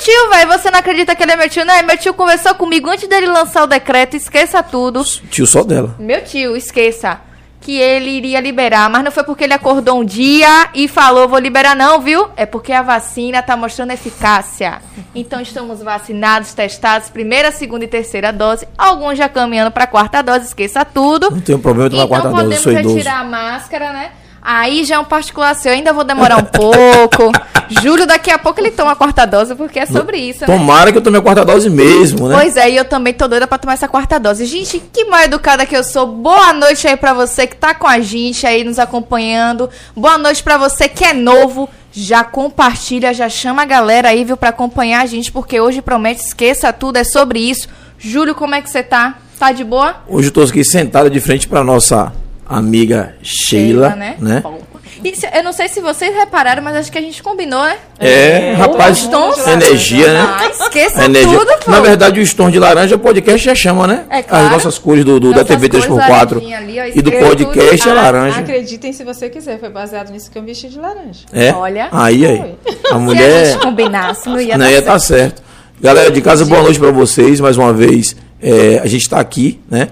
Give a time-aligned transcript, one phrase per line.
[0.00, 0.48] tio, velho.
[0.48, 1.64] Você não acredita que ele é meu tio?
[1.64, 4.16] Não, é meu tio conversou comigo antes dele lançar o decreto.
[4.16, 5.04] Esqueça tudo.
[5.30, 5.94] Tio só dela.
[5.98, 7.20] Meu tio, esqueça.
[7.60, 11.38] Que ele iria liberar, mas não foi porque ele acordou um dia e falou, vou
[11.38, 12.28] liberar não, viu?
[12.34, 14.80] É porque a vacina tá mostrando eficácia.
[15.14, 18.66] Então estamos vacinados, testados, primeira, segunda e terceira dose.
[18.78, 21.30] Alguns já caminhando pra quarta dose, esqueça tudo.
[21.30, 22.94] Não tem problema tomar Então quarta dose, podemos sou idoso.
[22.94, 24.12] retirar a máscara, né?
[24.42, 27.32] Aí já é um particular seu, ainda vou demorar um pouco.
[27.68, 30.46] Júlio, daqui a pouco ele toma a quarta dose, porque é sobre isso, né?
[30.46, 32.34] Tomara que eu tome a quarta dose mesmo, né?
[32.34, 34.46] Pois é, e eu também tô doida pra tomar essa quarta dose.
[34.46, 36.06] Gente, que mal educada que eu sou.
[36.06, 39.70] Boa noite aí pra você que tá com a gente aí nos acompanhando.
[39.94, 41.68] Boa noite pra você que é novo.
[41.92, 46.22] Já compartilha, já chama a galera aí, viu, pra acompanhar a gente, porque hoje promete,
[46.22, 47.68] esqueça tudo, é sobre isso.
[47.98, 49.16] Júlio, como é que você tá?
[49.38, 49.96] Tá de boa?
[50.06, 52.12] Hoje eu tô aqui sentado de frente pra nossa
[52.58, 54.16] amiga Sheila, né?
[54.42, 54.58] Bom.
[55.02, 57.76] E se- eu não sei se vocês repararam, mas acho que a gente combinou, né?
[57.98, 59.46] É, rapaz, Os tons.
[59.46, 60.20] energia, né?
[60.20, 61.38] Ah, esqueça energia.
[61.38, 61.70] tudo, pô.
[61.70, 64.04] Na verdade, os tons de laranja, o podcast já chama, né?
[64.10, 64.44] É claro.
[64.46, 67.12] As nossas cores do, do- da Nossas TV cores 3x4 laranjinha ali, ó, e do
[67.12, 67.88] podcast tudo.
[67.88, 68.40] é Ah, laranja.
[68.40, 71.20] Acreditem se você quiser, foi baseado nisso que eu vesti de laranja.
[71.32, 71.50] É?
[71.54, 71.88] Olha.
[71.92, 72.54] Aí, aí.
[72.66, 73.46] A Se a mulher.
[73.52, 74.86] gente combinasse, não ia Não dar ia certo.
[74.86, 75.42] estar certo.
[75.80, 77.40] Galera de casa, boa noite para vocês.
[77.40, 79.88] Mais uma vez, é, a gente está aqui, né?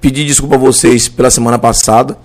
[0.00, 2.18] Pedir desculpa a vocês pela semana passada.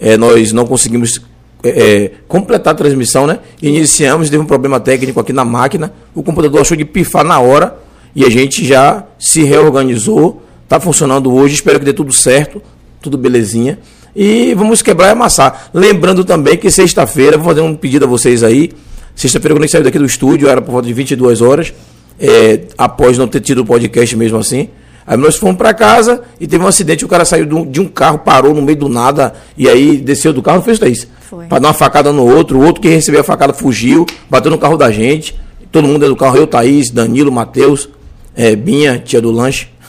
[0.00, 1.20] É, nós não conseguimos
[1.62, 3.40] é, é, completar a transmissão, né?
[3.60, 5.92] Iniciamos, teve um problema técnico aqui na máquina.
[6.14, 7.78] O computador achou de pifar na hora
[8.14, 10.42] e a gente já se reorganizou.
[10.64, 11.54] Está funcionando hoje.
[11.54, 12.62] Espero que dê tudo certo,
[13.00, 13.78] tudo belezinha.
[14.14, 15.70] E vamos quebrar e amassar.
[15.72, 18.72] Lembrando também que sexta-feira, vou fazer um pedido a vocês aí.
[19.14, 21.74] Sexta-feira, quando a gente saiu daqui do estúdio, era por volta de 22 horas,
[22.20, 24.68] é, após não ter tido o podcast mesmo assim.
[25.08, 27.80] Aí nós fomos para casa e teve um acidente, o cara saiu de um, de
[27.80, 31.08] um carro, parou no meio do nada, e aí desceu do carro, não fez isso.
[31.30, 31.46] Foi.
[31.46, 34.58] Para dar uma facada no outro, o outro que recebeu a facada fugiu, bateu no
[34.58, 35.34] carro da gente.
[35.72, 37.88] Todo mundo é do carro, eu, Thaís, Danilo, Matheus,
[38.36, 39.68] é, Binha, tia do lanche.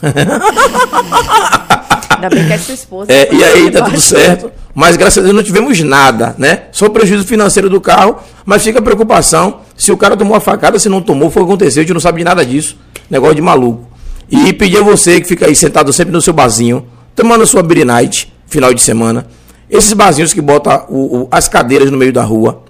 [2.16, 3.12] Ainda bem que é sua esposa.
[3.12, 4.50] É, e aí tá tudo certo.
[4.74, 6.62] Mas graças a Deus não tivemos nada, né?
[6.72, 10.40] Só o prejuízo financeiro do carro, mas fica a preocupação se o cara tomou a
[10.40, 12.76] facada, se não tomou, foi o que aconteceu, a gente não sabe de nada disso.
[13.08, 13.89] Negócio de maluco.
[14.30, 16.86] E pedir a você que fica aí sentado sempre no seu barzinho,
[17.16, 19.26] tomando a sua beer night, final de semana.
[19.68, 22.62] Esses barzinhos que botam o- o- as cadeiras no meio da rua.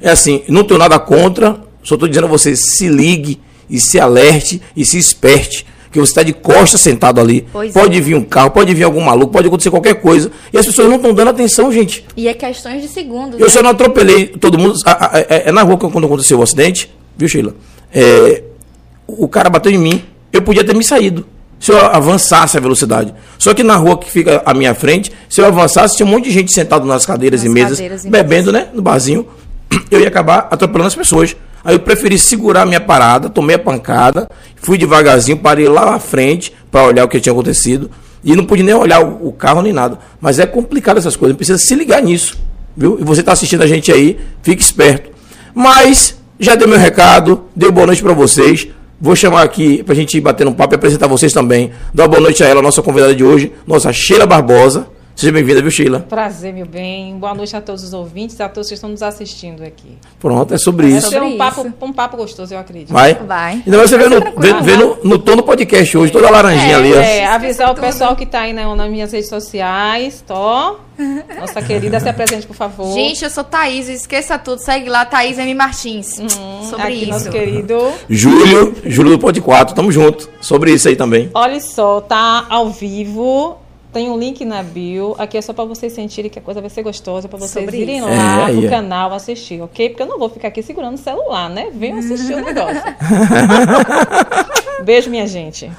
[0.00, 3.98] É assim, não tenho nada contra, só estou dizendo a você, se ligue e se
[3.98, 5.64] alerte e se esperte.
[5.90, 7.46] Que você está de costas sentado ali.
[7.50, 8.00] Pois pode é.
[8.00, 10.30] vir um carro, pode vir algum maluco, pode acontecer qualquer coisa.
[10.52, 12.04] E as pessoas não estão dando atenção, gente.
[12.16, 13.40] E é questões de segundos.
[13.40, 13.52] Eu né?
[13.52, 14.74] só não atropelei todo mundo.
[14.84, 17.54] a- a- É, é na rua quando aconteceu o acidente, viu, Sheila?
[17.94, 18.42] É,
[19.06, 21.26] o cara bateu em mim, eu podia ter me saído.
[21.58, 23.14] Se eu avançasse a velocidade.
[23.38, 26.24] Só que na rua que fica à minha frente, se eu avançasse, tinha um monte
[26.24, 28.68] de gente sentado nas cadeiras Nas e mesas, cadeiras e bebendo, né?
[28.74, 29.26] No barzinho.
[29.90, 31.34] Eu ia acabar atropelando as pessoas.
[31.64, 35.98] Aí eu preferi segurar a minha parada, tomei a pancada, fui devagarzinho, parei lá à
[35.98, 37.90] frente para olhar o que tinha acontecido.
[38.22, 39.98] E não pude nem olhar o, o carro nem nada.
[40.20, 42.38] Mas é complicado essas coisas, precisa se ligar nisso.
[42.76, 42.98] Viu?
[43.00, 45.10] E você está assistindo a gente aí, fique esperto.
[45.52, 48.68] Mas já deu meu recado, deu boa noite para vocês.
[49.00, 51.70] Vou chamar aqui para a gente bater um papo e apresentar vocês também.
[51.92, 54.88] Dar uma boa noite a ela, nossa convidada de hoje, nossa Sheila Barbosa.
[55.16, 56.00] Seja bem-vinda, viu, Sheila?
[56.00, 57.16] Prazer, meu bem.
[57.16, 59.96] Boa noite a todos os ouvintes, a todos que estão nos assistindo aqui.
[60.20, 61.08] Pronto, é sobre Vai isso.
[61.08, 62.92] ser um Sobre papo, um papo gostoso, eu acredito.
[62.92, 63.14] Vai?
[63.14, 63.62] Vai.
[63.64, 66.28] Ainda mais você vê Vai no, vê, vê no, no tom do podcast hoje, toda
[66.28, 67.00] a laranjinha ali, ó.
[67.00, 67.84] É, avisar o tudo.
[67.84, 70.76] pessoal que está aí na, nas minhas redes sociais, tô.
[71.40, 72.92] Nossa querida, se apresente, por favor.
[72.92, 74.58] Gente, eu sou Thaís, esqueça tudo.
[74.60, 75.54] Segue lá, Thaís M.
[75.54, 76.08] Martins.
[76.68, 77.08] sobre aqui isso.
[77.10, 77.90] nosso querido.
[78.10, 80.28] Júlio, Júlio do Pod 4, tamo junto.
[80.42, 81.30] Sobre isso aí também.
[81.32, 83.56] Olha só, tá ao vivo.
[83.96, 85.14] Tem um link na bio.
[85.16, 87.80] Aqui é só para vocês sentirem que a coisa vai ser gostosa, para vocês Sobre
[87.80, 88.06] irem isso.
[88.06, 88.68] lá É, no é.
[88.68, 89.88] canal assistir, ok?
[89.88, 91.68] Porque eu não vou ficar aqui segurando o celular, né?
[91.74, 92.82] Venham assistir o negócio.
[94.84, 95.72] Beijo, minha gente.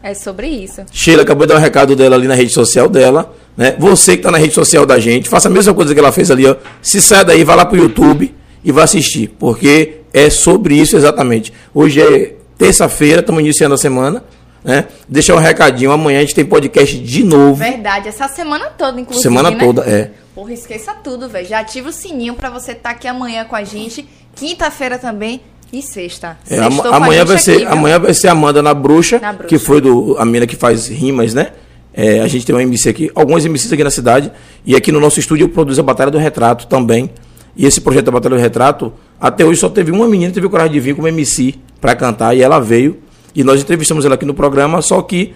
[0.00, 0.82] É sobre isso.
[0.92, 3.34] Sheila acabou de dar um recado dela ali na rede social dela.
[3.56, 3.74] Né?
[3.76, 6.30] Você que está na rede social da gente, faça a mesma coisa que ela fez
[6.30, 6.46] ali.
[6.46, 6.54] Ó.
[6.80, 8.32] Se sai daí, vai lá pro YouTube
[8.62, 9.34] e vai assistir.
[9.36, 11.52] Porque é sobre isso exatamente.
[11.74, 14.22] Hoje é terça-feira, estamos iniciando a semana.
[14.68, 14.84] Né?
[15.08, 15.90] Deixar um recadinho.
[15.90, 17.54] Amanhã a gente tem podcast de novo.
[17.54, 19.22] Verdade, essa semana toda, inclusive.
[19.22, 19.56] Semana né?
[19.56, 20.10] toda, é.
[20.34, 21.48] Porra, esqueça tudo, velho.
[21.48, 24.06] Já ativa o sininho pra você estar aqui amanhã com a gente.
[24.36, 25.40] Quinta-feira também
[25.72, 26.36] e sexta.
[26.50, 29.48] É, Sextou amanhã vai ser aqui, amanhã vai ser Amanda na bruxa, Na Bruxa.
[29.48, 31.52] que foi do a mina que faz rimas, né?
[31.94, 34.30] É, a gente tem uma MC aqui, algumas MCs aqui na cidade
[34.66, 37.10] e aqui no nosso estúdio eu produzo a Batalha do Retrato também.
[37.56, 40.48] E esse projeto da Batalha do Retrato, até hoje só teve uma menina que teve
[40.50, 43.07] coragem de vir como MC para cantar e ela veio
[43.38, 45.32] e nós entrevistamos ela aqui no programa, só que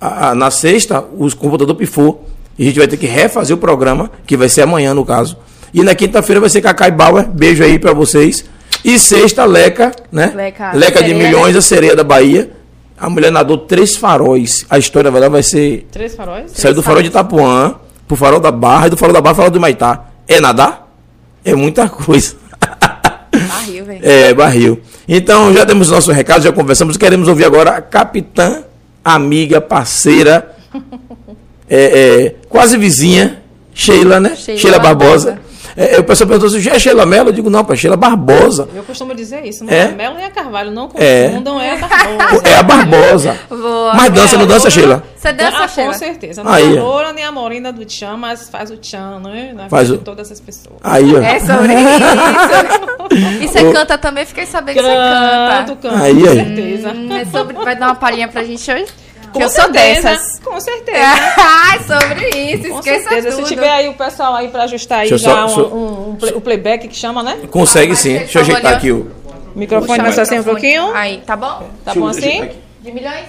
[0.00, 2.28] a- a- na sexta o computador pifou
[2.58, 5.36] e a gente vai ter que refazer o programa, que vai ser amanhã no caso.
[5.72, 8.44] E na quinta-feira vai ser Cacai Bauer, beijo aí para vocês.
[8.84, 10.32] E sexta, Leca, né?
[10.34, 11.58] Leca, Leca de sereia, milhões, né?
[11.58, 12.50] a sereia da Bahia.
[12.98, 14.64] A mulher nadou três faróis.
[14.68, 15.86] A história dela vai ser.
[15.90, 16.52] Três faróis?
[16.54, 17.74] Saiu do farol de Itapuã
[18.06, 20.06] pro farol da Barra e do farol da Barra pro farol do Maitá.
[20.28, 20.92] É nadar?
[21.44, 22.36] É muita coisa.
[23.54, 24.00] Barril, velho.
[24.02, 24.80] É, barril.
[25.08, 26.96] Então, já temos nosso recado, já conversamos.
[26.96, 28.64] Queremos ouvir agora a capitã,
[29.04, 30.54] amiga, parceira,
[31.68, 33.42] é, é, quase vizinha,
[33.72, 34.34] Sheila, né?
[34.36, 35.30] Sheila Sheila, Barbosa.
[35.32, 35.43] Barbosa.
[35.76, 37.30] É, o pessoal perguntou se já é Sheila Mello.
[37.30, 38.68] Eu digo, não, pai, Sheila Barbosa.
[38.74, 39.80] Eu costumo dizer isso, não É?
[39.80, 39.88] é?
[39.88, 41.28] Melo e a Carvalho, não É.
[41.28, 42.42] confundam, é, a Barbosa.
[42.48, 43.36] É a Barbosa.
[43.48, 43.94] Boa.
[43.94, 45.02] Mas dança, não dança, Sheila?
[45.16, 45.92] Você dança, ah, Sheila?
[45.92, 46.44] com certeza.
[46.44, 49.52] Não Aí, é loura nem a morena do Tchan, mas faz o Tchan, né?
[49.54, 50.76] Na Faz vida o- de todas as pessoas.
[50.82, 51.18] Aí, ó.
[51.20, 53.42] É sobre isso.
[53.42, 54.24] E você canta também?
[54.26, 55.88] Fiquei sabendo que você Canto, canta.
[55.88, 56.34] canto, Aí, com aí.
[56.36, 56.88] certeza.
[56.90, 57.54] Hum, é sobre...
[57.56, 58.86] Vai dar uma palhinha pra gente hoje?
[59.34, 60.40] Com eu sou certeza, dessas.
[60.42, 60.98] Com certeza.
[61.38, 62.68] Ai, sobre isso.
[62.70, 63.36] Com Esqueça certeza.
[63.36, 63.46] tudo.
[63.48, 66.16] Se tiver aí o pessoal aí pra ajustar aí Deixa já só- um, um- um
[66.16, 67.38] play- o playback que chama, né?
[67.50, 68.18] Consegue sim.
[68.18, 69.10] Deixa eu ajeitar aqui o.
[69.54, 70.92] O microfone mais assim um pouquinho.
[70.94, 71.68] Aí, tá bom?
[71.84, 72.50] Tá bom assim?
[72.80, 73.26] De milhões?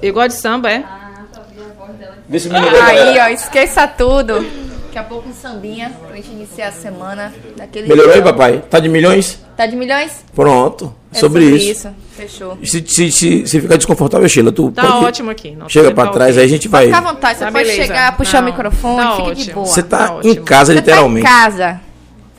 [0.00, 0.84] Igual de samba, é?
[2.28, 4.40] Vê se o menino Aí, ó, esqueça tudo.
[4.86, 8.62] Daqui a pouco um sambinha pra gente iniciar a semana daquele Melhorou aí, papai?
[8.68, 9.38] Tá de milhões?
[9.62, 10.24] Tá de milhões?
[10.34, 10.92] Pronto.
[11.14, 11.88] É sobre, isso.
[12.16, 12.58] Fechou.
[12.64, 15.52] Se, se, se, se ficar desconfortável, Sheila, tu Tá pode- ótimo aqui.
[15.52, 16.40] Não, Chega tá pra trás, ok.
[16.42, 16.86] aí a gente vai.
[16.86, 17.82] Fica à vontade, você Tá, pode beleza.
[17.86, 19.54] chegar, puxar o Não, microfone, tá de ótimo.
[19.54, 19.66] boa.
[19.66, 20.44] Você tá, Tá em ótimo.
[20.44, 21.24] casa, Você literalmente.
[21.26, 21.80] Tá em casa.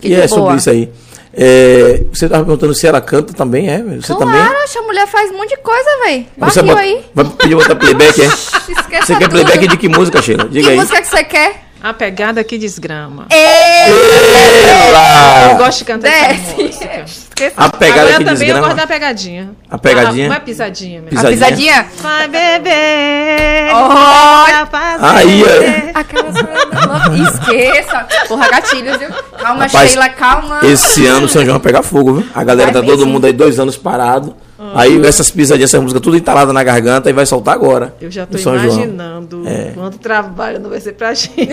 [0.02, 0.56] Fique E de é sobre boa.
[0.58, 0.90] isso aí.
[1.36, 3.82] É, você tava perguntando se ela canta também, é?
[3.82, 4.64] Você Claro, também?
[4.64, 6.26] essa mulher faz um monte de coisa, velho.
[6.38, 7.06] Barril aí.
[7.16, 8.26] vai pedir botar playback, é?
[8.28, 9.30] Esqueça Você quer tudo.
[9.30, 10.48] playback de que música, Sheila?
[10.50, 10.76] Diga Que aí.
[10.78, 11.64] música que você quer?
[11.84, 13.26] A pegada que desgrama.
[13.30, 15.54] Ei, Eu Ela!
[15.58, 16.64] gosto de cantar essa desce.
[16.64, 17.04] música.
[17.06, 17.54] Esqueça.
[17.58, 18.62] A pegada Agora que também eu desgrama.
[18.68, 19.52] gosto da pegadinha.
[19.70, 20.26] A pegadinha?
[20.26, 21.20] Ah, não é pisadinha mesmo.
[21.20, 21.86] A Pisadinha.
[22.02, 23.74] Vai beber.
[23.74, 25.92] Vai Aí, fazer.
[25.94, 26.00] ó.
[26.00, 28.08] Aquela Esqueça.
[28.30, 29.10] Porra, gatilhos, viu?
[29.38, 30.60] Calma, Rapaz, Sheila, calma.
[30.64, 32.30] Esse ano o São João vai pegar fogo, viu?
[32.34, 33.12] A galera Vai tá todo mesmo.
[33.12, 34.34] mundo aí dois anos parado.
[34.74, 37.94] Aí essas pisadinhas, essa música tudo entalada na garganta e vai soltar agora.
[38.00, 38.76] Eu já João.
[38.76, 39.72] imaginando É.
[39.76, 41.36] quanto trabalho não vai ser pra gente.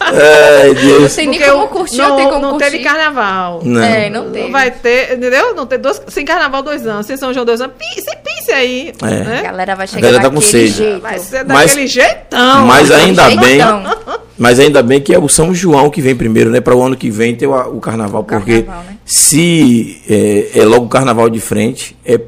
[0.00, 1.02] Ai, Deus.
[1.02, 2.70] Não tem nem Porque como curtir, não, tem como não curtir.
[2.70, 3.60] teve carnaval.
[3.64, 3.82] Não.
[3.82, 4.44] É, não teve.
[4.44, 5.54] Não vai ter, entendeu?
[5.54, 7.74] Não tem dois, sem carnaval dois anos, sem São João dois anos.
[7.78, 8.92] Pense, pense aí.
[9.02, 9.06] É.
[9.06, 9.42] A Né?
[9.42, 10.72] galera vai chegar galera tá com daquele sede.
[10.76, 11.00] jeito.
[11.00, 12.66] Vai ser Mas- daquele jeitão.
[12.66, 13.82] Mas ainda bem, Jeitão.
[14.38, 16.60] mas ainda bem que é o São João que vem primeiro, né?
[16.60, 18.96] Para o ano que vem ter o, o carnaval, porque carnaval, né?
[19.04, 22.20] se é, é logo o carnaval de frente, é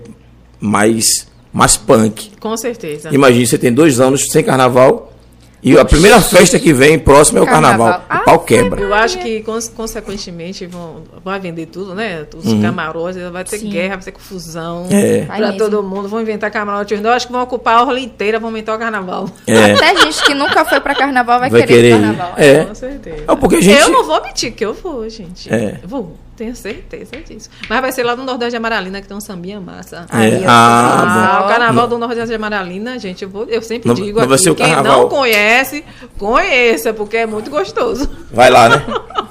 [0.60, 2.32] mais mais punk.
[2.38, 3.08] Com certeza.
[3.12, 5.10] Imagina, você tem dois anos sem carnaval
[5.62, 8.00] e a primeira festa que vem próximo é o carnaval.
[8.00, 8.20] Carnaval.
[8.22, 8.80] O pau Ah, quebra.
[8.80, 12.24] Eu acho que, cons- consequentemente, vão, vai vender tudo, né?
[12.36, 13.70] Os camarotes, vai ter Sim.
[13.70, 14.82] guerra, vai ter confusão.
[14.82, 14.88] Uhum.
[14.90, 15.20] É.
[15.22, 15.58] Vai Pra mesmo.
[15.58, 16.94] todo mundo, vão inventar camarote.
[16.94, 19.28] Eu acho que vão ocupar a orla inteira, vão aumentar o carnaval.
[19.46, 19.72] É.
[19.74, 22.34] Até gente que nunca foi pra carnaval vai, Vai querer, querer carnaval.
[22.36, 22.64] É.
[22.64, 23.24] Com certeza.
[23.28, 23.80] É porque a gente.
[23.80, 25.52] Eu não vou mentir que eu vou, gente.
[25.52, 25.78] É.
[25.82, 27.48] Eu vou, tenho certeza disso.
[27.68, 30.06] Mas vai ser lá no Nordeste de Amaralina, que tem um sambinha massa.
[30.12, 30.16] É.
[30.16, 33.94] Aí, Ah, Ah, o carnaval do Nordeste de Amaralina, gente, eu, vou, eu sempre Não-
[33.94, 35.84] digo não aqui, quem não conhece,
[36.18, 38.08] conheça, porque é muito gostoso.
[38.30, 38.84] Vai lá, né?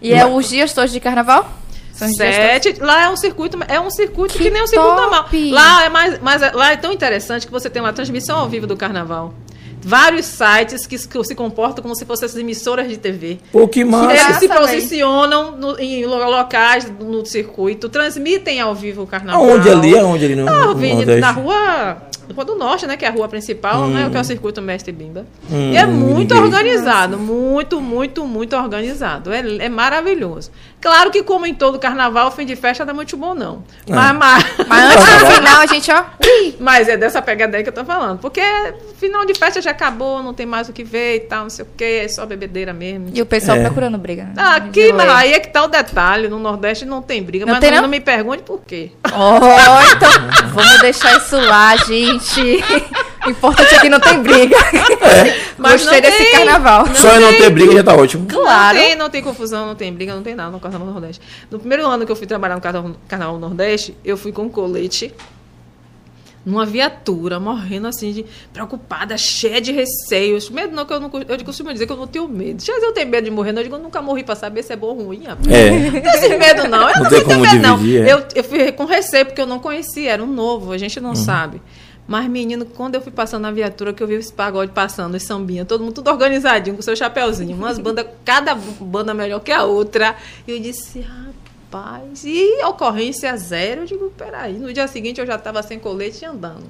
[0.00, 1.50] E é os dias todos de carnaval?
[1.92, 5.00] Sete, lá é um circuito, é um circuito que, Que nem um circuito top!
[5.00, 5.28] normal.
[5.50, 8.68] Lá é mais, mais, lá é tão interessante que você tem uma transmissão ao vivo
[8.68, 9.34] do carnaval.
[9.88, 13.38] Vários sites que se comportam como se fossem as emissoras de TV.
[13.50, 14.12] Pô, que massa.
[14.12, 19.42] Eles se posicionam no- em lo- locais no circuito, transmitem ao vivo o carnaval.
[19.48, 19.98] Aonde ali?
[19.98, 21.20] Aonde ali no, Ah, no Nordeste?
[21.20, 21.96] na rua,
[22.34, 22.96] rua do Norte, né?
[22.96, 24.08] Que é a rua principal, né?
[24.10, 25.26] Que é o circuito Mestre Bimba.
[25.50, 29.32] Hum, e é muito organizado, muito, muito, muito organizado.
[29.32, 30.50] É, é maravilhoso.
[30.80, 33.64] Claro que, como em todo carnaval, o fim de festa não é muito bom, não.
[33.88, 36.04] Mas, mas, Mas antes do final, a gente, ó.
[36.60, 38.18] mas é dessa pegada aí que eu tô falando.
[38.18, 38.40] Porque
[38.98, 41.64] final de festa já acabou, não tem mais o que ver e tal, não sei
[41.64, 43.10] o quê, é só bebedeira mesmo.
[43.12, 43.62] E o pessoal É.
[43.62, 44.24] procurando briga.
[44.24, 44.32] né?
[44.36, 46.28] Ah, Aqui, mas aí é que tá o detalhe.
[46.28, 47.46] No Nordeste não tem briga.
[47.46, 47.82] Não mas tem, não, não?
[47.84, 48.90] não me pergunte por quê.
[49.06, 50.10] Oh, então,
[50.52, 52.17] vamos deixar isso lá, gente.
[53.26, 54.56] O importante é que não tem briga.
[55.58, 56.32] Mas Gostei não desse tem.
[56.32, 56.86] carnaval.
[56.94, 58.26] Só eu não ter briga já tá ótimo.
[58.26, 58.78] Claro.
[58.78, 61.20] Não tem, não tem confusão, não tem briga, não tem nada no Carnaval do Nordeste.
[61.50, 62.60] No primeiro ano que eu fui trabalhar no
[63.06, 65.12] Carnaval, Nordeste, eu fui com um colete
[66.46, 70.48] numa viatura, morrendo assim, de, preocupada, cheia de receios.
[70.48, 72.64] Medo não, que eu não eu costumo dizer que eu não tenho medo.
[72.64, 74.72] Já eu tenho medo de morrer, não, eu digo, eu nunca morri pra saber se
[74.72, 75.24] é bom ou ruim.
[75.24, 75.46] rapaz.
[75.48, 75.70] É.
[75.70, 76.88] Não tem esse medo, não.
[76.88, 77.76] Eu Não não, tem tenho medo, não.
[77.76, 78.12] dividir, é.
[78.14, 81.14] Eu, eu fui com receio, porque eu não conhecia, era um novo, a gente não
[81.14, 81.60] sabe.
[82.08, 85.22] Mas, menino, quando eu fui passando na viatura, que eu vi os pagode passando, os
[85.22, 89.64] sambinha, todo mundo tudo organizadinho, com seu chapéuzinho, umas bandas, cada banda melhor que a
[89.64, 90.16] outra.
[90.46, 93.82] E eu disse, rapaz, e ocorrência zero?
[93.82, 94.54] Eu digo, peraí.
[94.54, 96.64] No dia seguinte eu já estava sem colete e andando.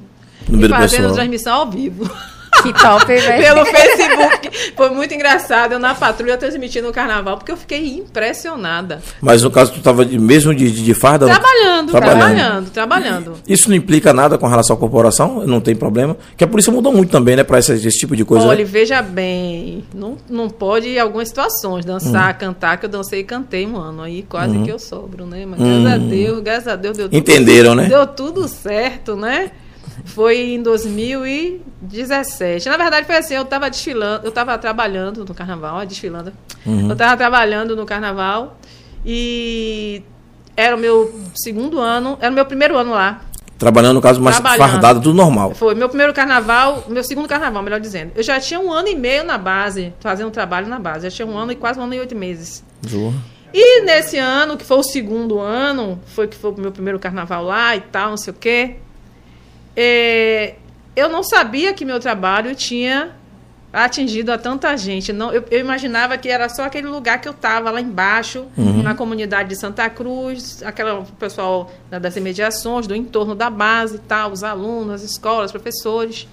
[0.48, 1.14] No e fazendo pessoal.
[1.14, 2.10] transmissão ao vivo.
[2.62, 3.40] Que top, velho.
[3.40, 4.72] pelo Facebook.
[4.74, 5.72] Foi muito engraçado.
[5.74, 9.00] Eu na patrulha transmitindo o carnaval, porque eu fiquei impressionada.
[9.20, 11.26] Mas no caso, tu tava de- mesmo de, de, de farda?
[11.26, 12.18] Trabalhando, Trabalhando.
[12.18, 13.32] trabalhando, trabalhando.
[13.46, 15.46] Isso não implica nada com relação à corporação?
[15.46, 16.16] Não tem problema?
[16.36, 17.44] Que a polícia mudou muito também, né?
[17.44, 18.46] Pra esse, esse tipo de coisa.
[18.46, 18.64] Olha, né?
[18.64, 22.38] veja bem, não, não pode em algumas situações dançar, Hum.
[22.40, 24.02] cantar, que eu dancei e cantei um ano.
[24.02, 24.64] Aí quase Uhum.
[24.64, 25.46] que eu sobro, né?
[25.46, 27.84] Mas graças a Deus, graças a Deus deu tudo, Entenderam, né?
[27.86, 29.52] Deu tudo certo, né?
[30.04, 32.68] Foi em 2017.
[32.68, 36.32] Na verdade, foi assim, eu tava desfilando, eu tava trabalhando no carnaval, desfilando.
[36.66, 36.90] Uhum.
[36.90, 38.58] Eu tava trabalhando no carnaval
[39.04, 40.02] e
[40.56, 43.22] era o meu segundo ano, era o meu primeiro ano lá.
[43.58, 45.52] Trabalhando, no caso, mais fardado, tudo normal.
[45.52, 48.12] Foi meu primeiro carnaval, meu segundo carnaval, melhor dizendo.
[48.14, 51.10] Eu já tinha um ano e meio na base, fazendo trabalho na base.
[51.10, 52.64] Já tinha um ano e quase um ano e oito meses.
[53.52, 57.42] E nesse ano, que foi o segundo ano, foi que foi o meu primeiro carnaval
[57.42, 58.76] lá e tal, não sei o quê.
[59.80, 60.54] É,
[60.96, 63.12] eu não sabia que meu trabalho tinha
[63.72, 65.12] atingido a tanta gente.
[65.12, 68.46] Não, eu, eu imaginava que era só aquele lugar que eu estava lá embaixo,
[68.82, 73.96] na comunidade de Santa Cruz, aquela o pessoal da- das imediações, do entorno da base
[73.96, 76.26] e tal, os alunos, as escolas, os professores.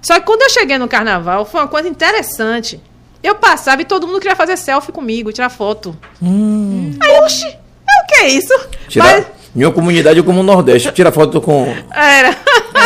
[0.00, 2.80] Só que quando eu cheguei no carnaval, foi uma coisa interessante.
[3.22, 5.96] Eu passava e todo mundo queria fazer selfie comigo, tirar foto.
[7.02, 8.54] Aí, oxi, é o que é isso?
[8.88, 9.24] Tirar,
[9.58, 10.90] Minha comunidade é como o Nordeste.
[10.92, 11.66] Tira foto com.
[11.94, 12.36] Era.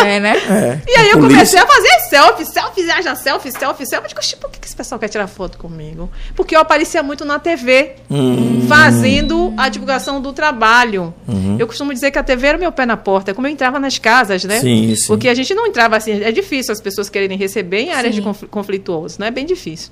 [0.05, 0.33] É, né?
[0.49, 1.37] É, E aí eu polícia.
[1.37, 4.03] comecei a fazer selfie, selfie, haja selfie, selfie, selfie.
[4.03, 6.09] Eu digo, oxi, por que que esse pessoal quer tirar foto comigo?
[6.35, 8.65] Porque eu aparecia muito na TV, Hum.
[8.67, 11.13] fazendo a divulgação do trabalho.
[11.27, 11.57] Uhum.
[11.59, 13.51] Eu costumo dizer que a TV era o meu pé na porta, é como eu
[13.51, 14.59] entrava nas casas, né?
[14.59, 15.07] Sim, sim.
[15.07, 18.21] Porque a gente não entrava assim, é difícil as pessoas quererem receber em áreas de
[18.21, 19.27] confl- conflituosas, né?
[19.27, 19.91] É bem difícil.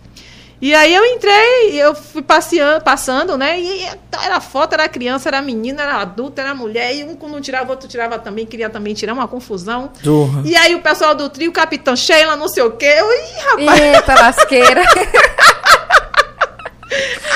[0.62, 3.60] E aí eu entrei, eu fui passeando, passando, né?
[3.60, 3.84] E
[4.24, 7.70] era foto, era criança, era menina, era adulta, era mulher, e um quando não tirava,
[7.70, 9.92] o outro tirava também, queria também tirar uma confusão.
[10.04, 10.44] Zorra.
[10.46, 12.86] E aí o pessoal do trio, Capitão Sheila, não sei o quê.
[12.86, 13.82] Eu, ih, rapaz.
[13.82, 14.84] Eita, lasqueira.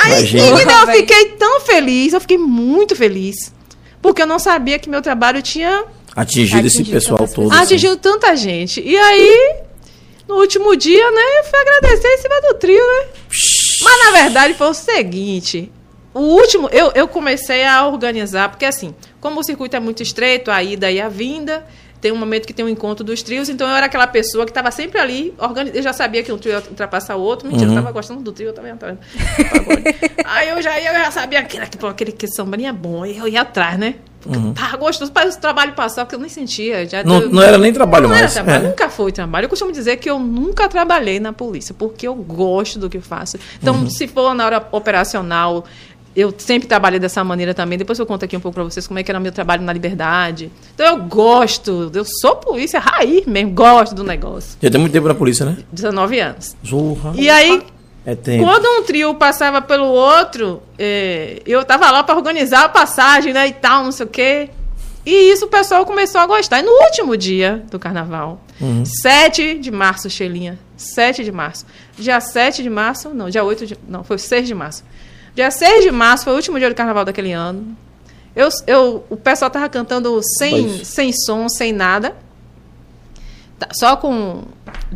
[0.04, 3.54] Aí, menina, eu fiquei tão feliz, eu fiquei muito feliz.
[4.02, 7.44] Porque eu não sabia que meu trabalho tinha Atingido esse Atingido pessoal tantas todo.
[7.46, 7.62] pessoas.
[7.64, 7.74] assim.
[7.74, 8.82] atingido tanta gente.
[8.82, 9.56] E aí,
[10.28, 13.08] no último dia, né, eu fui agradecer em cima do trio, né?
[13.82, 15.72] Mas na verdade foi o seguinte.
[16.14, 20.50] O último, eu, eu comecei a organizar, porque assim, como o circuito é muito estreito,
[20.50, 21.66] a ida e a vinda,
[22.00, 24.52] tem um momento que tem um encontro dos trios, então eu era aquela pessoa que
[24.52, 25.76] estava sempre ali, organiz...
[25.76, 28.32] eu já sabia que um trio ia ultrapassar o outro, mentira, eu tava gostando do
[28.32, 28.98] trio, eu também atrás.
[30.24, 33.28] Aí eu já, eu já sabia que era tipo, aquele que sombrinha bom, e eu
[33.28, 33.96] ia atrás, né?
[34.54, 36.88] Tava gostoso, para o trabalho passar, porque eu nem sentia.
[36.88, 38.34] Já, Não, não era nem trabalho não era mais.
[38.34, 38.68] trabalho, É.
[38.70, 39.46] nunca foi trabalho.
[39.46, 43.38] Eu costumo dizer que eu nunca trabalhei na polícia, porque eu gosto do que faço.
[43.62, 43.90] Então, Uhum.
[43.90, 45.66] se for na hora operacional,
[46.16, 47.78] eu sempre trabalhei dessa maneira também.
[47.78, 49.74] Depois eu conto aqui um pouco para vocês como é que era meu trabalho na
[49.74, 50.50] liberdade.
[50.74, 54.58] Então, eu gosto, eu sou polícia raiz mesmo, gosto do negócio.
[54.62, 55.58] Já tem muito tempo na polícia, né?
[55.74, 56.56] 19 anos.
[56.66, 57.14] Zorra.
[57.16, 57.62] E aí,
[58.06, 58.44] É tempo.
[58.44, 63.48] quando um trio passava pelo outro, eh, eu tava lá para organizar a passagem, né,
[63.48, 64.50] e tal, não sei o quê.
[65.06, 66.60] E isso o pessoal começou a gostar.
[66.60, 68.42] E no último dia do carnaval,
[69.02, 71.66] 7 de março, Xelinha, 7 de março.
[71.98, 74.84] Dia 7 de março, não, dia 8 de, não, foi 6 de março.
[75.36, 77.78] Dia 6 de março foi o último dia do carnaval daquele ano.
[78.36, 82.16] Eu, eu, o pessoal tava cantando sem, sem som, sem nada.
[83.60, 84.44] Tá, Só com.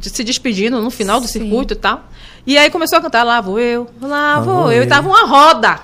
[0.01, 1.39] se despedindo no final do Sim.
[1.39, 2.03] circuito e tal.
[2.49, 4.79] E aí começou a cantar, lá vou eu, lá vou vou eu.
[4.79, 4.83] eu.
[4.83, 5.79] E tava uma roda.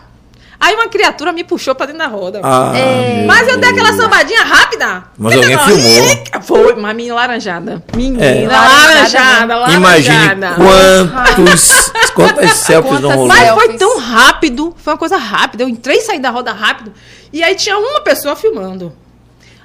[0.59, 2.41] Aí uma criatura me puxou pra dentro da roda.
[2.43, 3.23] Ah, É.
[3.27, 5.03] Mas eu dei aquela sambadinha rápida.
[5.15, 6.41] Mas alguém não, filmou.
[6.41, 7.83] Foi, mas menina laranjada.
[7.95, 8.47] Menina É.
[8.47, 9.75] laranjada, laranjada.
[9.75, 13.27] Imagine quantos, quantas selfies não rolou.
[13.27, 15.65] Mas foi tão rápido, foi uma coisa rápida.
[15.65, 16.91] Eu entrei e saí da roda rápido.
[17.31, 18.91] E aí tinha uma pessoa filmando.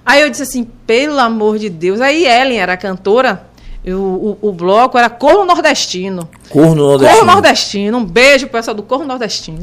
[0.04, 1.98] Aí eu disse assim, pelo amor de Deus.
[2.02, 3.48] Aí Ellen era a cantora,
[3.84, 4.00] eu-
[4.42, 6.28] o, o bloco era Corno Nordestino.
[6.48, 7.16] Corno nordestino.
[7.18, 9.58] Corno Nordestino, um beijo pro pessoal do Corno Nordestino.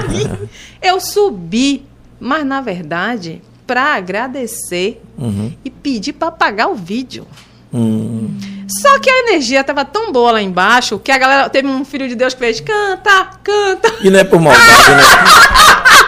[0.80, 1.84] Eu subi,
[2.20, 5.52] mas na verdade, pra agradecer Uhum.
[5.64, 7.26] e pedir pra apagar o vídeo.
[7.72, 8.30] Hum.
[8.68, 12.08] Só que a energia tava tão boa lá embaixo que a galera teve um filho
[12.08, 13.94] de Deus que fez canta, canta.
[14.02, 15.02] E não é por maldade, né?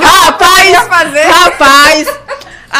[0.00, 0.72] Rapaz,
[1.28, 2.08] rapaz.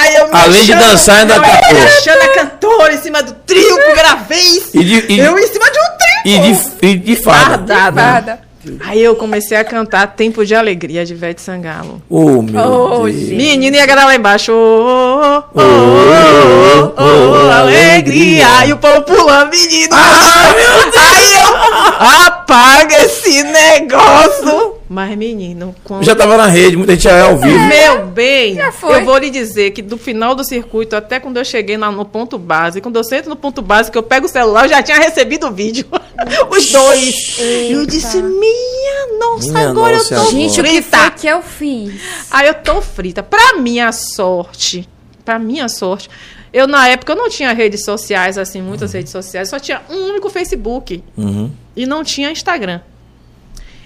[0.02, 1.75] Aí eu me Além de achando- dançar, ainda eu cantou.
[1.75, 4.71] me achando a cantora em cima do trio, primeira vez.
[4.75, 6.23] E de, e, eu em cima de um trio.
[6.25, 7.75] e de, e de farda.
[7.75, 8.02] Fardada.
[8.02, 8.52] Fada.
[8.87, 12.00] Aí eu comecei a cantar Tempo de Alegria de Ivete Sangalo.
[12.09, 13.16] Oh, meu Oh, Deus.
[13.30, 14.52] Menina e a galera lá embaixo.
[14.52, 18.64] Oh, oh, oh, oh, oh, oh, oh, alegria.
[18.66, 19.88] E o povo pulando, menino.
[19.92, 20.54] Ah,
[20.97, 24.72] Aí eu apaga esse negócio.
[24.93, 26.05] Mas, menino, quando.
[26.05, 27.59] Já tava na rede, muita gente já é ao vivo.
[27.59, 29.01] Meu bem, Já foi.
[29.01, 32.05] eu vou lhe dizer que do final do circuito até quando eu cheguei lá no
[32.05, 34.83] ponto base, quando eu sento no ponto base, que eu pego o celular, eu já
[34.83, 35.87] tinha recebido o vídeo.
[36.51, 37.39] Os dois.
[37.71, 40.31] Eu disse, minha nossa, Minha agora nossa, eu tô agora.
[40.37, 40.99] Gente, o que frita.
[40.99, 42.01] foi que eu fiz?
[42.31, 43.23] Aí eu tô frita.
[43.23, 44.87] Pra minha sorte,
[45.25, 46.11] pra minha sorte,
[46.53, 50.11] eu na época eu não tinha redes sociais, assim, muitas redes sociais, só tinha um
[50.11, 51.51] único Facebook Uhum.
[51.75, 52.81] e não tinha Instagram.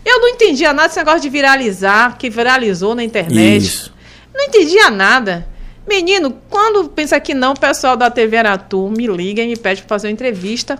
[0.09, 3.67] Eu não entendia nada desse negócio de viralizar, que viralizou na internet.
[3.67, 3.93] Isso.
[4.33, 5.47] Não entendia nada.
[5.87, 9.83] Menino, quando pensa que não, o pessoal da TV Aratu me liga e me pede
[9.83, 10.79] para fazer uma entrevista.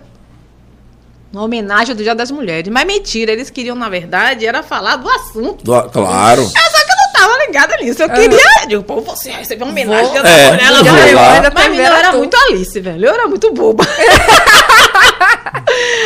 [1.33, 2.71] Uma homenagem do Dia das Mulheres.
[2.71, 5.63] Mas mentira, eles queriam, na verdade, era falar do assunto.
[5.63, 6.43] Do- claro.
[6.45, 8.01] Só que eu não tava ligada nisso.
[8.03, 8.39] Eu queria.
[8.61, 10.61] Eu digo, pô, você recebeu uma homenagem do Dia das É, Mulheres.
[10.61, 11.51] eu Ela vou vai- lá.
[11.53, 13.05] Mas, menina, eu era muito Alice, velho.
[13.05, 13.83] Eu era muito boba.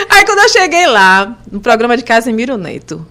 [0.09, 3.05] Aí quando eu cheguei lá, no programa de Casimiro Neto.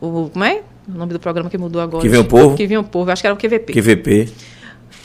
[0.00, 0.60] O, como é?
[0.88, 2.02] O nome do programa que mudou agora.
[2.02, 2.56] Que Vem o Povo?
[2.56, 3.72] Que vinha o povo, acho que era o QVP.
[3.72, 4.28] QVP.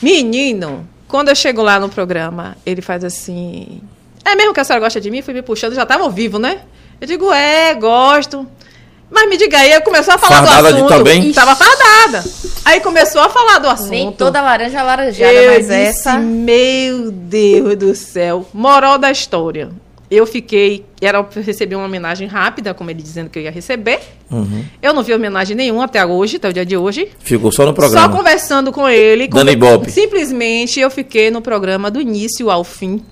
[0.02, 3.80] Menino, quando eu chego lá no programa, ele faz assim.
[4.24, 5.22] É mesmo que a senhora gosta de mim?
[5.22, 6.60] Fui me puxando, já tava ao vivo, né?
[7.00, 8.46] Eu digo, é, gosto.
[9.10, 10.98] Mas me diga aí, começou a falar Fardada do de assunto.
[10.98, 11.32] também?
[11.32, 12.24] Tava fardada.
[12.64, 13.90] Aí começou a falar do assunto.
[13.90, 16.18] Nem toda laranja é laranjada, eu mas disse, essa.
[16.18, 18.46] meu Deus do céu.
[18.52, 19.70] Moral da história.
[20.10, 24.00] Eu fiquei, era eu recebi uma homenagem rápida, como ele dizendo que eu ia receber.
[24.30, 24.64] Uhum.
[24.80, 27.10] Eu não vi homenagem nenhuma até hoje, até o dia de hoje.
[27.18, 28.16] Ficou só no Só programa.
[28.16, 29.28] conversando com ele.
[29.28, 29.90] Dando ibope.
[29.90, 33.04] Simplesmente eu fiquei no programa do início ao fim.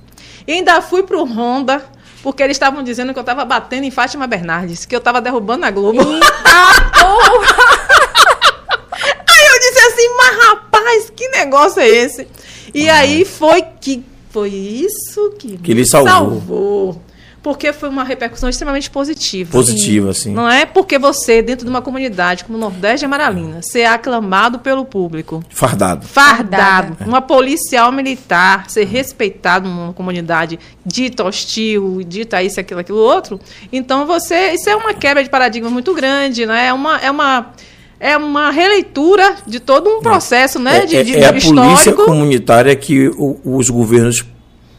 [0.47, 1.85] E ainda fui pro Honda,
[2.23, 5.67] porque eles estavam dizendo que eu estava batendo em Fátima Bernardes, que eu estava derrubando
[5.67, 6.01] a Globo.
[9.29, 12.27] Aí eu disse assim, mas rapaz, que negócio é esse?
[12.73, 14.05] E aí foi que
[14.37, 16.11] foi isso que, Que lhe salvou.
[16.13, 17.03] salvou.
[17.43, 19.51] Porque foi uma repercussão extremamente positiva.
[19.51, 20.31] Positiva, assim.
[20.33, 24.59] Não é porque você, dentro de uma comunidade como o Nordeste de Amaralina, ser aclamado
[24.59, 26.05] pelo público, Fardado.
[26.07, 27.09] fardado, Fardada.
[27.09, 33.41] uma policial militar, ser respeitado numa comunidade dita hostil, dita isso, aquilo, aquilo outro.
[33.73, 36.67] Então você, isso é uma quebra de paradigma muito grande, né?
[36.67, 37.53] É uma, é uma,
[38.01, 40.79] é uma releitura de todo um processo, né?
[40.79, 41.63] É, de, é- de- é a histórico.
[41.63, 44.25] polícia comunitária que o- os governos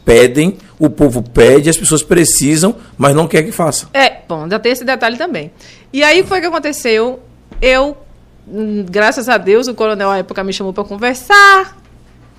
[0.08, 3.90] pedem, o povo pede, as pessoas precisam, mas não quer que faça.
[3.92, 5.52] É, bom, ainda tem esse detalhe também.
[5.92, 7.20] E aí foi o que aconteceu.
[7.60, 7.94] Eu,
[8.50, 11.76] hum, graças a Deus, o coronel à época me chamou para conversar.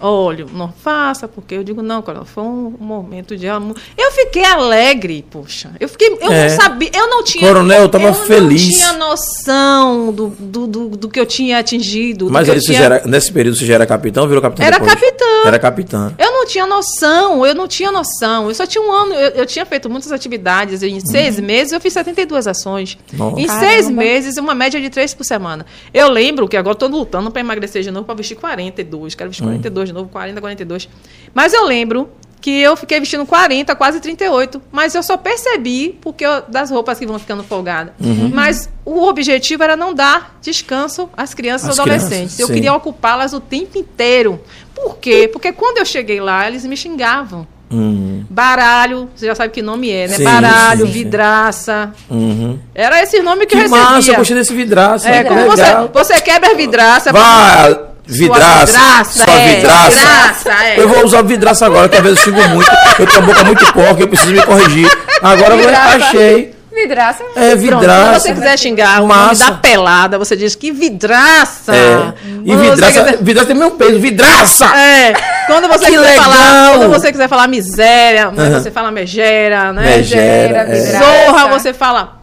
[0.02, 3.76] Olha, não faça, porque eu digo, não, coronel, foi um momento de amor.
[3.98, 5.72] Eu fiquei alegre, poxa.
[5.80, 6.50] Eu fiquei, eu É.
[6.50, 7.46] não sabia, eu não tinha.
[7.46, 8.64] Coronel, eu tava eu feliz.
[8.68, 12.26] não tinha noção do, do, do, do que eu tinha atingido.
[12.28, 14.80] do Mas eu você tinha- era, nesse período você já era capitão, virou capitão Era
[14.80, 14.94] depois?
[14.94, 15.26] capitã.
[15.46, 16.14] Era capitã.
[16.18, 18.48] Eu não tinha noção, eu não tinha noção.
[18.48, 20.82] Eu só tinha um ano, eu, eu tinha feito muitas atividades.
[20.84, 22.98] Em seis meses eu fiz 72 ações.
[23.14, 23.40] Nossa.
[23.40, 23.68] Em Caramba.
[23.68, 25.66] seis meses, uma média de três por semana.
[25.94, 29.16] Eu lembro que agora estou lutando para emagrecer de novo, para vestir 42.
[29.16, 30.88] Quero vestir 42 de novo, 40, 42.
[31.34, 32.10] Mas eu lembro
[32.42, 34.62] que eu fiquei vestindo 40, quase 38.
[34.72, 37.94] Mas eu só percebi porque eu- das roupas que vão ficando folgadas.
[38.00, 38.32] Uhum.
[38.34, 42.10] Mas o objetivo era não dar descanso às crianças e adolescentes.
[42.36, 44.40] crianças, eu queria ocupá-las o tempo inteiro.
[44.74, 45.30] Por quê?
[45.32, 47.46] Porque quando eu cheguei lá, eles me xingavam.
[47.72, 50.16] Hum, Baralho, você já sabe que nome é, né?
[50.16, 51.94] Sim, Baralho, sim, vidraça.
[52.10, 52.58] uhum.
[52.74, 53.84] Era esse nome que, Que eu recebia.
[53.84, 55.08] massa, eu gostei desse vidraça.
[55.08, 57.12] É, como você, você quebra vidraça.
[57.12, 58.66] Vá, vidraça.
[58.66, 59.90] vidraça, sua é, vidraça.
[59.90, 60.80] vidraça, é.
[60.80, 62.72] Eu vou usar vidraça agora, que às vezes eu xingo muito.
[62.98, 64.90] Eu tenho a boca muito porca, eu preciso me corrigir.
[65.22, 65.96] Agora eu Vidraça.
[65.96, 66.60] achei.
[66.72, 67.24] Vidraça.
[67.36, 68.20] É Pronto, vidraça.
[68.20, 69.46] se você quiser xingar o nome Massa.
[69.46, 71.76] da pelada, você diz que vidraça.
[71.76, 72.14] É.
[72.46, 74.00] E vidraça, quiser- vidraça tem mesmo peso.
[74.00, 74.66] Vidraça!
[74.78, 75.14] É,
[75.48, 76.24] quando você Que quiser legal!
[76.24, 79.98] falar, quando você quiser falar miséria, né, você fala megera, né?
[79.98, 81.00] Megera, é.
[81.00, 82.19] Zorra, você fala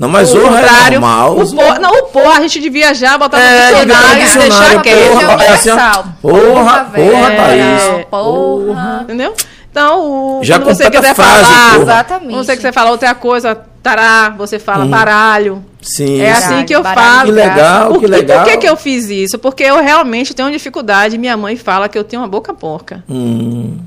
[0.00, 1.38] Não, mas o zorra é normal.
[1.38, 4.38] O porra, não, o porra, a gente devia já botar no É, no dicionário, deixar
[4.48, 5.10] dicionário, quieto.
[5.10, 5.76] porra, é assim, ó.
[5.76, 8.06] Porra, porra, velho, Thaís.
[8.10, 9.00] Porra.
[9.02, 9.34] Entendeu?
[9.70, 10.00] Então,
[10.40, 11.82] o, Já quando você quiser a frase, falar, porra.
[11.82, 12.32] Exatamente.
[12.32, 15.64] quando você quiser falar outra coisa, tará, você fala baralho.
[15.82, 16.20] Sim.
[16.20, 16.54] É sim.
[16.54, 17.26] assim que eu baralho, falo.
[17.26, 18.42] Que legal, Por, que e legal.
[18.42, 19.38] por que, que eu fiz isso?
[19.38, 21.16] Porque eu realmente tenho dificuldade.
[21.18, 23.04] Minha mãe fala que eu tenho uma boca porca.
[23.08, 23.78] Hum,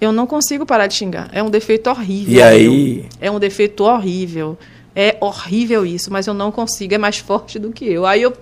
[0.00, 1.28] Eu não consigo parar de xingar.
[1.32, 2.34] É um defeito horrível.
[2.34, 3.06] E aí?
[3.20, 4.56] É um defeito horrível.
[5.00, 6.92] É horrível isso, mas eu não consigo.
[6.92, 8.04] É mais forte do que eu.
[8.04, 8.32] Aí eu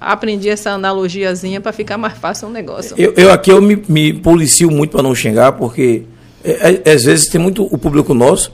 [0.00, 2.96] aprendi essa analogiazinha para ficar mais fácil o negócio.
[2.98, 6.02] eu, eu aqui eu me, me policio muito para não xingar, porque
[6.42, 8.52] é, é, às vezes tem muito o público nosso,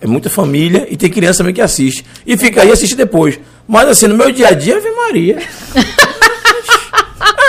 [0.00, 2.04] é muita família e tem criança também que assiste.
[2.24, 3.40] E fica aí e assiste depois.
[3.66, 5.38] Mas assim, no meu dia a dia, Ave Maria.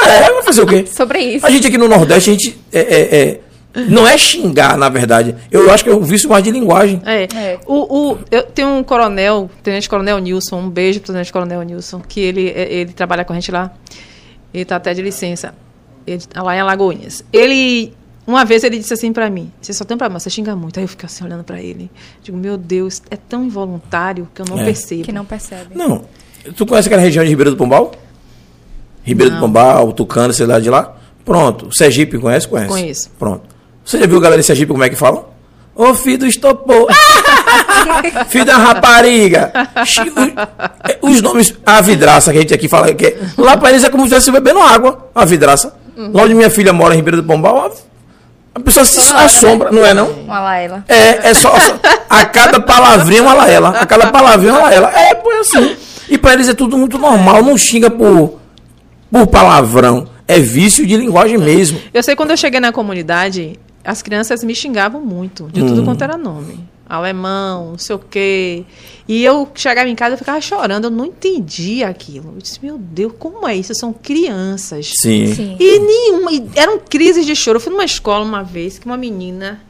[0.08, 0.84] é, vai fazer o quê?
[0.92, 1.46] Sobre isso.
[1.46, 3.40] A gente aqui no Nordeste, a gente é, é, é,
[3.76, 5.36] Não é xingar, na verdade.
[5.52, 7.02] Eu acho que é um vício mais de linguagem.
[7.06, 7.24] É.
[7.36, 7.60] É.
[7.66, 12.00] O, o, eu tenho um coronel, Tenente Coronel Nilson, um beijo pro Tenente Coronel Nilson,
[12.00, 13.72] que ele, é, ele trabalha com a gente lá.
[14.54, 15.56] Ele tá até de licença.
[16.06, 17.24] Ele, tá lá em Alagoinhas.
[17.34, 17.94] Ele.
[18.28, 20.78] Uma vez ele disse assim pra mim: Você só tem problema, você xinga muito.
[20.80, 21.90] Aí eu fico assim olhando pra ele.
[22.22, 24.66] Digo, meu Deus, é tão involuntário que eu não É.
[24.66, 25.04] percebo.
[25.04, 25.76] Que não percebe.
[25.76, 26.04] Não.
[26.56, 27.92] Tu conhece aquela região de Ribeiro do Pombal?
[29.04, 29.42] Ribeiro do Não.
[29.42, 30.96] Pombal, Tucano, sei lá de lá?
[31.26, 31.70] Pronto.
[31.76, 32.48] Sergipe, conhece?
[32.48, 32.70] Conhece.
[32.70, 33.10] Conheço.
[33.18, 33.53] Pronto.
[33.84, 35.30] Você já viu a galera de Sergipe como é que fala?
[35.76, 36.88] Ô filho do estopor.
[38.30, 39.52] filho da rapariga.
[39.86, 43.58] Xi- o- é, Os nomes, a vidraça que a gente aqui fala que é, lá
[43.58, 45.76] pra eles é como se estivesse bebendo água, a vidraça.
[45.98, 47.72] Lá onde minha filha mora em Ribeiro do Pombal,
[48.56, 50.10] a, pessoa se hora, assombra, não é não?
[50.12, 50.84] Uma Laela.
[50.88, 54.92] É, é só, só- a cada palavrinha uma laela, a cada palavrinha uma laela.
[54.92, 55.76] É, pô, é assim.
[56.10, 58.40] E pra eles é tudo muito normal, não xinga por,
[59.12, 60.08] por palavrão.
[60.28, 61.80] É vício de linguagem mesmo.
[61.94, 66.04] Eu sei quando eu cheguei na comunidade, as crianças me xingavam muito, de tudo quanto
[66.04, 66.74] era nome.
[66.88, 68.66] Alemão, não sei o quê.
[69.08, 72.34] E eu chegava em casa e ficava chorando, eu não entendia aquilo.
[72.36, 73.74] Eu disse, meu Deus, como é isso?
[73.74, 74.92] São crianças.
[75.02, 75.34] Sim.
[75.34, 75.58] Sim.
[75.60, 76.32] E nenhuma.
[76.32, 77.58] e eram crises de choro.
[77.58, 79.62] Eu fui numa escola uma vez que uma menina.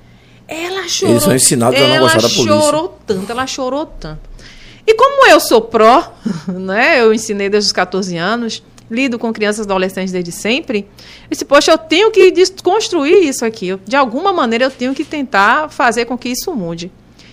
[0.47, 1.13] Ela chorou.
[1.13, 2.61] Eles são ensinados a não ela gostar da polícia.
[2.61, 4.29] chorou tanto, ela chorou tanto.
[4.85, 6.11] E como eu sou pró,
[6.47, 6.99] né?
[6.99, 8.61] Eu ensinei desde os 14 anos,
[8.93, 10.79] lido com crianças e adolescentes desde sempre.
[11.23, 13.69] Eu disse, poxa, eu tenho que desconstruir isso aqui.
[13.69, 16.91] Eu- De alguma maneira eu tenho que tentar fazer com que isso mude.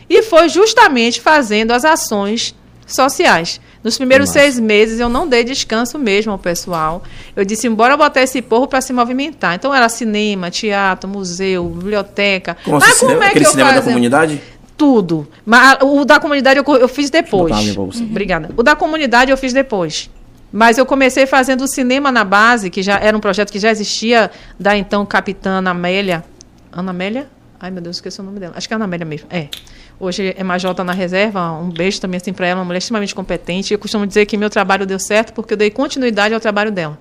[0.08, 2.54] E foi justamente fazendo as ações
[2.86, 3.60] sociais.
[3.82, 4.40] Nos primeiros Massa.
[4.40, 7.02] seis meses eu não dei descanso mesmo ao pessoal.
[7.36, 9.54] Eu disse, embora botar esse povo para se movimentar.
[9.54, 12.56] Então era cinema, teatro, museu, biblioteca.
[12.64, 14.42] Como Mas assim, como cinema, é que eu cinema da comunidade?
[14.76, 15.28] Tudo.
[15.46, 17.52] Mas o da comunidade eu, eu fiz depois.
[18.00, 18.50] Obrigada.
[18.56, 20.10] O da comunidade eu fiz depois.
[20.52, 23.70] Mas eu comecei fazendo o cinema na base, que já era um projeto que já
[23.70, 26.24] existia da então capitã Ana Amélia.
[26.72, 27.28] Ana Amélia?
[27.58, 28.54] Ai, meu Deus, esqueci o nome dela.
[28.56, 29.26] Acho que é Ana Amélia mesmo.
[29.30, 29.48] É.
[29.98, 31.52] Hoje é Majota na reserva.
[31.52, 33.72] Um beijo também assim para ela, uma mulher extremamente competente.
[33.72, 36.98] Eu costumo dizer que meu trabalho deu certo porque eu dei continuidade ao trabalho dela.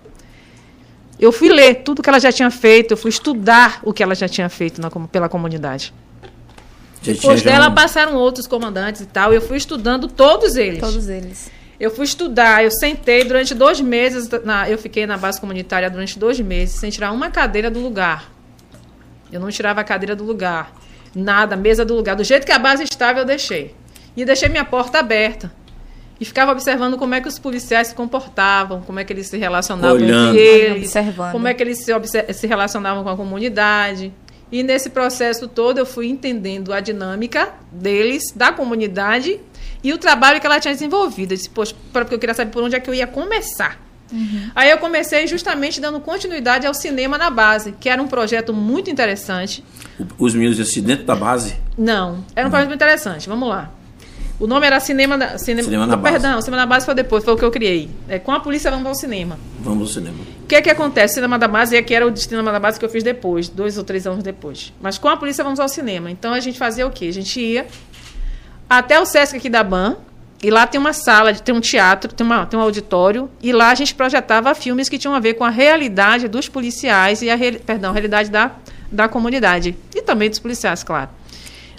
[1.19, 4.13] Eu fui ler tudo que ela já tinha feito, eu fui estudar o que ela
[4.15, 5.93] já tinha feito na pela comunidade.
[7.01, 9.31] Depois dela um- passaram outros comandantes e tal.
[9.33, 10.79] e Eu fui estudando todos eles.
[10.79, 11.49] Todos eles.
[11.79, 16.19] Eu fui estudar, eu sentei durante dois meses, na- eu fiquei na base comunitária durante
[16.19, 18.29] dois meses, sem tirar uma cadeira do lugar.
[19.31, 20.73] Eu não tirava a cadeira do lugar.
[21.15, 22.15] Nada, mesa do lugar.
[22.15, 23.73] Do jeito que a base estava, eu deixei.
[24.17, 25.51] E deixei minha porta aberta.
[26.19, 29.37] E ficava observando como é que os policiais se comportavam, como é que eles se
[29.37, 30.35] relacionavam Olhando.
[30.35, 31.31] entre eles, Observando.
[31.31, 34.11] como é que eles se, se relacionavam com a comunidade.
[34.51, 39.39] E nesse processo todo eu fui entendendo a dinâmica deles, da comunidade
[39.83, 41.31] e o trabalho que ela tinha desenvolvido.
[41.33, 43.79] Eu disse, poxa, porque eu queria saber por onde é que eu ia começar.
[44.55, 48.89] Aí eu comecei justamente dando continuidade ao cinema na base, que era um projeto muito
[48.89, 49.63] interessante.
[50.17, 51.55] Os meninos assim, dentro da base.
[51.77, 53.29] Não, era um projeto muito interessante.
[53.29, 53.71] Vamos lá.
[54.39, 56.13] O nome era Cinema, na- cinema, Cinema na Base.
[56.13, 57.89] Perdão, Cinema na Base foi depois, foi o que eu criei.
[58.07, 59.37] É, com a polícia vamos ao cinema.
[59.59, 60.17] Vamos ao cinema.
[60.43, 61.11] O que é que acontece?
[61.11, 63.49] O Cinema da Base é que era o Cinema da Base que eu fiz depois,
[63.49, 64.71] dois ou três anos depois.
[64.81, 66.09] Mas com a polícia vamos ao cinema.
[66.09, 67.07] Então a gente fazia o quê?
[67.07, 67.67] A gente ia
[68.69, 69.95] até o Sesc aqui da Ban,
[70.41, 73.71] e lá tem uma sala, tem um teatro, tem, uma, tem um auditório, e lá
[73.71, 77.37] a gente projetava filmes que tinham a ver com a realidade dos policiais e a,
[77.65, 78.51] perdão, a realidade da,
[78.91, 79.75] da comunidade.
[79.93, 81.09] E também dos policiais, claro.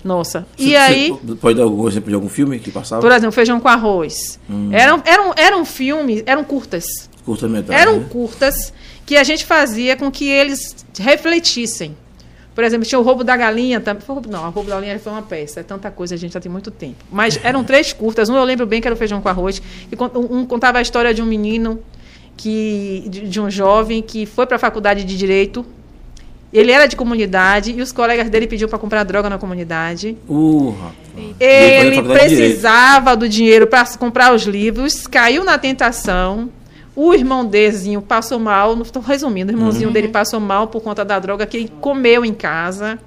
[0.04, 0.46] Nossa.
[0.58, 1.14] E aí.
[1.40, 3.00] pode dar algum exemplo de algum filme que passava?
[3.00, 4.38] Por exemplo, feijão com arroz.
[4.48, 4.70] Hum.
[4.72, 6.84] Eram, eram, eram filmes, eram curtas.
[7.24, 7.82] Curta metragem.
[7.82, 8.06] Eram né?
[8.10, 8.72] curtas
[9.04, 11.96] que a gente fazia com que eles refletissem.
[12.60, 13.80] Por exemplo, tinha o roubo da galinha.
[13.80, 15.60] tam- foi o roubo- Não, o roubo da galinha foi uma peça.
[15.60, 17.02] É tanta coisa, a gente já tem muito tempo.
[17.10, 18.28] Mas eram três curtas.
[18.28, 19.62] Um eu lembro bem que era o feijão com arroz.
[19.90, 19.96] E
[20.30, 21.80] um contava a história de um menino,
[22.36, 25.64] que, de, de um jovem que foi para a faculdade de Direito.
[26.52, 30.18] Ele era de comunidade e os colegas dele pediam para comprar droga na comunidade.
[30.28, 30.74] Uh.
[31.38, 36.50] Ele precisava do dinheiro para comprar os livros, caiu na tentação.
[36.94, 39.92] O irmão dezinho passou mal, estou resumindo, o irmãozinho Uhum.
[39.92, 42.98] dele passou mal por conta da droga que ele comeu em casa.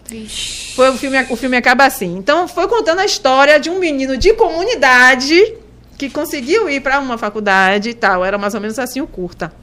[0.76, 2.16] Foi o filme, o filme acaba assim.
[2.18, 5.56] Então foi contando a história de um menino de comunidade
[5.98, 8.24] que conseguiu ir para uma faculdade e tal.
[8.24, 9.54] Era mais ou menos assim o curta.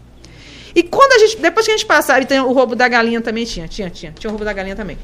[0.74, 3.20] E quando a gente, depois que a gente passava, e tem o roubo da galinha
[3.20, 4.96] também tinha, tinha, tinha, tinha o roubo da galinha também.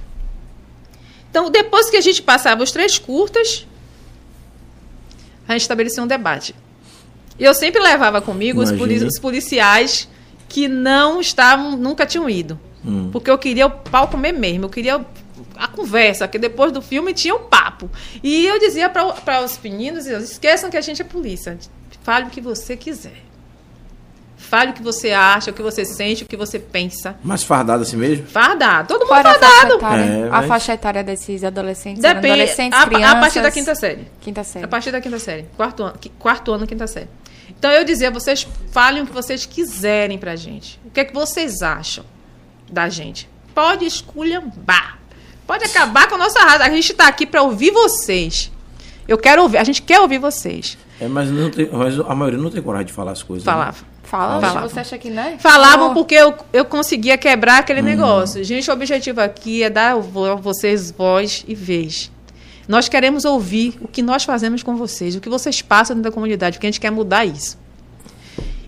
[1.30, 3.66] Então, depois que a gente passava os três curtas,
[5.48, 6.54] a gente estabelecia um debate.
[7.38, 10.08] E eu sempre levava comigo os, poli- os policiais
[10.48, 12.58] que não estavam, nunca tinham ido.
[12.84, 13.10] Hum.
[13.12, 15.04] Porque eu queria o pau comer mesmo, eu queria
[15.56, 17.90] a conversa, que depois do filme tinha o papo.
[18.22, 21.58] E eu dizia para os meninos, esqueçam que a gente é polícia,
[22.02, 23.22] fale o que você quiser.
[24.38, 27.16] Fale o que você acha, o que você sente, o que você pensa.
[27.24, 28.26] Mais fardado assim mesmo?
[28.26, 29.74] Fardado, todo mundo Qual era a faixa fardado.
[29.74, 30.04] etária?
[30.04, 32.02] É, A mas- faixa etária desses adolescentes?
[32.02, 32.26] Depende.
[32.28, 33.10] Adolescentes, A, crianças?
[33.16, 34.08] a partir da quinta série.
[34.20, 34.64] Quinta série.
[34.64, 35.46] A partir da quinta série.
[35.56, 37.08] Quarto ano, quarto ano, quinta série.
[37.58, 40.78] Então eu dizia, vocês falem o que vocês quiserem pra gente.
[40.84, 42.04] O que é que vocês acham
[42.70, 43.28] da gente?
[43.54, 44.98] Pode esculhambar.
[45.46, 46.64] Pode acabar com a nossa raça.
[46.64, 48.50] A gente tá aqui pra ouvir vocês.
[49.08, 50.76] Eu quero ouvir, a gente quer ouvir vocês.
[51.00, 53.46] É, mas, não tem, mas a maioria não tem coragem de falar as coisas.
[53.46, 53.52] né?
[53.52, 53.78] Falava.
[54.02, 54.68] Fala, Falavam.
[54.68, 55.38] você acha que não é?
[55.38, 58.42] Falavam Oh, porque eu, eu conseguia quebrar aquele negócio.
[58.44, 62.10] Gente, o objetivo aqui é dar a vocês voz e vez.
[62.68, 66.14] Nós queremos ouvir o que nós fazemos com vocês, o que vocês passam dentro da
[66.14, 67.58] comunidade, porque a gente quer mudar isso.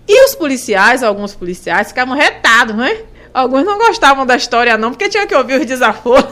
[0.06, 3.02] E os policiais, alguns policiais, ficavam retados, né?
[3.34, 6.24] Alguns não gostavam da história, não, porque tinha que ouvir os desaforos.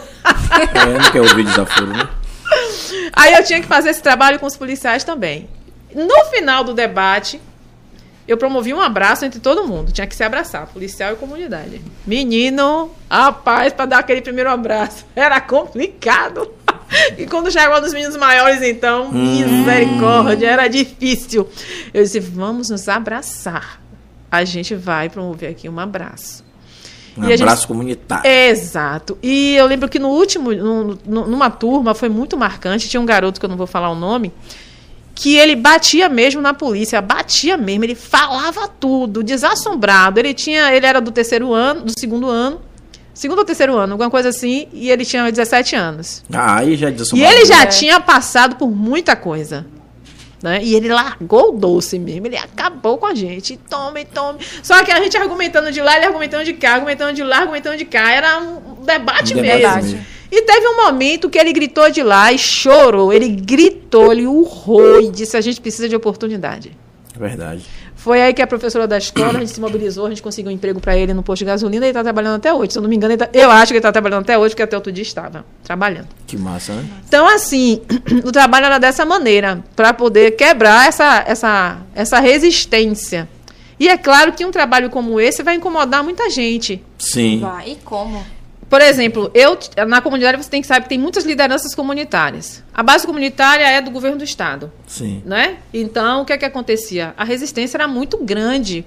[0.74, 2.08] É, não quer ouvir desaforo, né?
[3.12, 5.48] Aí eu tinha que fazer esse trabalho com os policiais também.
[5.94, 7.40] No final do debate,
[8.26, 9.92] eu promovi um abraço entre todo mundo.
[9.92, 11.80] Tinha que se abraçar, policial e comunidade.
[12.06, 15.04] Menino, rapaz, para dar aquele primeiro abraço.
[15.14, 16.50] Era complicado.
[17.18, 21.48] E quando chegou nos meninos maiores, então, misericórdia, era difícil.
[21.92, 23.80] Eu disse, vamos nos abraçar.
[24.30, 26.44] A gente vai promover aqui um abraço.
[27.16, 28.28] Um E a gente- abraço comunitário.
[28.30, 29.16] Exato.
[29.22, 32.88] E eu lembro que no último, no- no- numa turma, foi muito marcante.
[32.88, 34.32] Tinha um garoto que eu não vou falar o nome,
[35.14, 37.84] que ele batia mesmo na polícia, batia mesmo.
[37.84, 40.20] Ele falava tudo, desassombrado.
[40.20, 42.60] Ele tinha, ele era do terceiro ano, do segundo ano,
[43.16, 46.22] segundo ou terceiro ano, alguma coisa assim, e ele tinha 17 anos.
[46.32, 47.34] Ah, aí já E desassombrado.
[47.34, 47.66] ele já É.
[47.66, 49.66] tinha passado por muita coisa.
[50.42, 50.60] Né?
[50.62, 53.56] E ele largou o doce mesmo, ele acabou com a gente.
[53.70, 54.38] Tome, tome.
[54.62, 57.76] Só que a gente argumentando de lá, ele argumentando de cá, argumentando de lá, argumentando
[57.76, 58.12] de cá.
[58.12, 59.56] Era um debate Um mesmo.
[59.58, 60.06] debate mesmo.
[60.30, 63.12] E teve um momento que ele gritou de lá e chorou.
[63.12, 66.76] Ele gritou, ele urrou e disse: a gente precisa de oportunidade.
[67.14, 67.64] É verdade.
[68.06, 70.54] Foi aí que a professora da escola, a gente se mobilizou, a gente conseguiu um
[70.54, 72.70] emprego para ele no posto de gasolina e ele está trabalhando até hoje.
[72.72, 74.50] Se eu não me engano, ele tá- eu acho que ele está trabalhando até hoje,
[74.54, 76.06] porque até outro dia estava trabalhando.
[76.24, 76.84] Que massa, né?
[77.08, 77.82] Então, assim,
[78.24, 83.28] o trabalho era dessa maneira, para poder quebrar essa, essa, essa resistência.
[83.80, 86.80] E é claro que um trabalho como esse vai incomodar muita gente.
[86.96, 87.40] Sim.
[87.40, 87.72] Vai.
[87.72, 88.24] E como?
[88.68, 92.64] Por exemplo, eu na comunidade você tem que saber que tem muitas lideranças comunitárias.
[92.74, 95.22] A base comunitária é do governo do estado, Sim.
[95.24, 95.56] né?
[95.72, 97.14] Então, o que é que acontecia?
[97.16, 98.84] A resistência era muito grande.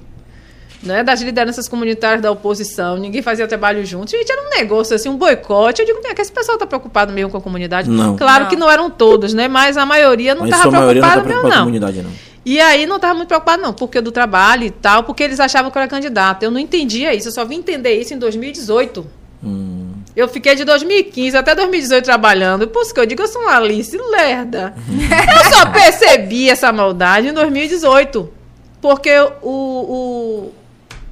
[0.81, 4.11] Né, das lideranças comunitárias da oposição, ninguém fazia trabalho junto.
[4.11, 5.81] Gente, era um negócio assim, um boicote.
[5.81, 7.89] Eu digo, "Vem cá, esse pessoal está preocupado mesmo com a comunidade.
[7.89, 8.15] Não.
[8.15, 8.49] Claro Não.
[8.49, 9.49] que não eram todos, né?
[9.49, 11.65] Mas a maioria não estava não preocupada tá mesmo, preocupada com a não.
[11.65, 12.11] comunidade, não.
[12.45, 15.69] E aí não estava muito preocupado, não, porque do trabalho e tal, porque eles achavam
[15.69, 16.45] que eu era candidata.
[16.45, 19.05] Eu não entendia isso, eu só vim entender isso em 2018.
[19.43, 19.93] Hum.
[20.15, 22.67] Eu fiquei de 2015 até 2018 trabalhando.
[22.67, 24.75] Por isso que eu digo, eu sou uma Alice lerda.
[24.89, 28.33] eu só percebi essa maldade em 2018.
[28.81, 30.51] Porque o,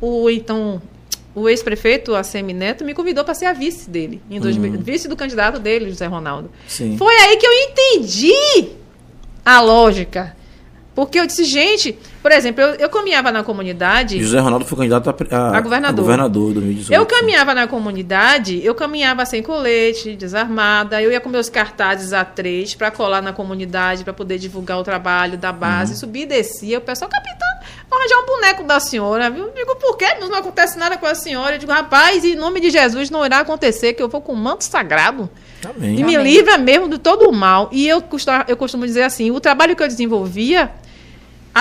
[0.01, 0.81] o, o então,
[1.35, 5.15] o ex-prefeito, ACM Neto, me convidou para ser a vice dele, em 2000, vice do
[5.15, 6.49] candidato dele, José Ronaldo.
[6.67, 6.97] Sim.
[6.97, 8.69] Foi aí que eu entendi
[9.45, 10.35] a lógica.
[10.97, 14.19] Porque eu disse, gente, por exemplo, eu, eu caminhava na comunidade.
[14.19, 15.99] José Ronaldo foi candidato a, a, A governador.
[15.99, 16.91] a governador em 2018.
[16.99, 22.75] Eu caminhava na comunidade, eu caminhava sem colete, desarmada, eu ia com meus cartazes A3
[22.75, 25.99] para colar na comunidade, para poder divulgar o trabalho da base, Uhum.
[25.99, 27.47] subia e descia, o pessoal, capitão,
[27.87, 29.45] vou arranjar um boneco da senhora, viu?
[29.49, 30.15] Eu digo, por quê?
[30.19, 31.57] Não acontece nada com a senhora.
[31.57, 34.35] Eu digo, rapaz, em nome de Jesus não irá acontecer, que eu vou com o
[34.35, 35.29] manto sagrado.
[35.63, 35.99] Amém.
[35.99, 36.33] E me Amém.
[36.33, 37.69] livra mesmo de todo o mal.
[37.71, 40.71] E eu costumo, eu costumo dizer assim, o trabalho que eu desenvolvia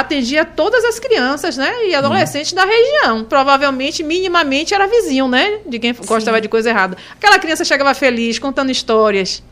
[0.01, 1.87] atendia todas as crianças, né?
[1.87, 3.25] E adolescentes da região.
[3.25, 5.61] Provavelmente, minimamente, era vizinho, né?
[5.67, 6.97] De quem gostava de coisa errada.
[7.13, 9.43] Aquela criança chegava feliz, contando histórias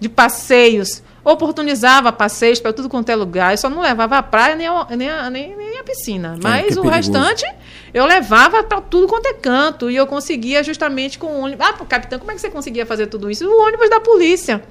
[0.00, 3.52] de passeios, oportunizava passeios para tudo quanto é lugar.
[3.52, 6.38] Eu só não levava a praia nem a, nem a, nem, nem a piscina.
[6.42, 6.90] Mas que o perigoso.
[6.90, 7.46] restante
[7.92, 9.90] eu levava para tudo quanto é canto.
[9.90, 11.66] E eu conseguia justamente com o ônibus.
[11.66, 13.48] Ah, capitão, como é que você conseguia fazer tudo isso?
[13.48, 14.62] O ônibus da polícia.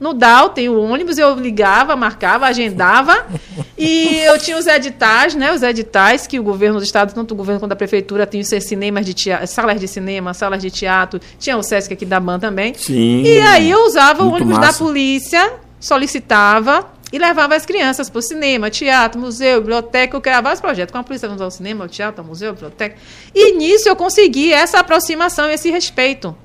[0.00, 3.26] No DAO tem o ônibus, eu ligava, marcava, agendava.
[3.76, 5.52] e eu tinha os editais, né?
[5.52, 9.04] Os editais que o governo do estado, tanto o governo quanto a prefeitura, seus cinemas
[9.04, 11.20] de teatro, salas de cinema, salas de teatro.
[11.38, 12.74] Tinha o Sesc aqui da BAN também.
[12.74, 13.22] Sim.
[13.22, 14.84] E aí eu usava o ônibus da massa.
[14.84, 20.16] polícia, solicitava e levava as crianças para o cinema, teatro, museu, biblioteca.
[20.16, 20.92] Eu criava vários projetos.
[20.92, 22.96] Com a polícia vamos ao cinema, ao teatro, ao museu, à biblioteca.
[23.34, 26.36] E nisso eu consegui essa aproximação, esse respeito.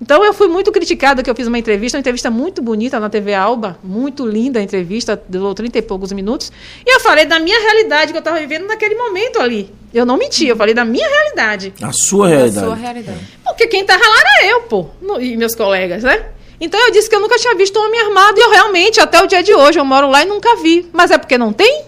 [0.00, 3.10] Então eu fui muito criticada que eu fiz uma entrevista, uma entrevista muito bonita na
[3.10, 6.52] TV Alba, muito linda a entrevista, durou 30 e poucos minutos.
[6.86, 9.72] E eu falei da minha realidade que eu estava vivendo naquele momento ali.
[9.92, 11.74] Eu não menti, eu falei da minha realidade.
[11.82, 12.66] A sua Da realidade.
[12.66, 13.18] sua realidade.
[13.44, 16.26] Porque quem tava lá era eu, pô, no- e meus colegas, né?
[16.60, 19.20] Então eu disse que eu nunca tinha visto um homem armado e eu realmente, até
[19.22, 20.88] o dia de hoje, eu moro lá e nunca vi.
[20.92, 21.82] Mas é porque não tem?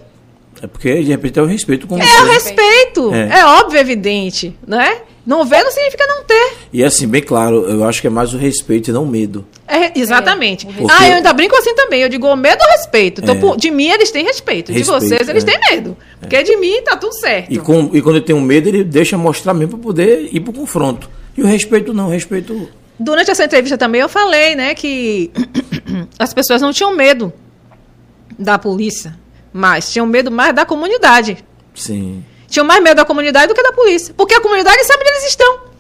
[0.63, 2.33] É porque, de repente, é o respeito com É o você.
[2.33, 3.15] respeito.
[3.15, 3.39] É.
[3.41, 3.45] É.
[3.47, 4.99] óbvio, evidente, né?
[5.27, 6.53] Não ver não significa não ter.
[6.73, 9.45] E assim, bem claro, eu acho que é mais o respeito e não o medo.
[9.69, 10.65] É, exatamente.
[10.67, 12.01] Porque- Ah, eu ainda brinco assim também.
[12.01, 13.21] Eu digo o medo ou respeito.
[13.21, 13.39] Então, É.
[13.39, 14.73] por- de mim, eles têm respeito.
[14.73, 15.47] Respeito, de vocês, eles é.
[15.47, 15.97] têm medo.
[16.19, 17.53] Porque de mim tá tudo certo.
[17.53, 20.41] E, com, e quando ele tem um medo, ele deixa mostrar mesmo para poder ir
[20.41, 21.09] pro confronto.
[21.37, 22.69] E o respeito não, o respeito.
[22.99, 25.31] Durante essa entrevista também eu falei, né, que
[26.19, 27.33] as pessoas não tinham medo
[28.39, 29.17] da polícia,
[29.53, 31.39] mas tinham medo mais da comunidade.
[31.75, 32.25] Sim.
[32.51, 34.13] Tinham mais medo da comunidade do que da polícia.
[34.15, 35.71] Porque a comunidade sabe onde eles estão.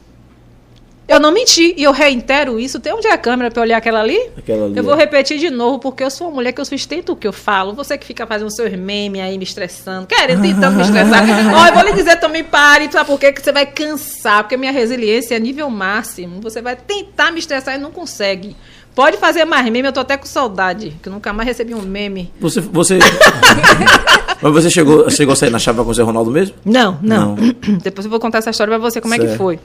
[1.09, 1.75] Eu não menti.
[1.77, 2.79] E eu reitero isso.
[2.79, 4.17] Tem onde é a câmera para olhar aquela ali?
[4.39, 4.99] Aquela ali, eu vou é.
[4.99, 7.75] repetir de novo, porque eu sou uma mulher que eu sustento o que eu falo.
[7.75, 11.25] Você que fica fazendo seus memes aí, me estressando, querendo, tentando me estressar.
[11.53, 13.33] Ó, eu vou lhe dizer também, pare, sabe por quê?
[13.33, 16.41] Que você vai cansar, porque minha resiliência é nível máximo.
[16.41, 18.57] Você vai tentar me estressar e não consegue.
[18.95, 21.83] Pode fazer mais meme, eu tô até com saudade, que eu nunca mais recebi um
[21.83, 22.33] meme.
[22.41, 22.61] Você.
[22.61, 23.01] você...
[24.43, 26.55] Mas você chegou, chegou a sair na chapa com o Zé Ronaldo mesmo?
[26.65, 27.35] Não, não.
[27.83, 29.39] Depois eu vou contar essa história pra você, como é que Certo.
[29.39, 29.59] foi.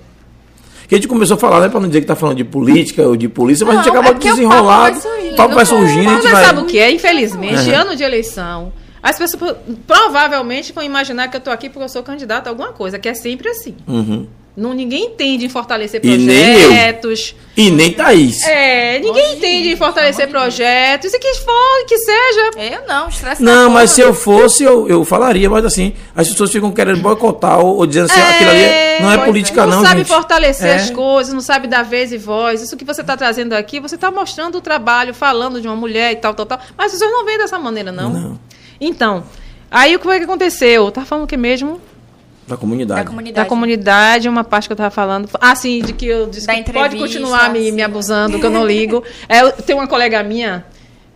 [0.87, 1.69] Que a gente começou a falar, né?
[1.69, 3.93] Pra não dizer que tá falando de política ou de polícia, mas a gente Não,
[4.01, 4.91] acabou é de porque o desenrolar.
[5.35, 6.45] papo vai surgindo, Mas vai.
[6.45, 6.91] sabe o que é?
[6.91, 7.75] Infelizmente, Uhum.
[7.75, 11.89] ano de eleição, as pessoas pro- provavelmente vão imaginar que eu tô aqui porque eu
[11.89, 13.75] sou candidata a alguma coisa, que é sempre assim.
[13.87, 14.27] Uhum.
[14.57, 16.59] Não, ninguém entende em fortalecer E nem eu.
[16.67, 17.35] projetos.
[17.57, 18.41] E nem Thaís.
[18.43, 21.13] É, ninguém entende em fortalecer projetos.
[21.13, 22.51] E que for, que seja.
[22.57, 26.51] Eu não, estresse Não, mas se eu fosse, eu, eu falaria, mas assim, as pessoas
[26.51, 29.77] ficam querendo boicotar ou, ou dizendo assim, ah, aquilo ali é- não é política, não,
[29.77, 30.07] não, sabe gente.
[30.07, 30.75] fortalecer É.
[30.75, 32.61] as coisas, não sabe dar vez e voz.
[32.61, 36.13] Isso que você está trazendo aqui, você está mostrando o trabalho, falando de uma mulher
[36.13, 36.59] e tal, tal, tal.
[36.77, 38.09] Mas as pessoas não veem dessa maneira, não.
[38.09, 38.39] Não.
[38.79, 39.23] Então,
[39.69, 40.89] aí o que foi que aconteceu?
[40.91, 41.81] Tá falando o que mesmo?
[42.47, 43.01] Da comunidade.
[43.01, 43.43] Da comunidade.
[43.43, 45.27] Da comunidade, uma parte que eu tava falando.
[45.41, 48.51] Ah, sim, de que eu disse Da que pode continuar me, me abusando, que eu
[48.51, 49.03] não ligo.
[49.27, 50.63] É, tem uma colega minha,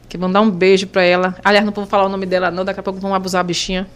[0.08, 1.36] que vou dar um beijo pra ela.
[1.44, 3.88] Aliás, não vou falar o nome dela, não, daqui a pouco vão abusar a bichinha.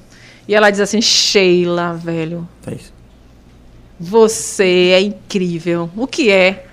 [0.47, 2.93] E ela diz assim: Sheila, velho, Thaís.
[3.99, 5.89] você é incrível.
[5.95, 6.67] O que é?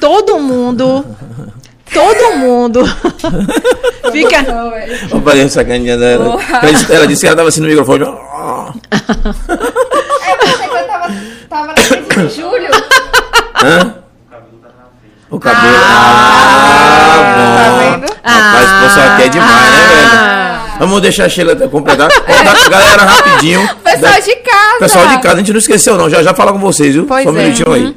[0.00, 1.04] Todo mundo.
[1.92, 2.84] Todo mundo
[4.12, 4.42] fica.
[5.08, 6.38] Vamos fazer essa caninha dela.
[6.62, 8.04] Ela disse, ela disse que ela tava assim no microfone.
[8.04, 8.06] É,
[10.32, 11.12] eu pensei que eu tava,
[11.48, 12.68] tava na crise de julho.
[13.64, 13.94] Hã?
[15.30, 15.76] O cabelo.
[15.76, 17.78] Ah, Ah, tá bom.
[18.00, 18.12] vendo?
[18.24, 20.78] Rapaz, o pessoal aqui é demais, né, velho?
[20.78, 22.08] Vamos deixar a Sheila completar.
[22.08, 23.68] Contar, galera, rapidinho.
[23.82, 24.78] Pessoal Da- de casa.
[24.78, 26.08] Pessoal de casa, a gente não esqueceu, não.
[26.08, 27.04] Já já fala com vocês, viu?
[27.04, 27.42] Pois Só um é.
[27.42, 27.96] minutinho aí.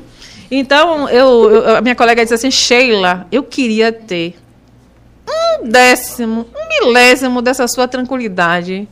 [0.51, 4.35] Então, eu, eu- a minha colega disse assim, Sheila, eu queria ter
[5.61, 8.87] um décimo, um milésimo dessa sua tranquilidade.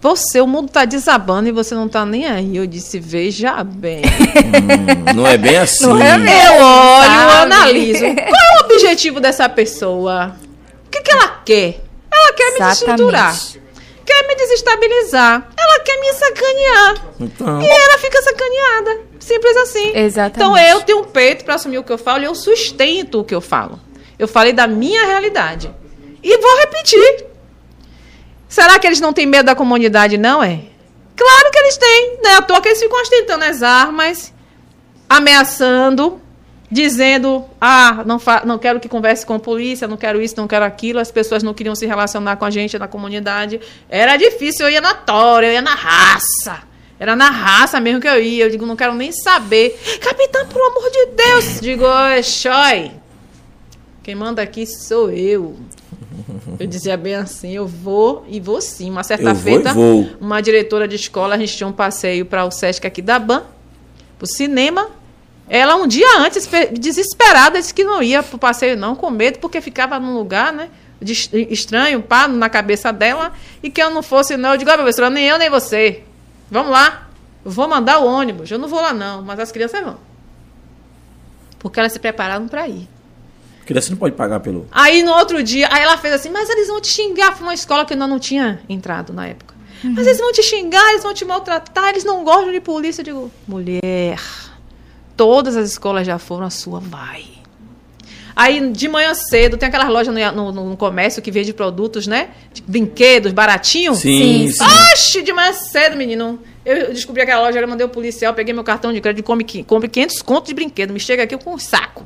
[0.00, 2.56] Você, o mundo tá desabando e você não tá nem aí.
[2.56, 4.02] Eu disse, veja bem.
[4.04, 5.86] Hum, não é bem assim.
[5.86, 6.30] Não é mesmo.
[6.58, 8.00] Eu olho, eu analiso.
[8.04, 10.36] Qual é o objetivo dessa pessoa?
[10.86, 11.80] O que, que ela quer?
[12.12, 12.76] Ela quer me Exatamente.
[12.76, 13.36] desestruturar.
[14.06, 15.48] Quer me desestabilizar.
[15.58, 17.06] Ela quer me sacanear.
[17.20, 19.00] Então, E ela fica sacaneada.
[19.18, 19.92] Simples assim.
[19.96, 20.36] Exatamente.
[20.36, 23.34] Então eu tenho peito para assumir o que eu falo e eu sustento o que
[23.34, 23.80] eu falo.
[24.18, 25.74] Eu falei da minha realidade.
[26.22, 27.26] E vou repetir.
[28.48, 30.60] Será que eles não têm medo da comunidade, não é?
[31.16, 32.18] Claro que eles têm.
[32.22, 34.32] Não é à toa que eles ficam ostentando as armas,
[35.08, 36.20] ameaçando,
[36.70, 40.64] dizendo: ah, não, não quero que converse com a polícia, não quero isso, não quero
[40.64, 40.98] aquilo.
[40.98, 43.60] As pessoas não queriam se relacionar com a gente na comunidade.
[43.88, 46.62] Era difícil, eu ia na tora, eu ia na raça.
[46.98, 48.44] Era na raça mesmo que eu ia.
[48.44, 49.78] Eu digo, não quero nem saber.
[50.00, 51.60] Capitão, pelo amor de Deus.
[51.60, 52.92] Digo, oi, Xói.
[54.02, 55.56] Quem manda aqui sou eu.
[56.58, 58.90] Eu dizia bem assim, eu vou e vou sim.
[58.90, 60.08] Uma certa Eu feita, vou.
[60.20, 63.42] uma diretora de escola, a gente tinha um passeio para o Sesc aqui da Ban,
[64.16, 64.88] pro cinema.
[65.48, 69.60] Ela um dia antes, desesperada, disse que não ia pro passeio não, com medo, porque
[69.60, 70.68] ficava num lugar, né,
[71.00, 73.32] de est- estranho, pá, na cabeça dela,
[73.62, 74.50] e que eu não fosse não.
[74.52, 76.02] Eu digo, ah, professora, nem eu nem você.
[76.50, 77.08] Vamos lá.
[77.44, 78.50] Eu vou mandar o ônibus.
[78.50, 79.98] Eu não vou lá não, mas as crianças vão.
[81.58, 82.88] Porque elas se prepararam para ir.
[83.64, 84.66] criança não pode pagar pelo.
[84.72, 87.36] Aí no outro dia, aí ela fez assim, mas eles vão te xingar.
[87.36, 89.54] Foi uma escola que eu ainda não tinha entrado na época.
[89.84, 93.02] Mas eles vão te xingar, eles vão te maltratar, eles não gostam de polícia.
[93.02, 94.18] Eu digo, mulher,
[95.16, 97.24] todas as escolas já foram, a sua vai.
[98.34, 102.28] Aí de manhã cedo, tem aquelas lojas no, no- no comércio que vende produtos, né?
[102.52, 103.94] De brinquedos, baratinho.
[103.94, 104.64] Sim, Sim, sim.
[104.92, 106.38] Oxe, de manhã cedo, menino.
[106.64, 109.62] Eu descobri aquela loja, eu mandei o policial, peguei meu cartão de crédito, come, qui-
[109.62, 110.92] compre 500 contos de brinquedo.
[110.92, 112.04] Me chega aqui com um saco.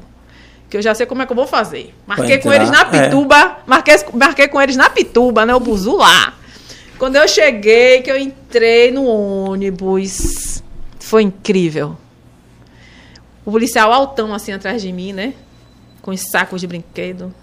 [0.68, 1.92] Que eu já sei como é que eu vou fazer.
[2.07, 2.84] Marquei com eles na é.
[3.09, 3.57] Pituba.
[3.66, 5.53] Marquei, marquei com eles na Pituba, né?
[5.53, 6.34] O buzu lá.
[6.97, 10.62] Quando eu cheguei, que eu entrei no ônibus.
[11.01, 11.97] Foi incrível.
[13.45, 15.32] O policial altão assim atrás de mim, né?
[16.03, 17.34] Com os sacos de brinquedo.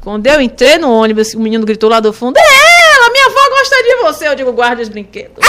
[0.00, 3.08] Quando eu entrei no ônibus, o menino gritou lá do fundo: É ela,
[3.50, 4.28] gosta de você.
[4.28, 5.32] Eu digo, guarde os brinquedos.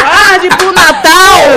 [0.00, 1.12] guarde pro Natal.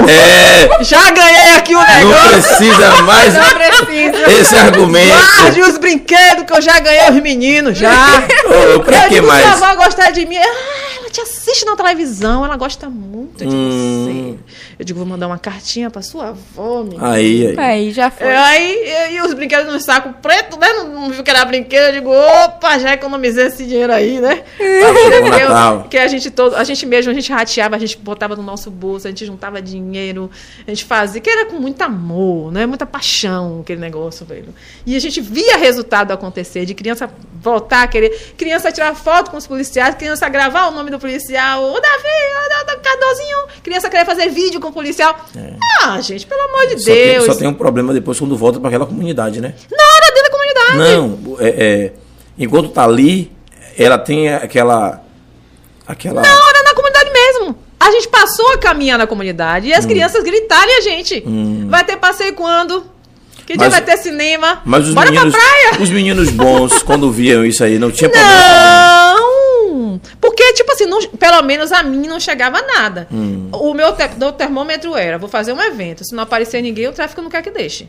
[0.09, 2.29] É, Já ganhei aqui o não negócio.
[2.31, 4.31] precisa mais Não precisa.
[4.31, 5.07] esse argumento.
[5.07, 7.91] Guarde os brinquedos que eu já ganhei os meninos, já.
[8.75, 9.57] Ô, pra eu que digo, mais?
[9.57, 10.37] sua avó gosta de mim.
[10.37, 14.37] Ah, ela te assiste na televisão, ela gosta muito de Hum.
[14.37, 14.44] você.
[14.77, 17.11] Eu digo, vou mandar uma cartinha pra sua avó, menina.
[17.11, 17.59] Aí, aí.
[17.59, 18.27] Aí, já foi.
[18.27, 20.67] É, Aí, e, e os brinquedos no saco preto, né?
[20.73, 21.87] Não, não viu que era brinquedo.
[21.87, 24.43] Eu digo, opa, já economizei esse dinheiro aí, né?
[25.55, 25.87] Natal.
[25.89, 28.69] que a gente todo, a gente mesmo, a gente rateava, a gente botava no nosso
[28.69, 30.29] bolso, a gente juntava dinheiro,
[30.65, 32.65] a gente fazia, que era com muito amor, né?
[32.65, 34.53] Muita paixão, aquele negócio, velho.
[34.85, 37.09] E a gente via resultado acontecer, de criança
[37.41, 41.63] voltar a querer, criança tirar foto com os policiais, criança gravar o nome do policial,
[41.63, 45.15] o Davi, o Cardozinho, criança querer fazer vídeo com o policial.
[45.83, 46.77] Ah, gente, pelo amor de É.
[46.77, 47.25] Só tem, Deus.
[47.25, 49.53] só tem um problema depois quando volta para aquela comunidade, né?
[49.71, 50.77] Na hora dentro da comunidade.
[50.77, 51.93] Não, é, é,
[52.37, 53.31] enquanto tá ali,
[53.77, 55.01] ela tem aquela.
[55.87, 57.57] aquela Na hora na comunidade mesmo.
[57.79, 59.77] A gente passou a caminhar na comunidade e Hum.
[59.77, 61.23] as crianças gritarem a gente.
[61.69, 62.85] Vai ter passeio quando?
[63.45, 64.61] Que dia Mas- vai ter cinema?
[64.65, 65.77] mas os Bora meninos, pra praia!
[65.83, 68.33] os meninos bons, quando viam isso aí, não tinha problema.
[68.33, 69.34] Não!
[70.21, 73.07] Porque, tipo assim, não- pelo menos a mim não chegava nada.
[73.11, 73.49] Hum.
[73.53, 76.03] O meu, te- meu termômetro era: vou fazer um evento.
[76.05, 77.87] Se não aparecer ninguém, o tráfico não quer que deixe.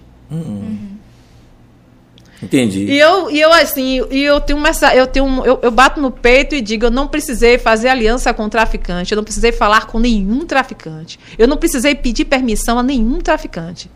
[2.42, 2.84] Entendi.
[2.84, 5.70] E eu, e eu assim, e eu tenho uma, essa- eu tenho um- eu, eu
[5.70, 9.52] bato no peito e digo, eu não precisei fazer aliança com traficante, eu não precisei
[9.52, 11.18] falar com nenhum traficante.
[11.38, 13.90] Eu não precisei pedir permissão a nenhum traficante.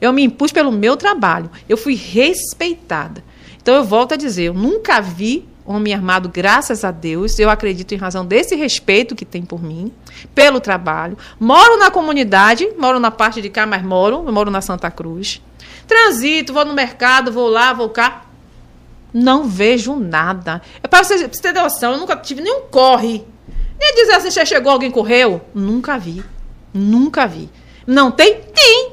[0.00, 1.50] Eu me impus pelo meu trabalho.
[1.66, 3.24] Eu fui respeitada.
[3.62, 7.38] Então eu volto a dizer, eu nunca vi homem armado, graças a Deus.
[7.38, 9.92] Eu acredito em razão desse respeito que tem por mim,
[10.34, 11.16] pelo trabalho.
[11.38, 15.40] Moro na comunidade, moro na parte de cá, mas moro, moro na Santa Cruz.
[15.86, 18.26] Transito, vou no mercado, vou lá, vou cá.
[19.12, 20.62] Não vejo nada.
[20.82, 23.24] É para você, você ter noção, eu nunca tive nenhum corre.
[23.78, 25.40] Nem dizer assim, já chegou, alguém correu.
[25.54, 26.22] Nunca vi.
[26.72, 27.50] Nunca vi.
[27.86, 28.40] Não tem?
[28.54, 28.92] Tem.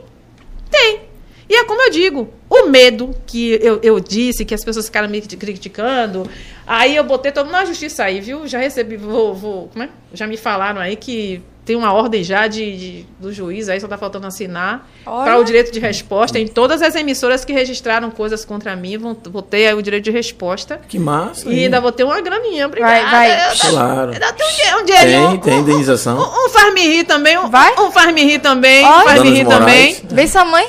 [0.69, 1.08] Tem.
[1.49, 5.09] E é como eu digo, o medo que eu, eu disse, que as pessoas ficaram
[5.09, 6.29] me criticando,
[6.65, 8.47] aí eu botei todo mundo na justiça aí, viu?
[8.47, 9.89] Já recebi, vou, vou, como é?
[10.13, 13.87] Já me falaram aí que tem uma ordem já de, de- do juiz, aí só
[13.87, 16.39] tá faltando assinar, para o direito de resposta.
[16.39, 20.05] Em todas as emissoras que registraram coisas contra mim, vão, vou ter aí o direito
[20.05, 20.81] de resposta.
[20.89, 21.47] Que massa.
[21.47, 21.63] E hein?
[21.65, 23.05] ainda vou ter uma graninha, obrigada.
[23.07, 23.51] Vai, vai.
[23.51, 24.11] Eu- Claro.
[24.13, 25.29] Ainda tem um, um dinheirinho.
[25.29, 26.17] Tem, tem um- indenização.
[26.17, 27.37] Um, um faz me rir também.
[27.37, 27.71] Um, Vai?
[27.77, 28.83] um faz me rir também.
[28.83, 28.97] Olha.
[29.03, 29.97] Um faz me rir também.
[30.09, 30.67] Vem sua mãe?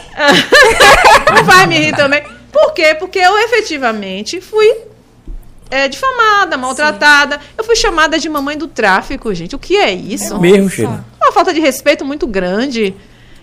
[1.34, 2.22] Não faz me rir também.
[2.52, 2.94] Por quê?
[2.94, 4.66] Porque eu efetivamente fui
[5.70, 7.40] é, difamada, maltratada.
[7.56, 9.54] Eu fui chamada de mamãe do tráfico, gente.
[9.54, 10.38] O que é isso?
[10.38, 11.04] Mesmo, Sheila.
[11.20, 12.94] Uma falta de respeito muito grande.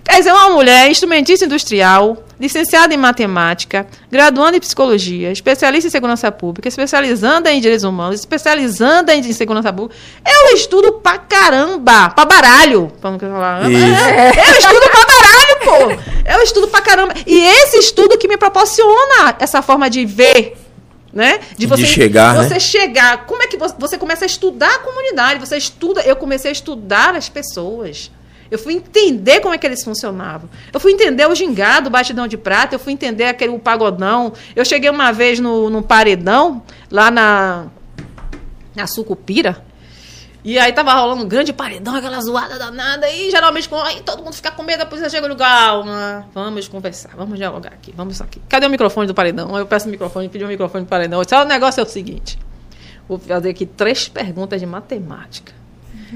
[0.03, 6.32] Quer dizer, uma mulher instrumentista industrial, licenciada em matemática, graduanda em psicologia, especialista em segurança
[6.32, 9.99] pública, especializando em direitos humanos, especializando em segurança pública.
[10.25, 12.89] Eu estudo pra caramba, pra baralho.
[13.01, 13.69] Pra não falar.
[13.69, 13.84] Isso.
[14.47, 16.32] Eu estudo pra baralho, pô.
[16.32, 17.13] Eu estudo pra caramba.
[17.25, 20.55] E esse estudo que me proporciona essa forma de ver.
[21.12, 21.39] Né?
[21.58, 22.43] De chegar, né?
[22.43, 23.26] você chegar.
[23.26, 25.39] Como é que você, você começa a estudar a comunidade?
[25.39, 26.01] Você estuda.
[26.01, 28.12] Eu comecei a estudar as pessoas.
[28.49, 30.49] Eu fui entender como é que eles funcionavam.
[30.72, 32.76] Eu fui entender o gingado, o batidão de prata.
[32.76, 34.34] Eu fui entender aquele o pagodão.
[34.55, 37.68] Eu cheguei uma vez no, num paredão lá na
[38.78, 39.66] na Sucupira.
[40.50, 43.10] E aí tava rolando um grande paredão, aquela zoada danada.
[43.10, 46.26] E geralmente quando- aí todo mundo fica com medo, a polícia chega e digo, calma,
[46.34, 48.41] vamos conversar, vamos dialogar aqui, vamos isso aqui.
[48.48, 49.54] Cadê o microfone do paredão?
[49.54, 51.20] Aí eu peço o microfone, pedi o microfone do paredão.
[51.20, 52.39] Eu disse, "Ah, o negócio é o seguinte,
[53.10, 55.52] vou fazer aqui três perguntas de matemática.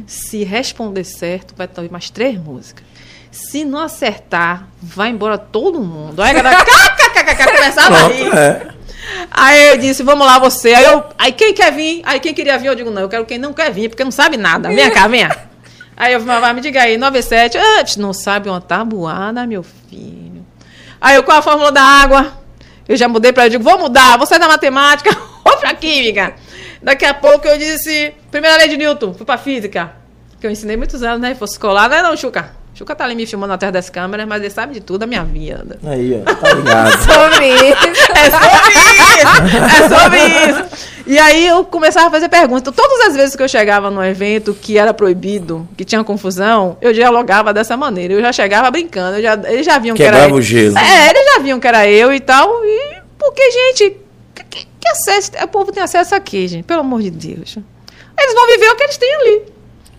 [0.08, 2.86] Se responder certo, vai ter mais três músicas.
[3.30, 6.22] Se não acertar, vai embora todo mundo.
[6.22, 6.66] Aí a galera
[7.58, 8.34] começava a rir.
[8.34, 8.68] É.
[9.30, 10.74] Aí eu disse, vamos lá você.
[10.74, 12.02] Aí, eu, aí quem quer vir?
[12.06, 14.12] Aí quem queria vir, eu digo, não, eu quero quem não quer vir, porque não
[14.12, 14.70] sabe nada.
[14.70, 15.28] Vem cá, vem.
[15.97, 17.60] Aí eu falei, me diga aí, 97.
[17.60, 20.43] Ah, pss, não sabe uma tabuada, meu filho.
[20.99, 22.41] Aí eu, qual a fórmula da água?
[22.88, 25.12] Eu já mudei para eu digo, vou mudar, vou sair da matemática,
[25.45, 26.34] vou pra química.
[26.82, 29.91] Daqui a pouco eu disse, primeira lei de Newton, fui pra física.
[30.39, 31.36] Que eu ensinei muitos anos, né?
[31.36, 32.61] Fosse escolar, não é não, Chuca?
[32.74, 35.24] Chuca tá ali me filmando atrás das câmeras, mas ele sabe de tudo da minha
[35.24, 35.78] vida.
[35.86, 36.92] Aí, ó, tá ligado.
[37.04, 38.12] Sobre isso.
[38.16, 39.86] É sobre isso!
[39.86, 40.20] É sobre
[40.50, 40.92] isso!
[41.06, 42.74] E aí eu começava a fazer perguntas.
[42.74, 46.94] Todas as vezes que eu chegava num evento que era proibido, que tinha confusão, eu
[46.94, 48.14] dialogava dessa maneira.
[48.14, 49.18] Eu já chegava brincando.
[49.18, 50.38] eu já- eles já viam que era Quebrava eu.
[50.38, 50.78] o gelo.
[50.78, 52.64] É, eles já viam que era eu e tal.
[52.64, 53.98] E porque, gente,
[54.50, 55.32] que, que acesso.
[55.44, 57.58] O povo tem acesso aqui, gente, pelo amor de Deus.
[58.18, 59.42] Eles vão viver o que eles têm ali.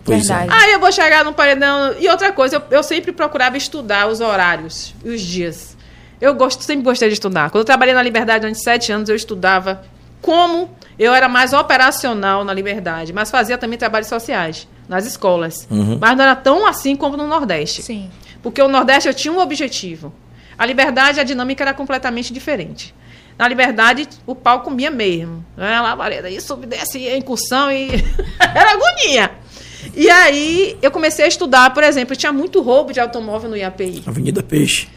[0.03, 0.37] Pois é.
[0.39, 0.63] Verdade.
[0.63, 1.95] Aí eu vou chegar no paredão.
[1.99, 5.77] E outra coisa, eu, eu sempre procurava estudar os horários e os dias.
[6.19, 7.49] Eu gosto, sempre gostei de estudar.
[7.49, 9.83] Quando eu trabalhei na Liberdade durante sete anos, eu estudava
[10.21, 15.67] como Eu era mais operacional na Liberdade, mas fazia também trabalhos sociais nas escolas.
[15.99, 17.81] Mas não era tão assim como no Nordeste.
[17.81, 18.09] Sim.
[18.41, 20.13] Porque o Nordeste eu tinha um objetivo.
[20.57, 22.93] A Liberdade, a dinâmica era completamente diferente.
[23.37, 25.43] Na Liberdade, o pau comia mesmo.
[25.57, 25.81] Né?
[25.81, 27.89] Lá, vareda, e sobe, desce, a incursão e...
[28.39, 29.31] era agonia.
[29.95, 34.03] E aí, eu comecei a estudar, por exemplo, tinha muito roubo de automóvel no IAPI.
[34.05, 34.87] Avenida Peixe.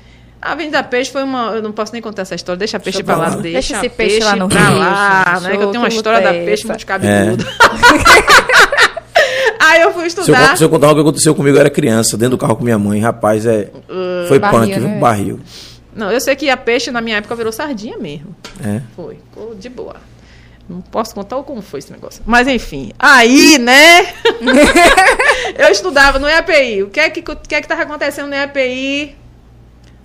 [0.40, 1.52] A Avenida Peixe foi uma.
[1.52, 2.58] Eu não posso nem contar essa história.
[2.58, 3.34] Deixa a peixe Deixa pra lá.
[3.34, 3.40] lá.
[3.40, 5.56] Deixa, Deixa esse peixe lá no pra rio, lá, né?
[5.56, 7.44] Que eu tenho uma história da é peixe muito cabeluda.
[9.58, 10.56] Aí eu fui Se eu, estudar.
[10.56, 12.78] se eu contar o que aconteceu comigo, eu era criança, dentro do carro com minha
[12.78, 13.00] mãe.
[13.00, 13.70] Rapaz, é.
[14.28, 14.88] Foi Barril, punk, viu?
[14.88, 14.98] né?
[15.00, 15.40] Barril.
[15.94, 18.36] Não, eu sei que a peixe na minha época virou sardinha mesmo.
[18.64, 18.80] É.
[18.94, 19.16] Foi.
[19.16, 19.96] Ficou de boa.
[20.68, 22.22] Não posso contar como foi esse negócio.
[22.26, 22.92] Mas enfim.
[22.98, 24.02] Aí, né?
[25.56, 26.82] eu estudava no EAPI.
[26.82, 29.16] O que é que o que é que estava acontecendo no EAPI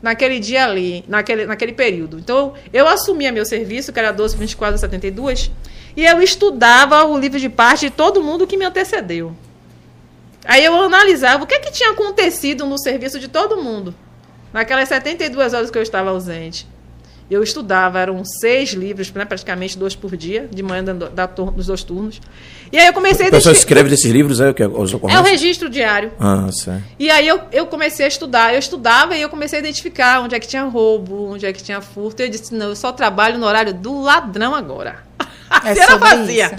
[0.02, 2.20] naquele dia ali, naquele, naquele período?
[2.20, 5.52] Então, eu assumia meu serviço, que era 12, 24, 72,
[5.96, 9.36] e eu estudava o livro de parte de todo mundo que me antecedeu.
[10.46, 13.96] Aí eu analisava o que é que tinha acontecido no serviço de todo mundo.
[14.54, 16.68] Naquelas 72 horas que eu estava ausente.
[17.32, 21.68] Eu estudava, eram seis livros, né, praticamente dois por dia, de manhã da, da, dos
[21.68, 22.20] dois turnos.
[22.72, 24.64] E aí eu comecei a O pessoal identificar- escreve desses livros, é o que?
[24.66, 26.12] Os É o registro diário.
[26.20, 26.84] Ah, certo.
[27.00, 28.54] E aí eu, eu comecei a estudar.
[28.54, 31.64] Eu estudava e eu comecei a identificar onde é que tinha roubo, onde é que
[31.64, 32.22] tinha furto.
[32.22, 34.98] Eu disse, não, eu só trabalho no horário do ladrão agora.
[35.66, 36.46] É Assim eu sobre fazia.
[36.48, 36.56] isso.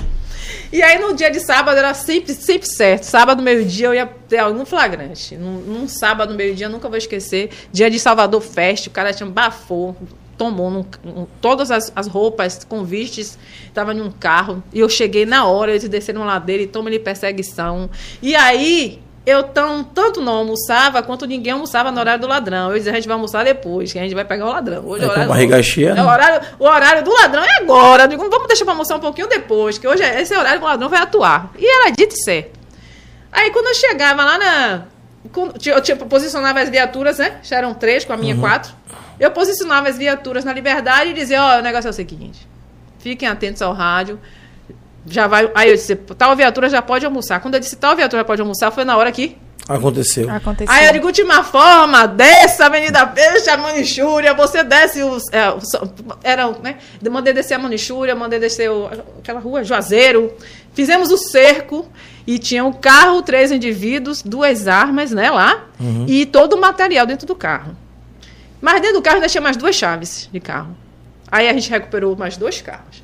[0.72, 3.04] E aí no dia de sábado era sempre, sempre certo.
[3.04, 5.36] Sábado, meio-dia, eu ia ter algum flagrante.
[5.36, 7.50] Num, num sábado, meio-dia, eu nunca vou esquecer.
[7.70, 9.96] Dia de Salvador Fest, o cara tinha bafou,
[10.42, 14.62] tomou num- um- todas as, as roupas, convites, estava em um carro.
[14.72, 17.88] E eu cheguei na hora, eles desceram uma ladeira e toma-lhe perseguição.
[18.20, 22.70] E aí, eu tão, tanto não almoçava, quanto ninguém almoçava no horário do ladrão.
[22.72, 24.84] Eu dizia, a gente vai almoçar depois, que a gente vai pegar o ladrão.
[24.84, 26.02] Hoje É, é horário barriga cheia, É né?
[26.02, 28.04] o horário, o horário do ladrão é agora.
[28.04, 30.64] Eu digo, vamos deixar pra almoçar um pouquinho depois, que hoje é esse horário que
[30.64, 31.52] o ladrão vai atuar.
[31.56, 32.58] E era dito e certo.
[33.30, 34.82] Aí quando eu chegava lá na.
[35.32, 37.38] quando- Eu, tipo, posicionava as viaturas, né?
[37.44, 38.72] Já eram três, com a minha quatro.
[39.22, 42.46] Eu posicionava as viaturas na liberdade e dizia, ó, o negócio é o seguinte.
[42.98, 44.18] Fiquem atentos ao rádio.
[45.06, 45.50] Já vai.
[45.54, 47.40] Aí eu disse, tal viatura já pode almoçar.
[47.40, 49.36] Quando eu disse tal viatura já pode almoçar, foi na hora que
[49.68, 50.28] Aconteceu.
[50.28, 50.74] Aconteceu.
[50.74, 55.22] Aí eu digo, última forma, desce a Avenida Peixe, a Manichúria, você desce os.
[55.32, 55.68] É, os
[56.24, 56.78] era, né?
[57.08, 58.88] Mandei descer a Manichúria, mandei descer o-
[59.20, 60.32] aquela rua, Juazeiro.
[60.74, 61.86] Fizemos o cerco
[62.26, 65.66] e tinha um carro, três indivíduos, duas armas, né, lá,
[66.08, 67.76] e todo o material dentro do carro.
[68.62, 70.74] Mas dentro do carro ainda tinha mais duas chaves de carro.
[71.30, 73.02] Aí a gente recuperou mais dois carros.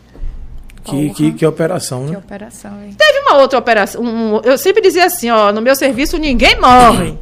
[0.85, 2.19] Que, que, que operação, Que né?
[2.19, 2.95] operação, hein?
[2.97, 4.01] Teve uma outra operação.
[4.03, 7.19] um- eu sempre dizia assim, ó, no meu serviço ninguém morre.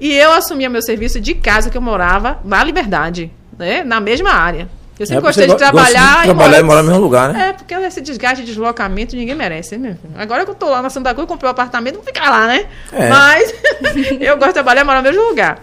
[0.00, 3.84] E eu assumia meu serviço de casa que eu morava na Liberdade, né?
[3.84, 4.68] Na mesma área.
[4.98, 6.18] Eu sempre É, gostei de trabalhar.
[6.18, 7.48] de trabalhar e morar no mesmo lugar, né?
[7.48, 9.96] É, porque esse desgaste de deslocamento ninguém merece, né?
[10.16, 12.66] Agora que eu tô lá na Santa Cruz, comprei um apartamento, vou ficar lá, né?
[12.92, 13.08] É.
[13.08, 13.54] Mas
[14.20, 15.58] eu gosto de trabalhar e morar no mesmo lugar.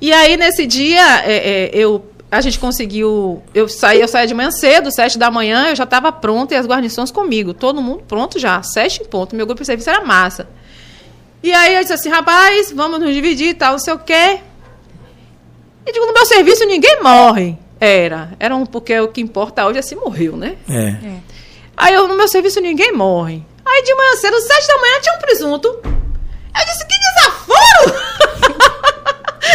[0.00, 3.42] E aí, nesse dia, é, é, eu, a gente conseguiu.
[3.54, 6.56] Eu saí, eu saía de manhã cedo, sete da manhã, eu já estava pronta e
[6.56, 7.54] as guarnições comigo.
[7.54, 9.36] Todo mundo pronto já, sete em ponto.
[9.36, 10.48] Meu grupo de serviço era massa.
[11.42, 14.40] E aí eu disse assim, rapaz, vamos nos dividir e tal, não sei o quê.
[15.86, 17.56] E digo, no meu serviço ninguém morre.
[17.78, 18.32] Era.
[18.40, 20.56] Era um, porque o que importa hoje é se morreu, né?
[20.68, 20.96] É.
[21.76, 23.44] Aí eu, no meu serviço ninguém morre.
[23.64, 25.68] Aí de manhã cedo, sete da manhã, tinha um presunto.
[25.68, 26.93] Eu disse!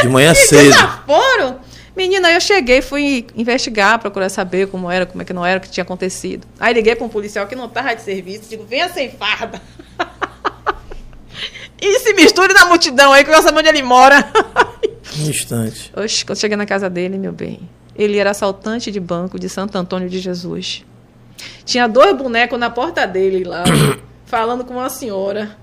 [0.02, 0.72] De manhã cedo.
[0.72, 1.60] desaforo!
[1.96, 5.58] Menina, aí eu cheguei, fui investigar, procurar saber como era, como é que não era,
[5.58, 6.48] o que tinha acontecido.
[6.60, 9.62] Aí liguei para um policial que não estava de serviço, digo, venha sem farda.
[11.82, 14.32] e se misture na multidão aí, que eu saber onde ele mora.
[15.20, 15.92] Um instante.
[15.98, 19.78] Oxe, quando cheguei na casa dele, meu bem, ele era assaltante de banco de Santo
[19.78, 20.86] Antônio de Jesus.
[21.66, 23.66] Tinha dois bonecos na porta dele lá,
[24.26, 25.58] falando com uma senhora,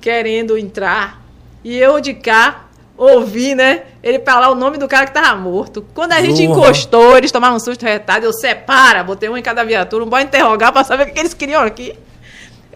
[0.00, 1.22] querendo entrar.
[1.62, 2.68] E eu de cá,
[3.02, 3.82] ouvi, né?
[4.02, 5.84] Ele falar o nome do cara que tava morto.
[5.94, 8.24] Quando a gente encostou, eles tomaram um susto retado.
[8.24, 11.34] Eu separa, botei um em cada viatura, um bom interrogar pra saber o que eles
[11.34, 11.94] queriam aqui.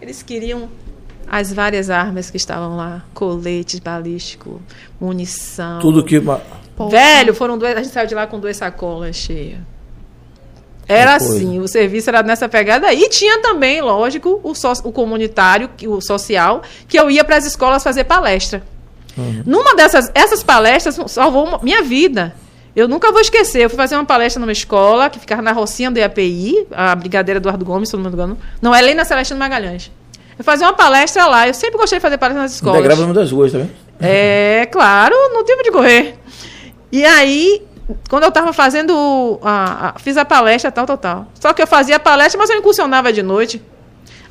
[0.01, 0.69] Eles queriam
[1.29, 4.61] as várias armas que estavam lá: coletes balístico,
[4.99, 5.79] munição.
[5.79, 6.19] Tudo que.
[6.89, 7.73] Velho, foram duas.
[7.75, 9.59] A gente saiu de lá com duas sacolas cheias.
[10.89, 12.93] Era assim, o serviço era nessa pegada.
[12.93, 17.35] E tinha também, lógico, o, só- o comunitário, que- o social, que eu ia para
[17.35, 18.63] as escolas fazer palestra.
[19.45, 22.35] Numa dessas essas palestras salvou minha vida.
[22.75, 23.63] Eu nunca vou esquecer.
[23.63, 27.39] Eu fui fazer uma palestra numa escola que ficava na Rocinha do IAPI, a Brigadeira
[27.39, 28.37] Eduardo Gomes, se não me engano.
[28.61, 29.91] Não, é Helena Celestino Magalhães.
[30.37, 31.47] Eu fazia uma palestra lá.
[31.47, 32.77] Eu sempre gostei de fazer palestra nas escolas.
[32.77, 33.71] Integrava numa das ruas, tá vendo?
[33.99, 36.19] É, claro, no tempo de correr.
[36.91, 37.63] E aí,
[38.09, 39.39] quando eu estava fazendo.
[39.41, 41.27] A, a, fiz a palestra, tal, tal, tal.
[41.39, 43.61] Só que eu fazia a palestra, mas eu incursionava de noite.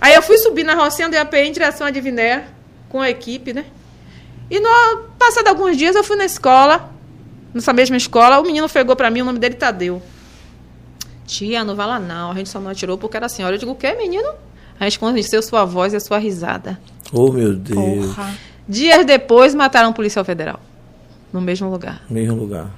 [0.01, 2.45] Aí eu fui subir na Rocinha do IAPI em direção a Diviné,
[2.89, 3.65] com a equipe, né?
[4.51, 4.69] E no
[5.19, 6.91] passado alguns dias eu fui na escola,
[7.53, 10.01] nessa mesma escola, o menino pegou para mim, o nome dele Tadeu.
[11.27, 13.57] Tia, não vai lá não, a gente só não atirou porque era a senhora.
[13.57, 14.29] Eu digo, o quê, menino?
[14.79, 16.79] A gente conheceu sua voz e a sua risada.
[17.13, 18.15] Oh, meu Deus.
[18.15, 18.35] Porra.
[18.69, 20.61] Dias depois, mataram um policial federal.
[21.33, 22.03] No mesmo lugar.
[22.09, 22.71] Mesmo lugar.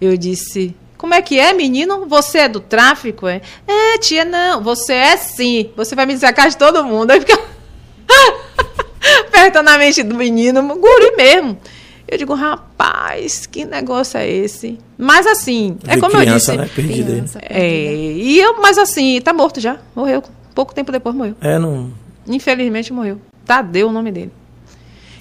[0.00, 2.06] Eu disse, como é que é, menino?
[2.06, 3.26] Você é do tráfico?
[3.26, 4.62] É, é tia, não.
[4.62, 5.70] Você é sim.
[5.76, 7.10] Você vai me sacar de todo mundo.
[7.12, 7.38] Aí fica
[9.28, 11.58] apertando a mente do menino, guri mesmo.
[12.06, 14.78] Eu digo, rapaz, que negócio é esse?
[14.96, 16.64] Mas assim, é como criança, eu né?
[16.64, 16.74] disse.
[16.74, 17.16] Perdida aí.
[17.16, 18.20] Criança É, perdida.
[18.20, 19.76] e eu, mas assim, tá morto já.
[19.94, 20.22] Morreu.
[20.54, 21.34] Pouco tempo depois morreu.
[21.40, 21.92] É, não.
[22.26, 23.20] Infelizmente morreu.
[23.44, 24.32] Tadeu o nome dele.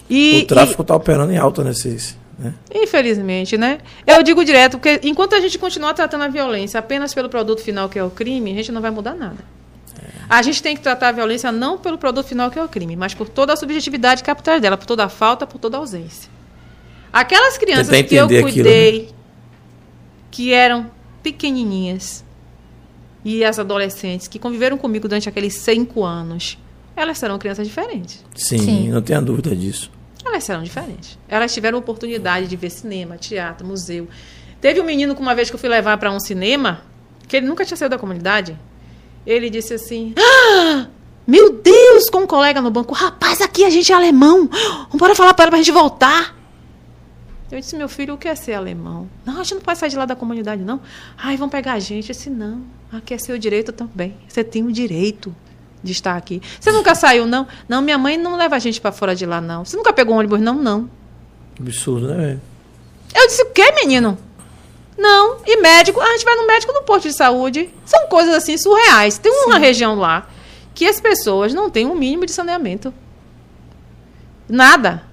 [0.10, 2.18] E, o tráfico tá operando em alta nesses.
[2.40, 2.54] Né?
[2.74, 3.80] infelizmente, né?
[4.06, 7.90] Eu digo direto, porque enquanto a gente continuar tratando a violência apenas pelo produto final
[7.90, 9.44] que é o crime, a gente não vai mudar nada.
[10.30, 12.96] A gente tem que tratar a violência não pelo produto final que é o crime,
[12.96, 15.58] mas por toda a subjetividade que há por trás dela, por toda a falta, por
[15.60, 16.30] toda a ausência.
[17.14, 19.10] Aquelas crianças que eu entender aquilo, cuidei,
[20.30, 20.92] que eram
[21.24, 22.26] pequenininhas,
[23.28, 26.58] e as adolescentes que conviveram comigo durante aqueles cinco anos,
[26.96, 28.24] elas serão crianças diferentes.
[28.34, 28.90] Sim, Sim.
[28.90, 29.92] não tenha dúvida disso.
[30.26, 31.20] Elas serão diferentes.
[31.28, 34.08] Elas tiveram oportunidade de ver cinema, teatro, museu.
[34.62, 36.82] Teve um menino que uma vez que eu fui levar para um cinema,
[37.28, 38.58] que ele nunca tinha saído da comunidade,
[39.28, 40.88] ele disse assim: "Ah,
[41.28, 44.50] Meu Deus, com um colega no banco, rapaz, aqui a gente é alemão.
[44.94, 46.36] Bora falar para ela pra gente voltar.
[47.52, 49.10] Eu disse, meu filho, o que é ser alemão?
[49.26, 50.82] Não, a gente não pode sair de lá da comunidade, não.
[51.18, 52.10] Ai, vão pegar a gente.
[52.10, 52.62] Eu disse, não,
[52.92, 54.16] aqui é seu direito também.
[54.28, 55.34] Você tem o direito
[55.84, 56.42] de estar aqui.
[56.60, 57.48] Você nunca saiu, não?
[57.68, 59.64] Não, minha mãe não leva a gente para fora de lá, não.
[59.64, 60.56] Você nunca pegou um ônibus, não?
[60.56, 60.90] Não.
[61.60, 62.42] Absurdo, né, velho?
[63.16, 64.18] Eu disse, o quê, menino?
[64.98, 65.38] Não.
[65.46, 66.02] E médico?
[66.02, 67.70] A gente vai no médico no posto de saúde.
[67.86, 69.18] São coisas assim surreais.
[69.18, 70.28] Tem uma região lá
[70.74, 72.94] que as pessoas não têm um mínimo de saneamento.
[74.50, 75.04] Nada.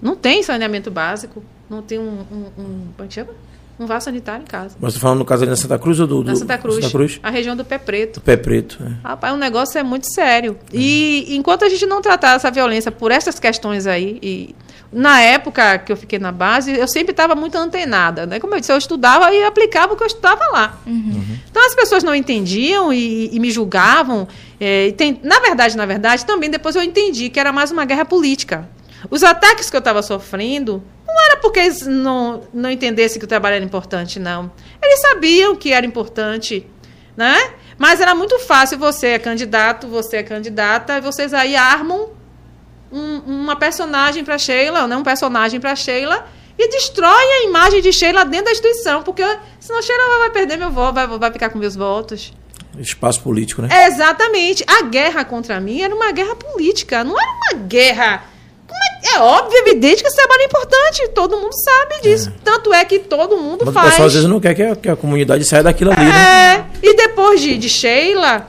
[0.00, 1.44] Não tem saneamento básico.
[1.68, 2.26] Não tem um.
[2.30, 3.34] um, um como é que chama?
[3.82, 4.76] Um vaso sanitário em casa.
[4.80, 6.22] Mas você falando no caso ali na Santa Cruz ou do.
[6.22, 7.18] do Na Santa Cruz, Santa Cruz?
[7.22, 8.20] A região do pé preto.
[8.20, 8.78] Do pé preto.
[8.82, 9.08] é.
[9.08, 10.56] Rapaz, o negócio é muito sério.
[10.72, 14.54] E enquanto a gente não tratar essa violência por essas questões aí, e
[14.92, 18.38] na época que eu fiquei na base, eu sempre estava muito antenada, né?
[18.38, 20.78] Como eu disse, eu estudava e aplicava o que eu estudava lá.
[21.50, 24.28] Então as pessoas não entendiam e, e me julgavam.
[24.60, 28.04] é, tem- na verdade, na verdade, também depois eu entendi que era mais uma guerra
[28.04, 28.68] política.
[29.10, 33.28] Os ataques que eu estava sofrendo não era porque eles não, não entendessem que o
[33.28, 34.50] trabalho era importante, não.
[34.82, 36.66] Eles sabiam que era importante,
[37.16, 37.52] né?
[37.78, 42.10] Mas era muito fácil, você é candidato, você é candidata, e vocês aí armam
[42.90, 44.96] um- uma personagem para Sheila, né?
[44.96, 46.26] um personagem para Sheila,
[46.58, 49.24] e destrói a imagem de Sheila dentro da instituição, porque
[49.58, 52.32] senão Sheila vai perder meu voto, vai, vai ficar com meus votos.
[52.78, 53.68] Espaço político, né?
[53.86, 54.64] Exatamente.
[54.66, 58.24] A guerra contra mim era uma guerra política, não era uma guerra.
[59.02, 62.32] É, é óbvio, evidente que esse trabalho é importante, todo mundo sabe disso.
[62.42, 63.90] Tanto é que todo mundo Mas o faz.
[63.90, 66.66] pessoal às vezes não quer que a, que a comunidade saia daquilo ali, né?
[66.82, 68.46] É, e depois de, de Sheila,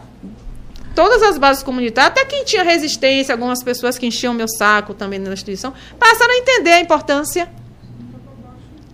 [0.95, 5.19] todas as bases comunitárias, até quem tinha resistência, algumas pessoas que enchiam meu saco também
[5.19, 7.49] na instituição, passaram a entender a importância.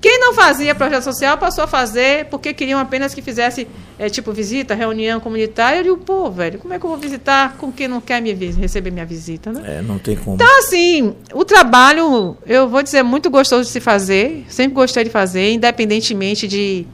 [0.02, 4.32] Quem não fazia projeto social passou a fazer porque queriam apenas que fizesse, é, tipo,
[4.32, 5.80] visita, reunião comunitária.
[5.80, 8.32] Eu digo, pô, velho, como é que eu vou visitar com quem não quer me
[8.32, 9.80] receber minha visita, né?
[9.80, 10.36] É, não tem como.
[10.36, 14.46] Então, assim, o trabalho, eu vou dizer, muito gostoso de se fazer.
[14.48, 16.88] Sempre gostei de fazer, independentemente de,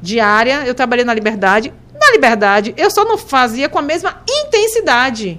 [0.00, 0.66] de área.
[0.66, 1.70] Eu trabalhei na Liberdade.
[2.00, 5.38] Na Liberdade, eu só não fazia com a mesma intensidade.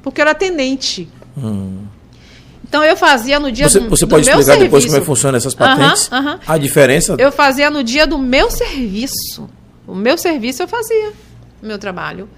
[0.00, 1.08] Porque eu era tenente.
[2.68, 5.00] Então, eu fazia no dia Você, do, você do pode meu explicar depois como é
[5.00, 6.10] que funcionam essas patentes?
[6.46, 7.16] A diferença?
[7.18, 9.48] Eu fazia no dia do meu serviço.
[9.86, 11.12] O meu serviço eu fazia,
[11.62, 12.28] o meu trabalho.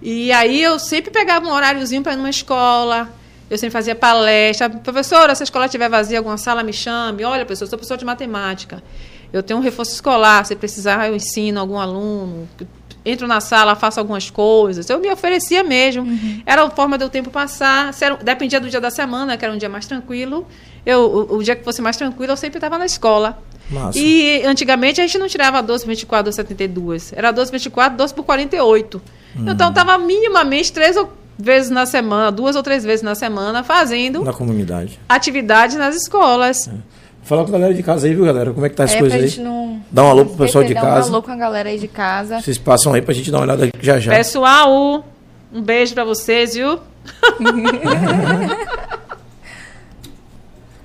[0.00, 3.08] E aí eu sempre pegava um horáriozinho para ir numa escola.
[3.50, 4.68] Eu sempre fazia palestra.
[4.68, 7.24] Professora, se a escola estiver vazia, alguma sala, me chame.
[7.24, 8.82] Olha, professor, eu sou professor de matemática.
[9.32, 10.44] Eu tenho um reforço escolar.
[10.44, 12.48] Se precisar, eu ensino algum aluno.
[13.10, 14.88] Entro na sala, faço algumas coisas.
[14.90, 16.06] Eu me oferecia mesmo.
[16.44, 17.92] Era a forma do tempo passar.
[18.00, 20.46] Era- dependia do dia da semana, que era um dia mais tranquilo.
[20.84, 23.38] Eu, o, o dia que fosse mais tranquilo, eu sempre estava na escola.
[23.70, 23.98] Massa.
[23.98, 27.12] E antigamente a gente não tirava 12 por 24, 12 por 72.
[27.14, 29.02] Era 12 por 24, 12 por 48.
[29.46, 34.24] Então estava minimamente três ou- vezes na semana, duas ou três vezes na semana, fazendo
[34.24, 34.98] Na comunidade.
[35.08, 36.68] atividades nas escolas.
[37.28, 38.54] Fala com a galera de casa aí, viu, galera?
[38.54, 39.46] Como é que tá as É, coisas pra aí?
[39.46, 39.80] não.
[39.92, 41.10] Dá um alô pro pessoal de Dá casa.
[41.10, 42.40] um alô com a galera aí de casa.
[42.40, 44.12] Vocês passam aí pra gente dar uma olhada já já.
[44.12, 45.04] Pessoal,
[45.52, 46.78] um beijo para vocês, viu?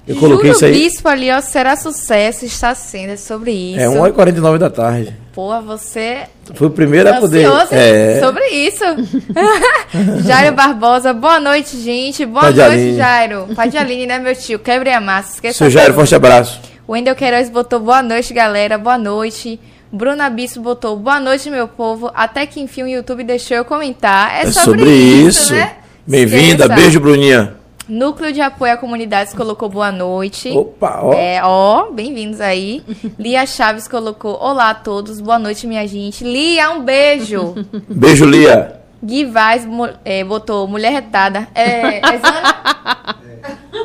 [0.06, 0.74] Eu coloquei Júlio isso aí.
[0.74, 3.80] Bispo ali, ó, será sucesso, está sendo, é sobre isso.
[3.80, 5.16] É 1h49 da tarde.
[5.34, 6.24] Pô, você
[6.54, 7.48] Foi o primeiro a poder.
[7.72, 8.84] É, sobre isso.
[10.28, 12.26] Jairo Barbosa, boa noite, gente.
[12.26, 12.96] Boa noite.
[12.96, 13.48] Jairo.
[13.56, 14.60] Pai de Aline, né, meu tio?
[14.60, 15.36] Quebre a massa.
[15.36, 16.60] Esqueça seu Jairo, forte abraço.
[16.88, 18.78] Wendel Queiroz botou boa noite, galera.
[18.78, 19.60] Boa noite.
[19.92, 22.12] Bruna Bispo botou boa noite, meu povo.
[22.14, 24.36] Até que enfim o YouTube deixou eu comentar.
[24.36, 25.54] É, É sobre isso.
[25.54, 25.74] né?
[26.06, 27.63] Bem-vinda, beijo, Bruninha.
[27.88, 30.50] Núcleo de Apoio a Comunidades colocou boa noite.
[30.52, 31.14] Opa, ó.
[31.14, 32.82] É, ó, bem-vindos aí.
[33.20, 36.24] Lia Chaves colocou olá a todos, boa noite, minha gente.
[36.24, 37.56] Lia, um beijo.
[37.90, 38.80] Beijo, Lia.
[39.04, 39.68] Gui Vaz
[40.06, 41.46] é, botou mulher retada.
[41.54, 43.18] É, é Zana?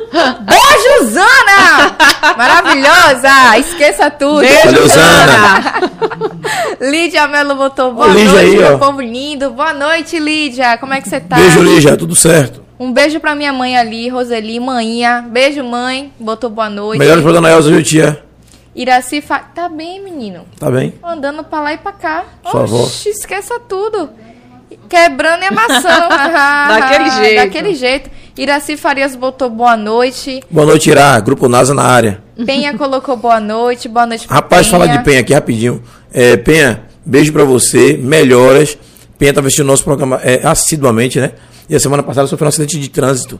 [0.39, 1.97] Beijo, Zana!
[2.37, 3.57] Maravilhosa!
[3.59, 4.47] Esqueça tudo.
[4.63, 5.73] Valeu, Zana.
[6.89, 8.77] Lídia Melo botou boa Ó, Lídia noite, aí, meu ó.
[8.77, 9.51] povo lindo.
[9.51, 10.77] Boa noite, Lídia.
[10.77, 11.35] Como é que você tá?
[11.35, 12.68] Beijo, Lígia, tudo certo.
[12.79, 15.25] Um beijo pra minha mãe ali, Roseli, manhinha.
[15.29, 16.13] Beijo, mãe.
[16.17, 16.97] Botou boa noite.
[16.97, 18.23] Melhores pra Dona Elza, viu, tia?
[18.73, 19.39] Iraci fa...
[19.39, 20.45] Tá bem, menino.
[20.57, 20.93] Tá bem?
[21.03, 22.23] Andando pra lá e pra cá.
[22.49, 22.83] Sua avó.
[22.83, 24.09] Oxi, esqueça tudo.
[24.87, 26.07] Quebrando e amassando.
[26.69, 27.35] Daquele jeito.
[27.35, 28.09] Daquele jeito.
[28.37, 30.41] Iraci Farias botou boa noite.
[30.49, 31.19] Boa noite, Irá.
[31.19, 32.23] Grupo NASA na área.
[32.45, 33.89] Penha colocou boa noite.
[33.89, 34.79] Boa noite pra Rapaz, Penha.
[34.79, 35.83] fala de Penha aqui rapidinho.
[36.13, 38.77] É, Penha, beijo pra você, melhoras.
[39.19, 41.33] Penha tá assistindo nosso programa é, assiduamente, né?
[41.69, 43.39] E a semana passada sofreu um acidente de trânsito.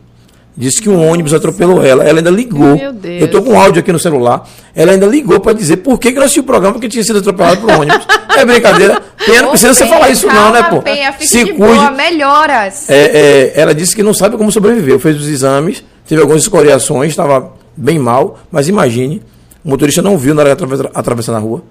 [0.55, 2.03] Disse que um ônibus atropelou ela.
[2.03, 2.75] Ela ainda ligou.
[2.75, 3.21] Meu Deus.
[3.21, 4.47] Eu tô com um áudio aqui no celular.
[4.75, 7.19] Ela ainda ligou pra dizer por que, que não assistiu o programa porque tinha sido
[7.19, 8.05] atropelado por um ônibus.
[8.37, 9.01] É brincadeira.
[9.25, 10.81] Penha, não precisa você Penha, falar isso, não, calma, né, pô?
[10.81, 11.73] Penha, Se de cuide.
[11.73, 12.89] boa, melhoras.
[12.89, 14.97] É, é, ela disse que não sabe como sobreviveu.
[14.97, 18.39] Fez os exames, teve algumas escoriações, estava bem mal.
[18.49, 19.21] Mas imagine,
[19.61, 20.63] o motorista não viu na hora de
[20.93, 21.63] atravessar na rua.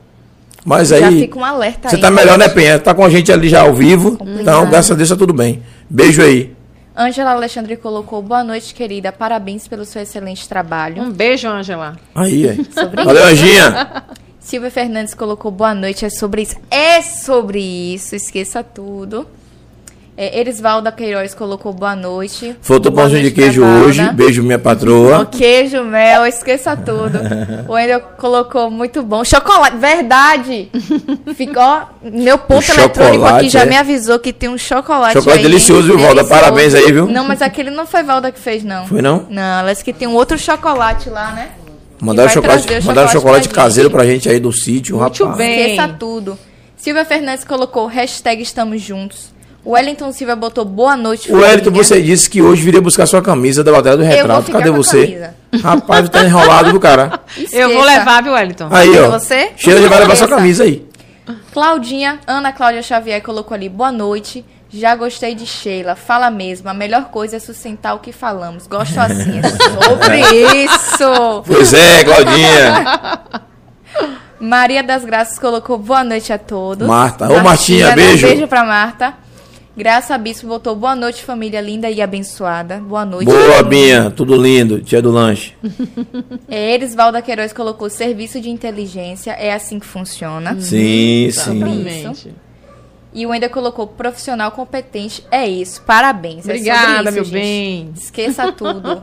[0.69, 1.21] Mas Já aí.
[1.21, 2.03] fica um alerta Você aí.
[2.03, 2.79] tá melhor, né, Penha?
[2.79, 4.19] Tá com a gente ali já ao vivo.
[4.19, 4.41] Complicado.
[4.43, 5.63] Então, graças a Deus, tá tudo bem.
[5.89, 6.53] Beijo aí.
[6.97, 9.11] Ângela Alexandre colocou boa noite, querida.
[9.11, 11.03] Parabéns pelo seu excelente trabalho.
[11.03, 11.97] Um beijo, Ângela.
[12.15, 12.67] Aí, aí.
[12.75, 14.05] Sobre Valeu, Anjinha.
[14.39, 16.57] Silvia Fernandes colocou boa noite, é sobre isso.
[16.71, 19.27] É sobre isso, esqueça tudo.
[20.21, 22.57] É, Erisvalda Queiroz colocou boa noite.
[22.61, 24.03] Faltou pãozinho de queijo hoje.
[24.15, 25.25] Beijo, minha patroa.
[25.27, 27.21] Queijo, mel, esqueça tudo.
[27.69, 29.23] o Wendel colocou muito bom.
[29.23, 30.73] Chocolate, verdade!
[31.37, 31.83] Ficou.
[32.03, 33.67] Meu ponto O eletrônico aqui chocolate, já é.
[33.67, 35.13] me avisou que tem um chocolate.
[35.13, 36.25] Chocolate aí, delicioso, viu, Valda?
[36.25, 36.43] Delicioso.
[36.43, 37.07] Parabéns aí, viu?
[37.07, 38.89] Não, mas aquele não foi Valda que fez, não.
[38.89, 39.25] Foi não?
[39.31, 41.51] Não, ela disse que tem um outro chocolate lá, né?
[42.01, 43.97] Mandaram chocolate, o mandaram chocolate chocolate pra caseiro gente.
[43.97, 45.39] pra gente aí do sítio, Muito rapaz.
[45.39, 45.61] bem.
[45.77, 46.37] Esqueça tudo.
[46.77, 49.38] Silvia Fernandes colocou hashtag estamos juntos.
[49.65, 53.21] O Wellington Silva botou boa noite, O Wellington, você disse que hoje viria buscar sua
[53.21, 54.45] camisa da batalha do vou retrato.
[54.45, 55.07] ficar Cadê você?
[55.07, 55.35] camisa.
[55.63, 57.21] Rapaz, tá enrolado, viu, cara?
[57.53, 57.99] Eu vou Esqueça.
[57.99, 58.69] levar, viu, Wellington?
[58.71, 59.11] Aí, Cadê ó.
[59.11, 59.51] você?
[59.57, 60.37] Sheila já vai levar sua Esqueça.
[60.37, 60.87] camisa aí.
[61.53, 64.45] Claudinha, Ana Cláudia Xavier colocou ali, boa noite.
[64.71, 65.95] Já gostei de Sheila.
[65.97, 66.69] Fala mesmo.
[66.69, 68.67] A melhor coisa é sustentar o que falamos.
[68.67, 69.39] Gosto assim.
[69.39, 69.43] É
[69.83, 70.21] sobre
[70.65, 71.43] isso.
[71.47, 73.21] Pois é, Claudinha.
[74.39, 76.87] Maria das Graças colocou boa noite a todos.
[76.87, 77.29] Marta.
[77.31, 77.95] Ô, Martinha, né?
[77.97, 78.27] beijo.
[78.27, 79.15] Beijo pra Marta.
[79.79, 82.79] Graça Bispo botou boa noite, família linda e abençoada.
[82.79, 83.27] Boa noite.
[83.27, 84.11] Boa, Binha.
[84.11, 84.81] Tudo lindo.
[84.81, 85.55] Tia do lanche.
[86.49, 89.31] É, Erisvalda Queiroz colocou serviço de inteligência.
[89.33, 90.55] É assim que funciona.
[90.55, 91.27] Sim, sim.
[91.29, 92.35] Exatamente.
[93.15, 95.25] E o ainda colocou profissional competente.
[95.31, 95.81] É isso.
[95.83, 96.39] Parabéns.
[96.39, 97.33] É sobre Obrigada, isso, meu gente.
[97.33, 97.93] bem.
[97.97, 99.01] Esqueça tudo.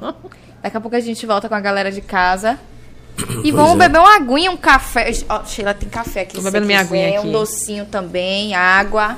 [0.61, 2.59] Daqui a pouco a gente volta com a galera de casa.
[3.17, 3.77] E Pois vamos é.
[3.77, 5.09] beber uma aguinha, um café.
[5.29, 6.35] Ó, Sheila, tem café aqui.
[6.35, 7.27] Tô bebendo minha quiser, aguinha aqui.
[7.29, 9.17] Um docinho também, água.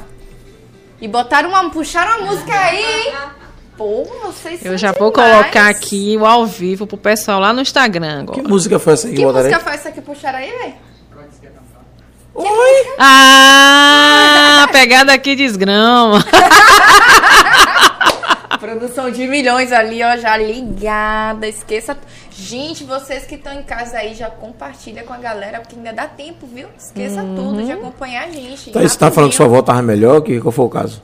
[1.00, 1.70] E botaram uma.
[1.70, 3.14] Puxaram uma música aí, hein?
[3.78, 5.32] Pô, vocês Eu já vou demais.
[5.32, 8.48] colocar aqui o ao vivo pro pessoal lá no Instagram Que agora.
[8.50, 9.52] música foi essa aí que Que botaram aí?
[9.52, 10.74] música foi essa que puxaram aí, velho?
[12.40, 12.94] Oi!
[13.00, 16.24] Ah, pegada aqui desgrama.
[18.60, 21.48] Produção de milhões ali, ó, já ligada.
[21.48, 21.98] Esqueça.
[22.32, 26.08] Gente, vocês que estão em casa aí, já compartilha com a galera, porque ainda dá
[26.08, 26.68] tempo, viu?
[26.78, 28.72] Esqueça tudo de acompanhar a gente.
[28.72, 30.22] Tá, você tá falando que sua avó tava melhor?
[30.22, 31.02] Que, qual foi o caso?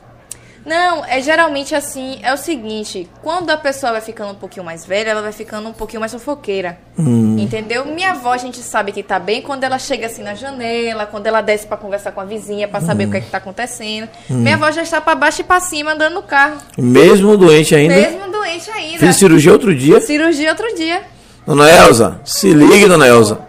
[0.65, 4.85] Não, é geralmente assim, é o seguinte, quando a pessoa vai ficando um pouquinho mais
[4.85, 6.77] velha, ela vai ficando um pouquinho mais fofoqueira.
[6.97, 7.85] Entendeu?
[7.85, 11.27] Minha avó, a gente sabe que tá bem quando ela chega assim na janela, quando
[11.27, 14.07] ela desce pra conversar com a vizinha, pra saber o que é que tá acontecendo.
[14.29, 17.95] Minha avó já está pra baixo e pra cima andando no carro, Mesmo doente ainda?
[17.95, 18.99] mesmo doente ainda.
[18.99, 19.99] Fiz cirurgia outro dia.
[20.01, 21.01] Cirurgia outro dia.
[21.45, 23.39] Dona Elza, se ligue, dona Elza.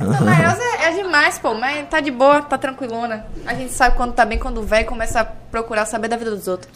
[0.00, 3.26] Dona Elza é, é demais, pô, mas tá de boa, tá tranquilona.
[3.46, 6.48] A gente sabe quando tá bem, quando velho começa a procurar saber da vida dos
[6.48, 6.72] outros.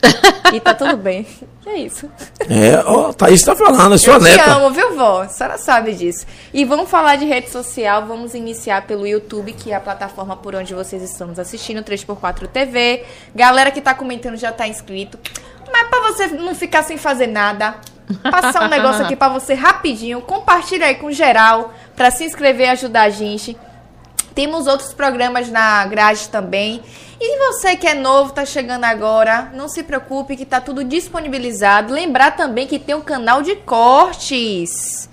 [0.53, 1.27] e tá tudo bem.
[1.63, 2.11] Que é isso.
[2.41, 4.53] É, ó, Thaís tá falando, é sua Eu te neta.
[4.53, 5.23] amo, viu, vó?
[5.23, 6.27] A senhora sabe disso.
[6.53, 8.05] E vamos falar de rede social.
[8.07, 12.47] Vamos iniciar pelo YouTube, que é a plataforma por onde vocês estão nos assistindo, 3x4
[12.49, 13.05] TV.
[13.35, 15.19] Galera que tá comentando já tá inscrito.
[15.73, 17.77] Mas pra você não ficar sem fazer nada,
[18.31, 20.21] passar um negócio aqui pra você rapidinho.
[20.21, 23.57] Compartilha aí com geral pra se inscrever e ajudar a gente.
[24.35, 26.83] Temos outros programas na grade também.
[27.21, 31.95] E você que é novo, tá chegando agora, não se preocupe que tá tudo disponibilizado.
[31.95, 35.09] Lembrar também que tem um canal de cortes.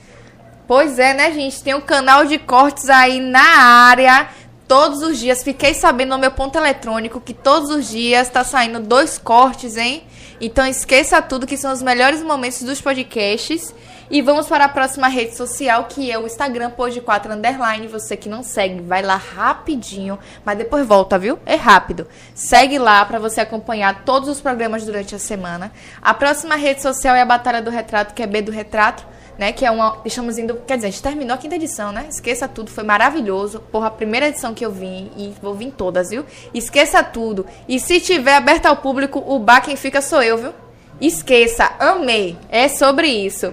[0.67, 1.61] Pois é, né, gente?
[1.61, 3.43] Tem um canal de cortes aí na
[3.87, 4.27] área.
[4.67, 8.79] Todos os dias, fiquei sabendo no meu ponto eletrônico que todos os dias tá saindo
[8.79, 10.03] dois cortes, hein?
[10.39, 13.75] Então esqueça tudo que são os melhores momentos dos podcasts.
[14.13, 17.87] E vamos para a próxima rede social, que é o Instagram Pod4 Underline.
[17.87, 21.39] Você que não segue, vai lá rapidinho, mas depois volta, viu?
[21.45, 22.05] É rápido.
[22.35, 25.71] Segue lá para você acompanhar todos os programas durante a semana.
[26.01, 29.07] A próxima rede social é a Batalha do Retrato, que é B do Retrato.
[29.39, 30.01] Né, que é uma.
[30.03, 30.55] Estamos indo.
[30.67, 32.05] Quer dizer, a gente terminou a quinta edição, né?
[32.09, 33.61] Esqueça tudo, foi maravilhoso.
[33.71, 36.25] Porra, a primeira edição que eu vim e vou vir todas, viu?
[36.53, 37.45] Esqueça tudo.
[37.67, 40.53] E se tiver aberto ao público, o bar quem fica sou eu, viu?
[40.99, 42.37] Esqueça, amei.
[42.49, 43.51] É sobre isso.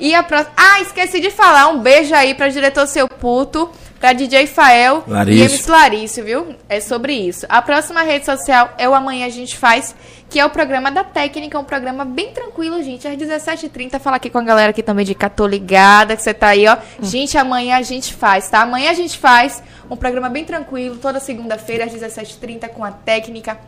[0.00, 0.52] E a próxima.
[0.56, 1.68] Ah, esqueci de falar.
[1.68, 3.70] Um beijo aí pra diretor Seu Puto,
[4.00, 5.40] pra DJ Fael Larício.
[5.40, 6.54] e MC Larício, viu?
[6.68, 7.44] É sobre isso.
[7.48, 9.94] A próxima rede social é o Amanhã a gente faz,
[10.30, 13.06] que é o programa da técnica, um programa bem tranquilo, gente.
[13.06, 16.32] Às 17h30, falar aqui com a galera aqui também de cá, tô ligada, que você
[16.32, 16.78] tá aí, ó.
[17.02, 18.62] Gente, amanhã a gente faz, tá?
[18.62, 23.58] Amanhã a gente faz um programa bem tranquilo, toda segunda-feira, às 17h30, com a técnica.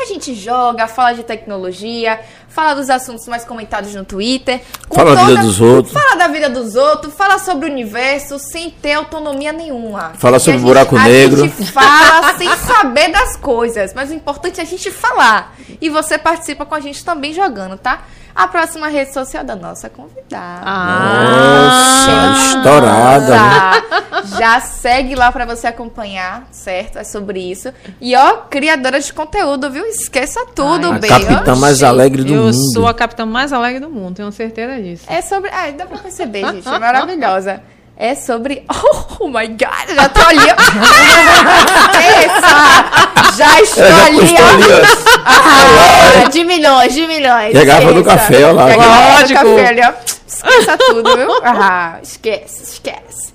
[0.00, 4.60] A gente joga, fala de tecnologia, fala dos assuntos mais comentados no Twitter.
[4.88, 5.92] com Fala da vida dos outros.
[5.92, 10.12] Fala da vida dos outros, fala sobre o universo sem ter autonomia nenhuma.
[10.18, 11.44] Fala sobre a buraco gente, negro.
[11.44, 15.54] A gente fala sem saber das coisas, mas o importante é a gente falar.
[15.80, 18.04] E você participa com a gente também jogando, tá?
[18.38, 20.64] A próxima rede social da nossa convidada.
[20.64, 23.30] Nossa, estourada.
[23.36, 23.82] né?
[23.90, 24.22] Tá.
[24.38, 26.98] Já segue lá pra você acompanhar, certo?
[26.98, 27.72] É sobre isso.
[28.00, 29.84] E ó, criadora de conteúdo, viu?
[29.86, 31.10] Esqueça tudo, A bem.
[31.10, 31.84] capitã mais Oxi.
[31.84, 32.72] alegre do Eu mundo.
[32.72, 35.04] sou a capitã mais alegre do mundo, tenho certeza disso.
[35.08, 35.50] É sobre.
[35.50, 36.68] Ah, dá pra perceber, gente.
[36.68, 37.60] É maravilhosa.
[37.98, 38.64] É sobre.
[39.20, 40.38] Oh my god, já tô ali.
[40.38, 40.54] ó.
[41.90, 43.36] Esqueça!
[43.36, 46.24] Já estou Ela já ali, ó.
[46.24, 47.52] Ah, de milhões, de milhões.
[47.52, 48.70] E a garrafa do café, ó lá.
[48.70, 49.40] E a garrafa do Lógico.
[49.40, 49.92] café ali, ó.
[50.28, 51.28] Esqueça tudo, viu?
[51.42, 53.34] Ah, esquece, esquece.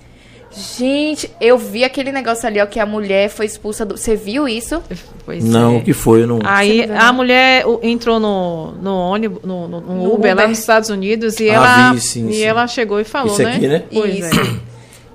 [0.56, 3.97] Gente, eu vi aquele negócio ali, ó, que a mulher foi expulsa do.
[3.97, 4.82] Você viu isso?
[5.26, 5.78] Pois Não, é.
[5.78, 6.24] o que foi?
[6.24, 6.39] Eu não...
[6.43, 10.36] Aí não a mulher o- entrou no, no ônibus, no, no- no No Uber, Uber.
[10.36, 12.43] lá nos Estados Unidos e Ah, ela vi, sim, e sim.
[12.43, 13.56] ela chegou e falou, Isso né?
[13.56, 13.84] aqui, né?
[13.91, 14.39] Pois isso.
[14.39, 14.60] é.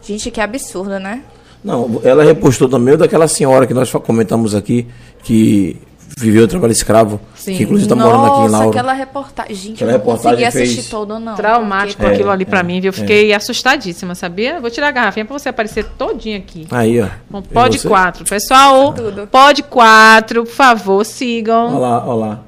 [0.02, 1.22] Gente, que absurdo, né?
[1.62, 4.86] Não, ela repostou também daquela senhora que nós comentamos aqui,
[5.22, 5.76] que
[6.18, 7.56] viveu o trabalho escravo, Sim.
[7.56, 8.68] que inclusive está morando aqui em Nossa, Laura.
[8.70, 9.54] aquela reportagem.
[9.54, 11.34] Gente, Aquela eu não consegui reportagem assistir fez- todo, não.
[11.34, 12.90] Traumático porque- aquilo ali pra é, mim, viu?
[12.90, 13.00] Eu é.
[13.00, 14.60] fiquei assustadíssima, sabia?
[14.60, 16.66] Vou tirar a garrafinha pra você aparecer todinha aqui.
[16.70, 17.08] Aí, ó.
[17.30, 17.78] Bom, Pode?
[17.80, 18.24] 4.
[18.24, 19.26] Pessoal, Tudo.
[19.28, 21.78] pode 4, por favor, Olha sigam.
[21.78, 22.40] lá, olha lá.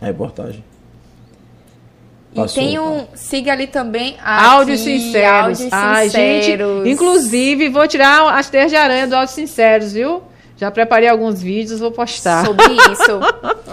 [0.00, 0.64] A reportagem.
[2.32, 2.82] E Passou, tem tá.
[2.82, 3.06] um.
[3.14, 4.16] Siga ali também.
[4.22, 5.60] Aqui, Áudios sinceros.
[5.60, 6.86] Áudios Ai, gente, sinceros.
[6.86, 10.22] inclusive, vou tirar as teias de aranha do áudios sinceros, viu?
[10.60, 12.44] Já preparei alguns vídeos, vou postar.
[12.44, 13.18] Sobre isso.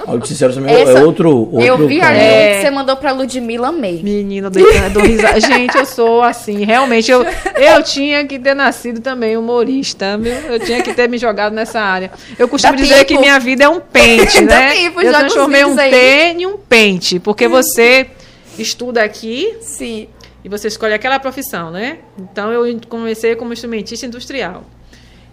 [0.06, 2.16] Áudio sincero também Essa- é outro, outro eu vi ali canal.
[2.16, 2.56] É.
[2.56, 4.02] que você mandou pra Ludmilla, amei.
[4.02, 5.38] Menina, do, do risada.
[5.42, 7.26] Gente, eu sou assim, realmente, eu,
[7.58, 10.32] eu tinha que ter nascido também humorista, viu?
[10.32, 12.10] Eu tinha que ter me jogado nessa área.
[12.40, 13.06] Eu costumo Dá dizer tempo.
[13.08, 14.72] que minha vida é um pente, né?
[14.74, 15.92] tempo, eu transformei um vídeos aí.
[15.92, 18.08] T em um pente, porque você
[18.58, 20.08] estuda aqui Sim.
[20.42, 21.98] e você escolhe aquela profissão, né?
[22.18, 24.64] Então eu comecei como instrumentista industrial.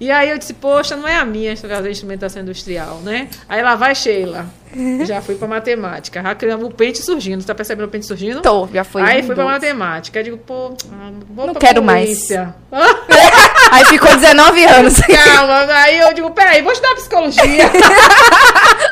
[0.05, 3.27] E aí eu disse, poxa, não é a minha fazer instrumentação industrial, né?
[3.49, 4.45] Aí lá vai Sheila.
[5.07, 6.21] Já fui para matemática.
[6.21, 7.43] Já criamos o pente surgindo.
[7.43, 8.43] Tá percebendo o pente surgindo?
[8.43, 9.01] Tô, já foi.
[9.01, 10.19] aí fui para matemática.
[10.19, 12.29] Aí digo, pô, ah, vou Não quero mais.
[13.75, 14.95] Aí ficou 19 anos.
[15.03, 17.43] Calma, aí eu digo, peraí, vou estudar psicologia.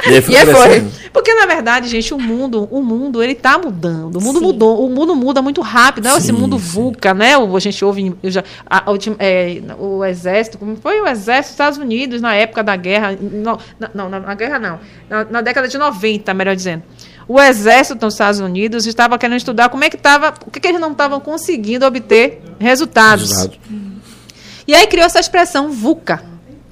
[0.05, 0.85] E aí foi E aí foi.
[1.13, 4.17] Porque, na verdade, gente, o mundo, o mundo, ele tá mudando.
[4.17, 4.45] O mundo Sim.
[4.47, 6.11] mudou, o mundo muda muito rápido, né?
[6.17, 6.65] Esse Sim, mundo sim.
[6.67, 7.37] VUCA, né?
[7.39, 11.45] O- A gente ouve eu já, a- a é, o exército, como foi o exército
[11.45, 15.25] dos Estados Unidos na época da guerra, não, na, não, na, na guerra não, na,
[15.25, 16.83] na década de 90, melhor dizendo.
[17.29, 20.67] O exército dos Estados Unidos estava querendo estudar como é que estava, o que, que
[20.67, 23.31] eles não estavam conseguindo obter resultados.
[23.31, 23.61] Resultado.
[24.67, 26.23] E aí criou essa expressão VUCA,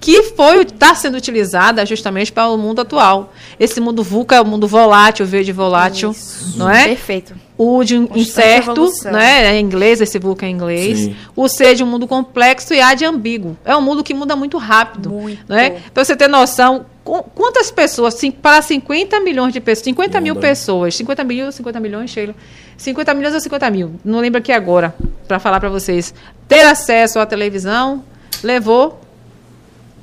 [0.00, 3.32] que foi está sendo utilizada justamente para o mundo atual.
[3.58, 6.14] Esse mundo VUCA é o mundo volátil, verde volátil,
[6.56, 6.88] não é?
[6.88, 7.34] Perfeito.
[7.58, 9.12] O de um Constante incerto, evolução.
[9.12, 9.44] né?
[9.54, 10.98] É em inglês, esse VUCA é em inglês.
[10.98, 11.16] Sim.
[11.36, 13.54] O C de um mundo complexo e A de ambíguo.
[13.66, 15.10] É um mundo que muda muito rápido.
[15.10, 15.44] Muito.
[15.46, 15.82] Né?
[15.92, 20.94] Para você ter noção, qu- quantas pessoas, para 50 milhões de pessoas, 50 mil pessoas,
[20.94, 22.34] 50 mil ou 50 milhões, Sheila?
[22.80, 24.00] 50 milhões ou 50 mil?
[24.02, 24.94] Não lembro aqui agora,
[25.28, 26.14] para falar para vocês.
[26.48, 28.02] Ter acesso à televisão
[28.42, 28.98] levou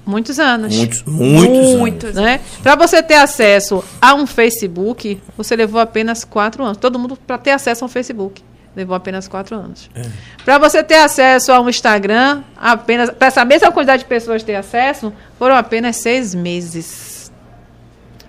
[0.05, 0.73] Muitos anos.
[0.73, 2.21] Muitos, muitos, muitos anos.
[2.21, 2.39] Né?
[2.63, 6.77] Para você ter acesso a um Facebook, você levou apenas quatro anos.
[6.77, 8.41] Todo mundo, para ter acesso a um Facebook,
[8.73, 9.89] levou apenas quatro anos.
[9.93, 10.03] É.
[10.45, 14.55] Para você ter acesso a um Instagram, apenas para essa mesma quantidade de pessoas ter
[14.55, 17.06] acesso, foram apenas seis meses.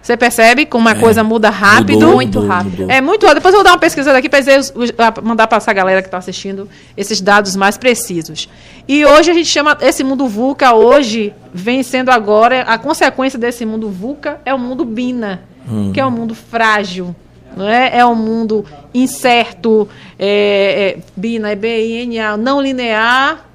[0.08, 0.94] Você percebe como a é.
[0.94, 2.00] coisa muda rápido?
[2.00, 2.80] Mudou, muito mudou, rápido.
[2.80, 2.90] Mudou.
[2.90, 3.40] É muito rápido.
[3.40, 6.66] Depois eu vou dar uma pesquisada aqui para mandar para essa galera que está assistindo
[6.96, 8.48] esses dados mais precisos.
[8.88, 13.66] E hoje a gente chama esse mundo VUCA, hoje vem sendo agora, a consequência desse
[13.66, 15.92] mundo VUCA é o mundo BINA, hum.
[15.92, 17.14] que é um mundo frágil.
[17.54, 17.98] Não é?
[17.98, 19.86] é um mundo incerto,
[20.18, 23.46] é, é, BINA, é B-I-N-A, não linear,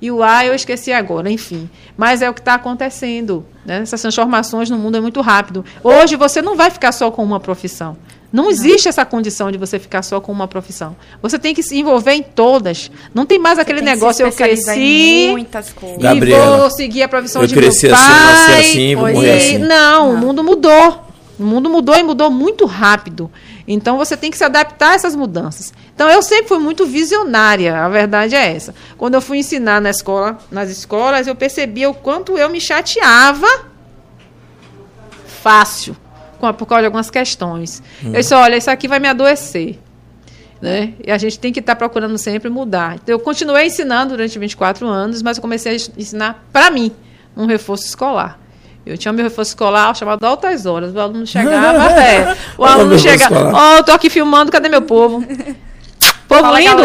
[0.00, 1.68] e o A eu esqueci agora, enfim.
[1.96, 3.44] Mas é o que está acontecendo.
[3.64, 3.80] Né?
[3.82, 5.64] Essas transformações no mundo é muito rápido.
[5.84, 7.96] Hoje você não vai ficar só com uma profissão.
[8.32, 10.96] Não existe essa condição de você ficar só com uma profissão.
[11.20, 12.90] Você tem que se envolver em todas.
[13.12, 15.98] Não tem mais aquele negócio eu cresci muitas coisas.
[15.98, 17.92] e Gabriela, vou seguir a profissão de meu pai.
[17.92, 19.58] Assim, assim, vou morrer assim.
[19.58, 21.10] Não, não, o mundo mudou.
[21.38, 23.30] O mundo mudou e mudou muito rápido.
[23.72, 25.72] Então você tem que se adaptar a essas mudanças.
[25.94, 28.74] Então eu sempre fui muito visionária, a verdade é essa.
[28.98, 33.46] Quando eu fui ensinar na escola, nas escolas, eu percebia o quanto eu me chateava
[35.40, 35.96] fácil
[36.40, 37.80] com, por causa de algumas questões.
[38.02, 38.08] Hum.
[38.08, 39.78] Eu disse, olha, isso aqui vai me adoecer.
[40.60, 40.94] Né?
[41.06, 42.96] E a gente tem que estar tá procurando sempre mudar.
[42.96, 46.92] Então, eu continuei ensinando durante 24 anos, mas eu comecei a ensinar para mim
[47.36, 48.38] um reforço escolar.
[48.84, 50.94] Eu tinha meu reforço escolar chamado Altas Horas.
[50.94, 55.24] O aluno chegava, é, o aluno chegava, ó, oh, tô aqui filmando, cadê meu povo?
[56.30, 56.80] Povo Fala, lindo.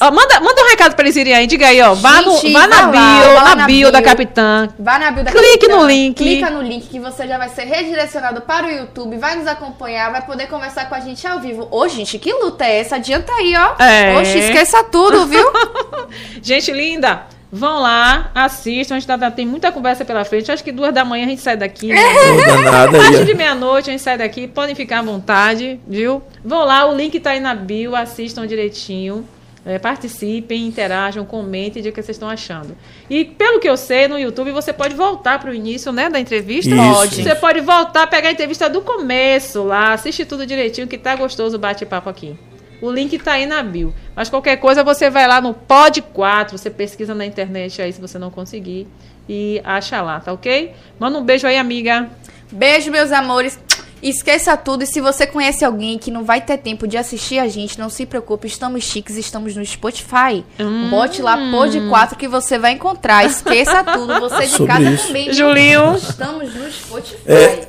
[0.00, 1.48] Ó, manda, manda um recado para eles irem aí.
[1.48, 1.92] Diga aí, ó.
[1.92, 4.68] Vá, Gente, no, vá na bio, lá, na, na bio, bio, da Capitã.
[4.78, 5.76] Vá na bio da Clique Capitã.
[5.76, 6.14] no link.
[6.14, 9.16] Clica no link que você já vai ser redirecionado para o YouTube.
[9.18, 11.66] Vai nos acompanhar, vai poder conversar com a gente ao vivo.
[11.68, 12.94] Ô, gente, que luta é essa?
[12.94, 13.82] Adianta aí, ó.
[13.82, 14.18] É.
[14.20, 15.44] Oxe, esqueça tudo, viu?
[16.40, 17.26] gente linda.
[17.56, 18.96] Vão lá, assistam.
[18.96, 20.52] A gente tá, tem muita conversa pela frente.
[20.52, 21.88] Acho que duas da manhã a gente sai daqui.
[21.96, 22.70] Né?
[22.70, 24.46] nada, Antes de meia-noite a gente sai daqui.
[24.46, 26.22] Podem ficar à vontade, viu?
[26.44, 27.96] Vão lá, o link tá aí na bio.
[27.96, 29.26] Assistam direitinho.
[29.64, 32.76] É, participem, interajam, comentem de o que vocês estão achando.
[33.10, 36.20] E pelo que eu sei, no YouTube você pode voltar para o início né, da
[36.20, 36.70] entrevista.
[36.70, 36.94] Isso.
[36.94, 37.22] Pode.
[37.22, 41.56] Você pode voltar, pegar a entrevista do começo lá, assiste tudo direitinho, que tá gostoso
[41.56, 42.36] o bate-papo aqui.
[42.80, 43.94] O link está aí na bio.
[44.14, 48.00] Mas qualquer coisa você vai lá no Pod 4, você pesquisa na internet aí se
[48.00, 48.86] você não conseguir
[49.28, 50.72] e acha lá, tá ok?
[50.98, 52.08] Manda um beijo aí, amiga.
[52.50, 53.58] Beijo, meus amores.
[54.02, 57.48] Esqueça tudo e se você conhece alguém que não vai ter tempo de assistir a
[57.48, 60.44] gente, não se preocupe, estamos chiques, estamos no Spotify.
[60.60, 60.90] Hum.
[60.90, 63.24] Bote lá Pod 4 que você vai encontrar.
[63.24, 65.06] Esqueça tudo, você de Sobre casa isso.
[65.06, 65.32] também.
[65.32, 65.96] Julinho.
[65.96, 67.22] Estamos no Spotify.
[67.26, 67.68] É.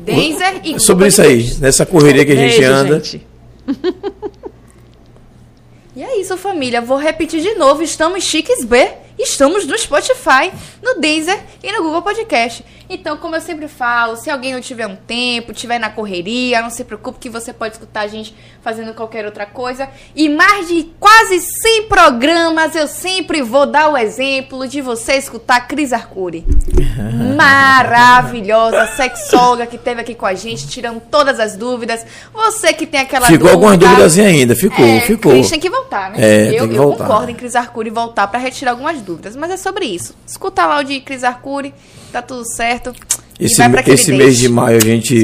[0.00, 2.94] Denzer e Sobre isso aí, nessa correria que a gente Beijo, anda.
[2.96, 3.26] Gente.
[5.94, 6.80] e é isso, família.
[6.80, 7.82] Vou repetir de novo.
[7.82, 8.90] Estamos chiques B.
[9.18, 12.64] Estamos no Spotify, no Deezer e no Google Podcast.
[12.90, 16.70] Então, como eu sempre falo, se alguém não tiver um tempo, tiver na correria, não
[16.70, 19.88] se preocupe que você pode escutar a gente fazendo qualquer outra coisa.
[20.16, 25.68] E mais de quase 100 programas, eu sempre vou dar o exemplo de você escutar
[25.68, 26.46] Cris Arcuri.
[27.36, 32.06] Maravilhosa, sexóloga que teve aqui com a gente, tirando todas as dúvidas.
[32.32, 35.32] Você que tem aquela Ficou dúvida, algumas dúvidas ainda, ficou, é, ficou.
[35.32, 36.16] Cris tem que voltar, né?
[36.18, 37.04] É, eu, tem que eu voltar.
[37.04, 40.14] concordo em Cris Arcuri voltar para retirar algumas dúvidas, mas é sobre isso.
[40.26, 41.72] Escuta lá o de Cris Arcuri
[42.12, 42.92] tá tudo certo.
[43.38, 45.22] Esse, esse mês de maio a gente,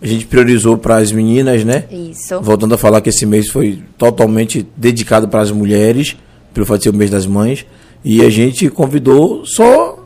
[0.00, 1.84] a gente priorizou para as meninas, né?
[1.90, 2.40] Isso.
[2.40, 6.16] Voltando a falar que esse mês foi totalmente dedicado para as mulheres,
[6.54, 7.66] pelo fato de ser o mês das mães.
[8.02, 10.02] E a gente convidou só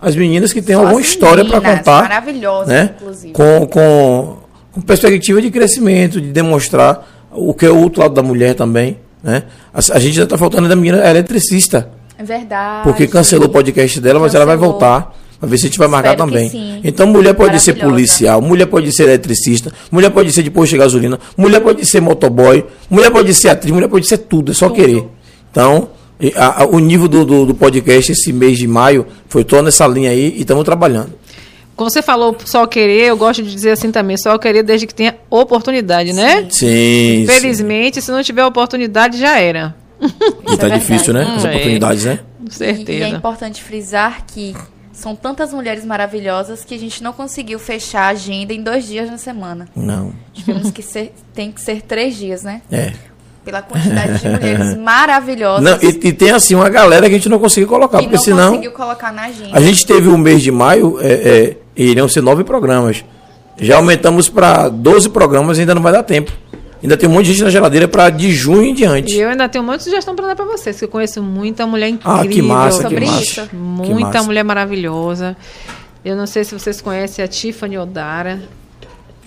[0.00, 2.02] as meninas que têm só alguma história para contar.
[2.02, 2.94] Maravilhosas, né?
[2.96, 3.32] inclusive.
[3.32, 4.38] Com, com,
[4.70, 8.98] com perspectiva de crescimento, de demonstrar o que é o outro lado da mulher também.
[9.20, 9.42] Né?
[9.74, 11.90] A, a gente já está faltando da menina eletricista.
[12.18, 12.82] É verdade.
[12.82, 15.14] Porque cancelou o podcast dela, mas ela vai voltar.
[15.38, 16.80] Pra ver se a gente vai marcar Espero também.
[16.82, 20.78] Então, mulher pode ser policial, mulher pode ser eletricista, mulher pode ser de posto de
[20.78, 24.68] gasolina, mulher pode ser motoboy, mulher pode ser atriz, mulher pode ser tudo, é só
[24.68, 24.76] tudo.
[24.76, 25.04] querer.
[25.52, 25.90] Então,
[26.34, 29.86] a, a, o nível do, do, do, podcast esse mês de maio foi todo nessa
[29.86, 31.12] linha aí e estamos trabalhando.
[31.76, 34.94] Quando você falou só querer, eu gosto de dizer assim também, só querer desde que
[34.94, 36.48] tenha oportunidade, né?
[36.50, 37.24] Sim.
[37.28, 38.06] Felizmente, sim.
[38.06, 39.76] se não tiver oportunidade, já era.
[40.00, 41.22] E tá é difícil, né?
[41.36, 41.48] As é.
[41.48, 42.20] oportunidades, né?
[42.40, 42.92] Com certeza.
[42.92, 44.54] E, e é importante frisar que
[44.98, 49.08] são tantas mulheres maravilhosas que a gente não conseguiu fechar a agenda em dois dias
[49.08, 49.68] na semana.
[49.76, 50.12] Não.
[50.34, 52.62] Tivemos que ser, tem que ser três dias, né?
[52.70, 52.92] É.
[53.44, 55.62] Pela quantidade de mulheres maravilhosas.
[55.62, 58.22] Não, e, e, tem assim uma galera que a gente não conseguiu colocar, porque não
[58.22, 58.48] senão.
[58.50, 59.56] conseguiu colocar na agenda.
[59.56, 63.04] A gente teve o um mês de maio, é, é, iriam ser nove programas.
[63.60, 66.32] Já aumentamos para 12 programas e ainda não vai dar tempo.
[66.82, 69.14] Ainda tem um monte de gente na geladeira para de junho em diante.
[69.14, 71.22] E eu ainda tenho um monte de sugestão para dar para vocês, que eu conheço
[71.22, 72.20] muita mulher incrível.
[72.20, 73.22] Ah, que massa, Sobre que massa.
[73.22, 73.48] isso.
[73.56, 74.22] Muita massa.
[74.22, 75.36] mulher maravilhosa.
[76.04, 78.40] Eu não sei se vocês conhecem a Tiffany Odara.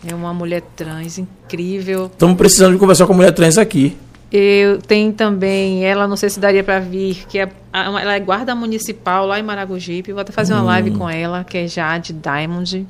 [0.07, 2.05] É uma mulher trans incrível.
[2.05, 3.95] Estamos precisando de conversar com a mulher trans aqui.
[4.31, 8.55] Eu tenho também, ela não sei se daria para vir, que é, ela é guarda
[8.55, 10.13] municipal lá em Maragogipe.
[10.13, 12.87] Vou até fazer uma live com ela, que é Jade Diamond.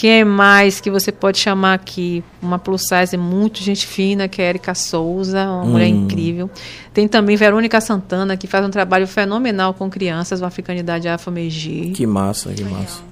[0.00, 2.22] Quem é mais que você pode chamar aqui?
[2.40, 6.48] Uma plus size muito gente fina, que é Erika Souza, uma mulher incrível.
[6.94, 11.90] Tem também Verônica Santana, que faz um trabalho fenomenal com crianças, uma africanidade afro-megi.
[11.96, 13.02] Que massa, que massa.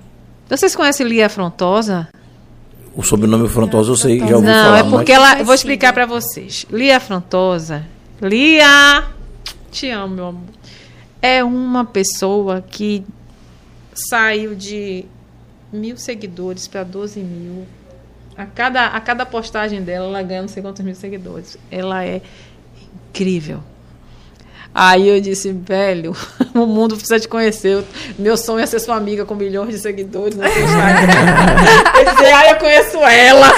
[0.49, 2.07] Vocês conhecem Lia Afrontosa?
[2.95, 4.79] O sobrenome Frontosa eu sei, já ouvi Não, falar.
[4.79, 5.43] é porque mas- ela.
[5.45, 6.67] Vou explicar pra vocês.
[6.71, 7.85] Lia Afrontosa.
[8.23, 9.07] Lia!
[9.73, 10.45] Te amo, meu amor.
[11.21, 13.03] É uma pessoa que
[14.09, 15.05] saiu de
[15.77, 17.65] mil seguidores para 12 mil.
[18.37, 21.57] A cada, a cada postagem dela, ela ganha não sei quantos mil seguidores.
[21.71, 22.21] Ela é
[23.11, 23.61] incrível.
[24.75, 26.15] Aí eu disse, velho,
[26.55, 27.77] o mundo precisa te conhecer.
[27.77, 27.85] Eu-
[28.19, 31.13] Meu sonho é ser sua amiga com milhões de seguidores no seu Instagram.
[31.99, 33.47] eu disse, ah, eu conheço ela.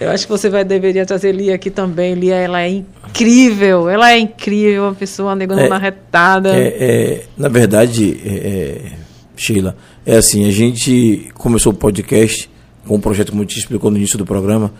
[0.00, 2.14] eu acho que você vai deveria trazer Lia aqui também.
[2.14, 3.88] Lia, ela é incrível.
[3.88, 6.56] Ela é incrível, uma pessoa negando É, retada.
[6.56, 8.92] É, é, na verdade, é, é,
[9.40, 12.50] Sheila, é assim, a gente começou o podcast
[12.86, 14.72] com um projeto, como eu te explicou no início do programa,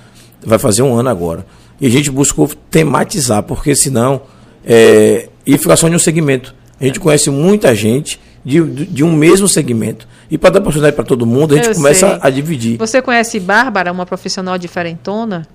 [0.45, 1.47] vai fazer um ano agora.
[1.81, 4.23] E a gente buscou tematizar, porque senão
[4.65, 6.55] é, ia ficar só em um segmento.
[6.81, 10.09] A gente conhece muita gente de, de um mesmo segmento.
[10.31, 12.19] E para dar oportunidade para todo mundo, a gente Eu começa sei.
[12.21, 12.79] a dividir.
[12.79, 15.47] Você conhece Bárbara, uma profissional diferentona?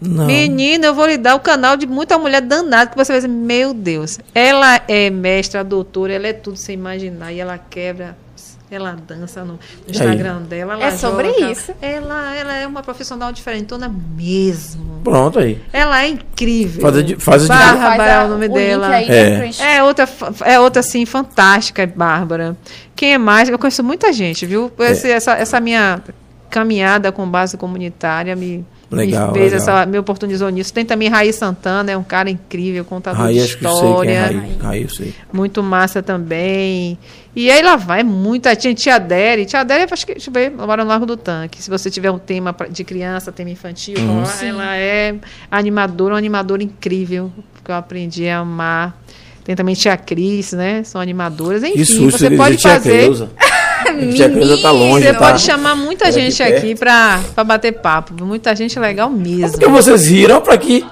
[0.00, 0.26] Não.
[0.26, 3.32] Menina, eu vou lhe dar o canal de muita mulher danada que você vai dizer,
[3.32, 4.18] meu Deus.
[4.34, 7.32] Ela é mestra, doutora, ela é tudo sem imaginar.
[7.32, 8.16] E ela quebra,
[8.74, 9.58] ela dança no,
[9.88, 10.74] Instagram dela.
[10.74, 11.50] ela É sobre joga.
[11.52, 11.72] isso.
[11.80, 15.00] Ela, ela é uma profissional diferentona mesmo.
[15.04, 15.60] Pronto aí.
[15.72, 16.82] Ela é incrível.
[16.82, 17.96] Faz faz a Bárbara.
[17.96, 18.88] Faz é a- o nome link dela.
[18.88, 19.30] aí, É.
[19.38, 20.08] né, gente- É outra,
[20.44, 22.56] é outra assim, fantástica, é Bárbara.
[22.96, 23.48] Quem é mais?
[23.48, 24.72] Eu conheço muita gente, viu?
[24.78, 24.92] É.
[24.92, 26.00] Esse- essa, essa minha
[26.50, 29.78] caminhada com base comunitária me, Legal, me fez legal.
[29.78, 30.72] essa, me oportunizou nisso.
[30.72, 33.80] Tem também Raí Santana, é um cara incrível, contador Raí, de acho que eu sei
[33.80, 34.22] quem é história.
[34.26, 34.56] Raí.
[34.60, 35.14] Raí, eu sei.
[35.32, 36.98] muito massa também.
[37.36, 38.82] E aí lá vai muita gente.
[38.82, 39.44] Tia Dere.
[39.46, 41.60] Tia Dere, acho que, deixa eu ver, mora no Largo do Tanque.
[41.62, 44.22] Se você tiver um tema de criança, tema infantil, Uhum.
[44.22, 45.14] ela, ela é
[45.50, 47.32] animadora, uma animadora incrível,
[47.64, 48.96] que eu aprendi a amar.
[49.44, 50.82] Tem também Tia Cris, né?
[50.84, 51.62] São animadoras.
[51.62, 53.10] Enfim, Que susto, você pode fazer.
[54.62, 55.18] Tá longe, Você tá?
[55.18, 58.24] pode chamar muita É aqui gente aqui pra, pra bater papo.
[58.24, 59.52] Muita gente legal mesmo.
[59.52, 60.84] Porque vocês riram pra que.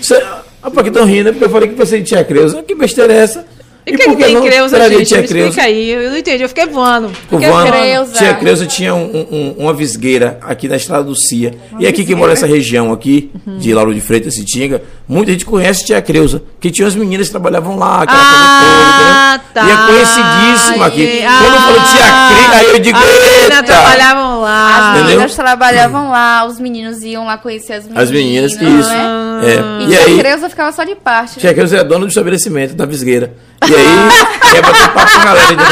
[0.00, 0.22] Cê,
[0.62, 1.28] ah, pra que estão rindo?
[1.28, 2.62] É porque eu falei que pensei em tia Creuza.
[2.62, 3.46] Que besteira é essa?
[3.86, 5.14] E o que, que tem Creuza, gente?
[5.14, 5.90] Me explica aí.
[5.90, 6.42] Eu não entendi.
[6.42, 7.10] Eu fiquei voando.
[7.28, 8.12] Fiquei Vano, Creuza?
[8.14, 11.52] Tia Creuza tinha um- um- uma visgueira aqui na estrada do Cia.
[11.78, 13.58] e aqui que mora nessa região aqui, Uhum.
[13.58, 16.42] de Lauro de Freitas e Tinga, muita gente conhece Tia Creuza.
[16.58, 19.74] Que tinha as meninas que trabalhavam lá, aquela Ah, entendeu?
[19.74, 19.82] E tá.
[19.82, 21.22] é conhecidíssima aqui.
[21.22, 24.68] Ah, Quando eu falo Tia Creuza, aí eu digo, As meninas trabalhavam lá.
[24.78, 25.04] As Entendeu?
[25.10, 28.02] meninas trabalhavam lá, os meninos iam lá conhecer as meninas.
[28.04, 28.60] As meninas, isso.
[28.88, 29.40] Né?
[29.44, 29.82] É.
[29.82, 31.36] E, E tia aí, Creuza ficava só de parte.
[31.36, 31.40] né?
[31.40, 33.32] Tia Creuza é dona do estabelecimento, da visgueira.
[33.68, 35.66] E aí, quer bater papo com a galera, entendeu?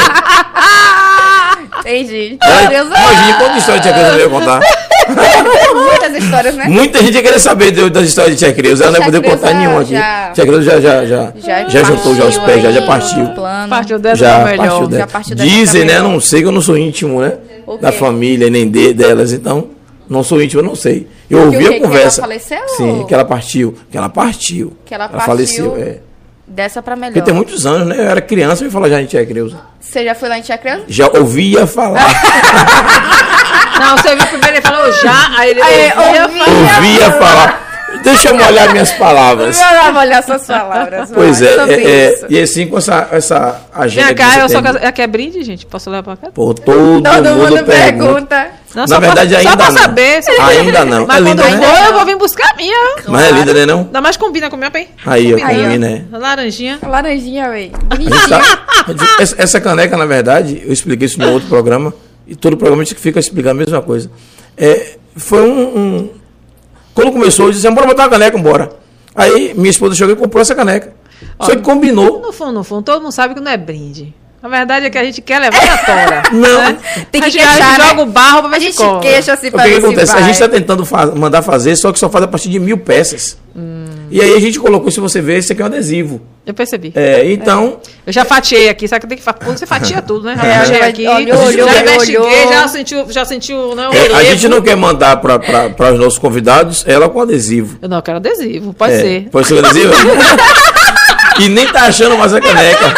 [1.79, 2.37] Entendi.
[2.41, 2.95] Ela- Creuza.
[2.97, 4.59] Imagine quanta história Tia Creuza veio contar.
[5.73, 6.65] Muitas histórias, né?
[6.67, 8.85] Muita gente ia querer saber das histórias de Tia Creuza.
[8.85, 9.91] Ela não Tia poder contar nenhuma aqui.
[9.93, 12.85] já- Tia Creuza já, já, já, já, Já, juntou já os pés, já, já aí
[12.87, 13.25] partiu.
[13.25, 13.69] do Plano.
[13.69, 14.57] Partiu dessa Já é melhor.
[14.67, 15.01] partiu dela.
[15.01, 15.93] Já partiu dessa Dizem, né?
[15.95, 16.09] melhor.
[16.09, 17.33] Não sei que eu não sou íntimo, né?
[17.81, 19.69] Da família, nem de, delas, então.
[20.09, 21.07] Não sou íntimo, eu não sei.
[21.29, 21.65] Eu ouvi o quê?
[21.65, 22.21] a Que ela conversa.
[22.21, 22.67] faleceu?
[22.77, 23.73] Sim, que ela partiu.
[23.89, 24.73] Que ela partiu.
[24.85, 25.83] Que ela faleceu, partiu.
[25.87, 25.97] é.
[26.45, 27.13] Dessa pra melhor.
[27.13, 27.97] Porque tem muitos anos, né?
[27.97, 29.57] Eu era criança e falar já em Tia Creuza.
[29.79, 30.83] Você já foi lá em Tia Creuza?
[30.89, 32.03] Já ouvia falar.
[33.79, 36.45] Não, você viu primeiro, ele falou já, aí ele Aí, ouvia ouvia.
[36.45, 36.75] falar.
[36.77, 37.62] ouvia falar.
[38.03, 39.57] Deixa eu molhar minhas palavras.
[39.59, 41.09] Vamos olhar suas palavras.
[41.13, 44.07] Pois vai, é, é, é, e assim com essa, essa agenda.
[44.07, 44.93] Vem que cá, você eu só tem- quero.
[44.93, 45.65] Quer brinde, gente?
[45.65, 46.33] Posso levar pra cá?
[46.33, 47.67] Pô, todo, Todo mundo, mundo pergunta.
[47.67, 48.47] pergunta.
[48.75, 49.77] Não, Na só verdade, pra, ainda Só pra não.
[49.83, 50.19] saber.
[50.39, 51.05] Ainda não.
[51.05, 51.67] Mas É quando linda, eu né?
[51.75, 52.95] for, eu vou vir buscar a minha.
[53.07, 53.79] Mas é linda, né não?
[53.81, 54.87] Ainda mais combina com a minha bem.
[55.05, 55.47] Aí, Aí, ó.
[55.47, 56.05] combina, né?
[56.11, 56.79] Laranjinha.
[56.81, 57.71] Laranjinha, véi.
[58.29, 58.41] Tá-
[59.19, 61.93] essa, essa caneca, na verdade, eu expliquei isso no outro programa,
[62.27, 64.09] e todo programa a gente fica explicando a mesma coisa.
[64.57, 66.09] É, foi um, um-
[66.93, 68.71] Quando começou, eu disse, bora botar uma caneca, bora.
[69.15, 70.93] Aí minha esposa chegou e comprou essa caneca.
[71.41, 72.21] Só que combinou.
[72.21, 74.13] No fundo, no fundo, todo mundo sabe que não é brinde.
[74.43, 76.23] A verdade é que a gente quer levar na tora.
[76.33, 76.63] Não.
[76.63, 76.77] né?
[77.09, 77.87] Tem que a gente, queixar, né?
[77.87, 80.15] joga o barro pra ver A se gente queixa assim O pra que, se acontece?
[80.17, 82.77] A gente está tentando fa- mandar fazer, só que só faz a partir de mil
[82.77, 83.37] peças.
[83.55, 83.85] Hum.
[84.11, 86.21] E aí a gente colocou, se você ver, esse aqui é um adesivo.
[86.45, 86.91] Eu percebi.
[86.93, 90.35] É, então, Eu já fatiei aqui, sabe que tem que fa- você fatia tudo, né?
[90.35, 90.53] Já É,
[90.87, 92.53] fatiei olhou, aqui, olhou, olhou, já olhou, investiguei, olhou.
[92.53, 96.19] já sentiu, já sentiu, né, o é, a gente não quer mandar para os nossos
[96.19, 97.77] convidados ela com adesivo.
[97.81, 99.29] Eu não, eu quero adesivo, pode É, ser.
[99.31, 99.93] Pode ser adesivo?
[101.39, 102.93] e nem tá achando mais a caneca.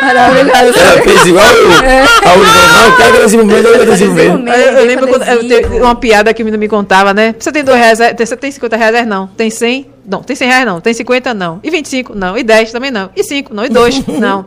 [0.00, 0.78] Maravilhoso.
[0.78, 1.70] Ela fez igual eu.
[1.70, 4.48] A Uri falou, não, eu quero adesivo mesmo, eu quero adesivo mesmo.
[4.48, 7.34] Eu, eu lembro quando eu uma piada que o menino me contava, né?
[7.38, 9.06] Você tem dois reais, é- você tem 50 reais?
[9.06, 9.26] Não.
[9.28, 9.90] Tem 100?
[10.06, 10.22] Não.
[10.22, 10.66] Tem 100 reais?
[10.66, 10.80] Não.
[10.80, 11.34] Tem 50?
[11.34, 11.60] Não.
[11.62, 12.14] E 25?
[12.14, 12.36] Não.
[12.38, 13.10] E 10 também não.
[13.16, 13.52] E 5?
[13.54, 13.64] Não.
[13.64, 14.06] E 2?
[14.18, 14.46] Não.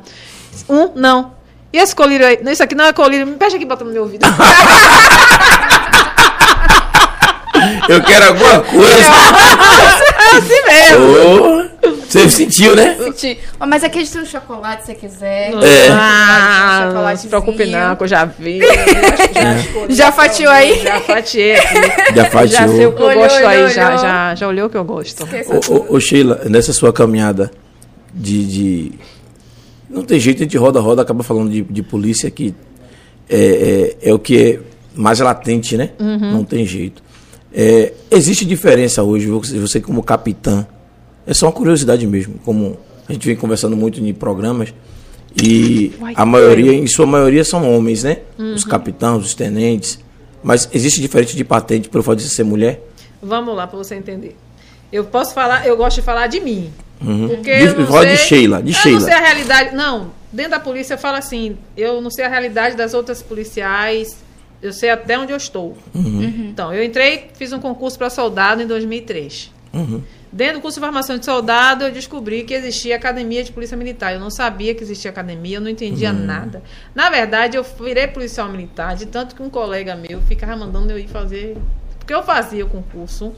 [0.67, 0.91] Um?
[0.95, 1.33] Não.
[1.71, 2.39] E esse colírio aí?
[2.43, 3.27] Não, isso aqui não é colírio.
[3.27, 4.25] Me fecha aqui e bota no meu ouvido.
[7.87, 9.11] Eu quero alguma coisa.
[10.17, 11.65] É assim mesmo.
[11.65, 11.68] Ô,
[12.07, 12.97] você sentiu, né?
[12.97, 13.37] Senti.
[13.59, 15.53] Ó, Mas aqui a gente tem um chocolate, se você quiser.
[15.53, 15.87] É.
[15.91, 18.59] Ah, não se preocupe não, que eu já vi.
[19.89, 20.79] Já fatiou aí?
[20.81, 21.75] Já fatiei aqui.
[22.15, 22.93] Já Já sei o fatiou.
[22.93, 23.57] que eu Olhou, gosto aí.
[23.57, 23.99] olhou, Já, olhou.
[23.99, 25.23] já, já olhou o que eu gosto.
[25.23, 27.51] Ô, ô, ô, Sheila, nessa sua caminhada
[28.13, 28.91] de, de-
[29.89, 32.53] Não tem jeito, a gente roda, roda, acaba falando de, de polícia que
[33.29, 34.59] é, é, é o que é
[34.95, 35.91] mais latente, né?
[35.99, 37.01] Não tem jeito.
[37.53, 40.67] É, existe diferença hoje, você, você como capitã,
[41.29, 42.77] é só uma curiosidade mesmo, como
[43.07, 44.73] a gente vem conversando muito em programas,
[45.41, 48.17] e a maioria, em sua maioria, são homens, né?
[48.37, 49.99] Os capitães, os tenentes.
[50.43, 52.81] Mas existe diferença de patente pelo fato de você ser mulher?
[53.21, 54.35] Vamos lá, para você entender.
[54.91, 56.71] Eu posso falar, eu gosto de falar de mim.
[56.99, 58.99] Porque De- eu não fala de sei- Sheila, de eu Sheila.
[58.99, 59.75] não sei a realidade.
[59.75, 64.17] Não, dentro da polícia eu falo assim, eu não sei a realidade das outras policiais,
[64.61, 65.77] eu sei até onde eu estou.
[65.93, 69.51] Então, eu entrei, fiz um concurso para soldado em 2003.
[70.31, 74.13] Dentro do curso de formação de soldado, eu descobri que existia academia de polícia militar.
[74.13, 76.61] Eu não sabia que existia academia, eu não entendia nada.
[76.93, 80.99] Na verdade, eu virei policial militar, de tanto que um colega meu ficava mandando eu
[80.99, 81.57] ir fazer.
[81.97, 83.33] Porque eu fazia o concurso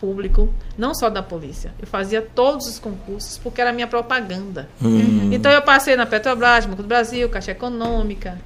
[0.00, 1.72] público, não só da polícia.
[1.80, 4.68] Eu fazia todos os concursos, porque era minha propaganda.
[5.32, 8.36] Então, eu passei na Petrobras, Banco do Brasil, Caixa Econômica.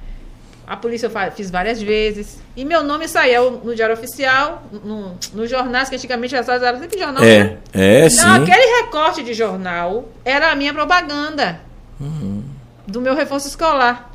[0.67, 2.39] A polícia eu fiz várias vezes.
[2.53, 6.77] E meu nome saiu no Diário Oficial, no, nos jornais, que antigamente as horas eram
[6.77, 7.57] sempre jornal, né?
[7.73, 8.25] É, é sim.
[8.25, 11.61] Não, aquele recorte de jornal era a minha propaganda.
[12.01, 12.43] Uhum.
[12.85, 14.11] Do meu reforço escolar.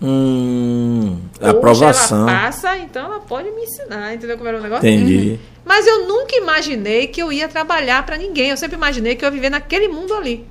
[0.00, 2.28] Hum, Hoje aprovação.
[2.28, 4.86] Ela passa, então ela pode me ensinar, entendeu como era o negócio?
[4.86, 5.40] Entendi.
[5.64, 8.50] Mas eu nunca imaginei que eu ia trabalhar para ninguém.
[8.50, 10.46] Eu sempre imaginei que eu ia viver naquele mundo ali.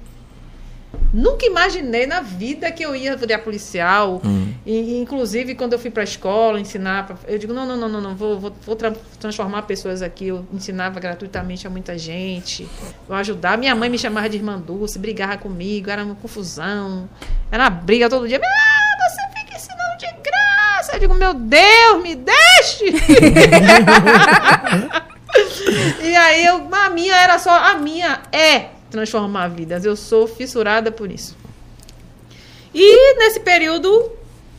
[1.13, 4.21] Nunca imaginei na vida que eu ia virar policial.
[4.65, 7.77] E, e, inclusive, quando eu fui para a escola ensinar, pra- eu digo: não, não,
[7.77, 10.27] não, não, não vou, vou, vou tra- transformar pessoas aqui.
[10.27, 12.67] Eu ensinava gratuitamente a muita gente.
[13.07, 13.57] Eu ajudava.
[13.57, 17.09] Minha mãe me chamava de irmã Dulce, brigava comigo, era uma confusão.
[17.51, 18.39] Era uma briga todo dia.
[18.43, 20.93] Ah, você fica ensinando de graça.
[20.95, 22.85] Eu digo: meu Deus, me deixe.
[26.01, 29.85] E aí eu, a minha era só, a minha é transformar vidas.
[29.85, 31.35] Eu sou fissurada por isso.
[32.73, 34.11] E nesse período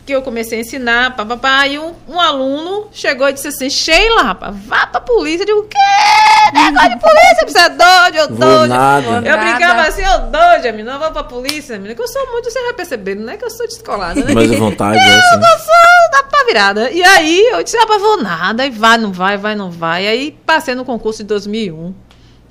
[0.09, 4.23] que eu comecei a ensinar, papapá, e um, um aluno chegou e disse assim, Sheila,
[4.23, 5.43] rapaz, vá pra polícia.
[5.43, 5.77] Eu digo, o quê?
[6.55, 8.63] Negócio de polícia, você é doido, eu doido.
[8.63, 9.37] Eu nada.
[9.37, 12.59] brincava assim, eu doido, menina, eu vou pra polícia, menina, que eu sou muito, você
[12.63, 14.33] vai perceber, não é que eu sou descolada, né?
[14.33, 15.41] Mas a vontade é Eu assim.
[15.41, 16.91] não sou da pá virada.
[16.91, 18.65] E aí eu disse, mas vou nada.
[18.65, 20.05] E vai, não vai, vai, não vai.
[20.05, 22.08] E aí passei no concurso de 2001.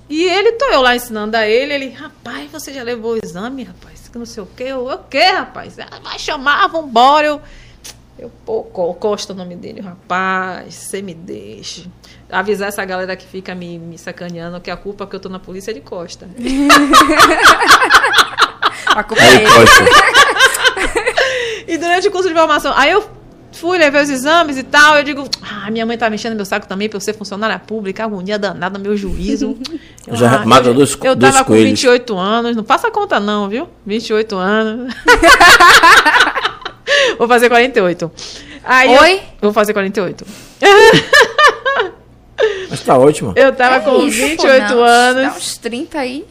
[0.09, 1.73] E ele, tô eu lá ensinando a ele.
[1.73, 4.07] Ele, rapaz, você já levou o exame, rapaz?
[4.11, 4.63] Que não sei o quê.
[4.63, 5.77] Eu, o quê, rapaz?
[5.79, 7.27] Ah, vai chamar, vambora.
[7.27, 7.41] Eu,
[8.17, 9.81] eu pô, Co- Costa o nome dele.
[9.81, 11.87] Rapaz, você me deixe.
[12.29, 15.39] Avisar essa galera que fica me, me sacaneando que a culpa que eu tô na
[15.39, 16.27] polícia é de Costa.
[18.87, 19.49] A culpa é dele.
[19.51, 19.83] Costa.
[21.67, 23.01] E durante o curso de formação, aí eu
[23.57, 24.97] fui, levei os exames e tal.
[24.97, 28.03] Eu digo, ah, minha mãe tá mexendo meu saco também pra eu ser funcionária pública,
[28.03, 29.57] agonia danada, meu juízo.
[30.07, 31.67] Eu, Já mata eu, dois- Eu dois tava com coelhos.
[31.71, 33.67] 28 anos, não passa conta não, viu?
[33.85, 34.93] 28 anos.
[37.19, 38.09] Vou fazer 48.
[38.63, 39.21] Aí eu- Oi?
[39.41, 40.25] vou fazer 48.
[42.69, 43.33] Mas tá ótimo.
[43.35, 45.23] Eu tava com É isso, pô, 28 não, anos.
[45.23, 46.25] Dá uns 30 aí.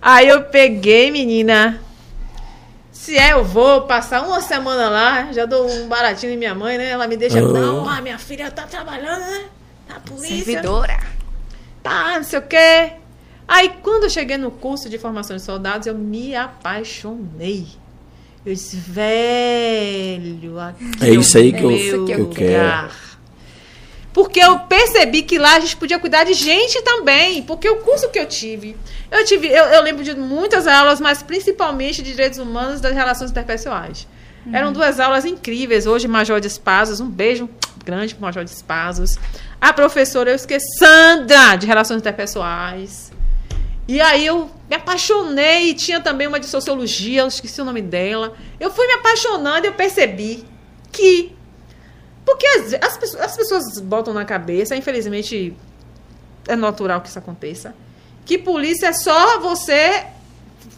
[0.00, 1.80] Aí eu peguei, menina.
[3.06, 6.76] Se é, eu vou passar uma semana lá, já dou um baratinho em minha mãe,
[6.76, 6.88] né?
[6.90, 7.40] Ela me deixa.
[7.40, 7.52] Oh.
[7.52, 9.44] Não, ah, minha filha tá trabalhando, né?
[9.88, 10.44] Na polícia.
[10.44, 10.98] Servidora.
[11.84, 12.94] Tá, não sei o quê.
[13.46, 17.68] Aí quando eu cheguei no curso de formação de soldados, eu me apaixonei.
[18.44, 22.90] Eu disse, velho, aqui É isso aí que eu- que eu lugar.
[24.16, 27.42] Porque eu percebi que lá a gente podia cuidar de gente também.
[27.42, 28.74] Porque o curso que eu tive,
[29.10, 33.30] eu tive, eu, eu lembro de muitas aulas, mas principalmente de direitos humanos das relações
[33.30, 34.08] interpessoais.
[34.50, 35.86] Eram duas aulas incríveis.
[35.86, 37.46] Hoje, Major de Espazos, um beijo
[37.84, 39.18] grande pro Major de Espazos.
[39.60, 43.12] A professora, eu esqueci, Sandra, de Relações Interpessoais.
[43.86, 45.74] E aí eu me apaixonei.
[45.74, 48.34] Tinha também uma de Sociologia, eu esqueci o nome dela.
[48.58, 50.42] Eu fui me apaixonando e eu percebi
[50.90, 51.35] que...
[52.26, 55.56] Porque as, as, pessoas, as pessoas botam na cabeça, infelizmente
[56.48, 57.74] é natural que isso aconteça,
[58.24, 60.04] que polícia é só você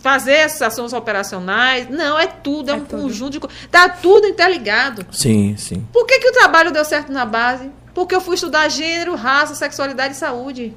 [0.02, 1.88] fazer essas ações operacionais.
[1.88, 3.02] Não, é tudo, é, É um tudo.
[3.02, 3.58] conjunto de coisas.
[3.70, 5.06] Tá tudo interligado.
[5.10, 5.86] Sim, sim.
[5.92, 7.70] Por que, que o trabalho deu certo na base?
[7.94, 10.74] Porque eu fui estudar gênero, raça, sexualidade e saúde.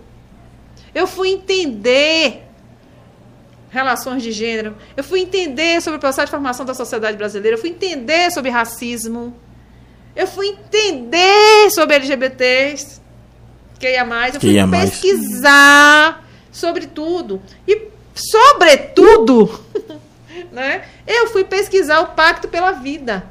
[0.96, 2.48] Eu fui entender
[3.70, 4.76] relações de gênero.
[4.96, 7.58] Eu fui entender sobre o processo de formação da sociedade brasileira.
[7.58, 9.36] Eu fui entender sobre racismo.
[10.16, 13.00] Eu fui entender sobre LGBTs.
[13.80, 14.06] QIA+.
[14.34, 14.68] Eu fui QIA+.
[14.68, 17.42] pesquisar sobre tudo.
[17.68, 19.60] E, sobretudo,
[20.52, 23.24] né, eu fui pesquisar o Pacto pela Vida.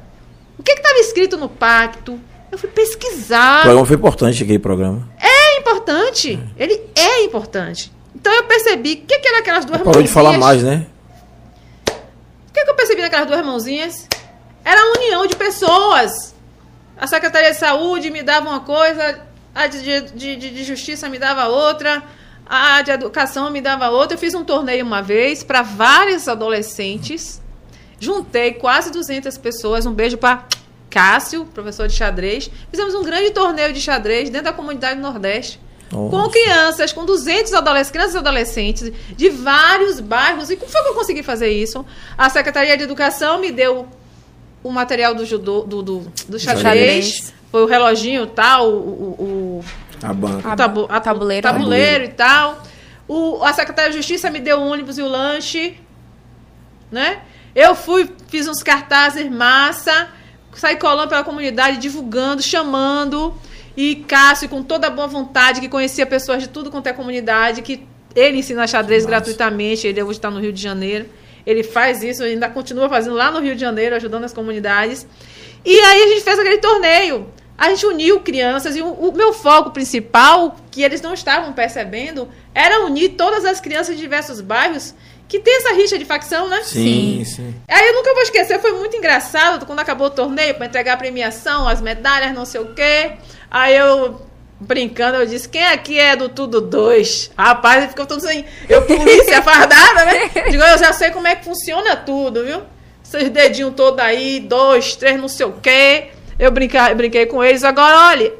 [0.57, 2.19] O que estava escrito no pacto?
[2.51, 3.61] Eu fui O pesquisar.
[3.61, 5.07] programa foi importante aquele programa.
[5.19, 6.37] É importante.
[6.57, 7.91] Ele é importante.
[8.13, 10.63] Então eu percebi o que, que eram aquelas duas Parou de falar mãozinhas.
[10.63, 10.85] mais, né?
[11.87, 14.05] O que, que eu percebi naquelas duas mãozinhas?
[14.63, 16.30] Era a união de pessoas.
[17.01, 19.21] A Secretaria de Saúde me dava uma coisa,
[19.55, 22.03] a de, de, de, Justiça me dava outra,
[22.45, 24.13] a de Educação me dava outra.
[24.13, 27.41] Eu fiz um torneio uma vez para vários adolescentes.
[27.99, 29.87] Juntei quase 200 pessoas.
[29.87, 30.45] Um beijo para
[30.91, 32.51] Cássio, professor de xadrez.
[32.69, 35.59] Fizemos um grande torneio de xadrez dentro da comunidade do Nordeste.
[35.89, 36.29] Com Nossa.
[36.29, 40.51] crianças, com 200 adolescentes, crianças e adolescentes de vários bairros.
[40.51, 41.83] E como foi que eu consegui fazer isso?
[42.15, 43.87] A Secretaria de Educação me deu
[44.63, 46.61] o material do judô, do, do, do xadrez.
[46.63, 47.33] Xadrez.
[47.51, 49.23] Foi o reloginho tal, o, o,
[49.59, 49.65] o,
[50.01, 50.53] A banca.
[50.53, 51.47] o tabu, a, tabuleiro.
[51.47, 52.63] o tabuleiro e tal.
[53.07, 55.77] O, a Secretaria de Justiça me deu o ônibus e o lanche.
[56.89, 57.19] Né?
[57.53, 60.07] Eu fui, fiz uns cartazes massa,
[60.53, 63.33] saí colando pela comunidade, divulgando, chamando.
[63.75, 67.61] E Cássio, com toda a boa vontade, que conhecia pessoas de tudo quanto é comunidade,
[67.61, 67.85] que
[68.15, 69.09] ele ensina xadrez Massa.
[69.09, 71.05] gratuitamente, ele hoje está no Rio de Janeiro.
[71.45, 75.07] Ele faz isso, ainda continua fazendo lá no Rio de Janeiro, ajudando as comunidades.
[75.65, 77.27] E aí a gente fez aquele torneio.
[77.57, 82.27] A gente uniu crianças e o, o meu foco principal, que eles não estavam percebendo,
[82.55, 84.95] era unir todas as crianças de diversos bairros
[85.31, 86.61] que tem essa rixa de facção, né?
[86.63, 87.55] Sim, sim.
[87.65, 90.97] Aí eu nunca vou esquecer, foi muito engraçado quando acabou o torneio para entregar a
[90.97, 93.13] premiação, as medalhas, não sei o quê.
[93.49, 94.19] Aí eu,
[94.61, 97.31] brincando, eu disse: quem aqui é do Tudo Dois?
[97.37, 100.29] Rapaz, ele ficou todo assim, eu polícia fardada, né?
[100.49, 102.61] Digo, eu já sei como é que funciona tudo, viu?
[103.03, 106.09] Seus dedinhos todos aí, dois, três, não sei o quê.
[106.37, 107.63] Eu brinca, brinquei com eles.
[107.63, 108.33] Agora, olha,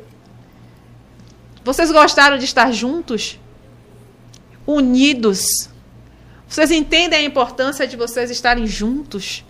[1.64, 3.40] vocês gostaram de estar juntos?
[4.66, 5.70] Unidos?
[6.48, 9.44] Vocês entendem a importância de vocês estarem juntos?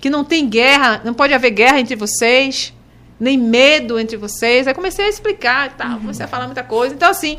[0.00, 2.74] Que não tem guerra, não pode haver guerra entre vocês,
[3.22, 4.66] nem medo entre vocês.
[4.66, 6.92] Aí comecei a explicar e tal, comecei a falar muita coisa.
[6.92, 7.38] Então, assim,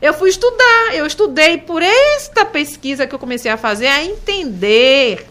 [0.00, 5.26] eu fui estudar, eu estudei por esta pesquisa que eu comecei a fazer, a entender.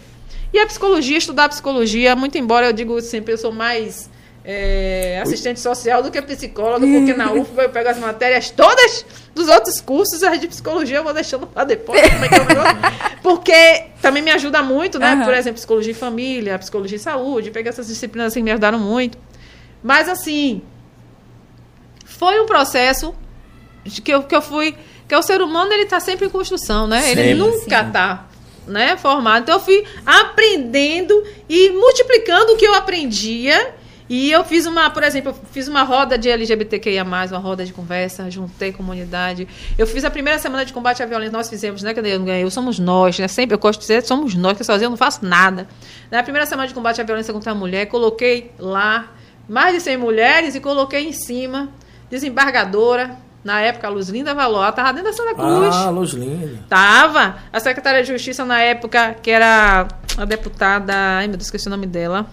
[0.53, 4.07] E a psicologia, estudar a psicologia, muito embora eu digo sempre, eu sou mais
[4.45, 9.03] é, assistente social do que psicóloga, porque na UFBA eu pego as matérias todas
[9.33, 13.17] dos outros cursos, as de psicologia eu vou deixando para depois, como é que é
[13.23, 15.13] porque também me ajuda muito, né?
[15.13, 15.25] Aham.
[15.25, 19.17] Por exemplo, psicologia e família, psicologia e saúde, pegar essas disciplinas assim me ajudaram muito.
[19.83, 20.61] Mas assim,
[22.05, 23.13] foi um processo
[24.03, 24.75] que eu, que eu fui.
[25.07, 27.11] Que o ser humano ele está sempre em construção, né?
[27.11, 27.87] ele Sempre, nunca sim.
[27.87, 28.27] está
[28.67, 29.43] né, formado.
[29.43, 33.75] Então eu fui aprendendo e multiplicando o que eu aprendia.
[34.09, 37.73] E eu fiz uma, por exemplo, eu fiz uma roda de LGBTQIA, uma roda de
[37.73, 39.47] conversa, juntei comunidade.
[39.77, 41.93] Eu fiz a primeira semana de combate à violência, nós fizemos, né?
[41.93, 43.27] Eu, eu somos nós, né?
[43.27, 45.67] Sempre eu gosto de dizer, somos nós, que sozinho eu não faço nada.
[46.09, 49.11] Na primeira semana de combate à violência contra a mulher, coloquei lá
[49.47, 51.69] mais de 100 mulheres e coloquei em cima,
[52.09, 55.73] desembargadora, na época, a Luz Linda Valor, ela estava dentro da Santa Cruz.
[55.73, 56.59] Ah, luz linda.
[56.67, 57.37] Tava.
[57.53, 59.87] A secretária de Justiça na época, que era
[60.17, 60.93] a deputada.
[60.93, 62.25] Ai, meu Deus, esqueci o nome dela.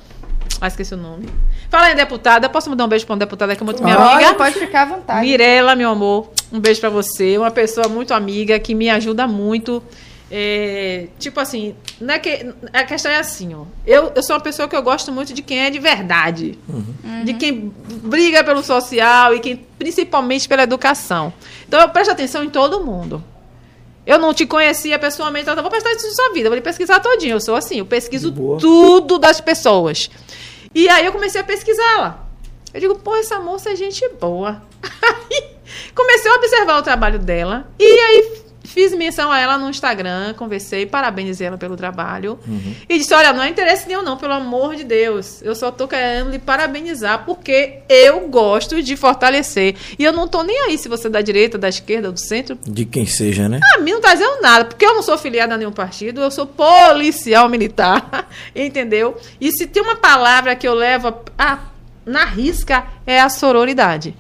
[0.61, 1.29] Ah, esqueci o nome.
[1.71, 2.49] Fala aí, deputada.
[2.49, 4.35] Posso mandar um beijo pra uma deputada que é muito minha Olha, amiga?
[4.35, 5.21] pode ficar à vontade.
[5.21, 6.33] Mirela, meu amor.
[6.53, 7.39] Um beijo pra você.
[7.39, 9.81] Uma pessoa muito amiga que me ajuda muito.
[10.31, 13.65] É, tipo assim, não é que, a questão é assim, ó.
[13.87, 16.59] Eu, eu sou uma pessoa que eu gosto muito de quem é de verdade.
[17.25, 17.73] De quem
[18.03, 21.33] briga pelo social e quem, principalmente pela educação.
[21.69, 23.23] Então eu presto atenção em todo mundo.
[24.07, 26.63] Eu não te conhecia pessoalmente, então eu vou prestar atenção na sua vida, vou lhe
[26.63, 27.37] pesquisar todinho.
[27.37, 30.11] Eu sou assim, eu pesquiso tudo das pessoas.
[30.75, 32.27] E aí eu comecei a pesquisá-la.
[32.73, 34.61] Eu digo, pô, essa moça é gente boa.
[34.83, 35.45] Aí
[35.95, 37.69] comecei a observar o trabalho dela.
[37.79, 38.45] E aí
[38.75, 42.39] fiz menção a ela no Instagram, conversei, parabenizei ela pelo trabalho.
[42.47, 42.75] Uhum.
[42.89, 45.41] E disse: Olha, não é interesse nenhum, não, pelo amor de Deus.
[45.43, 49.77] Eu só tô querendo lhe parabenizar, porque eu gosto de fortalecer.
[49.97, 52.59] E eu não tô nem aí se você é da direita, da esquerda, do centro.
[52.67, 53.61] De quem seja, né?
[53.77, 56.31] A mim não tá dizendo nada, porque eu não sou filiada a nenhum partido, eu
[56.31, 59.17] sou policial militar, entendeu?
[59.41, 61.59] E se tem uma palavra que eu levo a- a-
[62.05, 64.15] na risca, é a sororidade.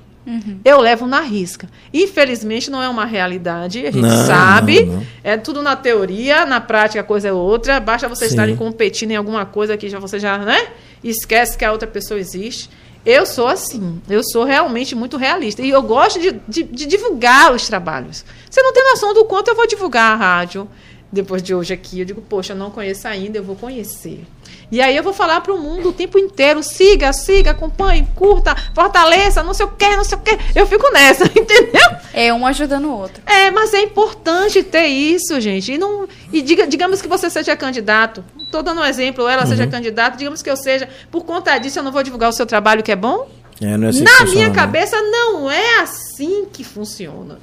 [0.65, 1.69] Eu levo na risca.
[1.93, 4.85] Infelizmente, não é uma realidade, a gente Não, sabe.
[4.85, 5.07] não, não.
[5.23, 7.79] É tudo na teoria, na prática a coisa é outra.
[7.81, 8.37] Basta vocês Sim.
[8.37, 10.69] estarem competindo em alguma coisa que já você já, né?
[11.03, 12.71] Esquece que a outra pessoa existe.
[13.05, 15.61] Eu sou assim, eu sou realmente muito realista.
[15.61, 18.25] E eu gosto de, de- de divulgar os trabalhos.
[18.51, 20.67] Você não tem noção do quanto eu vou divulgar a rádio
[21.13, 22.01] depois de hoje aqui.
[22.01, 24.25] Eu digo, poxa, eu não conheço ainda, eu vou conhecer.
[24.71, 28.57] E aí eu vou falar para o mundo o tempo inteiro: siga, siga, acompanhe, curta,
[28.75, 30.39] fortaleça, não sei o quê, não sei o quê.
[30.55, 31.89] Eu fico nessa, entendeu?
[32.13, 33.23] É um ajudando o outro.
[33.27, 35.73] É, mas é importante ter isso, gente.
[35.73, 38.25] E, não, e diga, digamos que você seja candidato.
[38.41, 40.89] Estou dando um exemplo, ela seja candidata, digamos que eu seja.
[41.11, 43.29] Por conta disso, eu não vou divulgar o seu trabalho que é bom?
[43.61, 47.39] É, não é assim que Na funciona, minha cabeça, não é assim que funciona.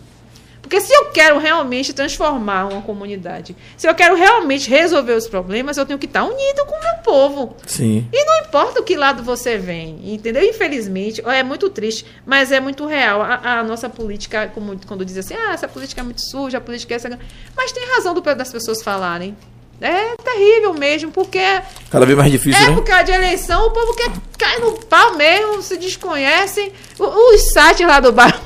[0.71, 5.75] Porque se eu quero realmente transformar uma comunidade, se eu quero realmente resolver os problemas,
[5.75, 7.57] eu tenho que estar unido com o meu povo.
[7.67, 8.07] Sim.
[8.09, 10.41] E não importa o que lado você vem, entendeu?
[10.41, 13.21] Infelizmente, é muito triste, mas é muito real.
[13.21, 16.61] A, a nossa política, como quando diz assim, ah, essa política é muito suja, a
[16.61, 17.19] política é essa.
[17.53, 19.35] Mas tem razão do, das pessoas falarem.
[19.81, 22.71] É terrível mesmo, porque Cada vez mais difícil, né?
[22.71, 26.71] época de eleição, o povo quer cair no pau mesmo, se desconhecem.
[26.97, 28.39] Os sites lá do bairro,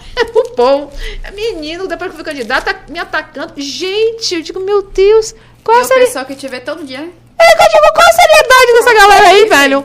[0.56, 0.92] povo,
[1.24, 3.54] é menino, depois que eu fui candidato, tá me atacando.
[3.58, 7.00] Gente, eu digo, meu Deus, qual É a pessoal que te vê todo dia?
[7.00, 9.84] Eu digo, qual a seriedade dessa galera aí, velho?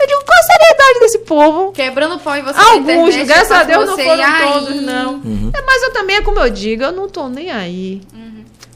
[0.00, 1.72] Eu digo, qual a seriedade desse povo?
[1.72, 4.52] Quebrando pau em você Alguns, internet, graças a Deus, não foram ir aí.
[4.52, 5.22] todos, não.
[5.54, 8.02] É, mas eu também, como eu digo, eu não tô nem aí.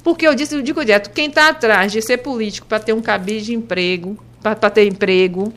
[0.05, 3.02] Porque eu disse, eu digo direto, quem tá atrás de ser político para ter um
[3.02, 5.52] cabide de emprego, para ter emprego,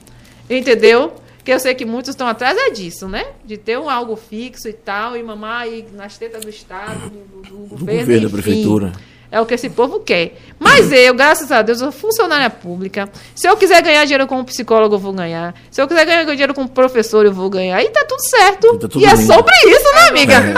[0.50, 1.14] entendeu?
[1.44, 3.26] Que eu sei que muitos estão atrás é disso, né?
[3.46, 7.42] De ter um algo fixo e tal, e mamar aí nas tetas do Estado, do,
[7.42, 8.92] do- do governo, governo, da prefeitura.
[9.32, 10.38] É o que esse povo quer.
[10.58, 13.08] Mas eu, graças a Deus, sou funcionária pública.
[13.36, 15.54] Se eu quiser ganhar dinheiro como psicólogo, eu vou ganhar.
[15.70, 17.80] Se eu quiser ganhar dinheiro como professor, eu vou ganhar.
[17.84, 18.66] E tá tudo certo.
[18.74, 20.36] E tá tudo e é sobre isso, né, amiga?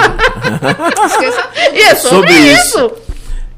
[0.95, 1.76] Tudo.
[1.76, 2.91] e é sobre, Sobre isso.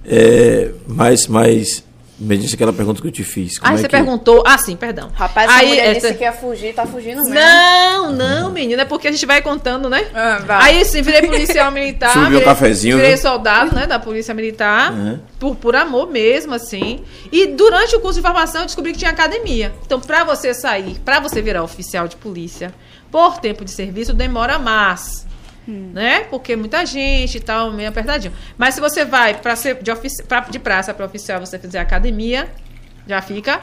[0.06, 1.84] É, mas, mas,
[2.20, 3.58] me disse aquela pergunta que eu te fiz.
[3.58, 4.44] Como Aí é você que- perguntou.
[4.46, 5.10] Ah, sim, perdão.
[5.14, 7.34] Rapaz, Aí, mulher essa- disse que ia fugir, tá fugindo mesmo.
[7.34, 10.06] Não, não, menina, é porque a gente vai contando, né?
[10.14, 10.76] Ah, vai.
[10.76, 12.10] Aí sim, virei policial militar.
[12.12, 13.22] Subiu um virei, cafezinho, Virei viu?
[13.22, 14.94] soldado, né, da polícia militar.
[14.94, 15.20] Uhum.
[15.40, 17.04] Por, por amor mesmo, assim.
[17.32, 19.74] E durante o curso de formação eu descobri que tinha academia.
[19.86, 22.74] Então, pra você sair, pra você virar oficial de polícia,
[23.12, 25.26] por tempo de serviço, demora mais.
[25.68, 26.22] Né?
[26.26, 28.34] Porque muita gente e tal, meio apertadinho.
[28.58, 31.80] Mas se você vai pra ser de, ofici- pra- de praça para oficial, você fizer
[31.80, 32.50] academia,
[33.08, 33.62] já fica.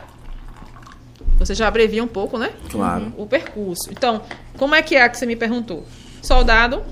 [1.39, 2.51] Você já abrevia um pouco, né?
[2.71, 3.13] Claro.
[3.17, 3.91] o percurso.
[3.91, 4.23] Então,
[4.59, 5.87] como é que é que você me perguntou?
[6.23, 6.83] Soldado,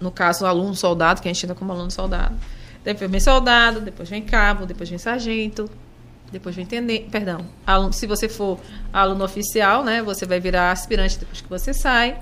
[0.00, 2.34] no caso, aluno soldado, que a gente ainda como aluno soldado.
[2.84, 5.68] Depois vem soldado, depois vem cabo, depois vem sargento,
[6.30, 7.08] depois vem tenente.
[7.10, 8.60] Perdão, aluno, se você for
[8.92, 12.18] aluno oficial, né, você vai virar aspirante depois que você sai.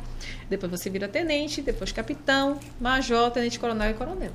[0.48, 4.30] Depois você vira tenente, depois capitão, major, tenente coronel e coronel.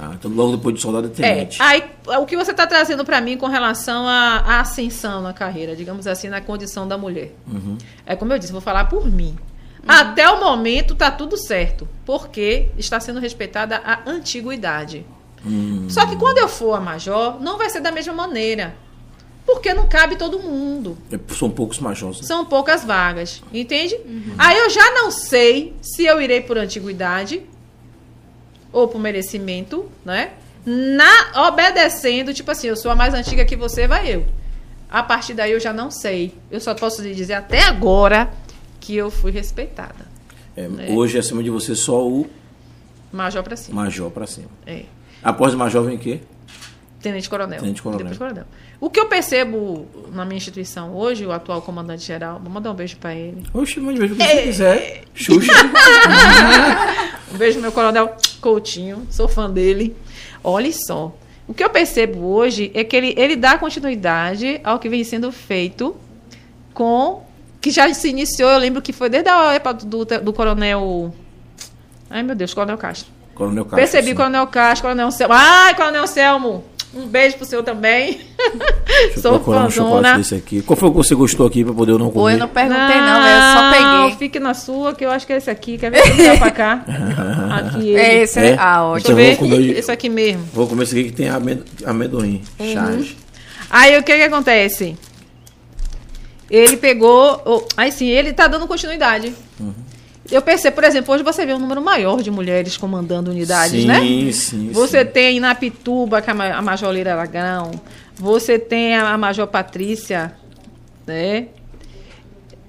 [0.00, 1.60] Ah, então logo depois de soldado é É, tenente.
[1.60, 1.82] aí
[2.20, 6.06] o que você está trazendo para mim com relação à à ascensão na carreira, digamos
[6.06, 7.34] assim, na condição da mulher.
[8.06, 9.36] É como eu disse, vou falar por mim.
[9.86, 15.04] Até o momento tá tudo certo, porque está sendo respeitada a antiguidade.
[15.88, 18.76] Só que quando eu for a major, não vai ser da mesma maneira.
[19.50, 20.98] Porque não cabe todo mundo.
[21.10, 22.20] É, São poucos majores.
[22.20, 22.26] né?
[22.26, 23.98] São poucas vagas, entende?
[24.36, 27.40] Aí eu já não sei se eu irei por antiguidade
[28.70, 30.32] ou por merecimento, né?
[30.66, 34.26] Na obedecendo, tipo assim, eu sou a mais antiga que você, vai eu.
[34.90, 36.34] A partir daí eu já não sei.
[36.50, 38.30] Eu só posso lhe dizer até agora
[38.78, 40.06] que eu fui respeitada.
[40.54, 42.26] É, Hoje, acima de você, só o
[43.10, 43.82] Major pra cima.
[43.82, 44.48] major pra cima.
[44.66, 44.82] É.
[45.22, 46.20] Após o major vem o quê?
[47.00, 47.60] Tenente coronel.
[47.60, 47.98] Tenente coronel.
[48.06, 48.44] Depois coronel.
[48.80, 52.74] O que eu percebo na minha instituição hoje, o atual comandante geral, vou mandar um
[52.74, 53.42] beijo pra ele.
[53.54, 54.26] Oxe, mande beijo o que É.
[54.36, 55.04] você quiser.
[55.14, 55.52] Xuxa.
[57.32, 59.94] Um beijo, meu coronel Coutinho, sou fã dele.
[60.42, 61.14] Olha só.
[61.46, 65.30] O que eu percebo hoje é que ele, ele dá continuidade ao que vem sendo
[65.32, 65.96] feito
[66.74, 67.22] com.
[67.60, 71.14] que já se iniciou, eu lembro que foi desde a época do, do coronel.
[72.10, 73.10] Ai, meu Deus, coronel Castro.
[73.34, 73.76] Coronel Castro.
[73.78, 74.14] Percebi, sim.
[74.14, 75.34] Coronel Castro, Coronel Selmo.
[75.34, 76.64] Ai, Coronel Selmo!
[76.94, 78.18] Um beijo pro senhor também.
[78.86, 80.18] Deixa eu Sou procurar um chocolate fãzona.
[80.18, 80.62] desse aqui.
[80.62, 82.32] Qual foi o que você gostou aqui pra poder eu não Oi, comer?
[82.34, 83.36] eu não perguntei não, velho.
[83.36, 84.16] Eu só peguei.
[84.18, 85.76] Fique na sua, que eu acho que é esse aqui.
[85.76, 86.84] Quer ver se eu pra cá?
[87.58, 87.96] Aqui ele.
[88.00, 88.42] É esse, É?
[88.52, 88.56] né?
[88.58, 89.20] Ah, Deixa ótimo.
[89.20, 89.50] eu Então ver.
[89.50, 90.44] vou comer- Esse aqui mesmo.
[90.54, 92.42] Vou comer esse aqui que tem amendo- amendoim.
[92.58, 92.72] Uhum.
[92.72, 93.16] Charge.
[93.70, 94.96] Aí o que que acontece?
[96.50, 97.42] Ele pegou.
[97.44, 99.34] oh, aí sim, ele tá dando continuidade.
[99.60, 99.74] Uhum.
[100.30, 103.86] Eu percebo, por exemplo, hoje você vê um número maior de mulheres comandando unidades, sim,
[103.86, 104.00] né?
[104.32, 105.10] Sim, Você sim.
[105.10, 107.70] tem na Pituba, que é a ma- a Major Leira Aragão.
[108.14, 110.34] Você tem a Major Patrícia,
[111.06, 111.48] né?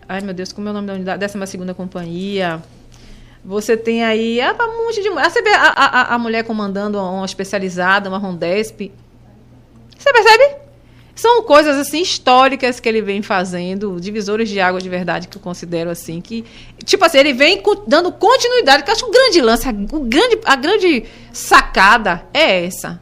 [0.08, 1.26] Ai, meu Deus, como é o nome da unidade?
[1.28, 2.62] 12 Companhia.
[3.44, 5.10] Você tem aí ah, um monte de...
[5.10, 8.92] Ah, você vê a, a, a mulher comandando uma especializada, uma Rondesp.
[9.98, 10.56] Você percebe?
[11.20, 15.42] São coisas assim históricas que ele vem fazendo, divisores de água de verdade que eu
[15.42, 16.46] considero assim que
[16.86, 20.00] tipo assim, ele vem dando continuidade, que eu acho que o grande lance, a, o
[20.06, 23.02] grande, a grande sacada é essa.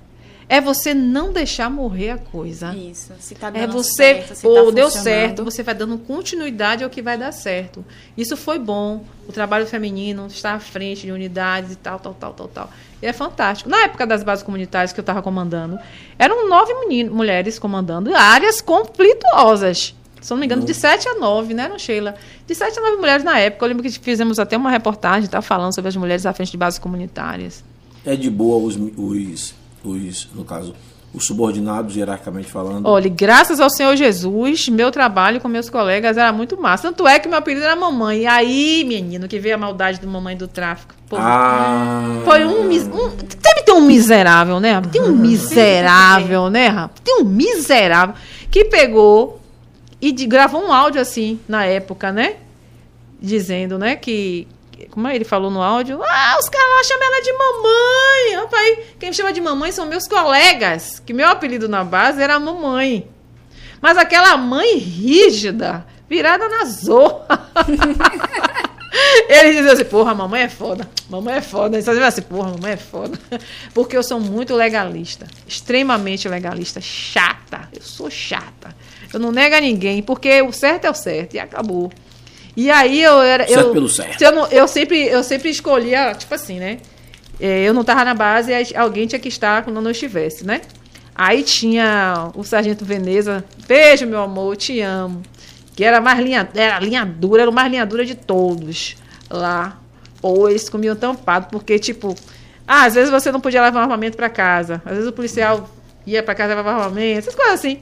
[0.50, 2.74] É você não deixar morrer a coisa.
[2.74, 3.14] Isso.
[3.20, 6.84] Se tá É dando você, certo, se pô, tá deu certo, você vai dando continuidade
[6.84, 7.86] ao que vai dar certo.
[8.18, 9.04] Isso foi bom.
[9.28, 12.70] O trabalho feminino está à frente de unidades e tal, tal, tal, tal, tal.
[13.02, 13.70] E é fantástico.
[13.70, 15.78] Na época das bases comunitárias que eu estava comandando,
[16.18, 19.96] eram nove menino- mulheres comandando áreas conflituosas.
[20.20, 22.16] Se não me engano, de sete a nove, né, não, Sheila?
[22.48, 23.64] De sete a nove mulheres na época.
[23.66, 26.58] Eu lembro que fizemos até uma reportagem, tá, falando sobre as mulheres à frente de
[26.58, 27.64] bases comunitárias.
[28.04, 29.54] É de boa os, os,
[29.84, 30.74] os, no caso,
[31.14, 32.86] os subordinados, hierarquicamente falando.
[32.88, 36.84] Olha, graças ao Senhor Jesus, meu trabalho com meus colegas era muito massa.
[36.90, 38.20] Tanto é que meu apelido era mamãe.
[38.22, 40.94] E aí, menino, que veio a maldade do mamãe do tráfico.
[41.10, 42.22] Pô, Ah.
[42.26, 42.68] Foi um, um.
[42.70, 44.80] Deve ter um miserável, né?
[44.92, 47.00] Tem um miserável, né, rapaz?
[47.04, 48.14] Tem um miserável
[48.52, 49.40] que pegou
[50.02, 52.36] e de- gravou um áudio assim, na época, né?
[53.20, 54.48] Dizendo, né, que.
[54.92, 56.00] Como é ele falou no áudio?
[56.04, 58.44] Ah, os caras lá chamam ela de mamãe.
[58.44, 61.00] Rapaz, quem me chama de mamãe são meus colegas.
[61.06, 63.08] Que meu apelido na base era mamãe.
[63.82, 67.50] Mas aquela mãe rígida, virada na zorra.
[69.30, 70.90] Eles diziam assim, porra, mamãe é foda.
[71.10, 71.76] Mamãe é foda.
[71.76, 73.20] Eles faziam assim, porra, mamãe é foda.
[73.74, 75.28] Porque eu sou muito legalista.
[75.48, 76.80] Extremamente legalista.
[76.82, 77.70] Chata.
[77.74, 78.76] Eu sou chata.
[79.14, 81.36] Eu não nego a ninguém, porque o certo é o certo.
[81.36, 81.92] E acabou.
[82.58, 83.48] E aí eu era.
[83.48, 84.20] Certo eu, pelo certo.
[84.22, 86.80] Eu, não- eu sempre, eu sempre escolhia, tipo assim, né?
[87.40, 90.44] É, eu não tava na base e alguém tinha que estar quando eu não estivesse,
[90.44, 90.62] né?
[91.14, 93.46] Aí tinha o Sargento Veneza.
[93.68, 95.22] Beijo, meu amor, te amo.
[95.76, 98.96] Que era mais linha, era linha dura, era o mais linha dura de todos
[99.30, 99.78] lá.
[100.20, 102.16] Ou eles comiam tampado, porque, tipo,
[102.68, 104.82] ah, às vezes você não podia levar um armamento para casa.
[104.84, 105.70] Às vezes o policial
[106.08, 107.80] ia para casa levar armamento, essas coisas assim.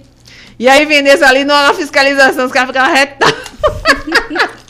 [0.59, 3.35] E aí Veneza ali na fiscalização, os caras ficavam retados.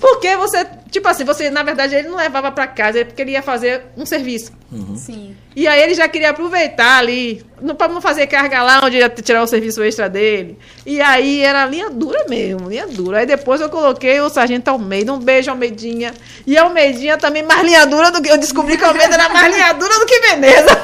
[0.00, 3.32] Porque você, tipo assim, você, na verdade, ele não levava para casa, ele porque ele
[3.32, 4.52] ia fazer um serviço.
[4.96, 5.36] Sim.
[5.54, 7.44] E aí ele já queria aproveitar ali,
[7.78, 10.58] para não fazer carga lá onde ia tirar o serviço extra dele.
[10.84, 13.18] E aí era linha dura mesmo, linha dura.
[13.20, 16.12] Aí depois eu coloquei o Sargento Almeida, um beijo Almeidinha.
[16.46, 18.28] E Almeidinha também mais linha dura do que.
[18.28, 20.76] Eu descobri que Almeida era mais linha dura do que Veneza.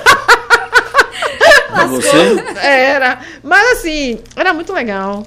[1.68, 2.44] Pra você?
[2.62, 3.20] Era.
[3.43, 5.26] Mas assim, era muito legal.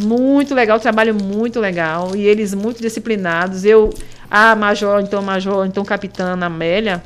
[0.00, 2.16] Muito legal, trabalho muito legal.
[2.16, 3.64] E eles muito disciplinados.
[3.64, 3.90] Eu,
[4.30, 7.02] a Major, então Major, então Capitã Amélia,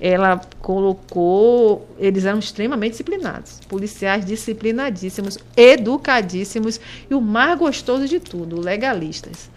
[0.00, 1.88] ela colocou.
[1.98, 3.60] Eles eram extremamente disciplinados.
[3.68, 6.80] Policiais disciplinadíssimos, educadíssimos.
[7.10, 9.50] E o mais gostoso de tudo, legalistas.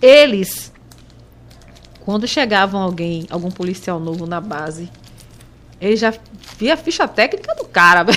[0.00, 0.72] Eles,
[2.04, 4.90] quando chegavam alguém, algum policial novo na base,
[5.80, 6.12] ele já
[6.58, 8.04] via a ficha técnica do cara.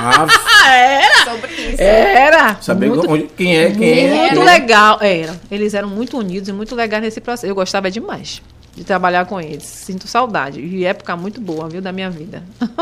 [0.00, 1.24] Ah, era!
[1.24, 1.80] Sobre isso.
[1.82, 2.62] Era!
[2.62, 4.30] saber muito, onde- quem é, quem é.
[4.30, 4.44] muito é.
[4.44, 4.98] legal.
[5.00, 5.40] Era.
[5.50, 7.46] Eles eram muito unidos e muito legais nesse processo.
[7.46, 8.42] Eu gostava demais
[8.74, 9.64] de trabalhar com eles.
[9.64, 10.60] Sinto saudade.
[10.60, 12.42] E época muito boa, viu, da minha vida.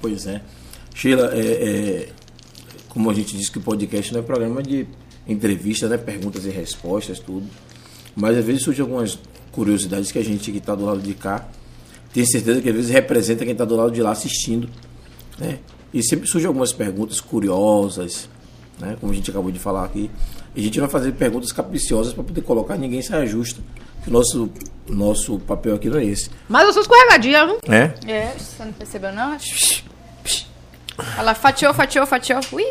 [0.00, 0.42] Pois é.
[0.94, 2.08] Sheila, é, é,
[2.90, 4.86] como a gente disse que o podcast não é programa de
[5.26, 5.96] entrevista, né?
[5.96, 7.46] Perguntas e respostas, tudo.
[8.14, 9.18] Mas às vezes surgem algumas
[9.50, 11.48] curiosidades que a gente que está do lado de cá
[12.12, 14.68] tem certeza que às vezes representa quem está do lado de lá assistindo.
[15.38, 15.58] Né?
[15.94, 18.28] E sempre surgem algumas perguntas curiosas,
[18.80, 18.96] né?
[19.00, 20.10] como a gente acabou de falar aqui.
[20.56, 23.60] E a gente vai fazer perguntas capiciosas para poder colocar ninguém saia justa.
[24.02, 24.50] Que o nosso,
[24.88, 26.28] nosso papel aqui não é esse.
[26.48, 27.58] Mas eu sou escorregadia, viu?
[27.68, 27.94] É?
[28.06, 29.36] É, você não percebeu, não?
[31.18, 32.40] Ela fatiou, fatiou, fatiou.
[32.52, 32.62] Ui!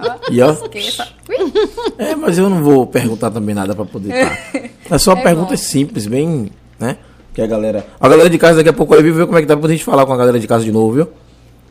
[0.00, 1.08] Ó, E ó, esqueça.
[1.28, 1.52] Ui!
[1.98, 4.70] É, mas eu não vou perguntar também nada pra poder estar.
[4.90, 5.66] É só É perguntas bom.
[5.66, 6.98] simples, bem, né?
[7.32, 7.86] Que a galera.
[7.98, 9.82] A galera de casa daqui a pouco vai ver como é que tá pra gente
[9.82, 11.08] falar com a galera de casa de novo, viu?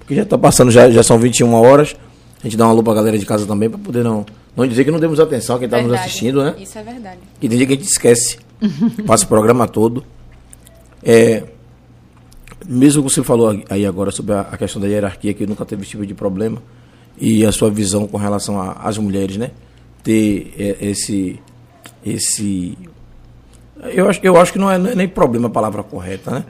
[0.04, 1.96] Porque já tá passando, já, já são 21 horas.
[2.40, 4.26] A gente dá uma lupa pra galera de casa também pra poder não,
[4.56, 6.56] não dizer que não demos atenção a quem tá nos assistindo, né?
[6.60, 7.20] Isso é verdade.
[7.42, 8.38] E tem dia que a gente esquece.
[9.08, 10.04] Passa o programa todo.
[11.02, 11.44] É,
[12.68, 15.82] mesmo que você falou aí agora sobre a, a questão da hierarquia, que nunca teve
[15.84, 16.62] esse tipo de problema,
[17.18, 19.52] e a sua visão com relação a- às mulheres, né?
[20.04, 21.40] Ter é, esse.
[22.06, 22.78] esse
[23.94, 26.44] eu acho, eu acho que não é, não é nem problema a palavra correta, né?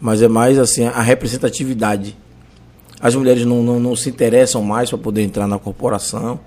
[0.00, 2.16] Mas é mais assim, a representatividade.
[3.02, 6.38] As mulheres não, não, não se interessam mais para poder entrar na corporação.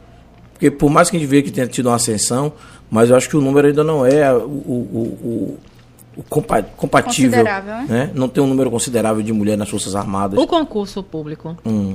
[0.54, 2.54] Porque por mais que a gente veja que tenha tido uma ascensão,
[2.90, 4.48] mas eu acho que o número ainda não é o, o,
[4.94, 5.58] o, o-
[6.18, 7.30] o compa- compatível.
[7.44, 7.86] Considerável, né?
[7.90, 8.12] né?
[8.16, 10.40] Não tem um número considerável de mulher nas Forças Armadas.
[10.40, 11.58] O concurso público.
[11.66, 11.94] Hum.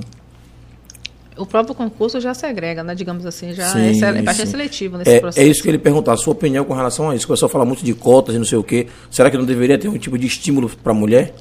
[1.38, 2.94] O próprio concurso já segrega, né?
[2.94, 4.50] Digamos assim, já Sim, é, é bastante sim.
[4.50, 5.46] seletivo nesse É, processo.
[5.46, 7.26] é isso que ele perguntar, a sua opinião com relação a isso.
[7.26, 8.88] Começou a falar muito de cotas e não sei o quê.
[9.10, 11.32] Será que não deveria ter um tipo de estímulo para a mulher?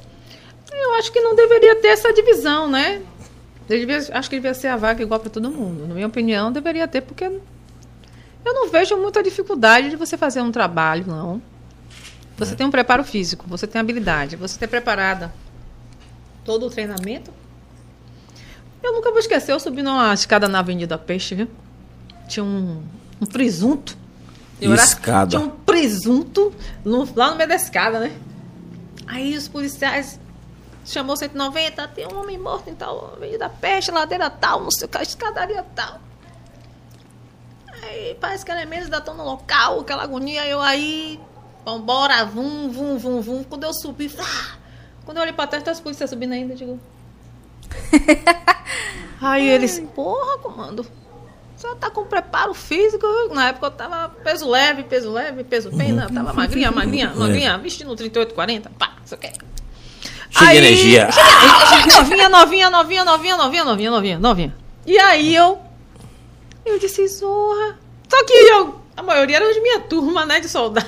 [0.71, 3.01] Eu acho que não deveria ter essa divisão, né?
[3.69, 5.87] Devia- acho que devia ser a vaga igual para todo mundo.
[5.87, 10.51] Na minha opinião, deveria ter, porque eu não vejo muita dificuldade de você fazer um
[10.51, 11.41] trabalho, não.
[12.37, 15.31] Você tem um preparo físico, você tem habilidade, você tem preparada
[16.43, 17.31] todo o treinamento.
[18.81, 21.47] Eu nunca vou esquecer, eu subi numa escada na Avenida Peixe, viu?
[22.27, 22.81] Tinha um,
[23.21, 23.95] um presunto.
[24.61, 25.29] Eu era- Escada.
[25.29, 28.13] tinha um presunto no- lá no meio da escada, né?
[29.05, 30.19] Aí os policiais
[30.89, 34.89] chamou 190, tem um homem morto em tal avenida peste, ladeira tal, não sei o
[34.89, 35.99] que, escadaria tal.
[37.83, 41.19] Aí parece que elementos ainda estão no local, aquela agonia, eu aí,
[41.65, 43.43] vambora, vum, vum, vum, vum.
[43.43, 44.57] Quando eu subi, ah,
[45.05, 46.79] quando eu olhei pra trás, tá os policiais subindo ainda, digo.
[49.21, 50.85] aí eles, porra, comando.
[51.55, 53.05] Senhor tá com preparo físico?
[53.33, 57.57] Na época eu tava peso leve, peso leve, peso pena, eu tava magrinha, magrinha, magrinha,
[57.57, 59.17] vestindo 38, 40, pá, não sei
[60.39, 61.09] Cheio de energia.
[61.87, 64.55] Novinha, novinha, novinha, novinha, novinha, novinha, novinha, novinha.
[64.85, 65.59] E aí eu.
[66.65, 67.77] Eu disse, zorra.
[68.07, 68.79] Só que eu.
[68.95, 70.39] A maioria era de minha turma, né?
[70.39, 70.87] De soldado.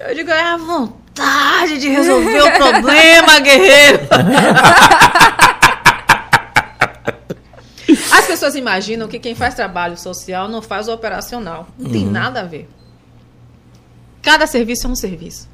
[0.00, 4.06] Eu digo, é a vontade de resolver o problema, guerreiro.
[8.12, 11.66] As pessoas imaginam que quem faz trabalho social não faz o operacional.
[11.76, 12.68] Não tem nada a ver.
[14.22, 15.48] Cada serviço é um serviço.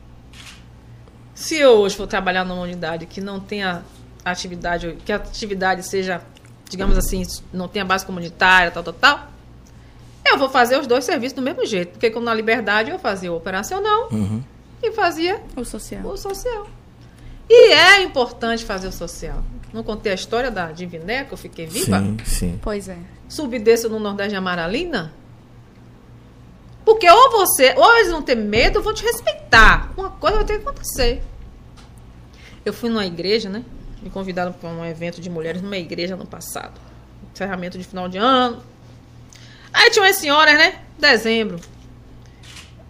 [1.34, 3.82] Se eu hoje for trabalhar numa unidade que não tenha
[4.24, 6.20] atividade, que a atividade seja,
[6.68, 9.28] digamos assim, não tenha base comunitária, tal, tal, tal,
[10.24, 11.90] eu vou fazer os dois serviços do mesmo jeito.
[11.92, 14.08] Porque como na liberdade eu fazia o operacional
[14.82, 16.06] e fazia O social.
[16.06, 16.66] o social.
[17.48, 19.42] E é importante fazer o social.
[19.72, 21.98] Não contei a história da Diviné, que eu fiquei viva?
[21.98, 22.60] Sim, sim.
[22.62, 22.96] Pois é.
[23.28, 25.12] Subi desço no Nordeste de Amaralina?
[26.84, 29.92] Porque ou você, ou eles vão ter medo, ou vão te respeitar.
[29.96, 31.22] Uma coisa vai ter que acontecer.
[32.64, 33.62] Eu fui numa igreja, né?
[34.02, 36.78] Me convidaram para um evento de mulheres numa igreja no passado.
[37.32, 38.62] Encerramento de final de ano.
[39.72, 40.74] Aí tinha umas senhoras, né?
[40.98, 41.58] Dezembro.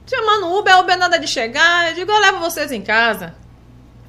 [0.07, 1.89] Chamando Uber, Uber nada de chegar.
[1.91, 3.35] Eu digo, eu levo vocês em casa.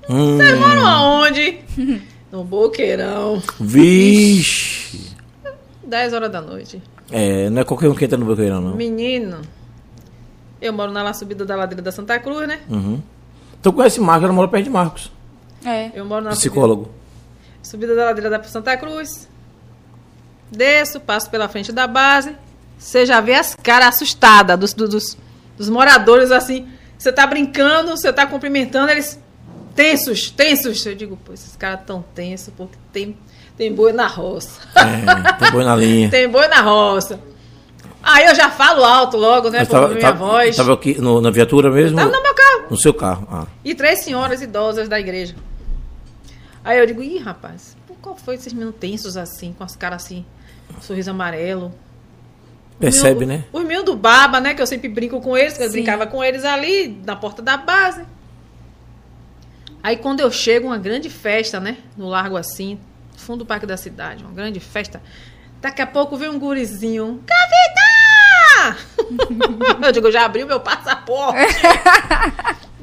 [0.09, 1.59] Hum, Vocês moram aonde?
[2.31, 3.41] no Boqueirão.
[3.59, 5.15] vixe.
[5.83, 6.81] 10 horas da noite.
[7.11, 8.75] É, não é qualquer um que entra no boqueirão, não.
[8.75, 9.41] Menino,
[10.67, 12.59] eu moro na subida da ladeira da Santa Cruz, né?
[12.69, 13.01] Uhum.
[13.59, 15.11] Então conhece Marcos, ela mora perto de Marcos.
[15.65, 15.91] É.
[15.95, 16.91] Eu moro na subida, Psicólogo.
[17.63, 19.27] subida da ladeira da Santa Cruz.
[20.51, 22.35] Desço, passo pela frente da base.
[22.77, 25.17] Você já vê as caras assustadas dos, dos, dos-
[25.57, 26.67] dos moradores assim.
[26.97, 29.19] Você tá brincando, você tá cumprimentando, eles
[29.75, 30.85] tensos, tensos.
[30.85, 33.17] Eu digo, pô, esses caras tão tensos porque tem,
[33.57, 34.59] tem boi na roça.
[34.75, 36.09] É, tem boi na linha.
[36.11, 37.19] tem boi na roça.
[38.07, 39.59] Aí eu já falo alto logo, né?
[39.59, 40.55] Mas Por tava, minha tava- voz.
[40.55, 41.97] tava aqui no- na viatura mesmo?
[41.97, 42.65] Tava no meu carro.
[42.69, 43.27] No seu carro.
[43.31, 43.47] Ah.
[43.63, 45.35] E três senhoras idosas da igreja.
[46.63, 50.03] Aí eu digo, ih, rapaz, por qual foi esses meninos tensos assim, com as caras
[50.03, 50.23] assim,
[50.81, 51.73] sorriso amarelo?
[52.79, 53.43] Percebe, Os né?
[53.51, 54.53] Os meninos do Baba, né?
[54.53, 55.73] Que eu sempre brinco com eles, que eu Sim.
[55.73, 58.03] brincava com eles ali, na porta da base.
[59.81, 61.77] Aí quando eu chego, uma grande festa, né?
[61.97, 62.79] No Largo assim,
[63.17, 65.01] fundo do Parque da Cidade, uma grande festa.
[65.61, 67.21] Daqui a pouco vem um gurizinho.
[69.85, 71.55] Eu digo, já abriu meu passaporte.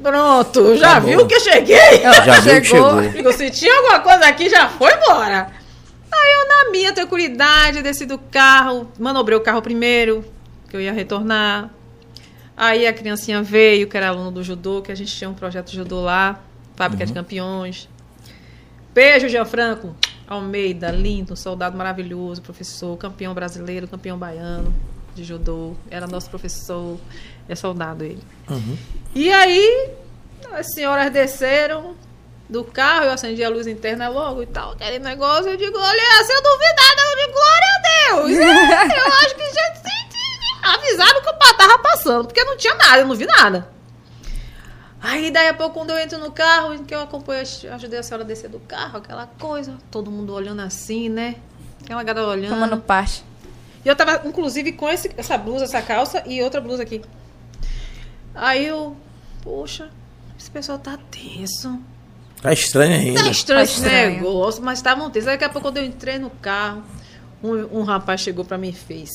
[0.01, 2.01] Pronto, já Tá viu que eu cheguei.
[2.01, 3.01] Já viu que Chegou.
[3.09, 5.47] Digo, se tinha alguma coisa aqui, já foi embora.
[6.11, 10.23] Aí eu, na minha tranquilidade, desci do carro, manobrei o carro primeiro,
[10.69, 11.69] que eu ia retornar.
[12.55, 15.71] Aí a criancinha veio, que era aluno do judô, que a gente tinha um projeto
[15.71, 16.39] de judô lá,
[16.75, 17.89] Fábrica de Campeões.
[18.93, 19.95] Beijo, Gianfranco.
[20.27, 24.73] Almeida, lindo, soldado maravilhoso, professor, campeão brasileiro, campeão baiano
[25.13, 25.75] de judô.
[25.89, 26.97] Era nosso professor,
[27.47, 28.23] é soldado ele.
[29.15, 29.91] E aí,
[30.53, 31.95] as senhoras desceram
[32.49, 36.23] do carro, eu acendi a luz interna logo e tal, aquele negócio, eu digo, olha,
[36.23, 38.37] se eu duvidar, eu digo, glória a Deus!
[38.97, 39.73] eu acho que já
[40.63, 43.67] avisaram que o pá tava passando, porque não tinha nada, eu não vi nada.
[45.01, 48.23] Aí daí a pouco, quando eu entro no carro, que eu acompanho, ajudei a senhora
[48.23, 51.35] a descer do carro, aquela coisa, todo mundo olhando assim, né?
[51.83, 52.53] Aquela galera olhando.
[52.53, 53.23] Tomando parte.
[53.85, 57.01] E eu tava, inclusive, com esse, essa blusa, essa calça e outra blusa aqui.
[58.33, 58.95] Aí eu,
[59.41, 59.89] poxa,
[60.39, 61.79] esse pessoal tá tenso.
[62.41, 63.23] Tá estranho ainda.
[63.23, 64.11] Tá estranho Tá esse estranho.
[64.15, 65.27] negócio, mas estavam tensos.
[65.27, 66.83] Aí daqui a pouco, quando eu entrei no carro,
[67.43, 69.09] um, um rapaz chegou pra mim e fez.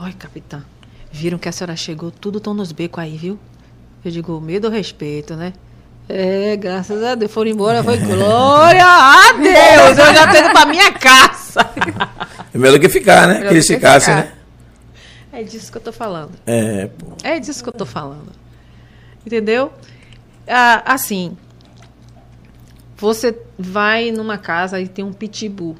[0.00, 0.62] Oi, capitã,
[1.10, 3.38] viram que a senhora chegou, tudo tão nos becos aí, viu?
[4.04, 5.52] Eu digo, medo ou respeito, né?
[6.08, 10.64] É, graças a Deus, foram embora, foi glória a Deus, eu já tô indo pra
[10.66, 11.60] minha casa.
[12.58, 13.34] É melhor que ficar, né?
[13.34, 14.32] Melhor Que eles do ficassem, né?
[15.32, 16.32] É disso que eu tô falando.
[16.44, 17.16] É, pô.
[17.22, 18.32] É disso que eu tô falando.
[19.24, 19.72] Entendeu?
[20.46, 21.36] Ah, assim,
[22.96, 25.76] você vai numa casa e tem um pitbull.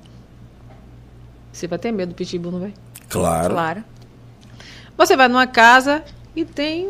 [1.53, 2.73] Você vai ter medo do pitbull, não vai?
[3.09, 3.55] Claro.
[3.55, 3.85] Claro.
[4.97, 6.05] Você vai numa casa
[6.37, 6.89] e tem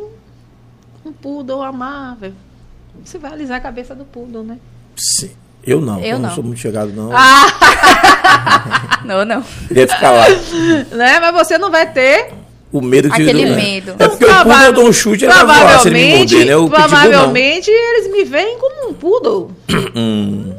[1.02, 2.35] um poodle amável.
[3.02, 4.59] Você vai alisar a cabeça do poodle, né?
[4.97, 5.31] Sim.
[5.65, 6.35] Eu não, Eu eu não não.
[6.35, 7.10] sou muito chegado, não.
[9.09, 9.43] Não, não.
[9.66, 10.26] Queria ficar lá.
[10.94, 11.18] né?
[11.18, 12.30] Mas você não vai ter
[12.70, 13.56] O medo de Aquele é.
[13.56, 13.97] medo.
[13.98, 16.18] É porque o poodle eu dou um chute e ele vai voar se ele me
[16.18, 16.56] morder, né?
[16.56, 16.89] O pitbull não.
[16.89, 19.51] provavelmente eles me veem como um poodle.
[19.97, 20.55] Hum,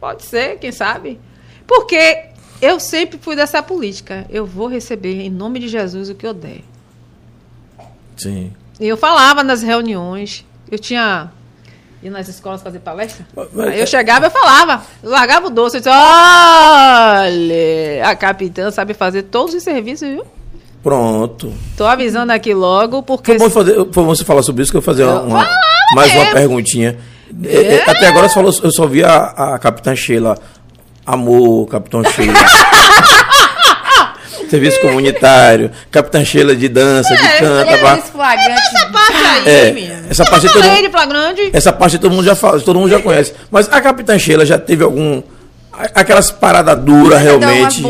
[0.00, 1.18] Pode ser, quem sabe?
[1.66, 2.24] Porque
[2.60, 4.26] eu sempre fui dessa política.
[4.28, 6.60] Eu vou receber, em nome de Jesus, o que eu der.
[8.16, 8.52] sim.
[8.78, 10.44] E eu falava nas reuniões.
[10.70, 11.30] Eu tinha.
[12.06, 13.26] Ir nas escolas fazer palestra.
[13.34, 14.80] Mas- Aí eu chegava e falava.
[15.02, 15.78] Eu largava o doce.
[15.78, 20.22] Eu disse: olha, a capitã sabe fazer todos os serviços, viu?
[20.84, 21.52] Pronto.
[21.76, 23.32] Tô avisando aqui logo, porque.
[23.36, 25.48] Foi bom, fazer, foi bom você falar sobre isso, que eu vou fazer uma,
[25.96, 26.96] mais uma perguntinha.
[27.44, 29.24] É, é, Até agora você falou, eu só vi a,
[29.54, 30.38] a Capitã Sheila.
[31.04, 32.34] Amor, Capitão Sheila.
[34.48, 37.78] Serviço comunitário, Capitã Sheila de dança, É, de canta.
[37.78, 37.98] Pá.
[37.98, 38.60] esse flagrante.
[38.60, 40.04] Essa parte aí, É, minha.
[40.10, 41.50] essa parte eu todo mundo- de flagrante.
[41.52, 43.34] Essa parte todo mundo já fala, todo mundo já conhece.
[43.50, 45.22] Mas a Capitã Sheila já teve algum.
[45.94, 47.82] Aquelas paradas duras realmente.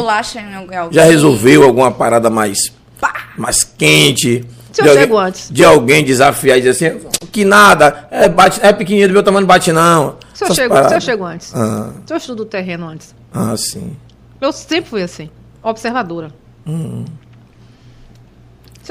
[0.91, 2.73] Já resolveu alguma parada mais,
[3.37, 4.45] mais quente?
[4.73, 5.49] Se de alguém, antes.
[5.51, 7.01] De alguém desafiar e dizer assim,
[7.33, 10.17] que nada, é, bate, é pequenininho do meu tamanho, não bate não.
[10.35, 11.55] Se eu, chego, se eu chego antes.
[11.55, 13.15] Ah, Se eu estudo o terreno antes.
[13.33, 13.97] ah, sim.
[14.39, 15.31] Eu sempre fui assim.
[15.63, 16.31] Observadora.
[16.67, 17.05] Hum.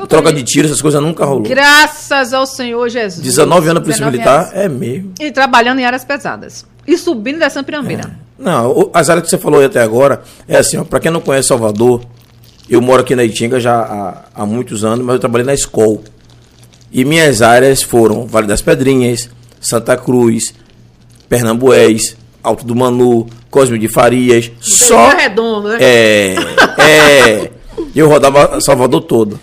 [0.09, 1.43] Troca de tiro, essas coisas nunca rolou.
[1.43, 3.21] Graças ao Senhor Jesus.
[3.23, 5.13] 19 anos Polícia 19 Militar, é mesmo.
[5.19, 6.65] E trabalhando em áreas pesadas.
[6.85, 8.11] E subindo dessa pirambeira.
[8.37, 11.09] Não, o- as áreas que você falou aí até agora, é assim, ó, pra quem
[11.09, 12.01] não conhece Salvador,
[12.69, 15.99] eu moro aqui na Itinga já há, há muitos anos, mas eu trabalhei na escola.
[16.91, 19.29] E minhas áreas foram Vale das Pedrinhas,
[19.61, 20.53] Santa Cruz,
[21.29, 25.11] Pernambués, Alto do Manu, Cosme de Farias, só...
[25.13, 25.77] É redondo, né?
[25.79, 26.35] É,
[26.77, 27.51] é.
[27.95, 29.39] Eu rodava Salvador todo.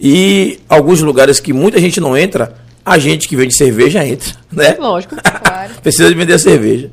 [0.00, 2.54] E alguns lugares que muita gente não entra,
[2.84, 4.76] a gente que vende cerveja entra, né?
[4.78, 5.16] Lógico.
[5.46, 5.72] Claro.
[5.82, 6.90] Precisa de vender a cerveja.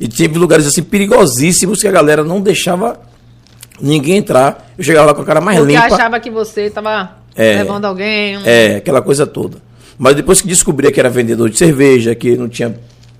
[0.00, 3.00] E tinha lugares assim perigosíssimos que a galera não deixava
[3.80, 4.72] ninguém entrar.
[4.78, 5.86] Eu chegava lá com a cara mais Porque limpa.
[5.94, 7.58] achava que você estava É.
[7.58, 8.38] levando alguém.
[8.38, 9.58] um- É, aquela coisa toda.
[9.98, 12.74] Mas depois que descobri que era vendedor de cerveja, que não tinha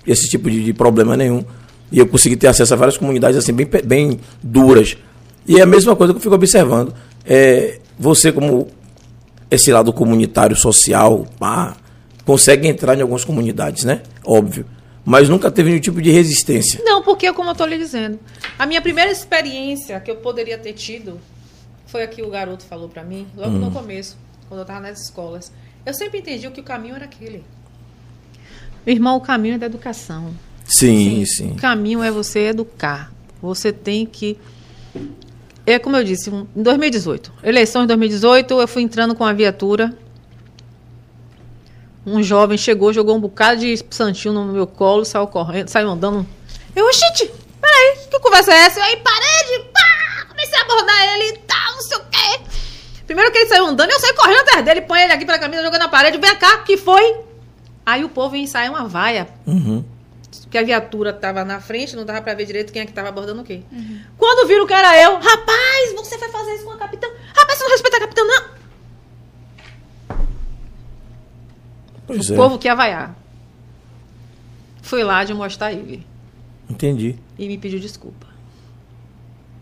[0.07, 1.43] esse tipo de, de problema nenhum,
[1.91, 4.95] e eu consegui ter acesso a várias comunidades assim bem, bem duras.
[5.47, 6.93] E é a mesma coisa que eu fico observando.
[7.25, 8.67] É, você como
[9.49, 11.75] esse lado comunitário, social, pá,
[12.25, 14.01] consegue entrar em algumas comunidades, né?
[14.25, 14.65] Óbvio.
[15.03, 16.81] Mas nunca teve nenhum tipo de resistência.
[16.83, 18.19] Não, porque como eu estou lhe dizendo,
[18.57, 21.19] a minha primeira experiência que eu poderia ter tido
[21.85, 23.59] foi a que o garoto falou para mim, logo Hum.
[23.59, 24.17] no começo,
[24.49, 25.51] quando eu estava nas escolas.
[25.85, 27.43] Eu sempre entendi que o caminho era aquele.
[28.85, 30.33] Meu irmão, o caminho é da educação.
[30.65, 31.51] Sim, sim.
[31.51, 33.13] O caminho é você educar.
[33.41, 34.37] Você tem que.
[35.65, 39.97] É como eu disse, em 2018, eleições de 2018, eu fui entrando com a viatura.
[42.05, 46.25] Um jovem chegou, jogou um bocado de santinho no meu colo, saiu correndo, saiu andando.
[46.75, 48.79] Eu, gente, peraí, que conversa é essa?
[48.79, 50.25] Eu, aí, parede, pá!
[50.27, 52.39] Comecei a abordar ele e tal, não sei o quê.
[53.07, 55.63] Primeiro que ele saiu andando, eu saí correndo atrás dele, põe ele aqui pela camisa,
[55.63, 57.21] jogando na parede, vem cá, que foi?
[57.83, 59.83] Aí o povo ensaiou uma vaia Uhum.
[60.55, 63.09] Que a viatura tava na frente, não dava pra ver direito quem é que tava
[63.09, 63.61] abordando o quê.
[64.17, 67.07] Quando viram que era eu, rapaz, você vai fazer isso com a capitã?
[67.35, 70.15] Rapaz, você não respeita a capitã, não.
[72.07, 72.37] Pois o é.
[72.37, 73.13] povo quer vaiar.
[74.81, 76.07] Fui lá de mostrar ele
[76.69, 77.19] Entendi.
[77.37, 78.27] e me pediu desculpa.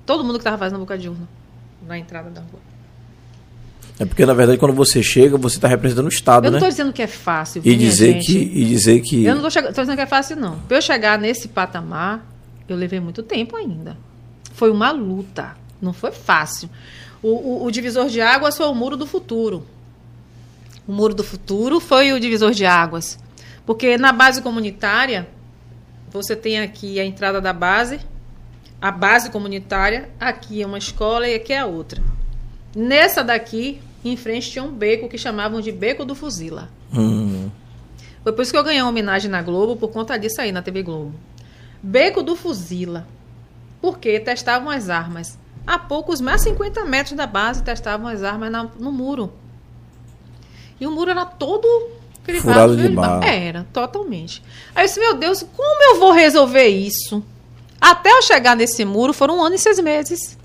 [0.06, 1.28] Todo mundo que tava fazendo boca de urna
[1.88, 2.61] na entrada da rua.
[4.04, 6.66] É porque, na verdade, quando você chega, você está representando o Estado, Eu não né?
[6.66, 7.62] tô dizendo que é fácil.
[7.64, 8.26] E dizer, gente.
[8.26, 9.24] que, e dizer que.
[9.24, 10.60] Eu não tô dizendo que é fácil, não.
[10.60, 12.26] Pra eu chegar nesse patamar,
[12.68, 13.98] eu levei muito tempo ainda.
[14.54, 15.56] Foi uma luta.
[15.82, 16.70] Não foi fácil.
[17.22, 19.66] O, o- o divisor de águas foi o muro do futuro.
[20.88, 23.18] O muro do futuro foi o divisor de águas.
[23.66, 25.28] Porque na base comunitária,
[26.12, 28.00] você tem aqui a entrada da base,
[28.82, 32.02] a base comunitária, aqui é uma escola e aqui é a outra.
[32.76, 33.80] Nessa daqui,
[34.12, 36.70] em frente tinha um beco que chamavam de Beco do Fuzila.
[36.94, 37.50] Hum.
[38.24, 40.62] Foi por isso que eu ganhei uma homenagem na Globo, por conta disso aí, na
[40.62, 41.14] TV Globo.
[41.82, 43.08] Beco do Fuzila.
[43.82, 45.38] Porque testavam as armas.
[45.68, 49.32] A poucos mais 50 metros da base testavam as armas na- no muro.
[50.80, 51.68] E o muro era todo
[52.24, 53.26] crivado Furado de bala.
[53.26, 54.42] Era, totalmente.
[54.74, 57.24] Aí eu disse, meu Deus, como eu vou resolver isso?
[57.80, 60.38] Até eu chegar nesse muro foram um ano e seis meses.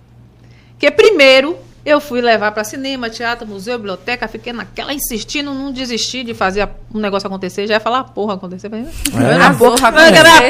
[0.78, 1.56] Que primeiro
[1.88, 6.62] eu fui levar para cinema, teatro, museu, biblioteca, fiquei naquela insistindo, não desisti de fazer
[6.62, 7.66] a- um negócio acontecer.
[7.66, 8.70] Já ia falar, porra, acontecer.
[8.72, 9.42] É.
[9.44, 9.92] A porra a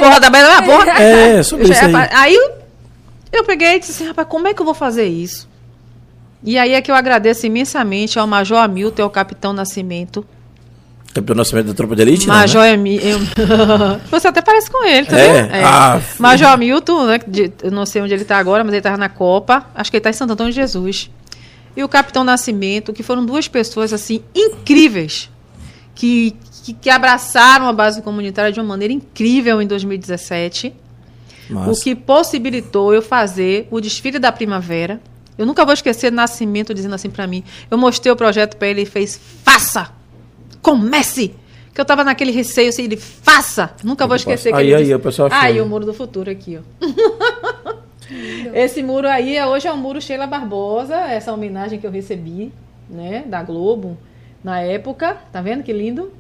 [0.01, 0.93] porra da merda, a porra.
[1.01, 1.94] É, sobre isso aí.
[2.12, 2.35] aí
[3.32, 5.48] eu, peguei e disse assim, rapaz, como é que eu vou fazer isso?
[6.43, 10.24] E aí é que eu agradeço imensamente ao Major Hamilton e ao Capitão Nascimento.
[11.15, 12.74] Campeão Nascimento da Tropa de Elite, não, Major né?
[12.74, 14.01] Hamilton.
[14.10, 15.43] Você até parece com ele, tá É?
[15.43, 15.65] vendo?
[15.65, 17.19] Ah, Major Hamilton, né?
[17.27, 19.66] de- eu não sei onde ele está agora, mas ele estava na Copa.
[19.74, 21.10] Acho que ele está em Santo Antônio de Jesus.
[21.78, 25.30] E o Capitão Nascimento, que foram duas pessoas assim incríveis,
[25.94, 26.34] que,
[26.64, 30.74] que, que abraçaram a base comunitária de uma maneira incrível em 2017.
[31.48, 31.70] Massa.
[31.70, 35.00] O que possibilitou eu fazer o desfile da primavera.
[35.38, 37.44] Eu nunca vou esquecer Nascimento dizendo assim pra mim.
[37.70, 39.92] Eu mostrei o projeto pra ele e fez: faça!
[40.60, 41.32] Comece!
[41.72, 43.70] Que eu tava naquele receio assim, ele faça!
[43.84, 45.62] Nunca vou esquecer que Aí, ele aí, disse, o pessoal Aí, né?
[45.62, 46.84] o muro do futuro aqui, ó.
[48.55, 52.52] Esse muro aí é, hoje é o muro Sheila Barbosa, essa homenagem que eu recebi,
[52.89, 53.97] né, da Globo,
[54.43, 55.16] na época.
[55.32, 56.12] Tá vendo que lindo?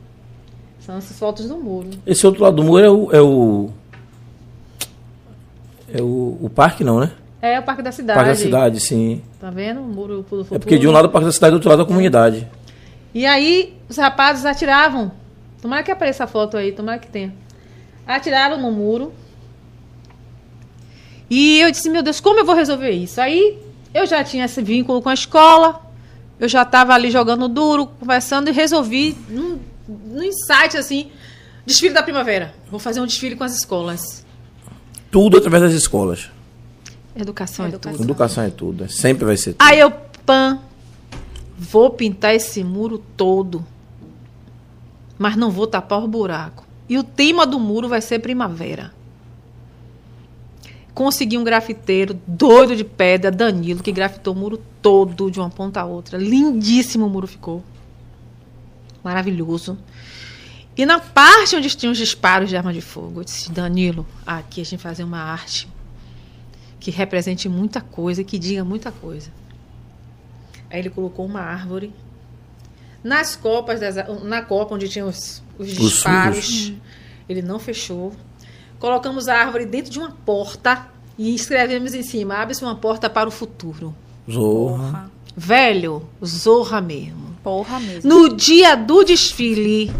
[0.80, 1.90] São essas fotos do muro.
[2.06, 3.12] Esse outro lado do muro é o.
[3.12, 3.70] É o,
[5.94, 7.12] é o, o parque, não, né?
[7.40, 8.18] É o Parque da Cidade.
[8.18, 9.22] Parque da cidade, sim.
[9.40, 9.80] Tá vendo?
[9.80, 10.56] O muro do futuro.
[10.56, 11.86] É porque de um lado é o parque da cidade, do outro lado é a
[11.86, 12.48] comunidade.
[13.14, 15.12] E aí, os rapazes atiravam.
[15.62, 17.32] Tomara que apareça a foto aí, tomara que tenha.
[18.06, 19.12] Atiraram no muro.
[21.30, 23.20] E eu disse, meu Deus, como eu vou resolver isso?
[23.20, 23.58] Aí,
[23.92, 25.82] eu já tinha esse vínculo com a escola.
[26.40, 31.10] Eu já estava ali jogando duro, conversando e resolvi, num, num insight assim,
[31.66, 32.54] desfile da primavera.
[32.70, 34.24] Vou fazer um desfile com as escolas.
[35.10, 36.30] Tudo através das escolas.
[37.16, 37.98] Educação, é Educação.
[37.98, 38.04] tudo.
[38.06, 38.84] Educação é tudo.
[38.84, 39.62] é- Sempre vai ser tudo.
[39.66, 39.90] Aí eu,
[40.24, 40.60] pã,
[41.58, 43.66] vou pintar esse muro todo.
[45.18, 46.64] Mas não vou tapar o buraco.
[46.88, 48.92] E o tema do muro vai ser primavera.
[50.98, 55.80] Consegui um grafiteiro doido de pedra, Danilo, que grafitou o muro todo de uma ponta
[55.80, 56.18] a outra.
[56.18, 57.62] Lindíssimo o muro ficou.
[59.04, 59.78] Maravilhoso.
[60.76, 64.60] E na parte onde tinha os disparos de arma de fogo, eu disse, Danilo, aqui
[64.60, 65.68] a gente fazer uma arte
[66.80, 69.30] que represente muita coisa que diga muita coisa.
[70.68, 71.94] Aí ele colocou uma árvore.
[73.04, 73.94] Nas copas, das,
[74.24, 76.72] na copa onde tinha os, os Os disparos,
[77.28, 78.12] ele não fechou.
[78.78, 80.86] Colocamos a árvore dentro de uma porta
[81.18, 83.94] e escrevemos em cima: abre-se uma porta para o futuro.
[84.30, 85.10] Zorra.
[85.36, 87.36] Velho, zorra mesmo.
[87.42, 88.08] Porra mesmo.
[88.08, 89.92] No dia do desfile.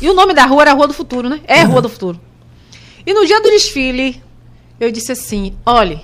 [0.00, 1.40] E o nome da rua era Rua do Futuro, né?
[1.44, 2.20] É Rua do Futuro.
[3.04, 4.22] E no dia do desfile,
[4.78, 6.00] eu disse assim: olhe.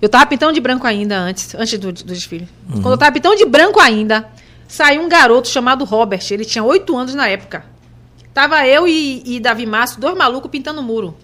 [0.00, 2.48] Eu tava pintando de branco ainda antes, antes do, do desfile.
[2.68, 4.28] Quando eu tava pintando de branco ainda,
[4.66, 6.22] saiu um garoto chamado Robert.
[6.30, 7.64] Ele tinha oito anos na época.
[8.34, 11.14] Tava eu e, e Davi Márcio, dois malucos pintando o muro.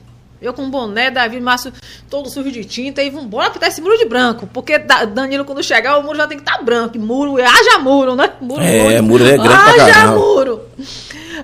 [0.41, 1.73] Eu com um boné, Davi Márcio
[2.09, 4.47] todo sujo de tinta, e vambora pintar esse muro de branco.
[4.53, 6.97] Porque Da- Danilo, quando chegar, o muro já tem que estar branco.
[6.97, 8.33] E muro, haja muro, né?
[8.41, 10.17] Muro É, muro é grande pra Haja caramba.
[10.19, 10.61] muro.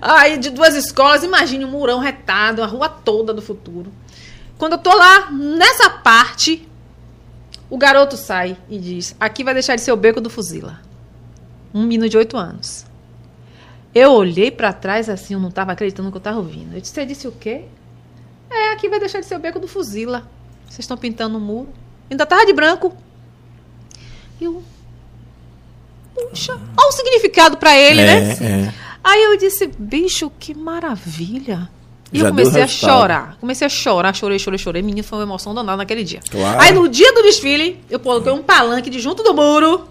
[0.01, 3.93] Aí, de duas escolas, imagine um murão retado, a rua toda do futuro.
[4.59, 6.69] Quando eu tô lá, nessa parte,
[7.69, 10.78] o garoto sai e diz: Aqui vai deixar de ser o beco do fuzila.
[11.73, 12.86] Um menino de oito anos.
[13.94, 16.74] Eu olhei pra trás assim, eu não tava acreditando no que eu tava ouvindo.
[16.74, 17.62] Eu disse: Você disse o quê?
[18.50, 20.28] É, aqui vai deixar de ser o beco do fuzila.
[20.66, 21.68] Vocês estão pintando o muro.
[22.10, 22.96] Ainda tava de branco.
[24.40, 24.62] E eu.
[26.14, 28.32] Puxa, olha o significado pra ele, é, né?
[28.40, 28.74] é.
[29.02, 31.68] Aí eu disse, bicho, que maravilha.
[32.12, 33.36] E Já eu comecei a chorar.
[33.40, 34.82] Comecei a chorar, chorei, chorei, chorei.
[34.82, 36.20] Menina, foi uma emoção danada naquele dia.
[36.30, 36.60] Claro.
[36.60, 39.88] Aí no dia do desfile, eu coloquei um palanque de junto do muro.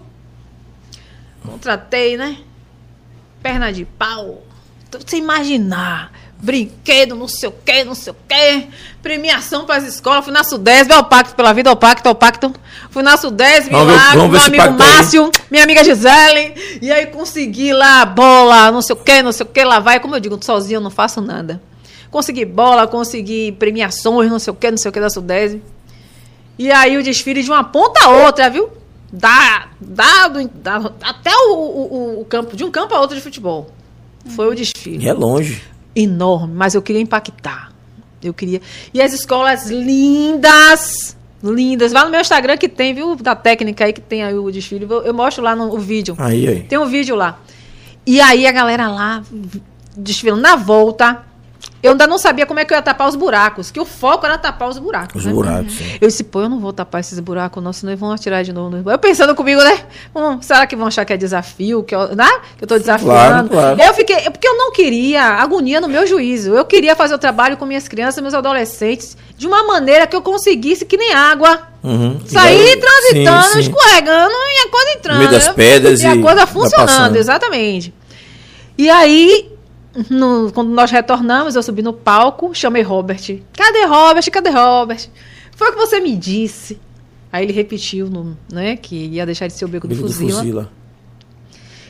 [1.44, 2.38] Contratei, né?
[3.44, 4.42] Perna de pau.
[4.88, 6.10] Então, Você imaginar.
[6.38, 8.68] Brinquedo, não sei o quê, não sei o quê.
[9.02, 10.24] Premiação para as escolas.
[10.24, 12.54] Fui na Sudesb, ao Pacto pela Vida, ao Pacto, ao Pacto.
[12.88, 14.94] Fui na Sudesb Vamos lá com meu amigo pacto aí.
[14.94, 16.54] Márcio, minha amiga Gisele.
[16.80, 19.62] E aí consegui lá bola, não sei o quê, não sei o quê.
[19.62, 21.60] Lá vai, como eu digo, sozinha eu não faço nada.
[22.10, 25.62] Consegui bola, consegui premiações, não sei o quê, não sei o quê da Sudesb.
[26.58, 28.70] E aí o desfile de uma ponta a outra, viu?
[29.16, 33.22] Da, da, da- até o, o- o- o campo, de um campo a outro de
[33.22, 33.70] futebol.
[34.34, 35.04] Foi o desfile.
[35.04, 35.62] E é longe.
[35.94, 37.70] Enorme, mas eu queria impactar.
[38.22, 38.60] Eu queria.
[38.92, 41.92] E as escolas lindas, lindas.
[41.92, 43.14] Vá no meu Instagram que tem, viu?
[43.14, 44.86] Da técnica aí que tem aí o desfile.
[44.88, 46.16] Eu, eu mostro lá no o vídeo.
[46.18, 46.60] Aí, aí.
[46.62, 47.38] Tem um vídeo lá.
[48.06, 49.22] E aí a galera lá
[49.96, 51.22] desfilando na volta.
[51.84, 54.24] Eu ainda não sabia como é que eu ia tapar os buracos, que o foco
[54.24, 55.16] era tapar os buracos.
[55.16, 55.32] Os né?
[55.32, 55.74] buracos.
[55.74, 55.98] sim.
[56.00, 58.54] Eu disse, pô, eu não vou tapar esses buracos, não, senão eles vão atirar de
[58.54, 58.90] novo.
[58.90, 59.80] Eu pensando comigo, né?
[60.16, 61.84] Hum, será que vão achar que é desafio?
[61.84, 62.26] Que eu, né?
[62.56, 63.50] que eu tô desafiando?
[63.50, 63.82] claro.
[63.82, 64.16] Eu fiquei.
[64.30, 66.54] Porque eu não queria agonia no meu juízo.
[66.54, 70.22] Eu queria fazer o trabalho com minhas crianças, meus adolescentes, de uma maneira que eu
[70.22, 71.68] conseguisse, que nem água.
[71.82, 72.18] Uhum.
[72.26, 73.60] Sair Sim, transitando, sim.
[73.60, 75.16] escorregando e a coisa entrando.
[75.16, 75.52] No meio das né?
[75.52, 77.92] pedras e a e coisa vai funcionando, exatamente.
[78.78, 79.53] E aí,
[80.10, 83.20] no- quando nós retornamos, eu subi no palco, chamei Robert.
[83.56, 84.24] Cadê Robert?
[84.30, 85.08] Cadê Robert?
[85.56, 86.80] Foi o que você me disse.
[87.32, 90.12] Aí ele repetiu, no, né, que ia deixar de ser o beco, Bico do do
[90.12, 90.38] fuzila.
[90.38, 90.70] fuzila.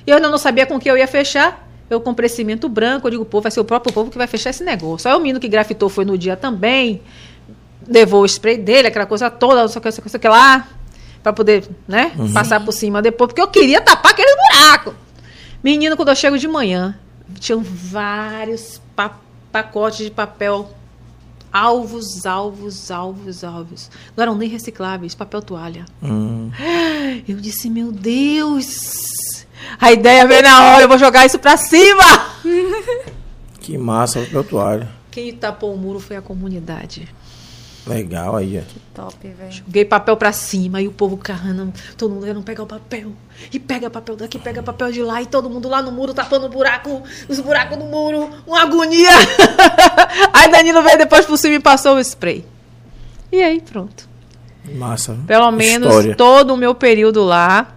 [0.06, 1.68] E eu ainda não sabia com que eu ia fechar.
[1.88, 4.50] Eu comprei cimento branco, eu digo, pô, vai ser o próprio povo que vai fechar
[4.50, 5.08] esse negócio.
[5.10, 7.02] Aí o menino que grafitou foi no dia também,
[7.86, 10.28] levou o spray dele, aquela coisa toda, não sei o que, não sei o que,
[10.28, 10.66] lá,
[11.22, 14.94] pra poder, né, passar por cima depois, porque eu queria tapar aquele buraco.
[15.62, 16.98] Menino, quando eu chego de manhã,
[17.38, 19.18] tinham vários pa-
[19.52, 20.70] pacotes de papel
[21.52, 23.90] alvos, alvos, alvos, alvos.
[24.16, 25.84] Não eram nem recicláveis, papel toalha.
[26.02, 26.50] Hum.
[27.28, 29.44] Eu disse, meu Deus!
[29.80, 32.02] A ideia veio na hora, eu vou jogar isso pra cima!
[33.60, 34.88] Que massa, papel toalha.
[35.10, 37.08] Quem tapou o muro foi a comunidade.
[37.86, 38.80] Legal aí, ó.
[38.94, 39.52] Top, velho.
[39.52, 43.12] Joguei papel pra cima e o povo carrando, todo mundo querendo pegar o papel.
[43.52, 46.46] E pega papel daqui, pega papel de lá, e todo mundo lá no muro tapando
[46.46, 49.10] o buraco, os buracos do muro, uma agonia.
[50.32, 52.44] aí Danilo veio depois por cima e passou o spray.
[53.30, 54.08] E aí, pronto.
[54.72, 55.18] Massa.
[55.26, 56.14] Pelo menos História.
[56.14, 57.74] todo o meu período lá,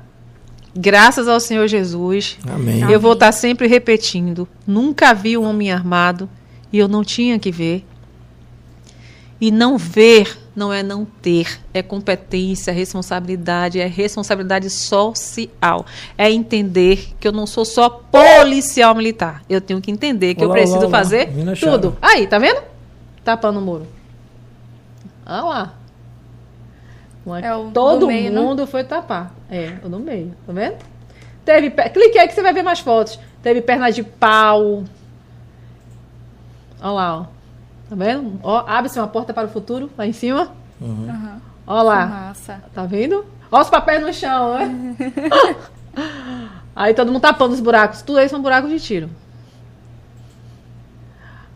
[0.74, 2.90] graças ao Senhor Jesus, Amém.
[2.90, 4.48] Eu vou estar sempre repetindo.
[4.66, 6.30] Nunca vi um homem armado
[6.72, 7.86] e eu não tinha que ver.
[9.40, 15.86] E não ver não é não ter, é competência, é responsabilidade, é responsabilidade social.
[16.18, 19.44] É entender que eu não sou só policial militar.
[19.48, 20.98] Eu tenho que entender que eu Olá, preciso olá, olá.
[20.98, 21.96] fazer tudo.
[22.02, 22.62] Aí, tá vendo?
[23.24, 23.86] Tapando o muro.
[25.26, 25.74] Olha lá.
[27.24, 28.44] Uma- É o do Todo meio, não?
[28.46, 29.36] mundo foi tapar.
[29.52, 30.78] É, o do meio, tá vendo?
[31.46, 31.70] Teve.
[31.70, 33.20] Clique aí que você vai ver mais fotos.
[33.44, 34.84] Teve perna de pau.
[36.82, 37.37] Olha lá, ó.
[37.90, 38.40] Tá vendo?
[38.44, 40.52] Ó, abre-se uma porta para o futuro lá em cima.
[40.82, 41.42] Aham.
[41.66, 42.06] Olha lá.
[42.06, 42.62] Massa.
[42.74, 43.26] Tá vendo?
[43.52, 44.96] Olha os papéis no chão, né?
[46.76, 48.02] aí todo mundo tapando os buracos.
[48.02, 49.10] Tudo aí são buracos de tiro.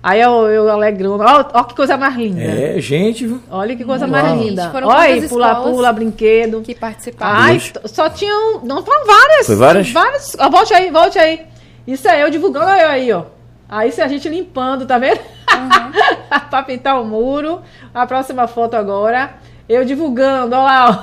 [0.03, 1.19] Aí eu, eu alegrando.
[1.21, 2.41] Olha, olha que coisa mais linda.
[2.41, 3.39] É, gente, viu?
[3.51, 4.11] Olha que coisa Uau.
[4.11, 4.71] mais linda.
[4.71, 5.71] foram Olha aí, quantas pula, escolas?
[5.71, 6.61] pula, brinquedo.
[6.61, 7.39] Que participaram.
[7.39, 8.61] Ai, só tinham.
[8.63, 9.45] Não, foram várias.
[9.45, 9.91] Foi várias?
[9.91, 10.35] Várias.
[10.39, 11.45] Ó, volte aí, volte aí.
[11.85, 13.25] Isso é eu divulgando aí, ó.
[13.71, 15.21] Aí isso é a gente limpando, tá vendo?
[16.49, 17.61] pra pintar o muro.
[17.93, 19.35] A próxima foto agora.
[19.69, 20.97] Eu divulgando, olha lá, ó.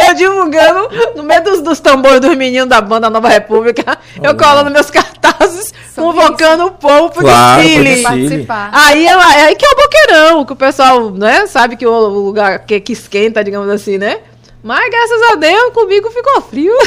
[0.08, 3.98] eu divulgando no meio dos, dos tambores dos meninos da banda Nova República.
[4.16, 4.34] eu Olha.
[4.34, 8.02] colando meus cartazes, Sobre convocando o povo pro Claro, desfile.
[8.02, 8.70] Participar.
[8.72, 11.92] Aí, é é aí que é o boqueirão, que o pessoal, né, sabe que o
[11.92, 14.20] o lugar que, que esquenta, digamos assim, né?
[14.62, 16.72] Mas graças a Deus, comigo ficou frio.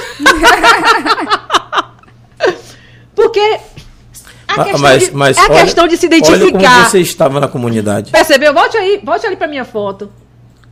[3.18, 3.60] Porque
[4.48, 6.90] a questão, mas, de, mas é a olha- questão de se Olha como identificar.
[6.90, 8.12] você estava na comunidade.
[8.12, 8.54] Percebeu?
[8.54, 10.10] Volte aí, volte ali pra minha foto.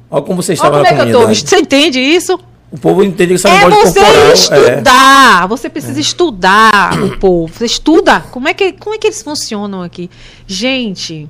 [0.10, 1.12] Olha como você Olha estava como na é que eu tô.
[1.20, 1.50] comunidade.
[1.50, 2.40] Você entende isso?
[2.72, 4.28] O povo entende que você não É pode você corporal.
[4.30, 4.34] É.
[4.34, 5.48] estudar.
[5.48, 7.52] Você precisa estudar o povo.
[7.54, 8.20] Você estuda.
[8.32, 10.10] Como é, que, como é que eles funcionam aqui?
[10.46, 11.28] Gente,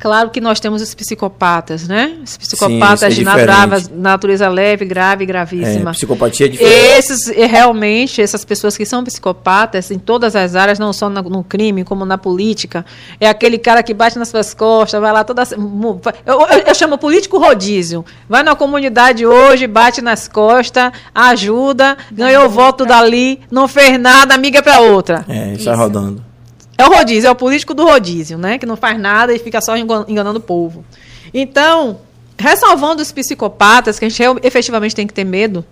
[0.00, 2.16] claro que nós temos os psicopatas, né?
[2.24, 5.92] Os psicopatas isso é de natureza, natureza leve, grave e É, gravíssima.
[5.92, 6.74] psicopatia é diferente.
[6.98, 11.44] Esses, realmente, essas pessoas que são psicopatas em todas as áreas, não só na- no
[11.44, 12.84] crime, como na política,
[13.20, 15.44] é aquele cara que bate nas suas costas, vai lá toda.
[16.26, 18.04] Eu, eu, eu chamo político rodízio.
[18.28, 24.62] Vai na comunidade hoje, bate nas costas, ajuda, ganhou voto dali, não fez nada, amiga
[24.62, 25.24] pra outra.
[25.28, 25.74] É, sai Isso.
[25.74, 26.29] rodando.
[26.80, 28.56] É o rodízio, é o político do rodízio, né?
[28.58, 30.84] Que não faz nada e fica só engan- enganando o povo.
[31.32, 32.00] Então,
[32.38, 35.64] ressalvando os psicopatas, que a gente efetivamente tem que ter medo,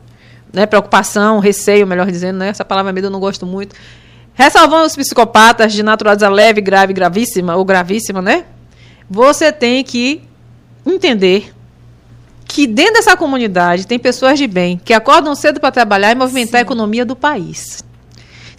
[0.52, 0.66] né?
[0.66, 2.48] Preocupação, receio, melhor dizendo, né?
[2.48, 3.74] Essa palavra medo eu não gosto muito.
[4.35, 8.44] Ressalvando os psicopatas de natureza leve, grave, gravíssima ou gravíssima, né?
[9.09, 10.22] Você tem que
[10.85, 11.52] entender
[12.44, 16.59] que dentro dessa comunidade tem pessoas de bem que acordam cedo para trabalhar e movimentar
[16.59, 17.82] a economia do país.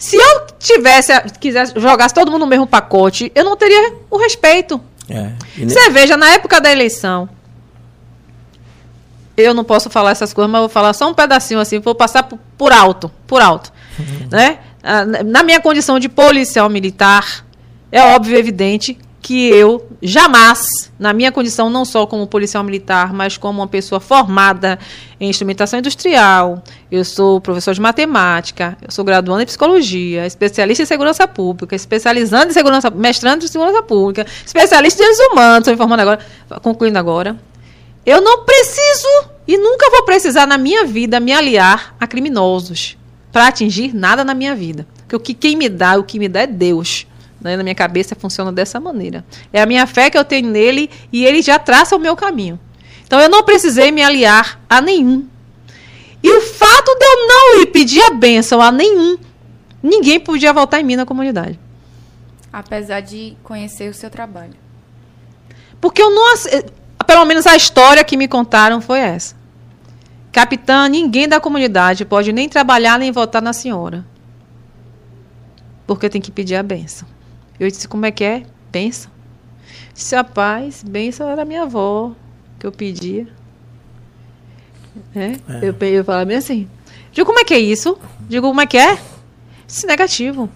[0.00, 4.80] Se eu tivesse, quisesse, jogasse todo mundo no mesmo pacote, eu não teria o respeito.
[5.08, 5.30] É.
[5.58, 7.28] E ne- Você veja, na época da eleição,
[9.36, 12.22] eu não posso falar essas coisas, mas vou falar só um pedacinho assim, vou passar
[12.24, 13.72] por, por alto, por alto,
[14.30, 14.58] né?
[14.82, 17.44] ah, na minha condição de policial militar,
[17.92, 23.36] é óbvio, evidente, que eu jamais, na minha condição não só como policial militar, mas
[23.36, 24.78] como uma pessoa formada
[25.20, 30.86] em instrumentação industrial, eu sou professor de matemática, eu sou graduando em psicologia, especialista em
[30.86, 36.02] segurança pública, especializando em segurança, mestrando em segurança pública, especialista em direitos humanos, estou informando
[36.02, 36.20] agora,
[36.62, 37.38] concluindo agora.
[38.06, 42.96] Eu não preciso e nunca vou precisar na minha vida me aliar a criminosos
[43.30, 44.86] para atingir nada na minha vida.
[45.00, 47.06] Porque o que quem me dá, o que me dá é Deus.
[47.40, 47.56] Né?
[47.56, 49.24] Na minha cabeça funciona dessa maneira.
[49.52, 52.58] É a minha fé que eu tenho nele e ele já traça o meu caminho.
[53.04, 55.26] Então eu não precisei me aliar a nenhum.
[56.22, 59.16] E o fato de eu não ir pedir a bênção a nenhum,
[59.82, 61.58] ninguém podia voltar em mim na comunidade.
[62.52, 64.54] Apesar de conhecer o seu trabalho.
[65.80, 66.34] Porque eu não.
[67.06, 69.34] Pelo menos a história que me contaram foi essa.
[70.30, 74.04] Capitã, ninguém da comunidade pode nem trabalhar nem votar na senhora.
[75.86, 77.08] Porque tem que pedir a benção.
[77.60, 78.42] Eu disse, como é que é?
[78.72, 79.12] Benção.
[79.94, 82.12] Disse, rapaz, benção era minha avó
[82.58, 83.28] que eu pedia.
[85.14, 85.26] É?
[85.26, 85.38] É.
[85.62, 86.68] Eu, eu falava bem assim.
[87.12, 87.98] Digo, como é que é isso?
[88.20, 88.98] Digo, como é que é?
[89.66, 90.48] Disse, negativo.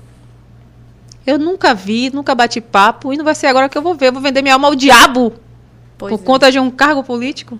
[1.26, 4.08] Eu nunca vi, nunca bati papo, e não vai ser agora que eu vou ver.
[4.08, 5.44] Eu vou vender minha alma ao diabo
[5.98, 6.24] pois por é.
[6.24, 7.58] conta de um cargo político.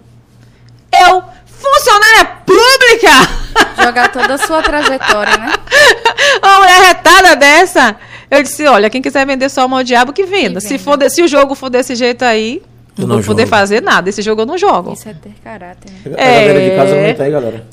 [0.92, 3.82] Eu funcionária pública!
[3.82, 5.52] Jogar toda a sua trajetória, né?
[6.42, 7.96] Uma mulher retada dessa.
[8.30, 10.60] Eu disse, olha, quem quiser vender só ao diabo, que venda.
[10.60, 12.62] Se, for de, se o jogo for desse jeito aí,
[12.98, 13.36] eu não, vou jogo.
[13.36, 14.08] poder fazer nada.
[14.08, 14.92] Esse jogo eu não jogo.
[14.92, 15.90] Isso é ter caráter.
[15.90, 16.14] Né?
[16.16, 16.46] A é...
[16.48, 17.66] galera de casa não tá aí, galera.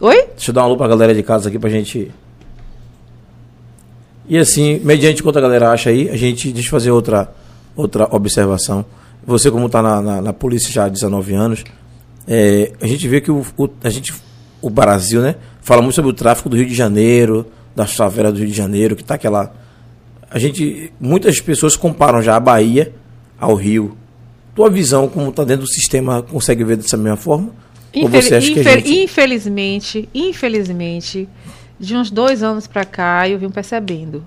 [0.00, 0.26] Oi?
[0.34, 2.10] Deixa eu dar uma lupa pra galera de casa aqui pra gente...
[4.28, 6.52] E assim, mediante quanto a galera acha aí, a gente...
[6.52, 7.32] Deixa eu fazer outra,
[7.76, 8.84] outra observação.
[9.26, 11.64] Você, como tá na, na, na polícia já há 19 anos
[12.26, 14.14] é, a gente vê que o, o, a gente,
[14.60, 18.38] o Brasil, né, fala muito sobre o tráfico do Rio de Janeiro, da favela do
[18.38, 19.52] Rio de Janeiro, que está aquela.
[20.32, 22.94] A gente, muitas pessoas comparam já a Bahia
[23.38, 23.96] ao Rio.
[24.54, 27.50] Tua visão, como está dentro do sistema, consegue ver dessa mesma forma?
[27.92, 29.02] Infel Ou você acha infel que a gente...
[29.02, 31.28] Infelizmente, infelizmente,
[31.78, 34.26] de uns dois anos para cá, eu vim percebendo.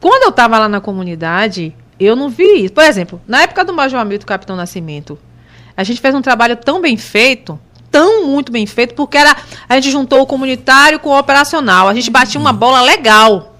[0.00, 2.72] Quando eu estava lá na comunidade, eu não vi isso.
[2.72, 5.18] Por exemplo, na época do Major Hamilton Capitão Nascimento,
[5.76, 7.58] a gente fez um trabalho tão bem feito,
[7.90, 9.36] tão muito bem feito, porque era
[9.68, 11.86] a gente juntou o comunitário com o operacional.
[11.86, 13.55] A gente batia uma bola legal.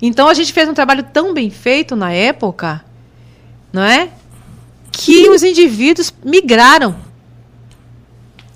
[0.00, 2.84] Então a gente fez um trabalho tão bem feito na época,
[3.72, 4.10] não é?
[4.92, 6.96] Que os indivíduos migraram.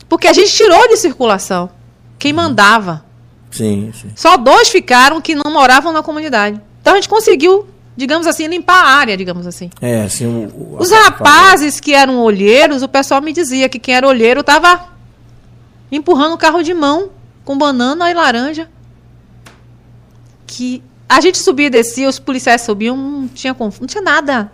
[0.09, 1.71] Porque a gente tirou de circulação
[2.19, 3.05] quem mandava.
[3.51, 4.11] Sim, sim.
[4.15, 6.61] Só dois ficaram que não moravam na comunidade.
[6.81, 7.67] Então a gente conseguiu
[7.97, 9.71] digamos assim, limpar a área, digamos assim.
[9.81, 13.95] É, assim, o, o, Os rapazes que eram olheiros, o pessoal me dizia que quem
[13.95, 14.89] era olheiro estava
[15.91, 17.11] empurrando o carro de mão
[17.45, 18.69] com banana e laranja.
[20.47, 20.83] Que
[21.17, 24.51] a gente subia e descia, os policiais subiam, não tinha não tinha nada.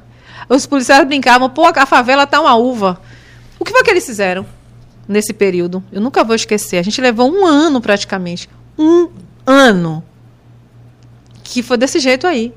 [0.48, 3.01] Os policiais brincavam, pô, a favela tá uma uva.
[3.59, 4.44] O que foi que eles fizeram
[5.06, 5.82] nesse período?
[5.93, 6.78] Eu nunca vou esquecer.
[6.78, 8.48] A gente levou um ano praticamente.
[8.76, 9.09] Um
[9.47, 10.02] ano.
[11.44, 12.52] Que foi desse jeito aí.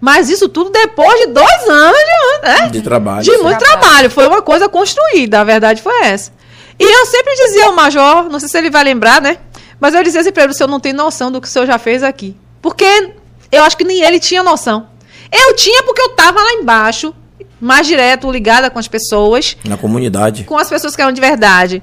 [0.00, 2.68] Mas isso tudo depois de dois anos de, né?
[2.68, 3.22] de trabalho.
[3.22, 3.80] De muito trabalho.
[3.80, 4.10] trabalho.
[4.10, 6.30] Foi uma coisa construída, a verdade foi essa.
[6.78, 9.38] E eu sempre dizia ao major, não sei se ele vai lembrar, né?
[9.80, 11.66] Mas eu dizia assim para ele, o senhor não tem noção do que o senhor
[11.66, 12.36] já fez aqui.
[12.64, 13.12] Porque
[13.52, 14.88] eu acho que nem ele tinha noção.
[15.30, 17.14] Eu tinha porque eu estava lá embaixo,
[17.60, 19.54] mais direto, ligada com as pessoas.
[19.62, 20.44] Na comunidade.
[20.44, 21.82] Com as pessoas que eram de verdade.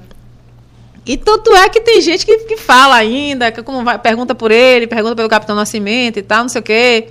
[1.06, 4.50] E tanto é que tem gente que, que fala ainda, que como vai, pergunta por
[4.50, 7.10] ele, pergunta pelo Capitão Nascimento e tal, não sei o quê.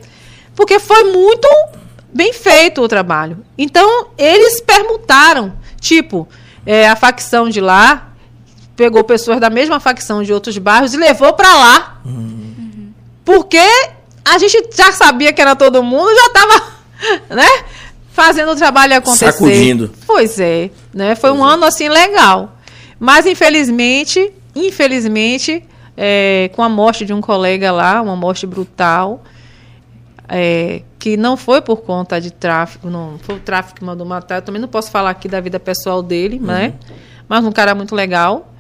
[0.54, 1.48] Porque foi muito
[2.14, 3.38] bem feito o trabalho.
[3.58, 5.54] Então, eles permutaram.
[5.80, 6.28] Tipo,
[6.66, 8.12] é, a facção de lá
[8.76, 12.02] pegou pessoas da mesma facção de outros bairros e levou para lá.
[12.04, 12.41] Uhum.
[13.24, 13.62] Porque
[14.26, 16.64] a gente já sabia que era todo mundo, já estava,
[17.36, 17.66] né?
[18.12, 19.32] Fazendo o trabalho acontecer.
[19.32, 19.92] Sacudindo.
[20.06, 21.16] Pois é, né?
[21.16, 21.54] Foi pois um é.
[21.54, 22.58] ano assim legal.
[23.00, 25.64] Mas infelizmente, infelizmente,
[25.96, 29.24] é, com a morte de um colega lá, uma morte brutal,
[30.28, 34.36] é, que não foi por conta de tráfico, não foi o tráfico que mandou matar.
[34.36, 36.46] Eu também não posso falar aqui da vida pessoal dele, uhum.
[36.46, 36.74] né?
[37.28, 38.54] Mas um cara muito legal.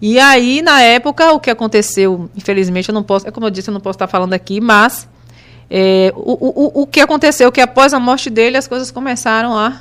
[0.00, 3.70] E aí, na época, o que aconteceu, infelizmente, eu não posso, é como eu disse,
[3.70, 5.08] eu não posso estar falando aqui, mas
[5.70, 9.80] é, o, o, o que aconteceu que após a morte dele, as coisas começaram a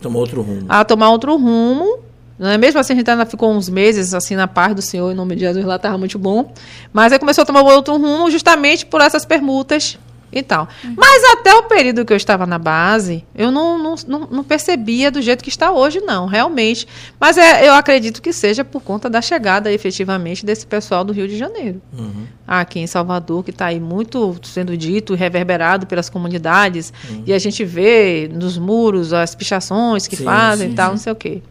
[0.00, 0.66] tomar outro rumo.
[0.68, 2.00] A tomar outro rumo.
[2.38, 2.56] Né?
[2.56, 5.34] Mesmo assim, a gente ainda ficou uns meses assim na paz do Senhor, em nome
[5.34, 6.52] de Jesus, lá estava muito bom.
[6.92, 9.98] Mas aí começou a tomar outro rumo justamente por essas permutas
[10.32, 10.68] e tal.
[10.96, 15.10] Mas até o período que eu estava na base, eu não, não, não, não percebia
[15.10, 16.86] do jeito que está hoje, não, realmente.
[17.18, 21.26] Mas é, eu acredito que seja por conta da chegada, efetivamente, desse pessoal do Rio
[21.26, 21.80] de Janeiro.
[21.96, 22.26] Uhum.
[22.46, 26.92] Aqui em Salvador, que está aí muito sendo dito e reverberado pelas comunidades.
[27.26, 30.90] E a gente vê nos muros as pichações que Sim, fazem sim, e tal, sim.
[30.92, 31.42] não sei o quê.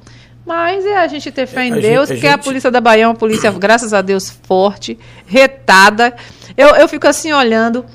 [0.46, 2.72] Mas é a gente ter fé em A gente- Deus, a porque a gente- polícia
[2.72, 4.98] da Bahia é uma polícia, graças a Deus, forte,
[5.28, 6.16] retada.
[6.58, 7.86] Eu, eu fico assim olhando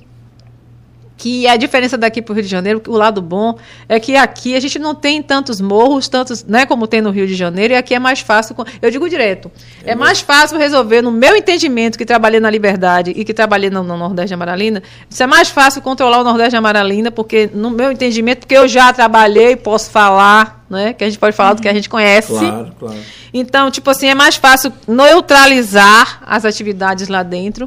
[1.24, 3.56] que a diferença daqui para o Rio de Janeiro, o lado bom
[3.88, 7.26] é que aqui a gente não tem tantos morros, tantos, né, como tem no Rio
[7.26, 8.54] de Janeiro, e aqui é mais fácil.
[8.82, 9.50] Eu digo direto,
[9.86, 13.82] é, mais fácil resolver, no meu entendimento, que trabalhei na Liberdade e que trabalhei no,
[13.82, 17.70] no Nordeste de Amaralina, isso é mais fácil controlar o Nordeste de Amaralina, porque no
[17.70, 21.62] meu entendimento, porque eu já trabalhei, posso falar, né, que a gente pode falar do
[21.62, 22.38] que a gente conhece.
[22.38, 22.98] Claro, claro.
[23.32, 27.66] Então, tipo assim, é mais fácil neutralizar as atividades lá dentro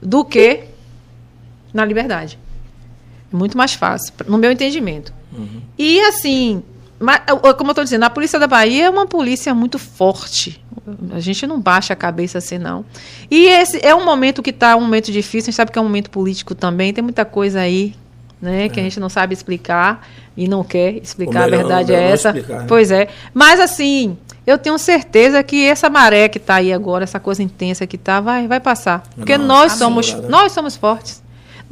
[0.00, 0.60] do que
[1.74, 2.38] na liberdade.
[3.32, 5.12] Muito mais fácil, no meu entendimento.
[5.78, 6.62] E assim,
[7.56, 10.62] como eu estou dizendo, a polícia da Bahia é uma polícia muito forte.
[11.12, 12.84] A gente não baixa a cabeça assim, não.
[13.30, 15.82] E esse é um momento que está um momento difícil, a gente sabe que é
[15.82, 17.94] um momento político também, tem muita coisa aí,
[18.40, 20.06] né, que a gente não sabe explicar
[20.36, 22.28] e não quer explicar, melhor, a verdade melhor é não essa.
[22.30, 22.64] explicar, né?
[22.66, 23.08] Pois é.
[23.32, 27.86] Mas assim, eu tenho certeza que essa maré que está aí agora, essa coisa intensa
[27.86, 29.04] que está, vai, vai passar.
[29.14, 31.22] Porque Não, nós somos, nós somos fortes.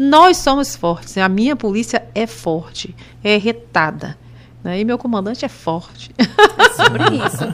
[0.00, 1.18] Nós somos fortes.
[1.18, 4.16] A minha polícia é forte, é retada.
[4.64, 4.80] né?
[4.80, 6.10] E meu comandante é forte.
[6.16, 6.24] É
[6.72, 7.44] sobre isso.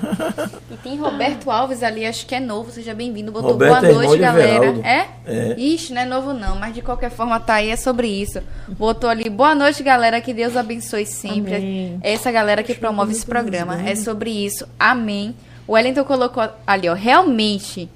[0.71, 3.33] E tem Roberto Alves ali, acho que é novo, seja bem-vindo.
[3.33, 4.67] Botou Roberto é boa irmão noite, galera.
[4.87, 5.09] É?
[5.27, 5.55] É.
[5.59, 8.41] Ixi, não é novo não, mas de qualquer forma tá aí, é sobre isso.
[8.69, 11.57] Botou ali, boa noite, galera, que Deus abençoe sempre.
[11.57, 11.99] Amém.
[12.01, 13.83] É essa galera que promove esse programa.
[13.83, 14.69] É sobre isso.
[14.79, 15.35] Amém.
[15.67, 17.89] O Wellington colocou ali, ó, realmente,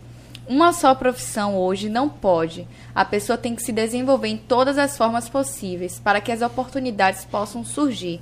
[0.51, 2.66] uma só profissão hoje não pode.
[2.93, 7.24] A pessoa tem que se desenvolver em todas as formas possíveis para que as oportunidades
[7.24, 8.20] possam surgir.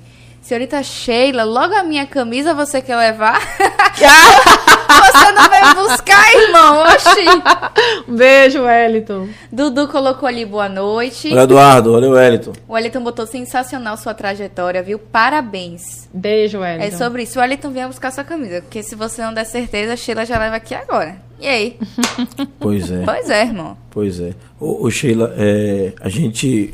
[0.49, 3.39] Senhorita Sheila, logo a minha camisa você quer levar?
[3.93, 6.81] você não veio buscar, irmão?
[6.85, 8.07] Oxi.
[8.07, 9.29] Um beijo, Wellington.
[9.51, 11.31] Dudu colocou ali boa noite.
[11.31, 12.53] Olha, Eduardo, olha o Wellington.
[12.67, 14.97] O Wellington botou sensacional sua trajetória, viu?
[14.97, 16.09] Parabéns.
[16.11, 16.95] Beijo, Wellington.
[16.95, 17.37] É sobre isso.
[17.37, 18.63] O Wellington venha buscar sua camisa.
[18.63, 21.15] Porque se você não der certeza, a Sheila já leva aqui agora.
[21.39, 21.77] E aí?
[22.59, 23.03] Pois é.
[23.05, 23.77] Pois é, irmão.
[23.91, 24.33] Pois é.
[24.59, 26.73] Ô, ô, Sheila, é, a gente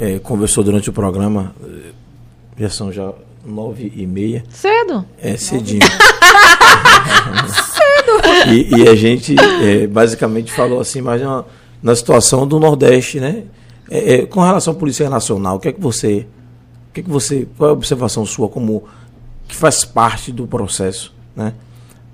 [0.00, 2.03] é, conversou durante o programa, é,
[2.56, 3.12] já são já
[3.44, 5.04] nove e meia, Cedo.
[5.18, 5.82] é cedinho.
[8.46, 11.44] E, e a gente é, basicamente falou assim, mas na,
[11.82, 13.44] na situação do Nordeste, né?
[13.90, 16.26] É, é, com relação à Polícia Nacional, o que é que você.
[16.90, 17.46] O que é que você.
[17.56, 18.84] Qual é a observação sua como
[19.46, 21.52] que faz parte do processo, né?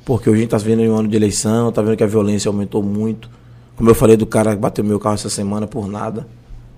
[0.04, 2.06] Porque hoje a gente está vendo em um ano de eleição, está vendo que a
[2.06, 3.30] violência aumentou muito.
[3.76, 6.26] Como eu falei do cara que bateu meu carro essa semana por nada.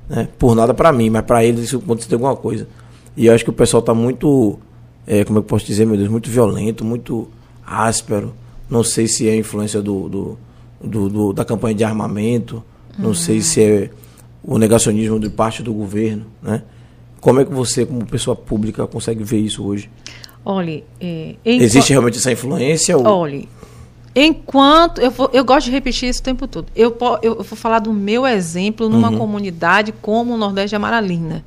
[0.09, 0.29] Né?
[0.39, 2.69] Por nada para mim, mas para eles isso aconteceu alguma coisa.
[3.17, 4.59] E eu acho que o pessoal está muito,
[5.07, 7.29] é, como eu posso dizer, meu Deus, muito violento, muito
[7.67, 8.35] áspero.
[8.71, 10.39] Não sei se é influência do, do,
[10.83, 12.63] do- do- da campanha de armamento,
[12.99, 13.91] não sei se é
[14.43, 16.63] o negacionismo de parte do governo, né?
[17.21, 19.89] Como é que você, como pessoa pública, consegue ver isso hoje?
[20.45, 22.97] Olhe, é, Existe realmente essa influência?
[22.99, 23.07] Ou...
[23.07, 23.49] Olhe,
[24.17, 25.01] enquanto.
[25.01, 26.67] Eu, vou- eu gosto de repetir isso o tempo todo.
[26.75, 31.45] Eu, po- eu vou falar do meu exemplo numa comunidade como o Nordeste de Amaralina.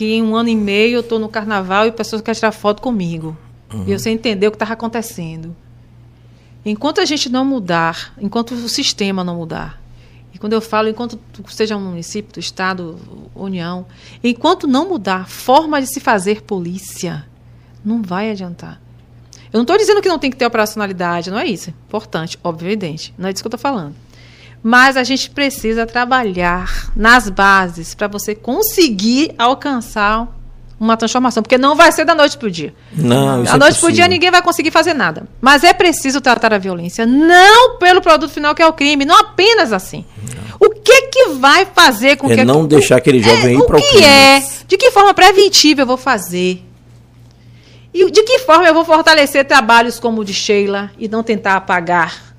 [0.00, 2.80] Que em um ano e meio eu estou no carnaval e pessoas querem tirar foto
[2.80, 3.36] comigo.
[3.86, 5.54] E você entendeu o que estava acontecendo.
[6.64, 9.78] Enquanto a gente não mudar, enquanto o sistema não mudar,
[10.32, 12.98] e quando eu falo, enquanto seja um município, do Estado,
[13.34, 13.84] União,
[14.24, 17.26] enquanto não mudar a forma de se fazer polícia,
[17.84, 18.80] não vai adiantar.
[19.52, 21.74] Eu não estou dizendo que não tem que ter operacionalidade, não é isso.
[21.88, 23.12] Importante, óbvio, evidente.
[23.18, 23.94] Não é disso que eu estou falando.
[24.62, 30.28] Mas a gente precisa trabalhar nas bases para você conseguir alcançar
[30.78, 31.42] uma transformação.
[31.42, 32.74] Porque não vai ser da noite para o dia.
[32.92, 35.26] Não, isso Da é noite para o dia ninguém vai conseguir fazer nada.
[35.40, 39.18] Mas é preciso tratar a violência não pelo produto final que é o crime, não
[39.18, 40.04] apenas assim.
[40.58, 43.78] O que que vai fazer com É que não deixar aquele jovem ir o para
[43.78, 44.04] o que crime.
[44.04, 44.42] é?
[44.66, 46.62] De que forma preventiva eu vou fazer?
[47.92, 51.56] E de que forma eu vou fortalecer trabalhos como o de Sheila e não tentar
[51.56, 52.29] apagar?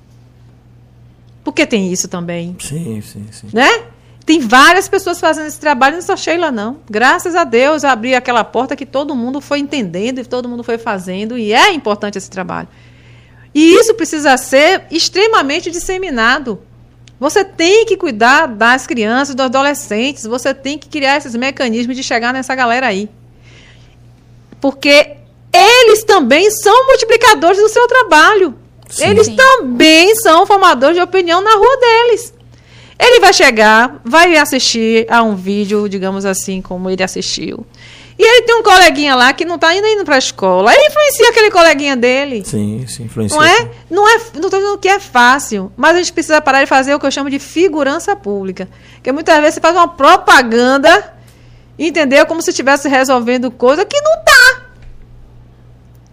[1.44, 3.48] Porque tem isso também, Sim, sim, sim.
[3.52, 3.84] né?
[4.24, 6.78] Tem várias pessoas fazendo esse trabalho, não só Sheila, não.
[6.88, 10.62] Graças a Deus, eu abri aquela porta que todo mundo foi entendendo e todo mundo
[10.62, 12.68] foi fazendo, e é importante esse trabalho.
[13.54, 16.60] E isso precisa ser extremamente disseminado.
[17.18, 22.02] Você tem que cuidar das crianças, dos adolescentes, você tem que criar esses mecanismos de
[22.02, 23.10] chegar nessa galera aí.
[24.60, 25.16] Porque
[25.52, 28.58] eles também são multiplicadores do seu trabalho.
[28.92, 29.08] Sim.
[29.08, 29.36] Eles Sim.
[29.36, 32.34] também são formadores de opinião na rua deles.
[32.98, 37.66] Ele vai chegar, vai assistir a um vídeo, digamos assim, como ele assistiu.
[38.18, 40.72] E ele tem um coleguinha lá que não está ainda indo para a escola.
[40.72, 42.44] Ele influencia aquele coleguinha dele.
[42.44, 43.36] Sim, sim, influencia.
[43.36, 43.70] Não é?
[43.90, 46.94] Não é, não estou dizendo que é fácil, mas a gente precisa parar de fazer
[46.94, 48.68] o que eu chamo de figurança pública.
[48.96, 51.14] Porque muitas vezes você faz uma propaganda,
[51.78, 52.26] entendeu?
[52.26, 54.62] Como se estivesse resolvendo coisa que não está.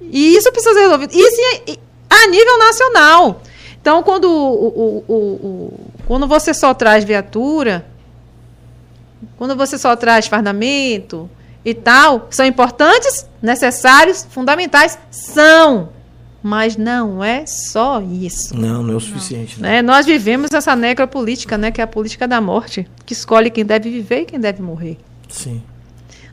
[0.01, 1.13] E isso precisa ser resolvido.
[1.13, 1.79] Isso
[2.23, 3.41] a nível nacional.
[3.81, 7.85] Então, quando, o, o, o, quando você só traz viatura,
[9.37, 11.29] quando você só traz fardamento
[11.63, 14.99] e tal, são importantes, necessários, fundamentais?
[15.09, 15.89] São.
[16.41, 18.55] Mas não é só isso.
[18.55, 19.61] Não, não é o suficiente.
[19.61, 19.81] Né?
[19.81, 23.89] Nós vivemos essa necropolítica, né, que é a política da morte, que escolhe quem deve
[23.89, 24.97] viver e quem deve morrer.
[25.27, 25.61] Sim.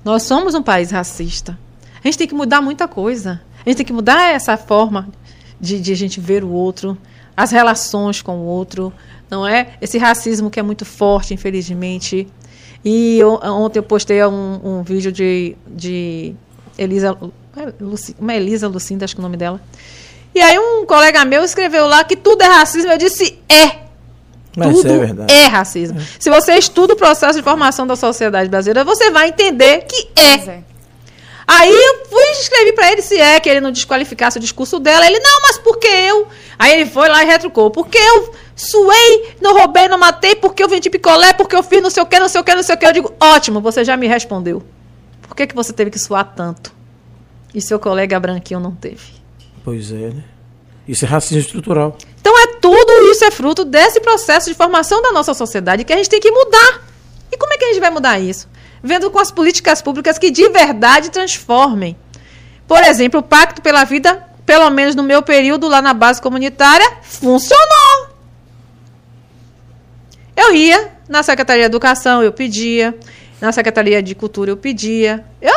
[0.04, 1.58] Nós somos um país racista.
[2.02, 3.40] A gente tem que mudar muita coisa.
[3.64, 5.08] A gente tem que mudar essa forma
[5.60, 6.96] de, de a gente ver o outro,
[7.36, 8.92] as relações com o outro,
[9.30, 9.74] não é?
[9.80, 12.28] Esse racismo que é muito forte, infelizmente.
[12.84, 16.34] E eu, ontem eu postei um, um vídeo de, de
[16.78, 17.16] Elisa,
[18.18, 19.60] uma Elisa Lucinda, acho que é o nome dela.
[20.34, 22.92] E aí um colega meu escreveu lá que tudo é racismo.
[22.92, 23.86] Eu disse, é.
[24.56, 25.32] Mas tudo é verdade.
[25.32, 25.98] é racismo.
[26.18, 30.62] Se você estuda o processo de formação da sociedade brasileira, você vai entender que é.
[31.46, 34.80] Aí eu fui e escrevi pra ele se é que ele não desqualificasse o discurso
[34.80, 35.06] dela.
[35.06, 36.26] Ele, não, mas por que eu?
[36.58, 37.70] Aí ele foi lá e retrucou.
[37.70, 41.90] Porque eu suei, não roubei, não matei, porque eu vendi picolé, porque eu fiz não
[41.90, 42.86] sei o que, não sei o que, não sei o que.
[42.86, 44.62] Eu digo, ótimo, você já me respondeu.
[45.22, 46.74] Por que, que você teve que suar tanto?
[47.54, 49.14] E seu colega branquinho não teve?
[49.64, 50.24] Pois é, né?
[50.86, 51.96] Isso é racismo estrutural.
[52.20, 55.96] Então é tudo isso é fruto desse processo de formação da nossa sociedade que a
[55.96, 56.86] gente tem que mudar.
[57.30, 58.48] E como é que a gente vai mudar isso?
[58.86, 61.96] Vendo com as políticas públicas que de verdade transformem.
[62.68, 66.88] Por exemplo, o Pacto pela Vida, pelo menos no meu período lá na base comunitária,
[67.02, 68.08] funcionou.
[70.36, 72.96] Eu ia na Secretaria de Educação, eu pedia.
[73.40, 75.24] Na Secretaria de Cultura, eu pedia.
[75.42, 75.52] Eu,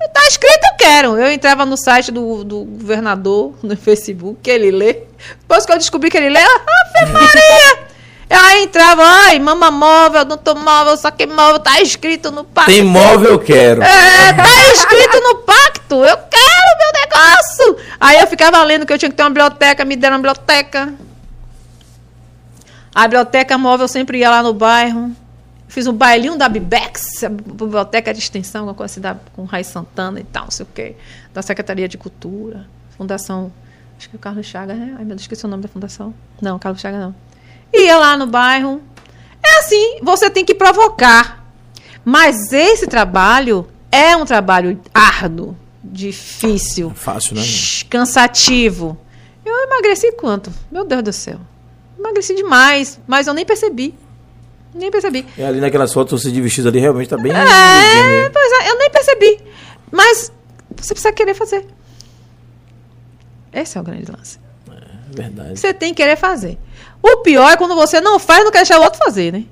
[0.00, 1.16] eu, tá escrito, eu quero.
[1.16, 5.04] Eu entrava no site do, do governador, no Facebook, que ele lê.
[5.40, 7.75] Depois que eu descobri que ele lê, Ave Maria!
[8.28, 12.42] Eu aí entrava, ai, mama móvel, não tô móvel, só que móvel tá escrito no
[12.42, 12.72] pacto.
[12.72, 13.82] Tem móvel, eu quero.
[13.82, 15.94] É, tá escrito no pacto.
[15.94, 17.76] Eu quero meu negócio.
[18.00, 20.92] Aí eu ficava lendo que eu tinha que ter uma biblioteca, me deram uma biblioteca.
[22.92, 25.14] A biblioteca móvel sempre ia lá no bairro.
[25.68, 29.66] Fiz um bailinho da Bibex, a biblioteca de extensão, alguma coisa assim, da, com Raiz
[29.66, 30.96] Santana e tal, não sei o quê.
[31.34, 32.66] Da Secretaria de Cultura,
[32.96, 33.52] Fundação.
[33.98, 34.94] Acho que é o Carlos Chagas, né?
[34.96, 36.14] Ai, meu Deus, esqueci o nome da fundação.
[36.40, 37.14] Não, Carlos Chagas não.
[37.72, 38.82] Ia lá no bairro.
[39.44, 41.44] É assim, você tem que provocar.
[42.04, 47.42] Mas esse trabalho é um trabalho árduo, difícil, Fácil, né?
[47.88, 48.98] cansativo.
[49.44, 50.52] Eu emagreci quanto?
[50.70, 51.38] Meu Deus do céu.
[51.98, 53.94] Emagreci demais, mas eu nem percebi.
[54.74, 55.24] Nem percebi.
[55.38, 57.32] E ali naquelas fotos, você de vestido ali, realmente tá bem...
[57.32, 59.40] É, gordinho, pois é, eu nem percebi.
[59.90, 60.32] Mas
[60.76, 61.66] você precisa querer fazer.
[63.52, 64.38] Esse é o grande lance.
[64.70, 65.58] É verdade.
[65.58, 66.58] Você tem que querer fazer.
[67.02, 69.44] O pior é quando você não faz e não quer deixar o outro fazer, né?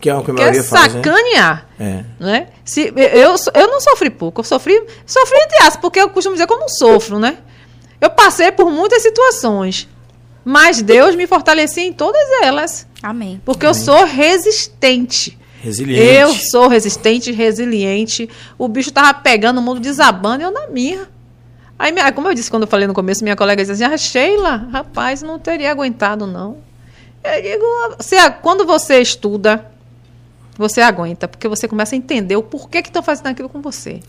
[0.00, 1.02] Que é o que a maioria faz, né?
[1.02, 1.66] sacanear.
[1.80, 2.04] É.
[2.20, 2.48] Né?
[2.64, 4.74] Se, eu, eu não sofri pouco, eu sofri,
[5.06, 7.38] sofri entre aspas, porque eu costumo dizer que eu não sofro, né?
[8.00, 9.88] Eu passei por muitas situações,
[10.44, 13.40] mas Deus me fortalecia em todas elas, Amém.
[13.44, 15.38] porque eu sou resistente.
[15.60, 16.02] Resiliente.
[16.02, 18.28] Eu sou resistente, resiliente.
[18.58, 21.08] O bicho tava pegando, o mundo desabando, e eu na minha.
[21.78, 23.96] Aí, minha- como eu disse quando eu falei no começo, minha colega disse assim: ah,
[23.96, 26.58] Sheila, rapaz, não teria aguentado, não.
[27.22, 27.64] Eu digo,
[27.98, 29.66] você, quando você estuda,
[30.56, 34.00] você aguenta, porque você começa a entender o porquê que estão fazendo aquilo com você.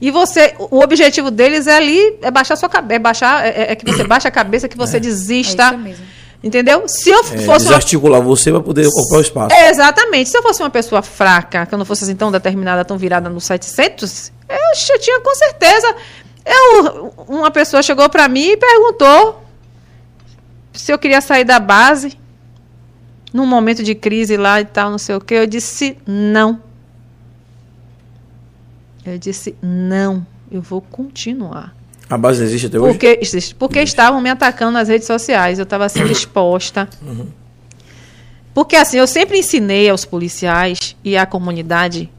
[0.00, 3.74] E você, o objetivo deles é ali, é baixar sua cabeça, é baixar, é, é
[3.76, 5.68] que você baixe a cabeça, que você É desista.
[5.68, 6.04] isso mesmo.
[6.42, 6.86] Entendeu?
[6.86, 9.54] Se eu É, fosse uma desarticular você para poder ocupar o espaço.
[9.54, 10.28] é, exatamente.
[10.28, 13.30] Se eu fosse uma pessoa fraca, que eu não fosse assim tão determinada, tão virada
[13.30, 14.56] nos 700, eu,
[14.94, 15.94] eu tinha com certeza.
[16.44, 19.42] Eu, uma pessoa chegou para mim e perguntou
[20.72, 22.18] se eu queria sair da base
[23.32, 25.34] num momento de crise lá e tal, não sei o quê.
[25.34, 26.60] Eu disse não.
[29.04, 30.26] Eu disse não.
[30.50, 31.74] Eu vou continuar.
[32.08, 32.92] A base existe até hoje?
[32.92, 35.58] Porque, existe, porque estavam me atacando nas redes sociais.
[35.58, 36.88] Eu estava sendo exposta.
[38.52, 42.10] Porque assim, eu sempre ensinei aos policiais e à comunidade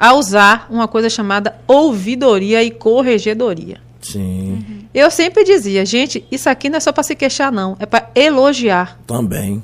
[0.00, 3.78] a usar uma coisa chamada ouvidoria e corregedoria.
[4.00, 7.76] Sim, Eu sempre dizia, gente, isso aqui não é só para se queixar, não.
[7.78, 8.98] É para elogiar.
[9.06, 9.62] também.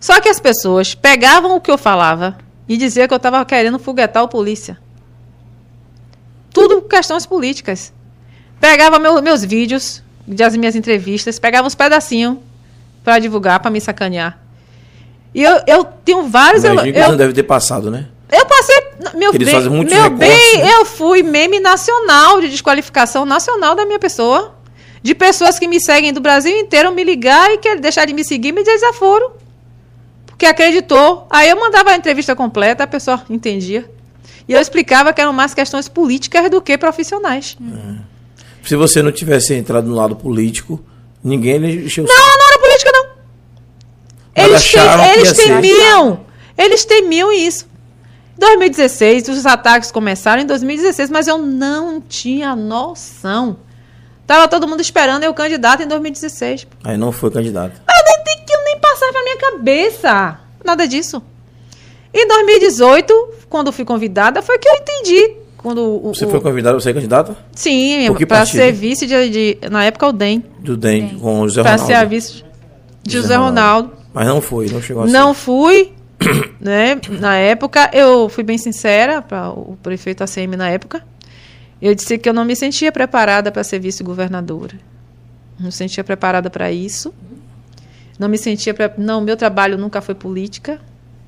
[0.00, 3.78] Só que as pessoas pegavam o que eu falava e diziam que eu estava querendo
[3.78, 4.78] foguetar o polícia.
[6.52, 7.92] Tudo questões políticas.
[8.58, 12.38] Pegava meu- meus vídeos das minhas entrevistas, pegava uns pedacinhos
[13.04, 14.38] para divulgar, para me sacanear.
[15.34, 16.64] E eu, eu tenho vários.
[16.64, 18.06] Eu, Imagina que eu, não deve ter passado, né?
[18.32, 18.85] eu passei.
[19.14, 20.70] Meu Eles bem, fazem muitos meu recortes, bem né?
[20.74, 24.54] eu fui meme nacional de desqualificação nacional da minha pessoa.
[25.02, 28.24] De pessoas que me seguem do Brasil inteiro me ligar e quer deixar de me
[28.24, 29.32] seguir me desaforo.
[30.26, 31.26] Porque acreditou.
[31.30, 33.88] Aí eu mandava a entrevista completa, a pessoa entendia.
[34.48, 37.56] E eu explicava que eram mais questões políticas do que profissionais.
[38.64, 40.84] Se você não tivesse entrado no lado político,
[41.22, 42.04] ninguém encheu.
[42.04, 43.06] Não, não era política, não.
[44.36, 44.74] Mas Eles,
[45.16, 46.20] eles temiam.
[46.58, 47.66] Eles temiam isso.
[48.36, 53.56] Em 2016, os ataques começaram em 2016, mas eu não tinha noção.
[54.26, 56.66] Tava todo mundo esperando eu candidato em 2016.
[56.84, 57.80] Aí não foi candidato.
[57.88, 60.38] Eu nem, tem que nem passar pra minha cabeça.
[60.64, 61.22] Nada disso.
[62.12, 65.36] Em 2018, quando fui convidada, foi que eu entendi.
[65.56, 67.36] Quando o, Você o- foi convidado a ser candidato?
[67.54, 70.44] Sim, para ser vice de, de- Na época, o DEM.
[70.58, 71.86] Do DEM, com o José Para Ronaldo.
[71.92, 72.32] ser a vice
[73.02, 73.88] de José José Ronaldo.
[73.88, 74.06] Ronaldo.
[74.12, 75.40] Mas não foi, não chegou a Não ser.
[75.40, 75.92] fui,
[76.60, 77.00] né?
[77.20, 81.04] Na época, eu fui bem sincera para o prefeito ACM na época.
[81.80, 84.78] Eu disse que eu não me sentia preparada para ser vice-governadora.
[85.58, 87.14] Não me sentia preparada para isso.
[88.18, 88.72] Não me sentia.
[88.72, 88.92] Pre...
[88.96, 90.80] Não, meu trabalho nunca foi política.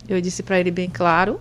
[0.08, 1.40] Eu disse para ele bem claro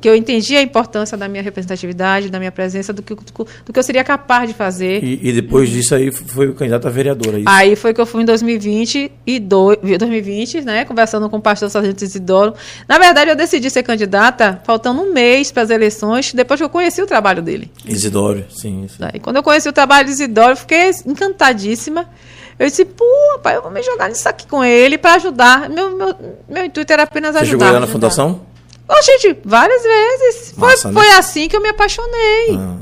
[0.00, 3.78] que eu entendia a importância da minha representatividade, da minha presença, do que, do que
[3.78, 5.02] eu seria capaz de fazer.
[5.02, 7.36] E, e depois disso aí foi candidato a vereadora.
[7.36, 7.48] é Isso.
[7.48, 11.70] Aí foi que eu fui em 2020 e do, 2020, né, conversando com o pastor
[11.70, 12.54] Sargento Isidoro.
[12.88, 16.70] Na verdade, eu decidi ser candidata faltando um mês para as eleições, depois que eu
[16.70, 17.70] conheci o trabalho dele.
[17.84, 18.86] Isidoro, sim.
[18.88, 19.04] sim.
[19.14, 22.06] E quando eu conheci o trabalho de Isidoro, eu fiquei encantadíssima.
[22.58, 23.04] Eu disse, pô,
[23.42, 25.70] pai, eu vou me jogar nisso aqui com ele para ajudar.
[25.70, 26.14] Meu, meu,
[26.46, 27.52] meu intuito era apenas Você ajudar.
[27.52, 27.92] jogou lá na ajudar.
[27.92, 28.40] fundação?
[28.90, 30.54] Ô, gente, várias vezes.
[30.58, 30.92] Foi, né?
[30.92, 32.56] foi assim que eu me apaixonei.
[32.58, 32.76] Ah.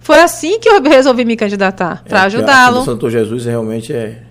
[0.00, 2.80] Foi assim que eu resolvi me candidatar, para É, ajudá-lo.
[2.80, 4.22] O Santo Jesus realmente é.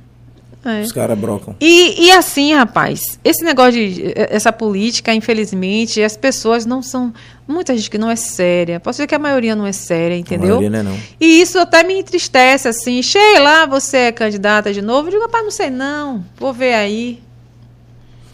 [0.66, 0.82] É.
[0.82, 1.56] Os caras brocam.
[1.60, 7.14] E, e assim, rapaz, esse negócio de essa política, infelizmente, as pessoas não são.
[7.48, 8.80] Muita gente que não é séria.
[8.80, 10.58] Posso dizer que a maioria não é séria, entendeu?
[10.58, 11.00] A maioria não é não.
[11.20, 13.02] E isso até me entristece, assim.
[13.02, 15.08] Sheila, você é candidata de novo?
[15.08, 16.26] Eu digo, rapaz, não sei não.
[16.38, 17.24] Vou ver aí.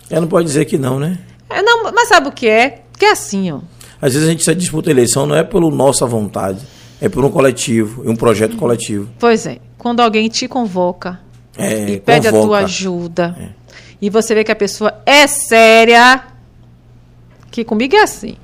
[0.09, 1.19] Ela não pode dizer que não, né?
[1.49, 2.81] É, não, mas sabe o que é?
[2.97, 3.59] Que é assim, ó.
[4.01, 6.59] Às vezes a gente se disputa a eleição não é pela nossa vontade,
[7.01, 9.09] é por um coletivo, e um projeto coletivo.
[9.19, 11.19] Pois é, quando alguém te convoca
[11.57, 12.47] É, e pede a convoca.
[12.47, 13.53] tua ajuda,
[14.01, 16.23] e você vê que a pessoa é séria,
[17.51, 18.35] que comigo é assim.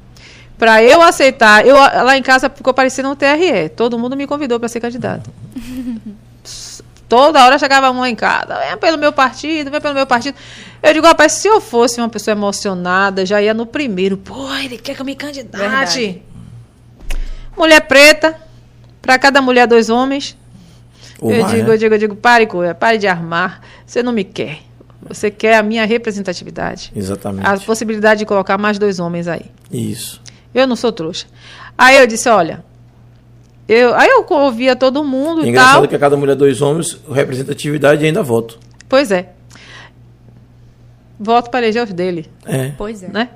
[0.58, 3.68] Pra eu aceitar, eu lá em casa ficou parecendo um TRE.
[3.76, 5.30] Todo mundo me convidou para ser candidato.
[7.12, 10.34] Toda hora chegava um lá em casa, vem pelo meu partido, vem pelo meu partido.
[10.82, 14.16] Eu digo, rapaz, se eu fosse uma pessoa emocionada, já ia no primeiro.
[14.16, 15.62] Pô, ele quer que eu me candidate.
[15.62, 16.22] Verdade.
[17.58, 18.40] Mulher preta,
[19.02, 20.38] para cada mulher dois homens.
[21.20, 21.74] Ou eu digo, né?
[21.74, 23.60] eu digo, eu digo, pare, Coia, pare de armar.
[23.86, 24.60] Você não me quer.
[25.06, 26.94] Você quer a minha representatividade.
[26.96, 27.46] Exatamente.
[27.46, 29.48] A possibilidade de colocar mais dois homens aí.
[29.70, 30.22] Isso.
[30.56, 31.28] Eu não sou trouxa.
[31.78, 32.64] Aí eu disse, olha,
[33.74, 35.88] eu, aí eu ouvia todo mundo e Engraçado tal.
[35.88, 38.60] que a cada mulher dois homens, representatividade e ainda voto.
[38.90, 39.30] Pois é.
[41.20, 42.70] Voto para eleger os dele, É.
[42.78, 43.08] Pois é.
[43.08, 43.30] né?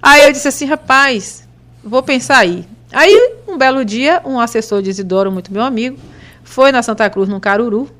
[0.00, 1.46] Aí eu disse assim, rapaz,
[1.82, 2.64] vou pensar aí.
[2.92, 5.98] Aí, um belo dia, um assessor de Isidoro, muito meu amigo,
[6.44, 7.90] foi na Santa Cruz, num Caruru.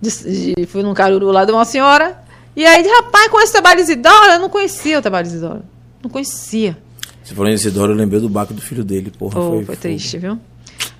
[0.00, 2.18] De- Fui num Caruru lá de uma senhora.
[2.54, 5.62] E aí, rapaz, com esse trabalho de Isidoro, eu não conhecia o trabalho de Isidoro.
[6.02, 6.76] Não conhecia.
[7.22, 9.34] Você falou em Isidoro, eu lembrei do baque do filho dele, porra.
[9.34, 10.38] Pô, foi, foi, triste, viu?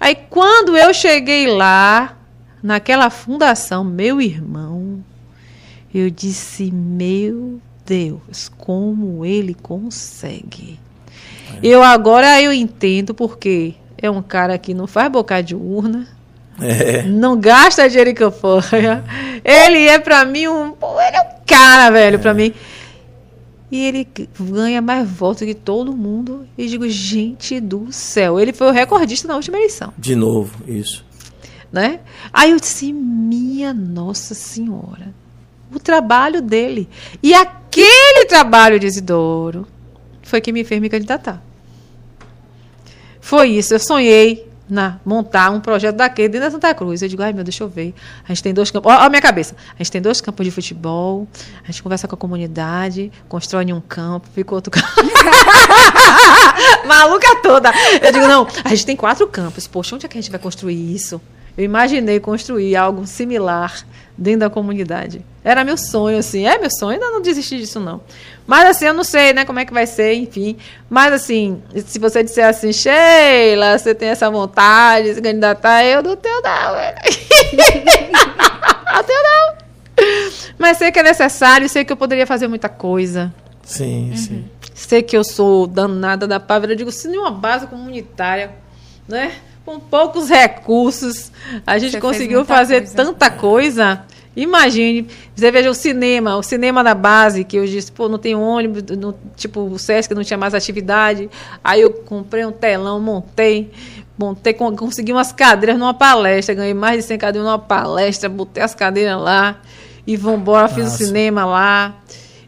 [0.00, 2.16] Aí quando eu cheguei lá,
[2.62, 5.02] naquela fundação, meu irmão,
[5.94, 10.78] eu disse, meu Deus, como ele consegue.
[11.62, 16.06] Eu agora eu entendo porque é um cara que não faz boca de urna,
[16.60, 17.02] É.
[17.02, 19.04] não gasta dinheiro em campanha.
[19.44, 20.74] Ele é pra mim um.
[21.06, 22.52] Ele é um cara, velho, pra mim.
[23.74, 24.06] E ele
[24.38, 26.46] ganha mais votos que todo mundo.
[26.56, 28.38] E digo, gente do céu.
[28.38, 31.04] Ele foi o recordista na última eleição, De novo, isso.
[31.72, 31.98] né?
[32.32, 35.12] Aí eu disse, minha Nossa Senhora.
[35.74, 36.88] O trabalho dele.
[37.20, 39.66] E aquele trabalho de Isidoro
[40.22, 41.42] foi que me fez me candidatar.
[43.20, 43.74] Foi isso.
[43.74, 47.02] Eu sonhei na montar um projeto daquele dentro da Santa Cruz.
[47.02, 47.94] Eu digo, ai meu, deixa eu ver.
[48.24, 48.92] A gente tem dois campos.
[48.92, 49.54] Olha a minha cabeça.
[49.74, 51.28] A gente tem dois campos de futebol.
[51.62, 54.86] A gente conversa com a comunidade, constrói um campo, fica outro campo.
[56.86, 57.72] Maluca toda.
[58.02, 59.66] Eu digo, não, a gente tem quatro campos.
[59.66, 61.20] Poxa, onde é que a gente vai construir isso?
[61.56, 63.84] Eu imaginei construir algo similar
[64.16, 65.24] dentro da comunidade.
[65.42, 66.46] Era meu sonho, assim.
[66.46, 68.00] É meu sonho, ainda não desisti disso, não.
[68.46, 70.56] Mas, assim, eu não sei, né, como é que vai ser, enfim.
[70.88, 76.02] Mas, assim, se você disser assim, Sheila, você tem essa vontade de se candidatar, eu
[76.02, 76.74] não tenho, não.
[78.94, 79.54] não tenho, não.
[80.58, 83.32] Mas sei que é necessário, sei que eu poderia fazer muita coisa.
[83.62, 84.44] Sim, sim.
[84.74, 86.72] Sei que eu sou danada da pavera.
[86.72, 88.50] Eu digo, se nenhuma base comunitária,
[89.06, 89.32] né?
[89.64, 91.32] Com poucos recursos,
[91.66, 92.94] a gente Você conseguiu fazer coisa.
[92.96, 94.02] tanta coisa.
[94.36, 98.34] Imagine, você veja o cinema, o cinema da base, que eu disse, pô, não tem
[98.34, 101.30] ônibus, não- tipo, o Sesc não tinha mais atividade.
[101.62, 103.70] Aí eu comprei um telão, montei,
[104.18, 108.62] montei, con- consegui umas cadeiras numa palestra, ganhei mais de 100 cadeiras numa palestra, botei
[108.62, 109.60] as cadeiras lá
[110.04, 111.94] e vambora, fiz o cinema lá.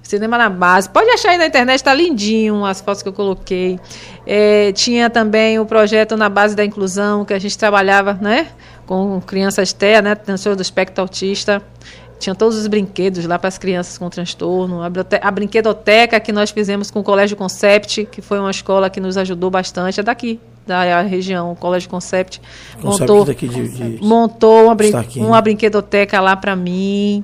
[0.07, 0.89] Cinema na base.
[0.89, 3.79] Pode achar aí na internet, tá lindinho as fotos que eu coloquei.
[4.27, 8.49] É, tinha também o projeto na base da inclusão, que a gente trabalhava, né?
[8.87, 10.15] Com crianças TEA, né?
[10.15, 11.61] Transtorno do espectro autista.
[12.19, 14.81] Tinha todos os brinquedos lá para as crianças com transtorno.
[14.83, 19.19] A, brinquedoteca que nós fizemos com o Colégio Concept, que foi uma escola que nos
[19.19, 22.41] ajudou bastante, é daqui, da região, o Colégio Concept.
[22.83, 24.91] Montou, de, de- montou uma, brin
[25.29, 27.23] uma brinquedoteca lá pra mim.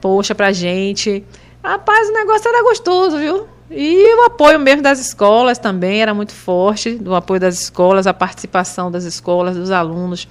[0.00, 1.22] Poxa, pra gente.
[1.62, 3.46] Rapaz, o negócio era gostoso, viu?
[3.70, 8.12] E o apoio mesmo das escolas também era muito forte, do apoio das escolas, a
[8.12, 10.26] participação das escolas, dos alunos.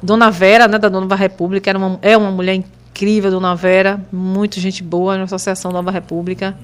[0.00, 4.60] Dona Vera, né, da Nova República, era uma, é uma mulher incrível, Dona Vera, muito
[4.60, 6.56] gente boa na Associação Nova República.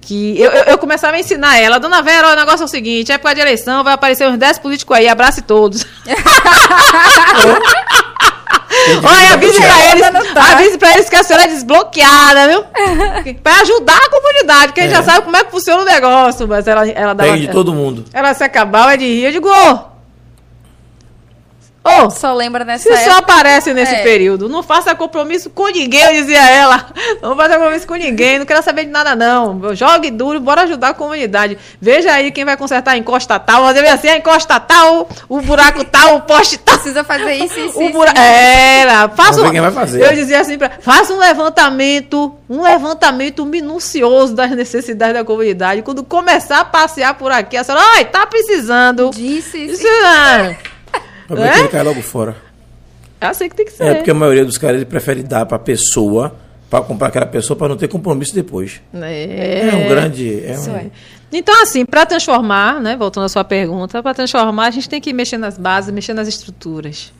[0.00, 3.12] Que eu, eu, eu começava a ensinar ela, Dona Vera, o negócio é o seguinte,
[3.12, 5.86] época de eleição, vai aparecer uns 10 políticos aí, abrace todos.
[9.02, 12.64] Olha, avise pra eles, avise pra eles que a senhora é desbloqueada, viu?
[13.42, 14.96] pra ajudar a comunidade, porque a gente É.
[14.96, 16.48] já sabe como é que funciona o negócio.
[16.48, 17.30] Mas ela, ela dava.
[17.30, 18.04] Pega de todo mundo.
[18.12, 19.24] Ela se acabava de rir.
[19.24, 19.91] Eu digo, ô!
[21.84, 22.10] Ô!
[22.10, 23.32] Só lembra nessa Se só época.
[23.32, 24.02] aparece nesse É.
[24.02, 26.86] período, não faça compromisso com ninguém, eu dizia ela.
[27.20, 29.74] Não faça compromisso com ninguém, não quero saber de nada, não.
[29.74, 31.56] Jogue duro, bora ajudar a comunidade.
[31.80, 33.62] Veja aí quem vai consertar a encosta tal.
[33.64, 36.74] Fazer assim, a encosta tal, o buraco tal, o poste tal.
[36.74, 37.92] Precisa fazer isso, isso, O isso.
[37.92, 38.10] bura...
[38.18, 39.50] Era, faça um...
[39.50, 40.02] quem vai fazer.
[40.04, 40.70] Eu dizia assim, pra...
[40.80, 45.82] faça um levantamento, um levantamento minucioso das necessidades da comunidade.
[45.82, 49.10] Quando começar a passear por aqui, a senhora, ai, tá precisando.
[49.14, 50.71] Disse, Isso isso.
[51.24, 51.52] É, Pra ver É?
[51.52, 52.36] que ele cai logo fora.
[53.20, 53.84] é assim que tem que ser.
[53.84, 56.34] É, porque a maioria dos caras ele prefere dar pra pessoa,
[56.70, 58.80] pra comprar aquela pessoa, pra não ter compromisso depois.
[58.94, 59.68] É.
[59.68, 60.44] É, um grande.
[60.44, 60.86] É Isso um, é.
[61.32, 65.12] Então, assim, para transformar, né, voltando à sua pergunta, para transformar, a gente tem que
[65.14, 67.10] mexer nas bases, mexer nas estruturas.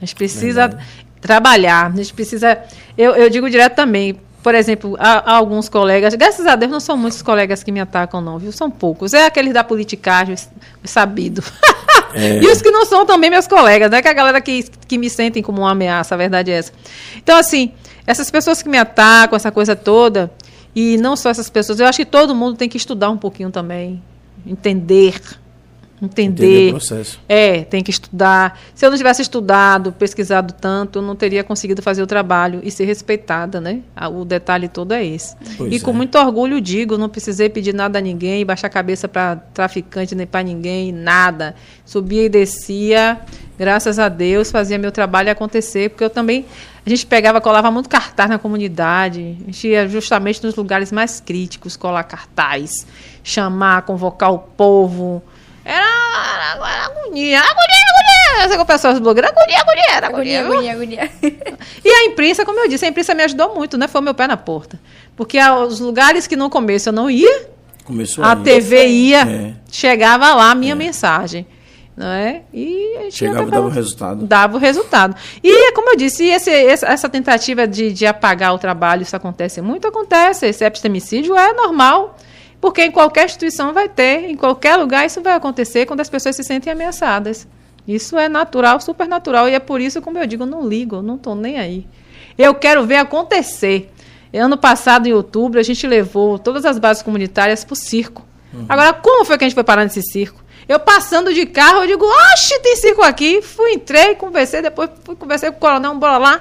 [0.00, 0.78] A gente precisa
[1.20, 2.58] trabalhar, a gente precisa.
[2.96, 6.80] Eu, eu digo direto também, por exemplo, há, há alguns colegas, graças a Deus não
[6.80, 8.52] são muitos colegas que me atacam, não, viu?
[8.52, 9.12] São poucos.
[9.12, 10.36] É aqueles da politicagem,
[10.84, 11.42] sabido.
[12.14, 12.38] É.
[12.38, 14.00] E os que não são também meus colegas, né?
[14.00, 16.72] Que a galera que, que me sentem como uma ameaça, a verdade é essa.
[17.16, 17.72] Então, assim,
[18.06, 20.30] essas pessoas que me atacam, essa coisa toda,
[20.74, 23.50] e não só essas pessoas, eu acho que todo mundo tem que estudar um pouquinho
[23.50, 24.02] também.
[24.46, 25.20] Entender.
[26.00, 26.68] Entender Entender.
[26.68, 27.20] o processo.
[27.28, 28.58] É, tem que estudar.
[28.74, 32.70] Se eu não tivesse estudado, pesquisado tanto, eu não teria conseguido fazer o trabalho e
[32.70, 33.80] ser respeitada, né?
[34.12, 35.36] O detalhe todo é esse.
[35.56, 35.94] Pois e com é.
[35.94, 40.26] muito orgulho digo, não precisei pedir nada a ninguém, baixar a cabeça para traficante nem
[40.26, 41.54] para ninguém, nada.
[41.84, 43.20] Subia e descia,
[43.58, 46.46] graças a Deus, fazia meu trabalho acontecer, porque eu também
[46.86, 51.20] a gente pegava, colava muito cartaz na comunidade, a gente ia justamente nos lugares mais
[51.20, 52.86] críticos colar cartaz,
[53.22, 55.22] chamar, convocar o povo.
[55.70, 58.42] Era, era, era agonia, agonia, agonia.
[58.42, 61.58] Sabe que o pessoal dos blogueiros, agonia, agonia, era agonia, Agonia, agonia, agonia.
[61.84, 63.86] E a imprensa, como eu disse, a imprensa me ajudou muito, né?
[63.88, 64.78] Foi o meu pé na porta.
[65.16, 67.46] Porque aos lugares que no começo eu não ia,
[67.84, 68.42] Começou a aí.
[68.42, 69.52] TV ia, É.
[69.70, 71.46] chegava lá a minha mensagem.
[71.96, 72.42] Não é?
[72.54, 74.24] E a gente Chegava e dava o resultado.
[74.24, 75.16] Dava o resultado.
[75.42, 79.60] E, como eu disse, esse- esse- essa tentativa de, de apagar o trabalho, isso acontece
[79.60, 79.88] muito?
[79.88, 80.46] Acontece.
[80.46, 82.16] Esse epistemicídio é normal.
[82.60, 86.34] Porque em qualquer instituição vai ter, em qualquer lugar isso vai acontecer quando as pessoas
[86.34, 87.46] se sentem ameaçadas.
[87.86, 89.48] Isso é natural, super natural.
[89.48, 91.86] E é por isso, como eu digo, eu não ligo, não estou nem aí.
[92.36, 93.90] Eu quero ver acontecer.
[94.34, 98.26] Ano passado, em outubro, a gente levou todas as bases comunitárias para o circo.
[98.68, 100.42] Agora, como foi que a gente foi parar nesse circo?
[100.68, 103.40] Eu passando de carro, eu digo, oxe, tem circo aqui.
[103.40, 106.40] Fui, entrei, conversei, depois fui, conversei com o coronel, bora lá.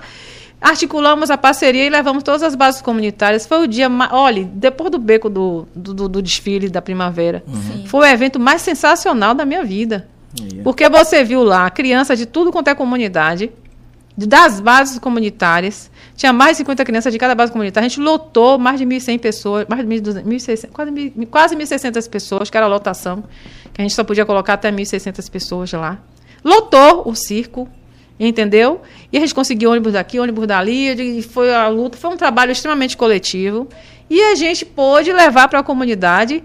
[0.59, 3.45] Articulamos a parceria e levamos todas as bases comunitárias.
[3.45, 7.43] Foi o dia, olha, depois do beco do, do, do- desfile da primavera.
[7.85, 10.07] Foi o evento mais sensacional da minha vida.
[10.63, 13.51] Porque você viu lá crianças de tudo quanto é comunidade,
[14.17, 15.91] de- das bases comunitárias.
[16.15, 17.85] Tinha mais de 50 crianças de cada base comunitária.
[17.85, 22.09] A gente lotou mais de 1.100 pessoas, mais de 1.200, 1.600, quase, 1.000 quase 1.600
[22.09, 23.23] pessoas, que era a lotação,
[23.71, 25.99] que a gente só podia colocar até 1.600 pessoas lá.
[26.43, 27.69] Lotou o circo,
[28.19, 28.81] entendeu?
[29.11, 32.51] E a gente conseguiu ônibus daqui, ônibus dali, e foi a luta, foi um trabalho
[32.51, 33.67] extremamente coletivo.
[34.09, 36.43] E a gente pôde levar para a comunidade,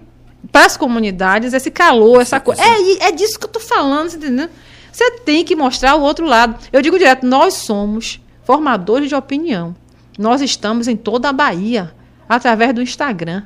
[0.51, 2.61] para as comunidades, esse calor, essa coisa.
[2.61, 4.49] É, é disso que eu estou falando, você entendeu?
[4.91, 6.55] Você tem que mostrar o outro lado.
[6.71, 9.75] Eu digo direto, nós somos formadores de opinião.
[10.19, 11.93] Nós estamos em toda a Bahia,
[12.29, 13.43] através do Instagram.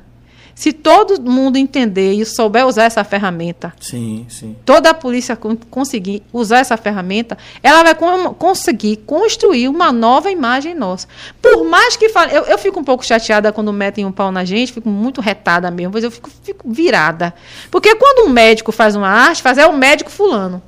[0.58, 4.56] Se todo mundo entender e souber usar essa ferramenta, Sim, sim.
[4.66, 7.94] toda a polícia con- conseguir usar essa ferramenta, ela vai
[8.36, 11.06] conseguir construir uma nova imagem nossa.
[11.40, 14.44] Por mais que fale, eu, eu fico um pouco chateada quando metem um pau na
[14.44, 17.32] gente, fico muito retada mesmo, mas eu fico, fico virada.
[17.70, 20.60] Porque quando um médico faz uma arte, faz é o médico fulano.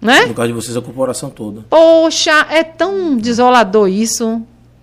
[0.00, 0.24] Né?
[0.24, 1.66] No caso de vocês, a corporação toda.
[1.68, 4.40] Poxa, é tão desolador isso.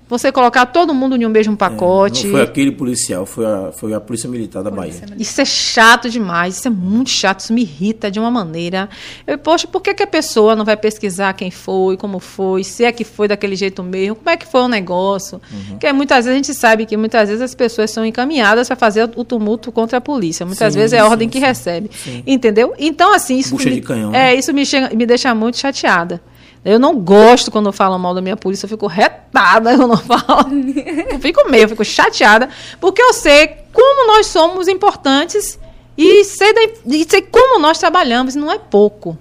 [0.09, 2.21] Você colocar todo mundo em um mesmo pacote.
[2.21, 4.93] É, Não foi aquele policial, foi a, foi a Polícia Militar da Bahia.
[5.17, 8.88] Isso é chato demais, isso é muito chato, isso me irrita de uma maneira.
[9.25, 12.85] Eu, poxa, por que, que a pessoa não vai pesquisar quem foi, como foi, se
[12.85, 15.41] é que foi daquele jeito mesmo, como é que foi o negócio?
[15.69, 19.09] Porque muitas vezes a gente sabe que muitas vezes as pessoas são encaminhadas para fazer
[19.15, 20.45] o tumulto contra a polícia.
[20.45, 21.45] Muitas Sim, vezes é a sim, ordem que sim.
[21.45, 21.91] recebe.
[22.25, 22.73] Entendeu?
[22.79, 23.55] Então, assim, isso.
[23.55, 24.35] Bucha me, de canhão, É, né?
[24.35, 26.21] isso me, chega- me deixa muito chateada.
[26.69, 30.52] Eu não gosto quando falam mal da minha polícia, eu fico retada quando falam.
[31.11, 32.49] eu fico meio, eu fico chateada,
[32.81, 35.57] porque eu sei como nós somos importantes
[35.98, 39.18] e sei, da- e sei como nós trabalhamos, e não é pouco.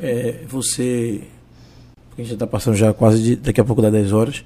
[0.00, 1.22] É, você.
[2.08, 3.36] Porque a gente já tá passando já quase de.
[3.36, 4.44] Daqui a pouco dá 10 horas.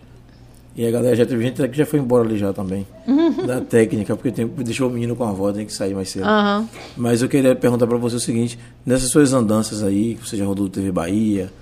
[0.75, 2.87] E a galera já teve gente que já foi embora ali já também.
[3.45, 6.25] Da técnica, porque tem, deixou o menino com a avó, tem que sair mais cedo.
[6.25, 6.67] Aham.
[6.97, 10.45] Mas eu queria perguntar pra você o seguinte: nessas suas andanças aí, que você já
[10.47, 11.53] rodou TV Bahia,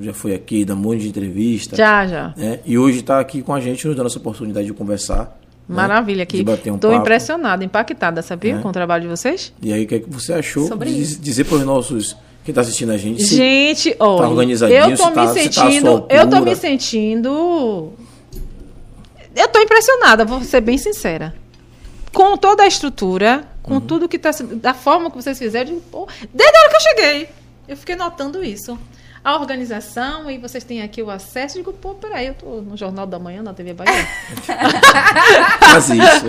[0.00, 1.76] já foi aqui, dá um monte de entrevista.
[1.76, 2.32] Já, já.
[2.36, 2.60] né?
[2.64, 5.38] E hoje está aqui com a gente, nos dando essa oportunidade de conversar.
[5.68, 5.76] né?
[5.76, 6.42] Maravilha aqui.
[6.42, 6.94] De um Estou papo.
[7.02, 8.56] impressionada, impactada, sabia?
[8.56, 8.58] É.
[8.58, 9.52] Com o trabalho de vocês?
[9.62, 10.66] E aí, o que, é que você achou?
[10.68, 11.20] Sobre Diz- isso.
[11.20, 12.16] Dizer para os nossos.
[12.44, 13.24] Quem está assistindo a gente.
[13.24, 17.92] Gente, olha, organizadinho, eu tô se me tá- se tá sentindo, eu tô me sentindo
[19.34, 21.34] eu tô impressionada, vou ser bem sincera.
[22.12, 23.80] Com toda a estrutura, com Uhum.
[23.80, 25.72] tudo que tá se- da forma que vocês fizeram,
[26.32, 27.28] desde a hora que eu cheguei,
[27.66, 28.78] eu fiquei notando isso.
[29.24, 31.56] A organização, e vocês têm aqui o acesso.
[31.56, 34.06] Eu digo, pô, peraí, eu tô no Jornal da Manhã, na TV Bahia.
[35.60, 36.26] Faz isso.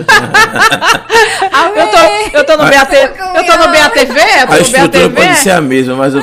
[1.76, 5.08] eu, tô, eu tô no BAT, eu tô no BATV, eu tô a no estrutura
[5.10, 5.26] BATV.
[5.26, 6.14] pode ser a mesma, mas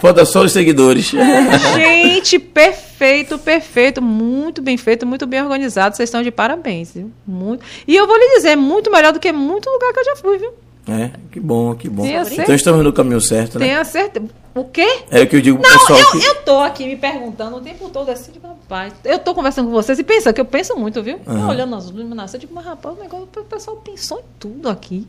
[0.00, 1.12] falta só os seguidores.
[1.76, 5.94] Gente, perfeito, perfeito, muito bem feito, muito bem organizado.
[5.94, 7.12] Vocês estão de parabéns, viu?
[7.26, 7.62] Muito.
[7.86, 10.38] E eu vou lhe dizer, muito melhor do que muito lugar que eu já fui,
[10.38, 10.54] viu?
[10.88, 12.04] É, que bom, que bom.
[12.04, 13.66] Então estamos no caminho certo, né?
[13.66, 14.26] Tenha certeza.
[14.52, 15.04] O quê?
[15.10, 16.24] É o que eu digo pro Não, pessoal eu, que.
[16.26, 19.72] eu tô aqui me perguntando o tempo todo assim, digo, rapaz, eu tô conversando com
[19.72, 21.20] vocês e pensando, que eu penso muito, viu?
[21.24, 21.48] Eu Aham.
[21.50, 25.06] olhando as iluminações, eu digo, mas rapaz, o negócio, o pessoal pensou em tudo aqui.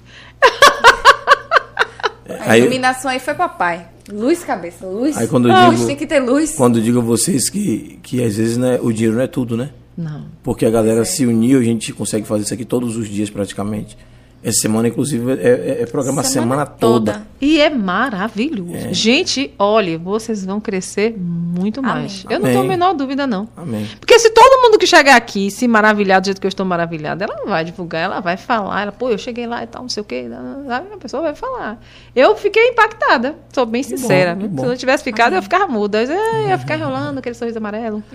[2.30, 3.86] A Aí, iluminação aí foi papai.
[4.10, 5.18] Luz, cabeça, luz.
[5.18, 6.56] Aí quando eu Ah, digo- tem que ter luz.
[6.56, 9.58] quando eu digo a vocês que, que às vezes né, o dinheiro não é tudo,
[9.58, 9.72] né?
[9.98, 10.26] Não.
[10.42, 13.98] Porque a galera se uniu, a gente consegue fazer isso aqui todos os dias praticamente.
[14.44, 15.36] Essa semana, inclusive, é,
[15.80, 17.22] é- é programa a semana, toda.
[17.40, 18.94] E é maravilhoso.
[18.94, 22.26] Gente, olha, vocês vão crescer muito mais.
[22.30, 22.70] Eu não tenho a Amém.
[22.70, 23.48] menor dúvida, não.
[23.56, 23.88] Amém.
[24.00, 27.24] Porque se todo mundo que chegar aqui se maravilhar do jeito que eu estou maravilhada,
[27.26, 30.02] ela vai divulgar, ela vai falar, ela, pô, eu cheguei lá e tal, não sei
[30.02, 30.28] o quê,
[30.68, 30.88] sabe?
[30.94, 31.80] a pessoa vai falar.
[32.16, 34.36] Eu fiquei impactada, sou bem sincera.
[34.36, 34.60] que bom.
[34.60, 36.04] Se eu não tivesse ficado, eu ia ficar muda.
[36.04, 38.04] Eu ia, ficar enrolando aquele sorriso amarelo.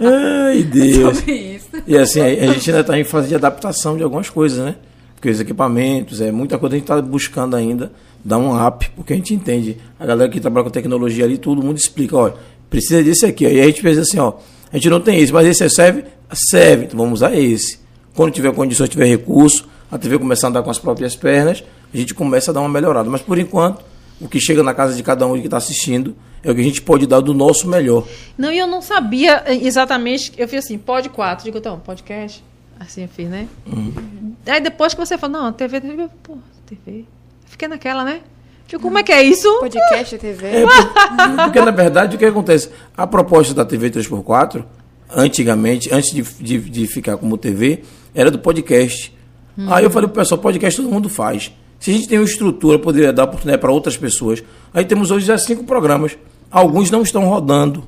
[0.00, 1.22] Ai, Deus.
[1.86, 4.76] E assim, a a gente ainda está em fase de adaptação de algumas coisas, né?
[5.14, 7.92] Porque os equipamentos, é muita coisa a gente está buscando ainda
[8.24, 9.76] dar um up, porque a gente entende.
[9.98, 12.34] A galera que trabalha com tecnologia ali, todo mundo explica, olha,
[12.70, 13.46] precisa desse aqui.
[13.46, 14.34] Aí a gente fez assim, ó,
[14.72, 16.04] a gente não tem esse, mas esse serve?
[16.32, 17.78] Serve, então vamos usar esse.
[18.14, 21.62] Quando tiver condições, tiver recurso, a TV começar a andar com as próprias pernas,
[21.92, 23.08] a gente começa a dar uma melhorada.
[23.08, 23.84] Mas por enquanto,
[24.20, 26.64] o que chega na casa de cada um que está assistindo é o que a
[26.64, 28.06] gente pode dar do nosso melhor.
[28.36, 30.32] Não, e eu não sabia eh, exatamente.
[30.36, 31.44] Eu fiz assim, pod 4.
[31.44, 32.42] Digo, então, podcast.
[32.78, 33.48] Assim eu fiz, né?
[34.46, 36.36] Aí depois que você falou, não, TV, TV, pô,
[36.66, 37.04] TV.
[37.46, 38.20] Fiquei naquela, né?
[38.66, 39.48] Digo, como é que é isso?
[39.60, 40.46] Podcast, TV.
[40.46, 42.70] É, por- porque na verdade o que acontece?
[42.96, 44.64] A proposta da TV 3x4,
[45.14, 47.82] antigamente, antes de, de, de ficar como TV,
[48.14, 49.12] era do podcast.
[49.68, 51.52] Aí eu falei pro pessoal, podcast todo mundo faz.
[51.78, 54.42] Se a gente tem uma estrutura, poderia dar oportunidade para outras pessoas.
[54.72, 56.16] Aí temos hoje já cinco programas.
[56.50, 57.86] Alguns não estão rodando.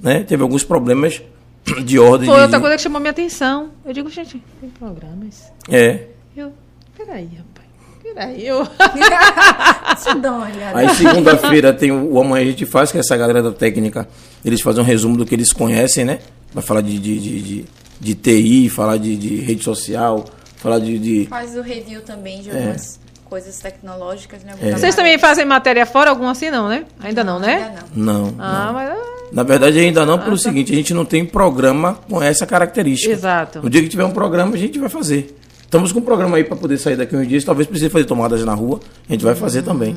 [0.00, 0.24] Né?
[0.24, 1.22] Teve alguns problemas
[1.84, 2.26] de ordem.
[2.28, 3.70] Foi de, outra coisa que chamou minha atenção.
[3.84, 5.44] Eu digo, gente, tem programas.
[5.68, 6.06] É.
[6.36, 6.52] Eu,
[6.96, 7.64] peraí, rapaz.
[8.02, 8.62] Peraí, eu.
[9.94, 10.78] Deixa eu dar uma olhada.
[10.78, 14.08] Aí segunda-feira tem o, o Amanhã a gente faz, que é essa galera da técnica,
[14.44, 16.18] eles fazem um resumo do que eles conhecem, né?
[16.52, 17.64] Vai falar de, de, de, de,
[18.00, 20.24] de TI, falar de, de rede social,
[20.56, 20.98] falar de.
[20.98, 24.54] de- Faz o review também de algumas coisas tecnológicas, né?
[24.60, 24.72] É.
[24.72, 26.84] Vocês também fazem matéria fora, algum assim, não, né?
[27.00, 27.54] Ainda não, né?
[27.54, 28.22] Ainda não.
[28.30, 28.34] Não.
[28.38, 28.72] Ah, não.
[28.74, 29.13] mas.
[29.34, 33.12] Ah, Na verdade, ainda não, pelo seguinte, a gente não tem programa com essa característica.
[33.12, 33.60] Exato.
[33.62, 35.36] No dia que tiver um programa, a gente vai fazer.
[35.62, 38.44] Estamos com um programa aí para poder sair daqui uns dias, talvez precise fazer tomadas
[38.44, 39.96] na rua, a gente vai fazer também.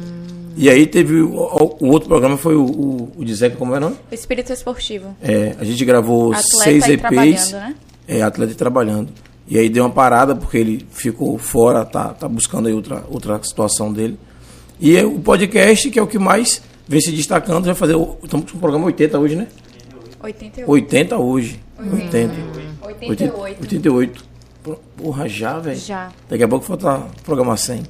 [0.56, 3.82] E aí teve o, o- o outro programa foi o, o, o como é o
[3.82, 3.96] nome?
[4.12, 5.16] Espírito esportivo.
[5.22, 7.00] É, a gente gravou Atleta seis EPs.
[7.02, 7.76] trabalhando, né?
[8.08, 9.10] É, atleta trabalhando.
[9.48, 13.40] E aí deu uma parada porque ele ficou fora, tá, tá buscando aí outra, outra
[13.44, 14.18] situação dele.
[14.82, 17.96] E o podcast, que é o que mais vem se destacando, vai fazer.
[18.24, 19.48] Estamos com o programa 80 hoje, né?
[20.22, 20.72] 88.
[20.72, 21.60] 80 hoje.
[21.80, 22.34] 80.
[22.82, 23.62] 88.
[23.62, 24.26] 88.
[24.98, 25.80] Porra, já, velho.
[25.80, 26.10] Já.
[26.30, 27.84] Daqui a pouco falta programar 100.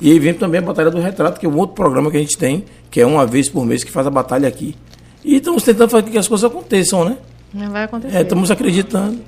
[0.00, 2.20] E aí vem também a Batalha do Retrato, que é um outro programa que a
[2.20, 4.76] gente tem, que é uma vez por mês que faz a batalha aqui.
[5.24, 7.16] E estamos tentando fazer com que as coisas aconteçam, né?
[7.52, 8.16] Não vai acontecer.
[8.16, 9.20] É, estamos acreditando.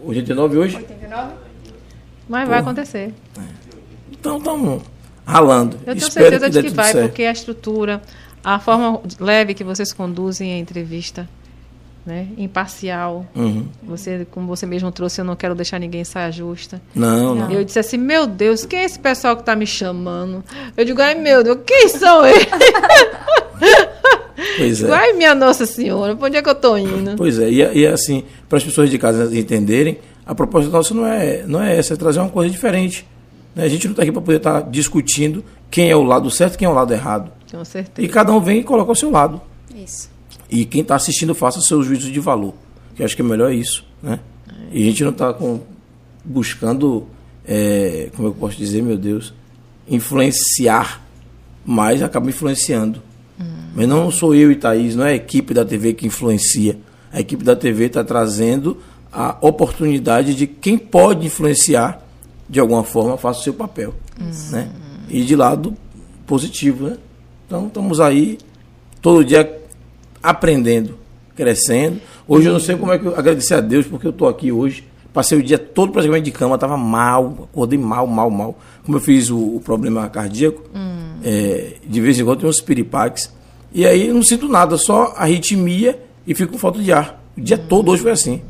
[0.00, 0.76] 89 hoje?
[0.76, 1.32] 89?
[2.28, 3.12] Mas vai acontecer.
[4.12, 4.82] Então estamos
[5.24, 5.76] ralando.
[5.86, 7.08] Eu tenho Espero certeza de dê que vai, certo.
[7.08, 8.00] porque a estrutura,
[8.42, 11.28] a forma leve que vocês conduzem a entrevista,
[12.06, 12.26] né?
[12.38, 13.26] imparcial.
[13.34, 13.66] Uhum.
[13.82, 16.80] Você, como você mesmo trouxe, eu não quero deixar ninguém saia justa.
[16.94, 17.50] Não, não.
[17.50, 20.42] Eu disse assim, meu Deus, quem é esse pessoal que está me chamando?
[20.76, 22.46] Eu digo, ai meu Deus, quem são eles?
[24.56, 24.92] Pois é.
[24.92, 27.16] Ai minha Nossa Senhora, pra onde é que eu tô indo?
[27.16, 31.06] Pois é, e, e assim, para as pessoas de casa entenderem, a proposta nossa não
[31.06, 33.04] é, não é essa, é trazer uma coisa diferente.
[33.54, 33.64] né?
[33.64, 36.58] A gente não está aqui para poder estar discutindo quem é o lado certo e
[36.58, 37.32] quem é o lado errado.
[37.50, 38.06] Com certeza.
[38.06, 39.40] E cada um vem e coloca o seu lado.
[39.74, 40.10] Isso.
[40.50, 42.54] E quem está assistindo faça seu juízo de valor.
[42.94, 43.84] Que eu acho que é melhor isso.
[44.02, 44.20] Né?
[44.72, 45.36] E a gente não está
[46.24, 47.06] buscando,
[47.46, 49.32] é, como eu posso dizer, meu Deus,
[49.88, 51.06] influenciar,
[51.64, 53.02] mas acaba influenciando.
[53.74, 56.78] Mas não sou eu e Thaís, não é a equipe da TV que influencia.
[57.12, 58.78] A equipe da TV está trazendo
[59.12, 62.02] a oportunidade de quem pode influenciar,
[62.48, 63.94] de alguma forma, faça o seu papel.
[64.50, 64.68] Né?
[65.08, 65.76] E de lado
[66.26, 66.88] positivo.
[66.88, 66.96] Né?
[67.48, 68.36] Então estamos aí
[69.00, 69.58] todo dia
[70.22, 70.98] aprendendo,
[71.34, 71.98] crescendo.
[72.28, 74.52] Hoje eu não sei como é que eu agradecer a Deus porque eu estou aqui
[74.52, 74.84] hoje.
[75.14, 78.58] Passei o dia todo praticamente de cama, estava mal, acordei mal, mal, mal.
[78.84, 80.62] Como eu fiz o, o problema cardíaco,
[81.24, 83.32] é, de vez em quando tem uns piripaques.
[83.72, 87.18] E aí eu não sinto nada, só arritmia e fico com falta de ar.
[87.34, 88.42] O dia todo hoje foi assim.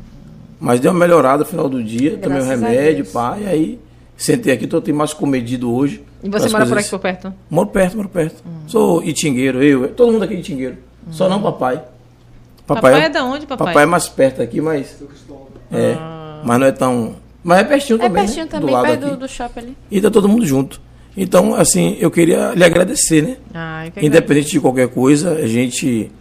[0.59, 3.47] Mas deu uma melhorada no final do dia, tomei um Graças a remédio, pá, e
[3.47, 3.79] aí
[4.19, 6.03] sentei aqui, estou mais comedido hoje.
[6.21, 7.33] E você mora por aqui por perto?
[7.49, 8.43] Moro perto, moro perto.
[8.67, 10.77] Sou itingueiro, eu, todo mundo aqui é itingueiro.
[11.09, 11.81] Só não papai.
[12.67, 13.67] Papai é da onde, papai?
[13.67, 15.01] Papai é mais perto aqui, mas.
[15.71, 15.95] É.
[16.43, 17.15] Mas não é tão.
[17.43, 18.23] Mas é pertinho É também.
[18.23, 18.51] pertinho né?
[18.51, 19.11] também, do lado perto aqui.
[19.11, 19.77] do, do shopping ali.
[19.89, 20.79] E tá todo mundo junto.
[21.17, 23.37] Então, assim, eu queria lhe agradecer, né?
[23.53, 26.11] Ah, Independente de qualquer coisa, a gente.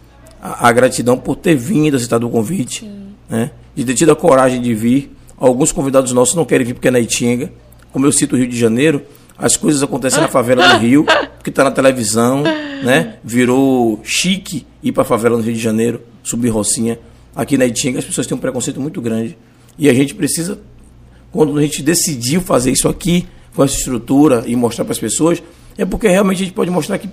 [0.40, 2.88] A, a gratidão por ter vindo, aceitado o convite,
[3.28, 3.50] né?
[3.74, 5.14] De ter tido a coragem de vir.
[5.36, 7.52] Alguns convidados nossos não querem vir porque é na Itinga.
[7.92, 9.02] Como eu cito o Rio de Janeiro,
[9.36, 11.04] as coisas acontecem na favela do Rio,
[11.36, 12.42] porque está na televisão,
[12.82, 13.16] né?
[13.22, 16.98] Virou chique ir para a favela no Rio de Janeiro, subir Rocinha.
[17.34, 19.36] Aqui na Itinga as pessoas têm um preconceito muito grande.
[19.78, 20.58] E a gente precisa
[21.30, 25.42] quando a gente decidiu fazer isso aqui, com essa estrutura e mostrar para as pessoas,
[25.76, 27.08] é porque realmente a gente pode mostrar que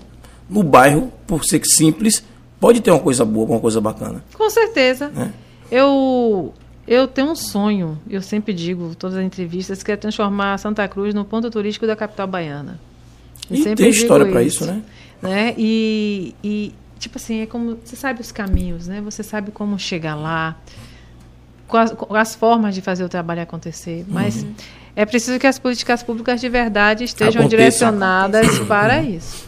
[0.50, 2.24] no bairro, por ser simples,
[2.60, 4.24] pode ter uma coisa boa, uma coisa bacana.
[4.34, 5.10] Com certeza.
[5.10, 5.34] né?
[5.72, 6.54] Eu,
[6.88, 11.14] eu tenho um sonho, eu sempre digo, todas as entrevistas, que é transformar Santa Cruz
[11.14, 12.80] no ponto turístico da capital baiana.
[13.50, 14.82] Eu E tem história para isso, né?
[15.22, 15.54] né?
[15.58, 19.02] E, e, tipo assim, é como você sabe os caminhos, né?
[19.02, 20.56] Você sabe como chegar lá,
[21.68, 24.54] quais, as formas de fazer o trabalho acontecer, mas Uhum.
[24.96, 27.50] é preciso que as políticas públicas de verdade estejam Aconteça.
[27.50, 29.46] direcionadas para isso.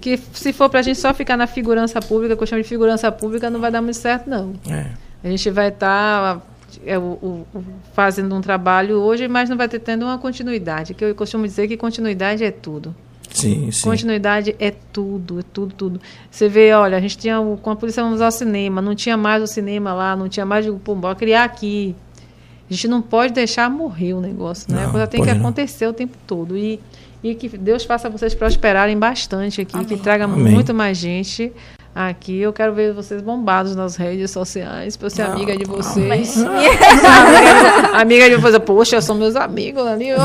[0.00, 2.68] Que se for para a gente só ficar na figurança pública, que eu chamo de
[2.68, 4.54] figurança pública, não vai dar muito certo, não.
[4.70, 4.90] É.
[5.24, 6.40] A gente vai estar
[6.84, 7.64] é, o- o- o-
[7.94, 10.94] fazendo um trabalho hoje, mas não vai ter tendo uma continuidade.
[10.94, 12.94] Que eu costumo dizer que continuidade é tudo.
[13.30, 13.82] Sim, sim.
[13.82, 16.00] Continuidade é tudo, é tudo, tudo.
[16.30, 19.16] Você vê, olha, a gente tinha, o, com a polícia vamos ao cinema, não tinha
[19.16, 21.94] mais o cinema lá, não tinha mais o bora criar aqui.
[22.68, 24.82] A gente não pode deixar morrer o negócio, né?
[24.82, 25.38] Não, a coisa tem que não.
[25.40, 26.56] acontecer o tempo todo.
[26.56, 26.80] E,
[27.22, 29.98] e que Deus faça vocês prosperarem bastante aqui, que Amém.
[29.98, 30.52] traga Amém.
[30.52, 31.52] muito mais gente
[31.96, 32.38] aqui.
[32.40, 36.36] Eu quero ver vocês bombados nas redes sociais, para eu ser amiga de vocês.
[36.44, 36.70] amiga,
[37.98, 40.10] amiga de vocês, poxa, são meus amigos ali.
[40.10, 40.18] eu,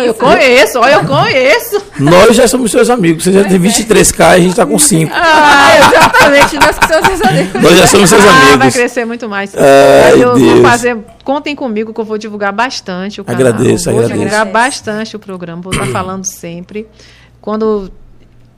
[0.00, 1.82] eu conheço, olha, eu conheço.
[1.98, 3.24] Nós já somos seus amigos.
[3.24, 5.10] Você já tem 23k e a gente está com 5.
[5.12, 7.62] Ah, exatamente, nós que somos seus amigos.
[7.62, 9.52] Nós já somos seus Ah, vai crescer muito mais.
[9.56, 10.60] Ai, eu vou Deus.
[10.62, 13.40] fazer, contem comigo que eu vou divulgar bastante o canal.
[13.40, 14.18] Agradeço, vou agradeço.
[14.20, 16.86] divulgar bastante o programa, vou estar falando sempre.
[17.40, 17.90] Quando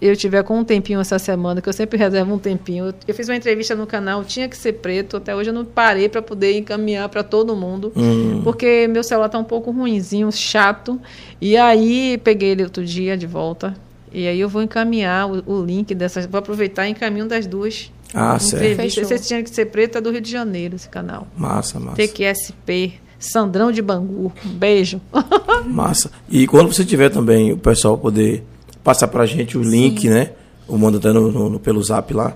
[0.00, 2.94] eu tiver com um tempinho essa semana, que eu sempre reservo um tempinho.
[3.06, 6.08] Eu, fiz uma entrevista no canal, tinha que ser preto, até hoje eu não parei
[6.08, 8.40] para poder encaminhar para todo mundo, Hum.
[8.44, 11.00] porque meu celular tá um pouco ruinzinho, chato.
[11.40, 13.74] E aí peguei ele outro dia de volta.
[14.12, 17.92] E aí eu vou encaminhar o, o link dessas, vou aproveitar e encaminho das duas
[18.14, 18.80] Ah, certo.
[18.80, 21.26] Esse tinha que ser preto é do Rio de Janeiro, esse canal.
[21.36, 21.96] Massa, massa.
[21.96, 24.32] TQSP, Sandrão de Bangu.
[24.46, 25.00] Um beijo.
[25.66, 26.10] Massa.
[26.30, 28.44] E quando você tiver também o pessoal poder
[28.84, 30.30] passar pra gente o link, né?
[30.66, 32.34] O manda até no, no- pelo zap lá.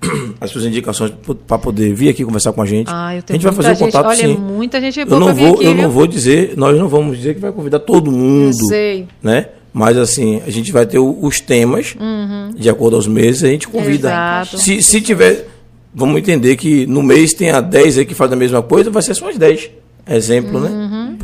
[0.40, 1.12] as suas indicações
[1.46, 2.88] para poder vir aqui conversar com a gente.
[2.92, 4.36] Ah, eu a gente vai fazer o gente- contato olha, sim.
[4.36, 5.90] muita gente Eu boa não pra vir vou, aqui, eu não viu?
[5.90, 9.06] vou dizer, nós não vamos dizer que vai convidar todo Eu mundo, sei.
[9.22, 9.46] né?
[9.72, 12.50] Mas assim, a gente vai ter os temas Uhum.
[12.56, 14.08] de acordo aos meses, a gente convida.
[14.08, 14.58] Exato.
[14.58, 15.48] Se, se tiver,
[15.94, 19.14] vamos entender que no mês tenha 10 aí que fazem a mesma coisa, vai ser
[19.14, 19.70] só as 10.
[20.08, 20.60] Exemplo, Uhum.
[20.60, 20.70] né?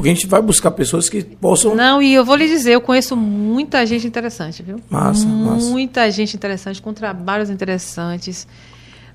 [0.02, 1.76] Porque a gente vai buscar pessoas que possam.
[1.76, 4.80] Não, e eu vou lhe dizer, eu conheço muita gente interessante, viu?
[4.90, 5.70] Massa, massa.
[5.70, 8.48] Muita gente interessante, com trabalhos interessantes.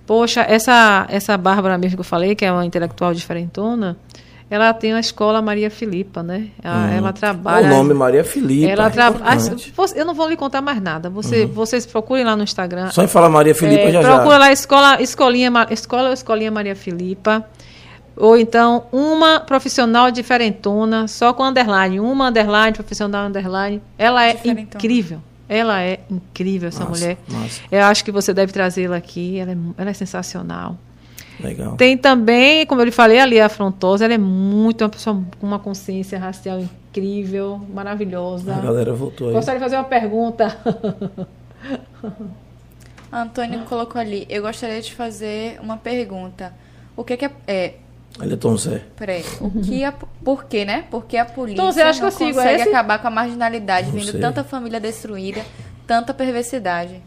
[0.06, 3.98] Poxa, essa, essa Bárbara mesmo que eu falei, que é uma intelectual diferentona,
[4.49, 6.48] ela tem a escola Maria Filipa, né?
[6.64, 7.67] Ela, ela trabalha.
[7.67, 7.72] Hum.
[7.72, 8.66] o nome Maria Filipe.
[8.66, 9.41] ela é trabalha.
[9.93, 11.09] Eu não vou lhe contar mais nada.
[11.09, 12.91] Você, Vocês procurem lá no Instagram.
[12.91, 14.38] Só em falar Maria Filipe É, já procura já.
[14.38, 17.45] lá escola, escolinha, escola ou escolinha Maria Filipa.
[18.17, 21.99] Ou então, uma profissional diferentona, só com underline.
[21.99, 23.81] Uma underline, profissional underline.
[23.97, 24.67] Ela é Diferentona.
[24.75, 25.21] incrível.
[25.47, 27.17] Ela é incrível, essa Massa, mulher.
[27.29, 27.61] massa.
[27.71, 29.37] Eu acho que você deve trazê-la aqui.
[29.39, 30.77] Ela é, ela é sensacional.
[31.39, 31.75] Legal.
[31.77, 34.03] Tem também, como eu lhe falei, a Lia Afrontosa.
[34.05, 38.55] Ela é muito uma pessoa com uma consciência racial incrível, maravilhosa.
[38.55, 39.33] A galera voltou aí.
[39.35, 40.57] Gostaria de fazer uma pergunta.
[43.13, 44.25] Antônio colocou ali.
[44.27, 46.51] Eu gostaria de fazer uma pergunta.
[46.95, 47.31] O que que é.
[47.47, 47.73] é
[48.21, 48.81] Ele é Tom Zé.
[48.95, 49.23] peraí.
[49.39, 50.85] O que a, por quê, né?
[50.89, 52.69] Por que a polícia Tom Zé, acho que não eu é consegue esse?
[52.69, 54.19] acabar com a marginalidade, Não vendo sei.
[54.19, 55.41] tanta família destruída,
[55.85, 57.01] tanta perversidade?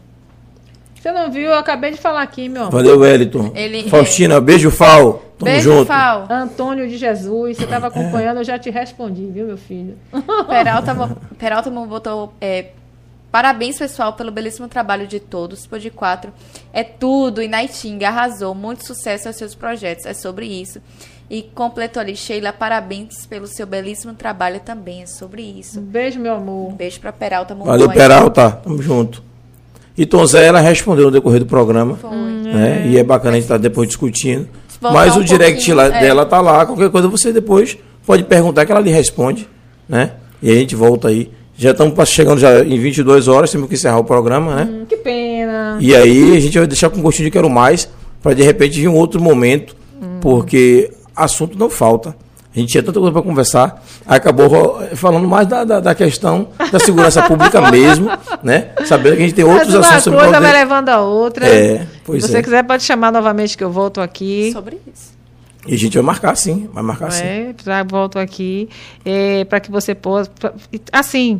[0.99, 1.49] Você não viu?
[1.49, 2.71] Eu acabei de falar aqui, meu amor.
[2.73, 3.51] Valeu, Wellington.
[3.55, 5.13] Ele- Faustina, beijo, Fal.
[5.39, 5.87] Tamo Beijo, junto.
[5.87, 6.27] Fal.
[6.29, 9.97] Antônio de Jesus, você estava acompanhando, eu já te respondi, viu, meu filho?
[10.47, 12.33] Peralta, Peralta botou.
[12.39, 12.67] é,
[13.31, 15.65] Parabéns, pessoal, pelo belíssimo trabalho de todos.
[15.65, 16.33] Pod 4
[16.73, 18.53] é tudo e Naitinga arrasou.
[18.53, 20.05] Muito sucesso aos seus projetos.
[20.05, 20.81] É sobre isso.
[21.29, 25.01] E completou ali, Sheila, parabéns pelo seu belíssimo trabalho também.
[25.03, 25.79] É sobre Um isso.
[25.79, 26.71] beijo, meu amor.
[26.71, 27.55] Um beijo pra Peralta.
[27.55, 27.89] mandou Valeu.
[27.89, 28.51] Peralta.
[28.51, 29.23] Tamo junto.
[29.97, 31.95] E Tom Zé, ela respondeu no decorrer do programa.
[31.95, 32.09] Foi.
[32.17, 32.85] né?
[32.87, 34.49] E é bacana a gente estar depois discutindo.
[34.81, 36.01] voltar Mas um o direct lá, é.
[36.01, 36.65] dela tá lá.
[36.65, 39.47] Qualquer coisa você depois pode perguntar que ela lhe responde.
[39.87, 40.11] né?
[40.41, 41.31] E a gente volta aí.
[41.61, 44.63] Já estamos chegando já em 22 horas, temos que encerrar o programa, né?
[44.67, 45.77] Hum, que pena.
[45.79, 47.87] E aí a gente vai deixar com gostinho de quero mais,
[48.19, 49.75] para de repente vir um outro momento,
[50.19, 52.15] porque assunto não falta.
[52.53, 56.47] A gente tinha tanta coisa para conversar, aí acabou falando mais da, da, da questão
[56.71, 58.09] da segurança pública mesmo,
[58.41, 58.69] né?
[58.85, 60.99] Sabendo que a gente tem outros Mas uma assuntos sobre coisa vai poder- levando a
[60.99, 61.45] outra.
[61.47, 62.41] É, pois Se você é.
[62.41, 64.49] quiser, pode chamar novamente que eu volto aqui.
[64.51, 65.11] Sobre isso.
[65.67, 67.23] E a gente vai marcar sim, vai marcar sim.
[67.23, 68.67] É, já volto aqui
[69.05, 70.29] é, para que você possa.
[70.39, 70.53] pra-
[70.91, 71.39] assim,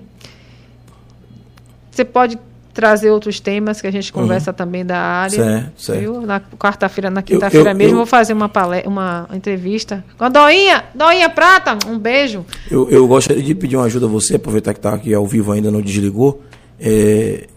[1.92, 2.40] você pode
[2.74, 5.38] trazer outros temas que a gente conversa também da área.
[5.38, 5.46] Uhum.
[5.50, 6.00] Certo, certo.
[6.00, 6.22] Viu?
[6.22, 8.50] Na quarta-feira, na quinta-feira mesmo, eu- vou fazer uma,
[8.86, 10.86] uma entrevista com a Doinha.
[10.96, 12.46] Doinha Prata, um beijo.
[12.70, 15.52] Eu, eu gostaria de pedir uma ajuda a você, aproveitar que está aqui ao vivo
[15.52, 16.42] ainda, não desligou,
[16.80, 17.48] é,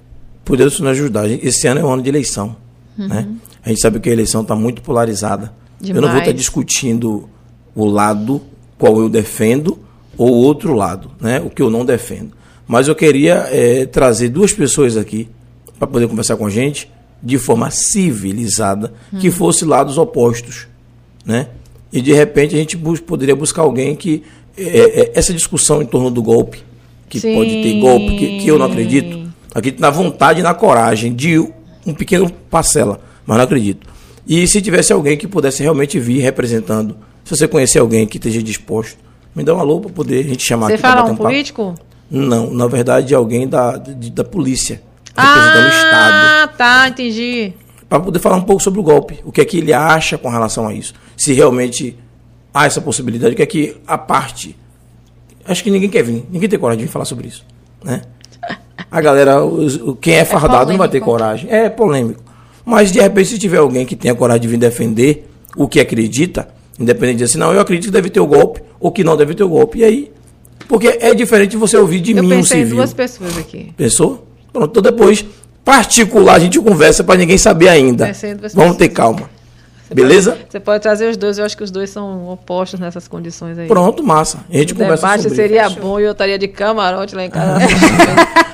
[0.44, 1.28] poder nos ajudar.
[1.30, 2.56] Esse ano é um ano de eleição.
[2.98, 3.28] Né?
[3.64, 5.52] A gente sabe que a eleição está muito polarizada.
[5.80, 6.36] Eu não vou estar Demais.
[6.36, 7.28] discutindo
[7.74, 8.40] o lado
[8.78, 9.78] qual eu defendo
[10.18, 11.40] ou o outro lado, né?
[11.40, 12.32] o que eu não defendo.
[12.66, 15.28] Mas eu queria é, trazer duas pessoas aqui
[15.78, 16.90] para poder conversar com a gente
[17.22, 20.66] de forma civilizada, que fosse lados opostos
[21.24, 21.48] né?
[21.92, 24.22] E de repente a gente bus- poderia buscar alguém que
[24.58, 26.62] é, é, essa discussão em torno do golpe,
[27.08, 27.34] que Sim.
[27.34, 31.38] pode ter golpe, que, que eu não acredito, acredito na vontade e na coragem de
[31.86, 33.86] um pequeno parcela, mas não acredito.
[34.26, 38.42] E se tivesse alguém que pudesse realmente vir representando, se você conhecer alguém que esteja
[38.42, 38.98] disposto,
[39.34, 41.28] me dá um alô para poder a gente chamar Você aqui fala bater um papo.
[42.14, 44.80] Não, na verdade é alguém da, de- da polícia,
[45.16, 46.14] representando o Estado.
[46.14, 47.52] Ah, tá, entendi.
[47.88, 50.28] para poder falar um pouco sobre o golpe, o que é que ele acha com
[50.28, 51.96] relação a isso, se realmente
[52.52, 54.56] há essa possibilidade, o que é que a parte,
[55.46, 57.44] acho que ninguém quer vir, ninguém tem coragem de vir falar sobre isso,
[57.84, 58.02] né?
[58.90, 62.22] A galera, os- quem é fardado não vai ter coragem, é polêmico,
[62.64, 66.48] mas de repente se tiver alguém que tenha coragem de vir defender o que acredita,
[66.78, 69.34] independente de assim, não, eu acredito que deve ter o golpe ou que não deve
[69.34, 70.12] ter o golpe, e aí,
[70.68, 72.76] porque é diferente de você ouvir de Eu mim um pensei em civil.
[72.76, 73.72] duas pessoas aqui.
[73.76, 74.26] Pensou?
[74.52, 75.24] Pronto, então depois,
[75.64, 78.06] particular, a gente conversa para ninguém saber ainda.
[78.06, 79.28] Pensei duas Vamos ter calma.
[79.94, 80.36] Beleza?
[80.48, 83.68] Você pode trazer os dois, eu acho que os dois são opostos nessas condições aí.
[83.68, 84.38] Pronto, massa.
[84.50, 85.78] A gente O conversa debate sobre seria isso.
[85.78, 87.60] bom e eu estaria de camarote lá em casa.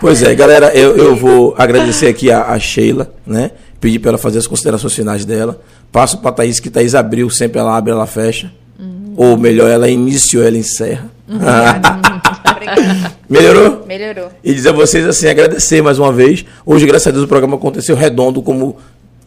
[0.00, 3.50] Pois é, galera, eu, eu vou agradecer aqui a, a Sheila, né?
[3.80, 5.60] Pedir para ela fazer as considerações finais dela.
[5.90, 8.52] Passo para a Thaís, que Thaís abriu, sempre ela abre, ela fecha.
[8.78, 9.14] Uhum.
[9.16, 11.10] Ou melhor, ela iniciou, ela encerra.
[13.28, 13.84] Melhorou?
[13.86, 14.30] Melhorou.
[14.42, 16.44] E dizer a vocês assim, agradecer mais uma vez.
[16.64, 18.76] Hoje, graças a Deus, o programa aconteceu redondo, como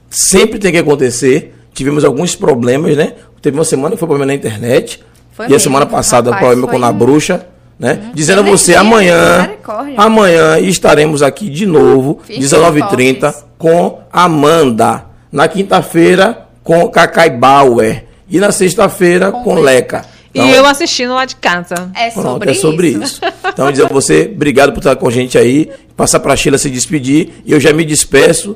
[0.10, 1.56] sempre tem que acontecer.
[1.74, 3.14] Tivemos alguns problemas, né?
[3.42, 5.02] Teve uma semana que foi problema na internet.
[5.32, 7.46] Foi e a mesmo, semana passada, rapaz, problema com a um- bruxa,
[7.80, 8.12] né?
[8.14, 9.52] Dizendo a você, amanhã,
[9.96, 13.46] amanhã estaremos aqui de novo, Firmes e 19h30, fortes.
[13.58, 15.06] com Amanda.
[15.32, 18.04] Na quinta-feira, com Cacai Bauer.
[18.30, 20.04] E na sexta-feira, com, Com Leca.
[20.34, 21.92] Então, e eu assistindo lá de casa.
[21.94, 23.04] É Pronto, sobre, é sobre isso.
[23.04, 23.22] isso.
[23.48, 25.70] Então, dizer a você, obrigado por estar com a gente aí.
[25.96, 27.34] Passar para a Sheila se despedir.
[27.46, 28.56] E eu já me despeço.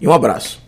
[0.00, 0.60] E um abraço.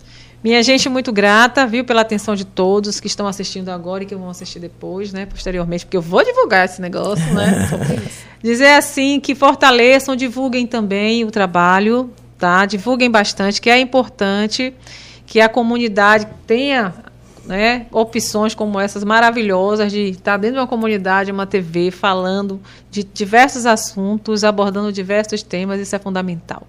[0.42, 4.14] Minha gente, muito grata, viu, pela atenção de todos que estão assistindo agora e que
[4.14, 7.68] vão assistir depois, né, posteriormente, porque eu vou divulgar esse negócio, né?
[8.42, 12.64] Dizer assim que fortaleçam, divulguem também o trabalho, tá?
[12.64, 14.72] Divulguem bastante, que é importante
[15.26, 16.94] que a comunidade tenha
[17.44, 22.60] né, opções como essas maravilhosas de estar dentro de uma comunidade, uma TV, falando
[22.90, 26.66] de diversos assuntos, abordando diversos temas, isso é fundamental.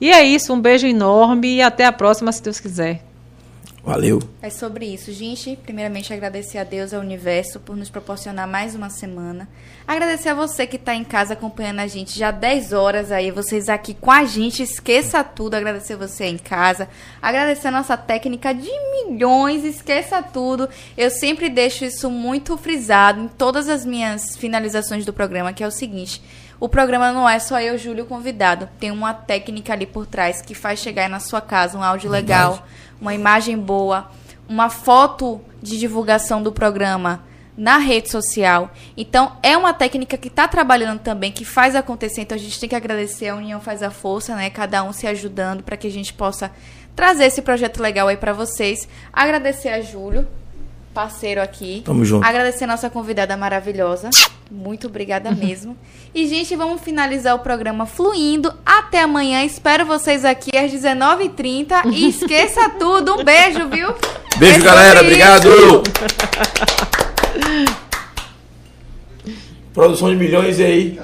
[0.00, 3.07] E é isso, um beijo enorme e até a próxima, se Deus quiser.
[3.88, 4.20] Valeu.
[4.42, 5.56] É sobre isso, gente.
[5.56, 9.48] Primeiramente, agradecer a Deus e ao universo por nos proporcionar mais uma semana.
[9.86, 13.70] Agradecer a você que está em casa acompanhando a gente já 10 horas aí, vocês
[13.70, 14.62] aqui com a gente.
[14.62, 15.54] Esqueça tudo.
[15.54, 16.86] Agradecer você em casa.
[17.22, 19.64] Agradecer a nossa técnica de milhões.
[19.64, 20.68] Esqueça tudo.
[20.94, 25.66] Eu sempre deixo isso muito frisado em todas as minhas finalizações do programa, que é
[25.66, 26.20] o seguinte.
[26.60, 28.68] O programa não é só eu, Júlio, convidado.
[28.80, 32.10] Tem uma técnica ali por trás que faz chegar aí na sua casa um áudio
[32.10, 32.66] legal,
[33.00, 34.10] uma imagem boa,
[34.48, 37.24] uma foto de divulgação do programa
[37.56, 38.70] na rede social.
[38.96, 42.20] Então, é uma técnica que está trabalhando também, que faz acontecer.
[42.20, 43.28] Então, a gente tem que agradecer.
[43.28, 44.48] A união faz a força, né?
[44.48, 46.52] Cada um se ajudando para que a gente possa
[46.94, 48.88] trazer esse projeto legal aí para vocês.
[49.12, 50.26] Agradecer a Júlio,
[50.98, 51.80] parceiro aqui.
[51.84, 52.26] Tamo junto.
[52.26, 54.10] Agradecer a nossa convidada maravilhosa.
[54.50, 55.76] Muito obrigada mesmo.
[56.12, 58.52] E, gente, vamos finalizar o programa fluindo.
[58.66, 59.44] Até amanhã.
[59.44, 61.92] Espero vocês aqui às 19h30.
[61.92, 63.14] E esqueça tudo.
[63.14, 63.94] Um beijo, viu?
[64.38, 65.02] Beijo, É galera.
[65.02, 65.48] Obrigado.
[69.72, 70.98] Produção de milhões aí.